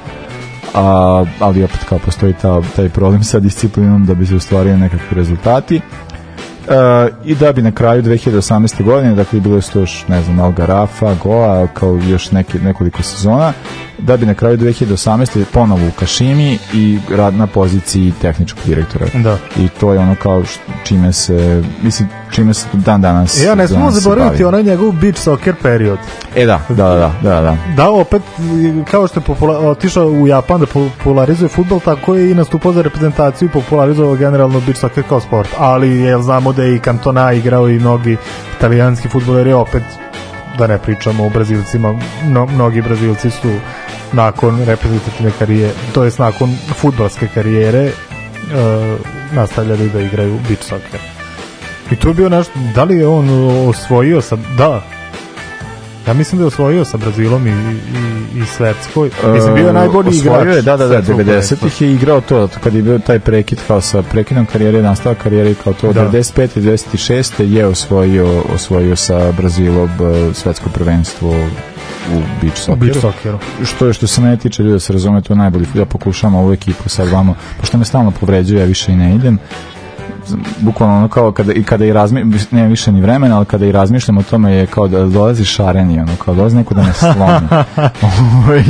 a, 0.74 1.26
ali 1.40 1.64
opet 1.64 1.84
kao 1.90 2.00
postoji 2.00 2.34
ta, 2.34 2.62
taj 2.76 2.90
problem 2.90 3.24
sa 3.24 3.40
disciplinom 3.40 4.06
da 4.06 4.14
bi 4.14 4.26
se 4.26 4.36
ostvario 4.36 4.78
nekakvi 4.78 5.16
rezultati. 5.16 5.82
E, 6.68 7.10
I 7.26 7.36
da 7.36 7.52
bi 7.54 7.62
na 7.62 7.72
kraju 7.72 8.04
2018. 8.04 8.84
godine, 8.84 9.16
dakle 9.16 9.40
bilo 9.40 9.56
je 9.56 9.62
to 9.74 9.80
još, 9.80 10.08
ne 10.08 10.22
znam, 10.22 10.40
Algarafa, 10.40 11.16
Goa, 11.24 11.68
kao 11.74 12.00
još 12.08 12.32
neki, 12.32 12.60
nekoliko 12.60 13.04
sezona, 13.04 13.54
da 13.98 14.18
bi 14.18 14.26
na 14.26 14.34
kraju 14.34 14.58
2018. 14.58 15.44
ponovo 15.54 15.88
u 15.88 15.92
Kašimi 16.00 16.60
i 16.74 17.00
rad 17.10 17.34
na 17.34 17.48
poziciji 17.48 18.14
tehničkog 18.22 18.64
direktora. 18.66 19.06
Da. 19.14 19.38
I 19.58 19.70
to 19.80 19.94
je 19.94 20.00
ono 20.00 20.16
kao 20.24 20.44
čime 20.84 21.14
se, 21.14 21.64
mislim, 21.84 22.10
čime 22.32 22.54
se 22.54 22.68
dan 22.74 23.02
danas... 23.02 23.44
Ja 23.44 23.56
ne 23.56 23.68
smemo 23.68 23.92
zaboraviti 23.92 24.44
onaj 24.44 24.64
njegov 24.64 24.92
beach 24.92 25.20
soccer 25.20 25.56
period. 25.62 25.98
E 26.36 26.46
da, 26.46 26.62
da, 26.70 26.76
da, 26.76 27.12
da, 27.24 27.42
da. 27.42 27.58
Da, 27.76 27.90
opet, 27.90 28.22
kao 28.92 29.08
što 29.08 29.20
je 29.20 29.48
otišao 29.50 30.08
u 30.08 30.28
Japan 30.28 30.60
da 30.60 30.66
popularizuje 30.66 31.50
futbol, 31.50 31.80
tako 31.80 32.16
je 32.16 32.32
i 32.32 32.36
nastupao 32.36 32.74
za 32.74 32.82
reprezentaciju 32.82 33.46
i 33.46 33.52
popularizovao 33.52 34.16
generalno 34.16 34.60
beach 34.60 34.80
soccer 34.80 35.04
kao 35.10 35.20
sport. 35.20 35.50
Ali, 35.58 35.98
jel 35.98 36.22
znamo 36.22 36.54
da 36.58 36.64
je 36.64 36.76
i 36.76 36.80
Cantona 36.80 37.34
igrao 37.34 37.70
i 37.70 37.80
mnogi 37.80 38.18
italijanski 38.58 39.10
futboleri, 39.10 39.54
opet, 39.54 39.84
da 40.58 40.68
ne 40.68 40.78
pričamo 40.78 41.26
o 41.26 41.30
Brazilcima, 41.30 41.94
no, 42.28 42.46
mnogi 42.46 42.82
Brazilci 42.82 43.30
su 43.30 43.52
nakon 44.14 44.64
reprezentativne 44.66 45.32
karijere, 45.40 45.74
to 45.94 46.04
jest 46.04 46.20
nakon 46.20 46.56
futbalske 46.76 47.28
karijere, 47.34 47.84
e, 47.86 47.92
nastavljali 49.32 49.90
da 49.90 50.02
igraju 50.02 50.40
beach 50.48 50.64
soccer. 50.64 51.00
I 51.92 51.96
to 51.96 52.08
je 52.08 52.14
bio 52.14 52.30
naš, 52.30 52.48
da 52.76 52.84
li 52.84 52.98
je 52.98 53.08
on 53.08 53.30
osvojio 53.70 54.22
sa, 54.22 54.38
da, 54.58 54.82
ja 56.08 56.14
mislim 56.14 56.38
da 56.40 56.44
je 56.44 56.48
osvojio 56.48 56.86
sa 56.86 56.98
Brazilom 56.98 57.48
i, 57.48 57.52
i, 57.52 58.42
i 58.42 58.46
Svetskoj. 58.46 59.10
Mislim, 59.34 59.56
bio 59.56 59.68
je 59.68 59.74
najbolji 59.74 60.08
E, 60.08 60.20
Osvojio 60.20 60.42
igrač. 60.42 60.56
je, 60.56 60.62
da, 60.62 60.78
da, 60.78 60.88
da, 60.88 61.04
svetskog 61.04 61.20
90-ih 61.20 61.82
je 61.82 61.94
igrao 61.94 62.22
to, 62.22 62.48
kad 62.64 62.74
je 62.74 62.82
bio 62.82 63.00
taj 63.00 63.20
prekid 63.20 63.60
kao 63.68 63.82
sa 63.82 64.02
prekidom 64.02 64.46
karijere, 64.46 64.82
nastavak 64.82 65.18
karijere 65.18 65.54
kao 65.64 65.74
to, 65.74 65.94
Da. 65.94 66.12
95. 66.12 66.58
i 66.58 66.62
96. 66.62 67.44
je 67.44 67.66
osvojio, 67.66 68.44
osvojio 68.56 68.96
sa 68.96 69.32
Brazilom 69.32 69.90
eh, 69.90 70.34
svetsko 70.34 70.70
prvenstvo 70.70 71.30
u 72.14 72.20
beach 72.42 72.58
socceru. 72.58 72.78
beach 72.78 73.00
socceru. 73.02 73.40
Što 73.66 73.88
je 73.88 73.94
što 73.94 74.08
se 74.08 74.22
mene 74.22 74.38
tiče, 74.38 74.64
ljudi 74.64 74.74
da 74.74 74.80
se 74.80 74.94
razume, 74.94 75.22
to 75.22 75.34
je 75.34 75.38
najbolji 75.38 75.66
Ja 75.76 75.86
pokušavam 75.86 76.36
ovu 76.36 76.54
ekipu 76.54 76.90
sad 76.90 77.08
vamo, 77.08 77.36
pošto 77.60 77.78
me 77.78 77.86
stalno 77.86 78.12
povređuje, 78.12 78.60
ja 78.60 78.66
više 78.66 78.92
i 78.92 78.96
ne 78.96 79.16
idem 79.16 79.40
bukvalno 80.60 80.98
ono 80.98 81.08
kao 81.08 81.32
kada 81.32 81.54
i 81.54 81.64
kada 81.64 81.86
i 81.86 81.94
razmi 81.94 82.26
ne 82.52 82.68
više 82.68 82.92
ni 82.92 83.02
vremena, 83.02 83.38
ali 83.38 83.46
kada 83.46 83.66
i 83.66 83.72
razmišljam 83.72 84.18
o 84.18 84.24
tome 84.24 84.54
je 84.54 84.66
kao 84.66 84.88
da 84.88 85.06
dolazi 85.06 85.46
šareni, 85.46 86.00
ono 86.00 86.16
kao 86.26 86.36
dolazi 86.36 86.56
neko 86.56 86.74
da 86.74 86.84
me 86.84 86.94
slomi. 86.94 87.48
Ovaj, 88.46 88.64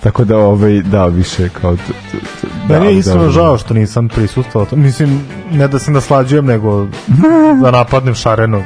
tako 0.00 0.24
da 0.24 0.38
ovaj 0.38 0.82
da 0.82 1.06
više 1.06 1.48
kao 1.48 1.76
t- 1.76 1.82
t- 2.12 2.18
t- 2.40 2.46
da, 2.68 2.74
Meni 2.74 2.86
je 2.86 2.92
da, 2.92 2.98
iskreno 2.98 3.24
da. 3.24 3.30
žao 3.30 3.58
što 3.58 3.74
nisam 3.74 4.08
prisustvovao. 4.08 4.68
Mislim, 4.72 5.20
ne 5.52 5.68
da 5.68 5.78
se 5.78 5.90
naslađujem, 5.90 6.46
nego 6.46 6.86
da 7.62 7.70
napadnem 7.70 8.14
šarenog. 8.14 8.62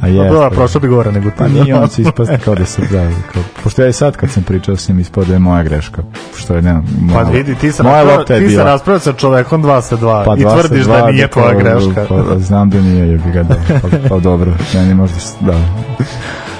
A 0.00 0.06
jeste, 0.06 0.34
da, 0.34 0.40
da. 0.40 0.50
prošlo 0.50 0.80
bi 0.80 0.88
gore 0.88 1.12
nego 1.12 1.30
ti. 1.30 1.36
Pa 1.38 1.48
nije 1.48 1.74
on 1.74 1.88
će 1.88 2.02
ispasti 2.02 2.38
kao 2.44 2.54
da 2.54 2.64
se 2.64 2.82
da, 2.82 3.08
kao, 3.32 3.42
pošto 3.64 3.82
ja 3.82 3.88
i 3.88 3.92
sad 3.92 4.16
kad 4.16 4.30
sam 4.30 4.42
pričao 4.42 4.76
s 4.76 4.88
njim 4.88 5.00
ispao 5.00 5.24
da 5.24 5.32
je 5.32 5.38
moja 5.38 5.62
greška, 5.62 6.02
što 6.36 6.54
je 6.54 6.62
ne, 6.62 6.80
Pa 7.14 7.14
moja, 7.14 7.30
vidi, 7.30 7.54
ti 7.54 7.72
se 7.72 7.82
moja 7.82 8.02
lopta 8.02 8.34
je 8.34 8.40
ti 8.40 8.46
se 8.46 8.50
bila. 8.50 8.64
raspravlja 8.64 9.00
sa 9.00 9.12
čovekom 9.12 9.64
2 9.64 9.80
sa 9.80 9.96
2 9.96 10.24
Pa 10.24 10.36
i 10.36 10.40
tvrdiš 10.40 10.84
dva, 10.84 11.00
da 11.00 11.10
nije 11.10 11.28
kao, 11.28 11.42
tvoja 11.42 11.58
greška. 11.58 12.06
Pa, 12.08 12.38
znam 12.38 12.70
da 12.70 12.80
nije, 12.80 13.08
jebi 13.08 13.30
ga, 13.32 13.42
da. 13.42 13.56
Pa, 13.82 13.88
pa 14.08 14.18
dobro, 14.18 14.52
meni 14.74 14.94
možda, 14.94 15.16
da. 15.40 15.54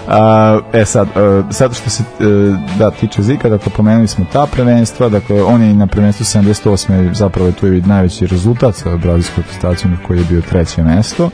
A, 0.09 0.61
e 0.73 0.85
sad, 0.85 1.09
e, 1.09 1.43
sad 1.51 1.75
što 1.75 1.91
se 1.91 2.03
e, 2.03 2.25
da 2.79 2.91
tiče 2.91 3.23
Zika, 3.23 3.49
dakle 3.49 3.73
pomenuli 3.77 4.09
smo 4.09 4.25
ta 4.33 4.47
prvenstva, 4.47 5.09
dakle 5.09 5.43
on 5.43 5.63
je 5.63 5.75
na 5.75 5.87
prvenstvu 5.87 6.25
78. 6.25 7.15
zapravo 7.15 7.47
je 7.49 7.53
tu 7.53 7.67
i 7.67 7.81
najveći 7.81 8.27
rezultat 8.27 8.75
sa 8.75 8.97
brazilskom 8.97 9.37
reprezentacijom 9.37 9.97
koji 10.07 10.19
je 10.19 10.25
bio 10.29 10.41
treće 10.41 10.83
mesto. 10.83 11.31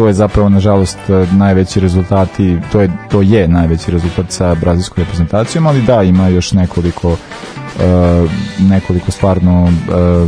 To 0.00 0.06
je 0.06 0.14
zapravo 0.14 0.48
nažalost 0.48 0.98
e, 1.10 1.26
najveći 1.32 1.80
rezultati, 1.80 2.58
to 2.72 2.80
je 2.80 2.90
to 3.10 3.22
je 3.22 3.48
najveći 3.48 3.90
rezultat 3.90 4.26
sa 4.28 4.54
brazilskom 4.54 5.04
reprezentacijom, 5.04 5.66
ali 5.66 5.82
da 5.82 6.02
ima 6.02 6.28
još 6.28 6.52
nekoliko 6.52 7.16
e, 7.80 8.26
nekoliko 8.60 9.10
stvarno 9.10 9.68
e, 9.68 10.26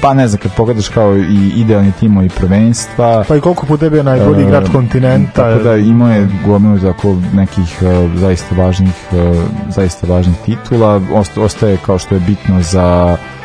pa 0.00 0.14
ne 0.14 0.28
znam, 0.28 0.40
kad 0.40 0.52
pogledaš 0.54 0.88
kao 0.88 1.16
i 1.16 1.52
idealni 1.56 1.92
timovi 1.92 2.28
prvenstva 2.28 3.24
Pa 3.28 3.36
i 3.36 3.40
koliko 3.40 3.66
puta 3.66 3.84
je 3.84 3.90
bio 3.90 4.02
najbolji 4.02 4.40
e, 4.40 4.46
igrač 4.46 4.68
kontinenta. 4.72 5.32
tako 5.32 5.62
da 5.64 5.76
imao 5.76 6.10
je 6.10 6.28
gomilu 6.46 6.78
tako 6.78 7.16
nekih 7.34 7.82
e, 7.82 8.08
zaista 8.14 8.54
važnih 8.54 8.94
e, 9.12 9.34
zaista 9.68 10.06
važnih 10.06 10.36
titula 10.46 11.00
Osta- 11.12 11.40
ostaje 11.40 11.78
kao 11.86 11.98
što 11.98 12.14
je 12.14 12.20
bitno 12.20 12.62
za 12.62 13.16
e, 13.34 13.37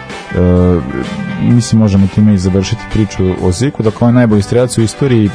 mislim 1.42 1.82
možemo 1.82 2.08
time 2.16 2.34
i 2.34 2.38
završiti 2.38 2.82
priču 2.94 3.24
o 3.42 3.52
Ziku 3.52 3.84
dakle 3.84 4.08
on 4.08 4.10
je 4.10 4.14
najbolji 4.14 4.42
strelac 4.42 4.78
u 4.78 4.82
istoriji 4.82 5.30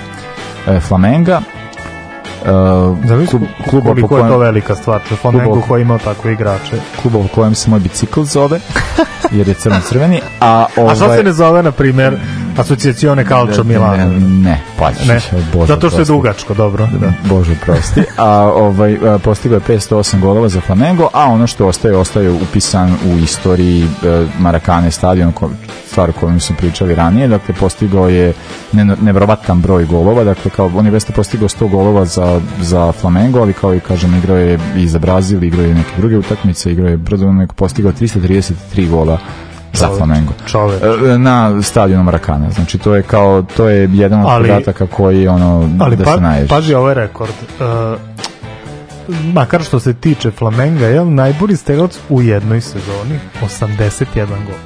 e, 0.69 0.81
Flamenga 0.81 1.41
e, 2.45 2.49
Zamisli 3.09 3.39
klub, 3.39 3.43
kluba 3.71 3.89
po 3.89 3.95
koliko 3.95 4.17
je 4.17 4.23
to 4.23 4.29
kojem, 4.29 4.41
velika 4.41 4.75
stvar. 4.75 5.01
Flamengo 5.21 5.61
koji 5.69 5.81
je 5.81 5.83
imao 5.83 5.99
takve 5.99 6.33
igrače. 6.33 6.77
kluba 7.03 7.19
po 7.19 7.29
kojem 7.35 7.55
se 7.55 7.71
moj 7.71 7.81
bicikl 7.81 8.23
zove 8.23 8.61
jer 9.31 9.49
je 9.49 9.55
crno-crveni 9.55 10.21
a, 10.41 10.67
A 10.77 10.95
što 10.95 11.05
ovaj- 11.05 11.19
se 11.19 11.25
ne 11.25 11.33
zove, 11.33 11.63
na 11.63 11.73
primjer, 11.73 12.19
Asocijacione 12.59 13.25
Calcio 13.25 13.65
Milano? 13.65 13.97
Ne, 13.97 14.19
ne 14.19 14.63
Ne, 15.07 15.21
Bože, 15.53 15.67
zato 15.67 15.91
što 15.91 15.99
je 15.99 16.05
dugačko, 16.05 16.55
dobro. 16.55 16.89
Da. 17.01 17.13
Bože 17.29 17.55
prosti. 17.65 18.03
A 18.17 18.31
ovaj 18.41 18.99
postigao 19.25 19.57
je 19.57 19.77
508 19.79 20.21
golova 20.21 20.49
za 20.49 20.61
Flamengo, 20.61 21.09
a 21.13 21.25
ono 21.25 21.47
što 21.47 21.67
ostaje 21.67 21.97
ostaje 21.97 22.31
upisan 22.31 22.93
u 22.93 23.19
istoriji 23.19 23.83
e, 23.85 23.87
Marakane 24.39 24.91
stadion 24.91 25.33
stvar 25.87 26.11
o 26.11 26.13
kojoj 26.13 26.41
smo 26.41 26.57
pričali 26.57 26.95
ranije, 26.95 27.29
dakle 27.29 27.55
postigao 27.55 28.09
je 28.09 28.33
ne, 28.73 28.85
nevrovatan 28.85 29.61
broj 29.61 29.85
golova, 29.85 30.25
dakle 30.25 30.51
kao 30.51 30.71
on 30.75 30.87
je 30.87 30.91
već 30.91 31.05
postigao 31.17 31.49
100 31.49 31.71
golova 31.71 32.05
za, 32.05 32.41
za 32.61 32.93
Flamengo, 32.93 33.41
ali 33.41 33.53
kao 33.53 33.75
i 33.75 33.81
kažem 33.81 34.19
igrao 34.19 34.37
je 34.37 34.59
i 34.77 34.89
za 34.89 34.99
Brazil, 34.99 35.45
igrao 35.45 35.67
je 35.67 35.75
neke 35.75 35.91
druge 35.97 36.19
utakmice, 36.19 36.73
igrao 36.73 36.89
je 36.89 36.97
brzo 36.97 37.27
postigao 37.57 37.93
333 37.93 38.91
gola 38.91 39.19
za 39.73 39.89
Flamengo. 39.89 40.33
čoveč. 40.47 40.83
E, 40.83 41.19
na 41.19 41.63
stadionu 41.63 42.05
Marakana. 42.05 42.51
Znači 42.51 42.79
to 42.79 42.95
je 42.95 43.03
kao 43.03 43.43
to 43.57 43.69
je 43.69 43.89
jedan 43.93 44.21
od 44.21 44.27
Ali- 44.29 44.49
podataka 44.49 44.87
koji 44.87 45.29
ono 45.29 45.69
Ali 45.81 45.97
da 45.97 46.05
pa, 46.05 46.15
se 46.15 46.21
naježi. 46.21 46.49
pazi 46.49 46.75
ovaj 46.75 46.95
rekord. 46.95 47.33
Uh, 47.61 48.01
makar 49.25 49.63
što 49.63 49.81
se 49.81 49.95
tiče 49.95 50.31
Flamenga, 50.31 50.87
je 50.87 51.05
najbolji 51.05 51.57
strelac 51.57 51.99
u 52.09 52.23
jednoj 52.23 52.61
sezoni, 52.61 53.19
81 53.43 53.97
gol. 54.27 54.57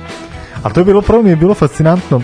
A 0.63 0.71
to 0.71 0.81
je 0.81 0.85
bilo, 0.85 1.03
prvo 1.03 1.23
mi 1.23 1.31
je 1.31 1.37
bilo 1.37 1.55
fascinantno, 1.55 2.21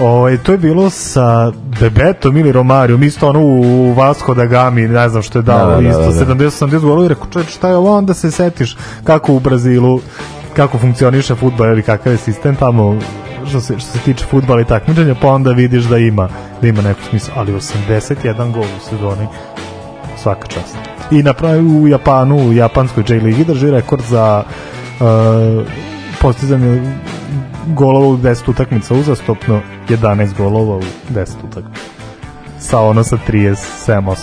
Ovaj, 0.00 0.36
to 0.36 0.52
je 0.52 0.58
bilo 0.58 0.90
sa 0.90 1.52
Bebetom 1.80 2.36
ili 2.36 2.52
Romarijom, 2.52 3.02
isto 3.02 3.28
ono 3.28 3.40
u 3.40 3.92
Vasco 3.92 4.34
da 4.34 4.46
Gami, 4.46 4.82
ne 4.82 5.08
znam 5.08 5.22
što 5.22 5.38
je 5.38 5.42
dao, 5.42 5.66
Da, 5.66 5.74
da, 5.76 5.80
da, 5.82 5.88
isto 5.88 6.24
da. 6.24 6.34
70-80 6.34 6.78
golova 6.78 7.04
i 7.04 7.08
rekao, 7.08 7.26
čovječ, 7.26 7.48
šta 7.50 7.68
je 7.68 7.76
ovo, 7.76 7.96
onda 7.96 8.14
se 8.14 8.30
setiš 8.30 8.76
kako 9.04 9.32
u 9.32 9.40
Brazilu, 9.40 10.00
kako 10.60 10.78
funkcioniše 10.78 11.34
futbol 11.34 11.66
ili 11.66 11.82
kakav 11.82 12.12
je 12.12 12.18
sistem 12.18 12.56
tamo 12.56 12.98
što 13.48 13.60
se, 13.60 13.78
što 13.78 13.90
se 13.92 13.98
tiče 13.98 14.24
futbala 14.24 14.60
i 14.60 14.64
takmičenja, 14.64 15.14
pa 15.22 15.28
onda 15.28 15.52
vidiš 15.52 15.84
da 15.84 15.98
ima, 15.98 16.28
da 16.62 16.68
ima 16.68 16.82
neku 16.82 17.00
smisla, 17.08 17.34
ali 17.36 17.52
81 17.52 18.52
gol 18.52 18.62
u 18.62 18.88
sezoni, 18.88 19.26
svaka 20.16 20.46
čast. 20.46 20.76
I 21.10 21.22
na 21.22 21.34
u 21.80 21.88
Japanu, 21.88 22.36
u 22.36 22.52
japanskoj 22.52 23.04
J 23.08 23.20
ligi 23.20 23.44
drži 23.44 23.70
rekord 23.70 24.02
za 24.08 24.42
uh, 25.00 25.06
postizanje 26.20 26.82
golova 27.66 28.06
u 28.06 28.16
10 28.16 28.50
utakmica 28.50 28.94
uzastopno, 28.94 29.60
11 29.88 30.36
golova 30.36 30.76
u 30.76 30.82
10 31.10 31.28
utakmica. 31.50 31.99
Sa 32.60 32.80
ono 32.80 33.04
sa 33.04 33.16
37-8 33.28 33.56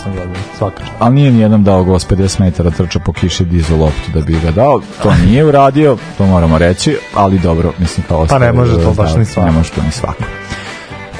godina, 0.04 0.34
svaka 0.58 0.78
čast. 0.80 0.92
ali 0.98 1.14
nije 1.14 1.30
nijednom 1.30 1.64
dao 1.64 1.84
gost 1.84 2.10
50 2.10 2.40
metara 2.40 2.70
trča 2.70 2.98
po 2.98 3.12
kiši 3.12 3.44
dizu 3.44 3.76
loptu 3.76 4.10
da 4.14 4.20
bi 4.20 4.32
ga 4.32 4.50
dao, 4.50 4.80
to 5.02 5.14
nije 5.26 5.44
uradio, 5.44 5.96
to 6.18 6.26
moramo 6.26 6.58
reći, 6.58 6.96
ali 7.14 7.38
dobro, 7.38 7.72
mislim 7.78 8.06
kao 8.08 8.26
Pa 8.26 8.38
ne 8.38 8.52
može 8.52 8.82
to 8.82 8.92
baš 8.92 9.16
ni 9.16 9.24
svako. 9.24 9.46
Ne 9.46 9.52
može 9.52 9.70
to 9.70 9.82
ni 9.82 9.92
svako. 9.92 10.24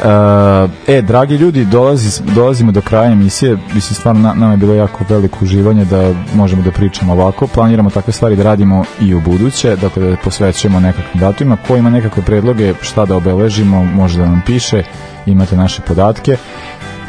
E, 0.05 0.97
e, 0.97 1.03
dragi 1.03 1.35
ljudi, 1.35 1.65
dolazi, 1.65 2.23
dolazimo 2.35 2.73
do 2.73 2.81
kraja 2.81 3.13
emisije, 3.13 3.59
mislim 3.75 3.95
stvarno 3.95 4.21
na, 4.21 4.35
nama 4.35 4.53
je 4.53 4.57
bilo 4.57 4.75
jako 4.75 5.05
veliko 5.09 5.39
uživanje 5.43 5.85
da 5.85 6.15
možemo 6.35 6.63
da 6.63 6.71
pričamo 6.71 7.13
ovako, 7.13 7.47
planiramo 7.47 7.91
takve 7.91 8.13
stvari 8.13 8.37
da 8.37 8.43
radimo 8.43 8.85
i 9.01 9.15
u 9.15 9.21
buduće, 9.21 9.77
dakle 9.77 10.11
da 10.11 10.17
posvećujemo 10.17 10.81
nekakvim 10.81 11.21
datumima, 11.21 11.57
ko 11.67 11.77
ima 11.77 11.91
nekakve 11.91 12.23
predloge 12.23 12.75
šta 12.83 13.05
da 13.05 13.17
obeležimo, 13.17 13.85
može 13.85 14.19
da 14.19 14.25
nam 14.25 14.43
piše, 14.47 14.83
imate 15.27 15.57
naše 15.57 15.83
podatke, 15.83 16.37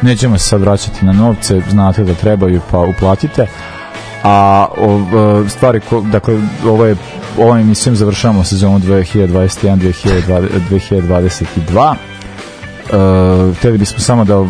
nećemo 0.02 0.38
se 0.38 0.48
sad 0.48 0.60
vraćati 0.60 1.04
na 1.04 1.12
novce, 1.12 1.62
znate 1.70 2.04
da 2.04 2.14
trebaju 2.14 2.60
pa 2.70 2.78
uplatite, 2.78 3.46
a 4.22 4.66
o, 4.78 5.00
e, 5.44 5.48
stvari 5.48 5.80
ko, 5.80 6.00
dakle 6.00 6.34
ovo 6.66 6.86
je 6.86 6.96
ovom 7.38 7.58
emisijom 7.58 7.96
završavamo 7.96 8.44
sezonu 8.44 8.78
2021 8.78 9.92
2022 10.70 11.94
Uh, 12.92 13.56
hteli 13.56 13.78
bismo 13.78 13.98
samo 13.98 14.24
da 14.24 14.38
uh, 14.38 14.48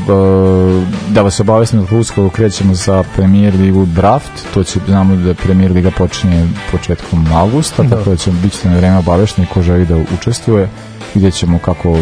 da 1.09 1.23
vas 1.23 1.41
obavestimo 1.41 1.87
da 1.91 1.97
uskoro 1.97 2.31
krećemo 2.31 2.75
sa 2.75 3.05
Premier 3.17 3.55
Ligu 3.55 3.87
Draft. 3.87 4.31
To 4.55 4.65
će 4.65 4.81
znamo 4.87 5.17
da 5.17 5.35
Premier 5.35 5.73
Liga 5.73 5.91
počinje 5.99 6.49
početkom 6.73 7.27
avgusta 7.33 7.83
Da. 7.83 7.97
tako 7.97 8.11
da 8.11 8.17
ćemo 8.17 8.41
biti 8.43 8.69
na 8.69 8.77
vreme 8.77 8.99
obavešteni 8.99 9.47
ko 9.55 9.63
želi 9.63 9.87
da 9.87 9.97
učestvuje 9.97 10.69
vidjet 11.15 11.35
ćemo 11.35 11.59
kako 11.59 11.91
uh, 11.91 11.99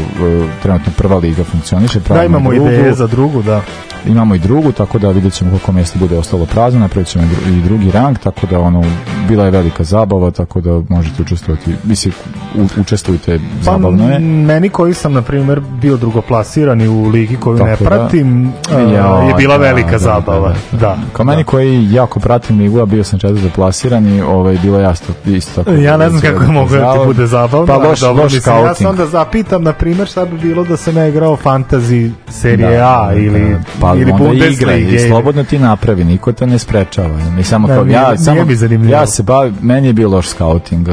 trenutno 0.62 0.92
prva 0.96 1.16
liga 1.16 1.44
funkcioniše 1.44 2.00
Da, 2.00 2.24
imamo 2.24 2.50
drugu. 2.50 2.66
ideje 2.66 2.94
za 2.94 3.06
drugu, 3.06 3.42
da. 3.42 3.60
imamo 4.06 4.34
i 4.34 4.38
drugu, 4.38 4.72
tako 4.72 4.98
da 4.98 5.10
vidjet 5.10 5.32
ćemo 5.32 5.50
koliko 5.50 5.72
mjesta 5.72 5.98
bude 5.98 6.18
ostalo 6.18 6.46
prazno, 6.46 6.80
napravit 6.80 7.08
ćemo 7.08 7.24
i 7.24 7.28
dru- 7.28 7.58
i 7.58 7.62
drugi 7.62 7.90
rang, 7.90 8.18
tako 8.18 8.46
da 8.46 8.60
ono, 8.60 8.84
bila 9.28 9.44
je 9.44 9.50
velika 9.50 9.84
zabava, 9.84 10.30
tako 10.30 10.60
da 10.60 10.82
možete 10.88 11.22
učestvovati, 11.22 11.74
mislim, 11.84 12.14
u, 12.56 12.80
učestvujte, 12.80 13.40
zabavno 13.62 14.04
je. 14.04 14.12
Pa, 14.12 14.18
meni 14.20 14.68
koji 14.68 14.94
sam, 14.94 15.12
na 15.12 15.22
primjer, 15.22 15.60
bio 15.72 15.96
drugoplasirani 15.96 16.88
u 16.88 17.04
ligi 17.04 17.36
koju 17.36 17.54
ne 17.54 17.64
Tako 17.66 17.84
da. 17.84 17.90
pratim, 17.90 18.52
a, 18.70 18.78
Ja, 18.80 19.18
je 19.18 19.34
bila 19.34 19.58
da, 19.58 19.64
velika 19.64 19.90
da, 19.90 19.98
zabava. 19.98 20.54
da, 20.72 20.78
Da. 20.78 20.96
Kao 21.12 21.24
meni 21.24 21.44
koji 21.44 21.92
jako 21.92 22.20
pratim 22.20 22.58
ligu, 22.58 22.80
a 22.80 22.86
bio 22.86 23.04
sam 23.04 23.18
četvrto 23.18 23.48
plasiran 23.48 24.08
i 24.08 24.20
ovaj, 24.22 24.58
bilo 24.62 24.80
jasno 24.80 25.14
isto 25.26 25.52
tako. 25.54 25.76
Ja 25.76 25.96
ne 25.96 26.08
znam 26.10 26.20
kako 26.22 26.42
je 26.42 26.48
moglo 26.50 26.76
da 26.76 26.92
ti 26.92 27.06
bude 27.06 27.26
zabavno. 27.26 27.66
Pa 27.66 27.76
loš, 27.78 28.02
loš 28.02 28.32
mislim, 28.32 28.56
Ja 28.56 28.74
se 28.74 28.84
onda 28.98 29.06
zapitam, 29.08 29.62
na 29.62 29.72
primjer, 29.72 30.08
šta 30.08 30.24
bi 30.24 30.38
bilo 30.38 30.64
da 30.64 30.76
sam 30.76 30.96
ja 30.96 31.06
igrao 31.06 31.36
fantasy 31.36 32.10
serije 32.28 32.70
Da, 32.70 33.02
A 33.02 33.12
ili, 33.14 33.56
pa 33.80 33.94
ili 33.94 34.12
onda 34.12 34.24
igra 34.24 34.26
Bundesliga. 34.28 34.74
i 34.74 34.98
slobodno 35.00 35.44
ti 35.44 35.58
napravi, 35.58 36.04
niko 36.04 36.32
te 36.32 36.46
ne 36.46 36.58
sprečava. 36.58 37.08
Mi 37.28 37.42
samo 37.44 37.68
Da, 37.68 37.74
kao, 37.74 37.84
nije- 37.84 37.94
ja, 37.94 38.16
samo, 38.16 38.40
ja 38.84 39.06
se 39.06 39.22
bavim, 39.22 39.54
meni 39.62 39.86
je 39.86 39.92
bio 39.92 40.08
loš 40.08 40.28
scouting. 40.28 40.88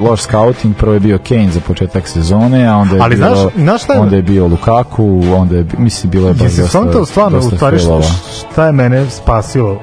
loš 0.00 0.20
scouting, 0.22 0.76
prvo 0.76 0.94
je 0.94 1.00
bio 1.00 1.18
Kane 1.20 1.50
za 1.50 1.60
početak 1.60 2.08
sezone, 2.08 2.66
a 2.66 2.76
onda 2.76 2.94
je 2.96 3.02
Ali 3.02 3.16
bio, 3.16 3.26
znaš- 3.26 3.52
znaš 3.56 3.82
je- 3.88 4.00
onda 4.00 4.16
je 4.16 4.22
bio 4.22 4.46
Lukaku, 4.46 5.04
onda 5.34 5.56
je, 5.56 5.66
mislim, 5.78 6.10
bilo 6.10 6.28
je 6.28 6.34
baš 6.34 6.42
dosta, 6.42 6.66
stvarno, 6.68 7.04
stvarno, 7.04 7.38
u 7.38 7.42
stvari, 7.42 7.78
šta, 7.78 8.00
šta 8.40 8.66
je 8.66 8.72
mene 8.72 9.10
spasilo 9.10 9.78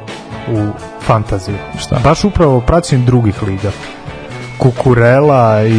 u 0.49 0.67
fantaziju? 1.01 1.55
Šta? 1.79 1.99
Baš 2.03 2.23
upravo 2.23 2.61
praćenjem 2.61 3.05
drugih 3.05 3.43
liga. 3.43 3.71
Kukurela 4.57 5.63
i 5.63 5.73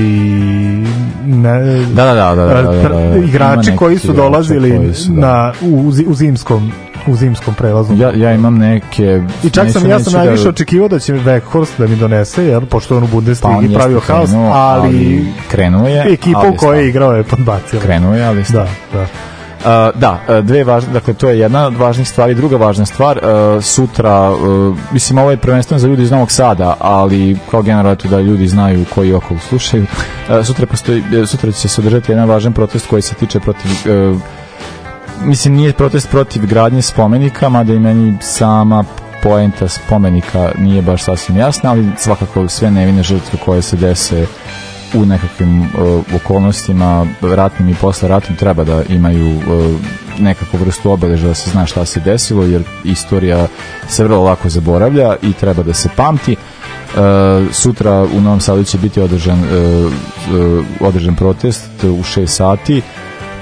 ne, 1.26 1.84
Da, 1.84 2.04
da, 2.04 2.14
da, 2.14 2.34
da, 2.34 2.44
da, 2.46 2.62
da, 2.62 2.72
da, 2.72 2.88
da. 2.88 3.00
Ima 3.00 3.26
igrači 3.26 3.76
koji 3.76 3.98
su 3.98 4.12
dolazili 4.12 4.78
koji 4.78 4.94
su, 4.94 5.12
da. 5.12 5.20
na, 5.20 5.52
u, 5.62 5.92
u 6.06 6.14
zimskom 6.14 6.72
u 7.06 7.16
zimskom 7.16 7.54
prelazu. 7.54 7.94
Ja, 7.94 8.12
ja 8.14 8.32
imam 8.34 8.58
neke... 8.58 9.22
I 9.44 9.50
čak 9.50 9.70
sam, 9.72 9.90
ja 9.90 10.00
sam 10.00 10.12
neću 10.12 10.16
najviše 10.16 10.42
da, 10.42 10.48
očekivao 10.48 10.88
da 10.88 10.98
će 10.98 11.12
Weghorst 11.12 11.78
da 11.78 11.86
mi 11.86 11.96
donese, 11.96 12.44
jer, 12.44 12.66
pošto 12.66 12.96
on 12.96 13.02
u 13.02 13.06
pa 13.06 13.12
Bundesligi 13.12 13.54
on 13.54 13.74
pravio 13.74 14.00
haos, 14.00 14.30
ali, 14.52 15.26
krenuo 15.50 15.88
je, 15.88 16.12
ekipa 16.12 16.48
u 16.54 16.56
kojoj 16.56 16.82
je 16.82 16.88
igrao 16.88 17.12
je 17.12 17.22
podbacila. 17.22 17.82
Krenuo 17.82 18.14
je, 18.14 18.24
ali 18.24 18.44
Da, 18.52 18.68
da. 18.92 19.06
Uh, 19.58 19.64
da, 20.00 20.20
uh, 20.28 20.44
dve 20.44 20.64
važne, 20.64 20.92
dakle 20.92 21.14
to 21.14 21.28
je 21.28 21.38
jedna 21.38 21.66
od 21.66 21.76
važnih 21.76 22.08
stvari, 22.08 22.34
druga 22.34 22.56
važna 22.56 22.86
stvar, 22.86 23.18
uh, 23.22 23.64
sutra, 23.64 24.30
uh, 24.30 24.76
mislim 24.92 25.18
ovo 25.18 25.30
je 25.30 25.36
prvenstveno 25.36 25.78
za 25.78 25.88
ljudi 25.88 26.02
iz 26.02 26.10
Novog 26.10 26.30
Sada, 26.32 26.76
ali 26.80 27.38
kao 27.50 27.62
generalno 27.62 27.96
da 28.04 28.20
ljudi 28.20 28.48
znaju 28.48 28.84
koji 28.94 29.12
okolo 29.12 29.40
slušaju, 29.40 29.86
sutra, 30.44 30.66
postoji, 30.66 31.02
sutra 31.26 31.52
će 31.52 31.68
se 31.68 31.80
održati 31.80 32.12
jedan 32.12 32.28
važan 32.28 32.52
protest 32.52 32.86
koji 32.86 33.02
se 33.02 33.14
tiče 33.14 33.40
protiv 33.40 33.70
mislim 35.24 35.54
nije 35.54 35.72
protest 35.72 36.10
protiv 36.10 36.46
gradnje 36.46 36.82
spomenika, 36.82 37.48
mada 37.48 37.74
i 37.74 37.78
meni 37.78 38.16
sama 38.20 38.84
poenta 39.22 39.68
spomenika 39.68 40.52
nije 40.58 40.82
baš 40.82 41.02
sasvim 41.02 41.36
jasna, 41.36 41.70
ali 41.70 41.88
svakako 41.96 42.48
sve 42.48 42.70
nevine 42.70 43.02
žrtve 43.02 43.38
koje 43.44 43.62
se 43.62 43.76
dese 43.76 44.26
u 44.94 45.06
nekakvim 45.06 45.60
uh, 45.60 45.68
okolnostima 46.14 47.06
ratnim 47.22 47.68
i 47.68 47.74
posle 47.74 48.08
ratnim 48.08 48.36
treba 48.36 48.64
da 48.64 48.82
imaju 48.88 49.36
uh, 49.36 49.42
nekakvu 50.20 50.58
vrstu 50.58 50.90
obeleža 50.90 51.28
da 51.28 51.34
se 51.34 51.50
zna 51.50 51.66
šta 51.66 51.84
se 51.84 52.00
desilo 52.00 52.44
jer 52.44 52.62
istorija 52.84 53.46
se 53.88 54.04
vrlo 54.04 54.22
lako 54.22 54.48
zaboravlja 54.48 55.16
i 55.22 55.32
treba 55.32 55.62
da 55.62 55.74
se 55.74 55.88
pamti. 55.96 56.32
Uh, 56.32 57.52
sutra 57.52 58.06
u 58.16 58.20
Novom 58.20 58.40
Sadu 58.40 58.64
će 58.64 58.78
biti 58.78 59.00
održan, 59.00 59.38
uh, 59.38 59.92
uh, 60.34 60.64
održan 60.80 61.14
protest 61.16 61.84
u 61.84 62.02
6 62.02 62.26
sati. 62.26 62.82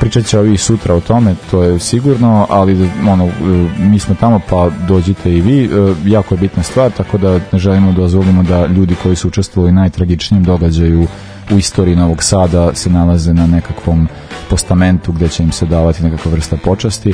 Pričat 0.00 0.26
će 0.26 0.38
ovi 0.38 0.56
sutra 0.56 0.94
o 0.94 1.00
tome, 1.00 1.34
to 1.50 1.62
je 1.62 1.78
sigurno, 1.78 2.46
ali 2.50 2.90
ono, 3.08 3.30
mi 3.78 3.98
smo 3.98 4.14
tamo 4.14 4.40
pa 4.50 4.70
dođite 4.88 5.32
i 5.32 5.40
vi, 5.40 5.70
jako 6.04 6.34
je 6.34 6.38
bitna 6.38 6.62
stvar, 6.62 6.90
tako 6.90 7.18
da 7.18 7.40
ne 7.52 7.58
želimo 7.58 7.92
da 7.92 7.96
dozvolimo 7.96 8.42
da 8.42 8.66
ljudi 8.66 8.94
koji 9.02 9.16
su 9.16 9.28
učestvovali 9.28 9.72
u 9.72 9.74
najtragičnijem 9.74 10.44
događaju 10.44 11.06
u 11.50 11.58
istoriji 11.58 11.96
Novog 11.96 12.22
Sada 12.22 12.74
se 12.74 12.90
nalaze 12.90 13.34
na 13.34 13.46
nekakvom 13.46 14.08
postamentu 14.50 15.12
gde 15.12 15.28
će 15.28 15.42
im 15.42 15.52
se 15.52 15.66
davati 15.66 16.04
nekakva 16.04 16.32
vrsta 16.32 16.56
počasti. 16.56 17.12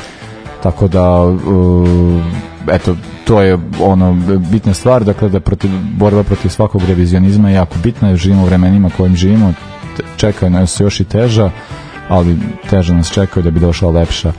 Tako 0.63 0.89
da 0.89 1.23
uh, 1.23 1.39
eto 2.69 2.97
to 3.25 3.43
je 3.43 3.59
ono 3.81 4.17
bitna 4.51 4.75
stvar 4.75 5.05
dakle 5.05 5.29
da 5.29 5.41
protiv, 5.41 5.71
borba 5.99 6.23
protiv 6.23 6.49
svakog 6.49 6.83
revizionizma 6.89 7.49
je 7.49 7.55
jako 7.55 7.75
bitna 7.83 8.17
živimo 8.17 8.43
u 8.43 8.47
vremenima 8.47 8.91
kojim 8.97 9.17
živimo 9.17 9.55
čekaju 10.17 10.51
nas 10.51 10.81
još 10.81 11.01
i 11.01 11.05
teža 11.05 11.51
ali 12.09 12.39
teža 12.71 12.95
nas 12.95 13.13
čekaju 13.13 13.45
da 13.45 13.51
bi 13.51 13.61
došla 13.61 13.91
lepša 13.91 14.33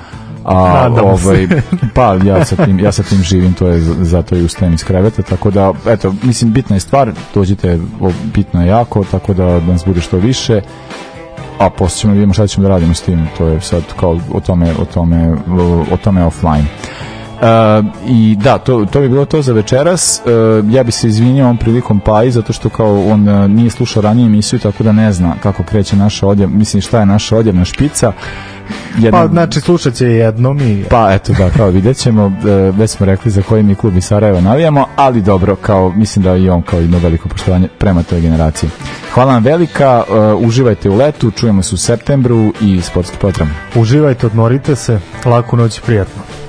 a 0.43 0.73
Nadamo 0.73 1.17
se. 1.17 1.27
ovaj 1.27 1.47
pa 1.95 2.17
ja 2.25 2.45
sa 2.45 2.65
tim 2.65 2.79
ja 2.79 2.91
sa 2.91 3.03
tim 3.03 3.23
živim 3.23 3.53
to 3.53 3.67
je 3.67 3.79
zato 3.81 4.35
i 4.35 4.43
ustajem 4.43 4.73
iz 4.73 4.83
kreveta 4.83 5.21
tako 5.21 5.51
da 5.51 5.73
eto 5.87 6.13
mislim 6.23 6.51
bitna 6.53 6.75
je 6.75 6.79
stvar 6.79 7.11
dođite 7.33 7.79
bitno 8.33 8.61
je 8.61 8.67
jako 8.67 9.03
tako 9.11 9.33
da 9.33 9.59
nas 9.59 9.85
bude 9.85 10.01
što 10.01 10.17
više 10.17 10.61
a 11.59 11.69
posle 11.69 11.99
ćemo 11.99 12.13
da 12.13 12.15
vidimo 12.15 12.33
šta 12.33 12.47
ćemo 12.47 12.63
da 12.63 12.69
radimo 12.69 12.93
s 12.93 13.01
tim 13.01 13.27
to 13.37 13.47
je 13.47 13.61
sad 13.61 13.83
kao 13.99 14.19
o 14.33 14.39
tome 14.39 14.73
o 14.79 14.85
tome 14.85 15.35
o 15.91 15.97
tome 16.03 16.23
offline 16.23 16.65
i 18.07 18.35
da, 18.35 18.57
to, 18.57 18.85
to 18.85 18.99
bi 19.01 19.09
bilo 19.09 19.25
to 19.25 19.41
za 19.41 19.53
večeras 19.53 20.21
uh, 20.25 20.73
ja 20.73 20.83
bi 20.83 20.91
se 20.91 21.07
izvinio 21.07 21.43
ovom 21.43 21.57
prilikom 21.57 21.99
Paji 21.99 22.31
zato 22.31 22.53
što 22.53 22.69
kao 22.69 23.05
on 23.05 23.27
uh, 23.27 23.49
nije 23.49 23.69
slušao 23.69 24.01
ranije 24.01 24.25
emisiju 24.25 24.59
tako 24.59 24.83
da 24.83 24.91
ne 24.91 25.13
zna 25.13 25.35
kako 25.43 25.63
kreće 25.63 25.95
naša 25.95 26.27
odjev 26.27 26.49
mislim 26.49 26.81
šta 26.81 26.99
je 26.99 27.05
naša 27.05 27.37
odjevna 27.37 27.65
špica 27.65 28.13
Jedna- 28.97 29.11
Pa, 29.11 29.27
znači, 29.27 29.61
slušat 29.61 29.93
će 29.93 30.05
jednom 30.05 30.59
i... 30.61 30.83
pa 30.89 31.13
eto 31.13 31.33
da, 31.33 31.49
kao 31.49 31.69
vidjet 31.69 31.97
ćemo, 31.97 32.25
e, 32.25 32.49
već 32.71 32.89
smo 32.91 33.05
rekli 33.05 33.31
za 33.31 33.41
koji 33.41 33.63
mi 33.63 33.75
klub 33.75 33.97
iz 33.97 34.05
Sarajeva 34.05 34.41
navijamo, 34.41 34.85
ali 34.95 35.21
dobro, 35.21 35.55
kao 35.55 35.91
mislim 35.95 36.23
da 36.23 36.35
i 36.35 36.49
on 36.49 36.61
kao 36.61 36.81
ima 36.81 36.97
veliko 36.97 37.29
poštovanje 37.29 37.67
prema 37.77 38.03
toj 38.03 38.21
generaciji. 38.21 38.69
Hvala 39.13 39.33
vam 39.33 39.43
velika, 39.43 40.03
e, 40.09 40.33
uživajte 40.33 40.89
u 40.89 40.97
letu, 40.97 41.31
čujemo 41.31 41.63
se 41.63 41.75
u 41.75 41.77
septembru 41.77 42.53
i 42.61 42.81
sportski 42.81 43.17
program. 43.17 43.55
Uživajte, 43.75 44.25
odmorite 44.25 44.75
se, 44.75 44.99
laku 45.25 45.57
noć 45.57 45.77
i 45.77 45.81
prijatno. 45.81 46.42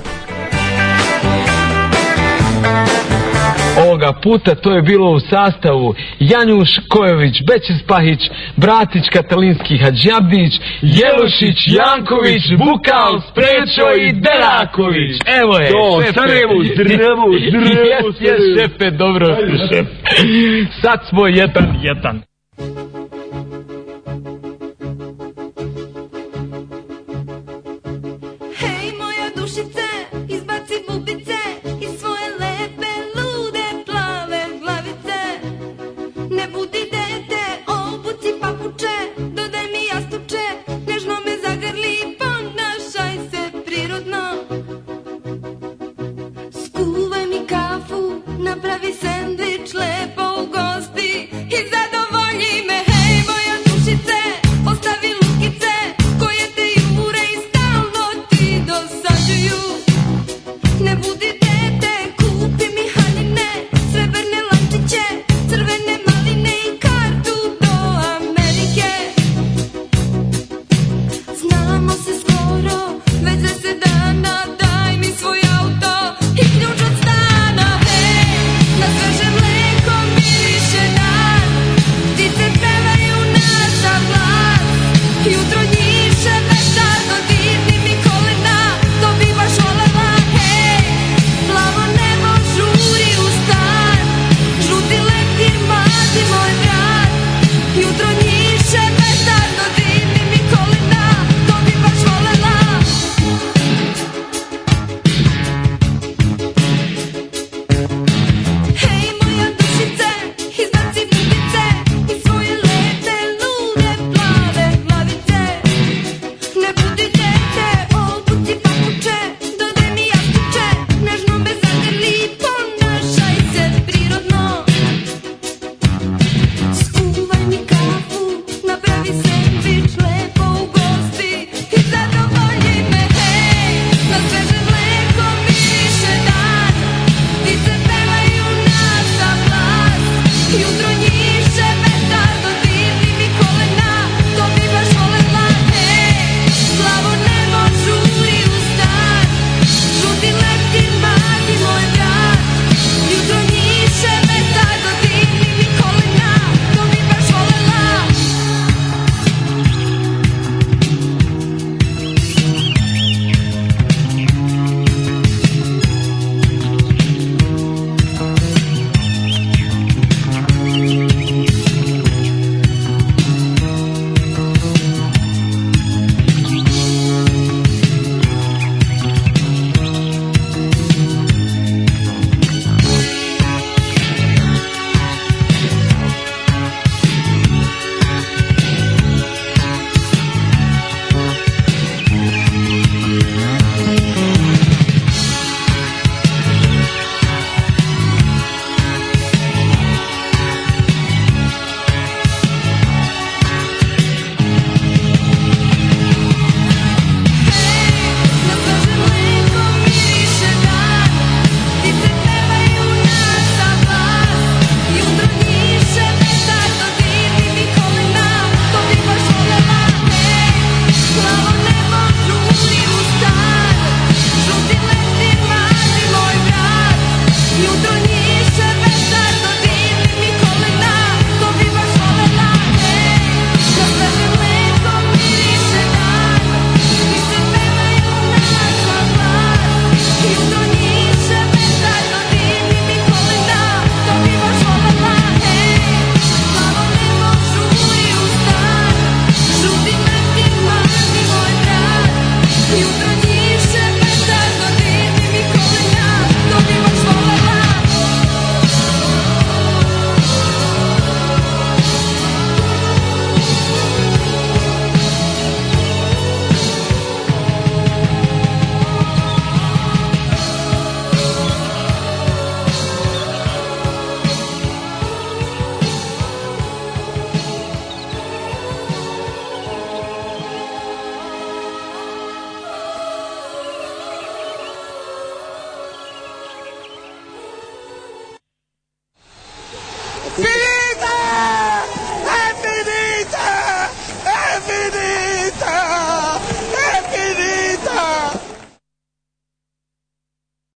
Ovoga 3.83 4.13
puta 4.23 4.55
to 4.55 4.71
je 4.71 4.81
bilo 4.81 5.11
u 5.11 5.19
sastavu 5.19 5.95
Janjuš 6.19 6.69
Kojović, 6.89 7.35
Bećis 7.47 7.83
Pahić, 7.87 8.19
Bratić 8.57 9.03
Katalinski 9.13 9.77
Hadžabdić, 9.77 10.53
Jelušić, 10.81 11.57
Janković, 11.67 12.43
Bukal, 12.57 13.21
Sprečo 13.31 13.85
i 14.01 14.11
Deraković. 14.25 15.13
Evo 15.41 15.57
je, 15.57 15.69
To, 15.71 16.01
šefe. 16.01 16.13
Sarajevo, 16.13 16.53
zdravo, 16.63 17.27
zdravo, 17.49 17.77
Jes, 17.87 18.21
jes, 18.25 18.37
Sarajevo. 18.39 18.59
šefe, 18.59 18.91
dobro. 18.91 19.27
Sad 20.81 20.99
smo 21.09 21.27
jedan, 21.27 21.79
jedan. 21.83 22.21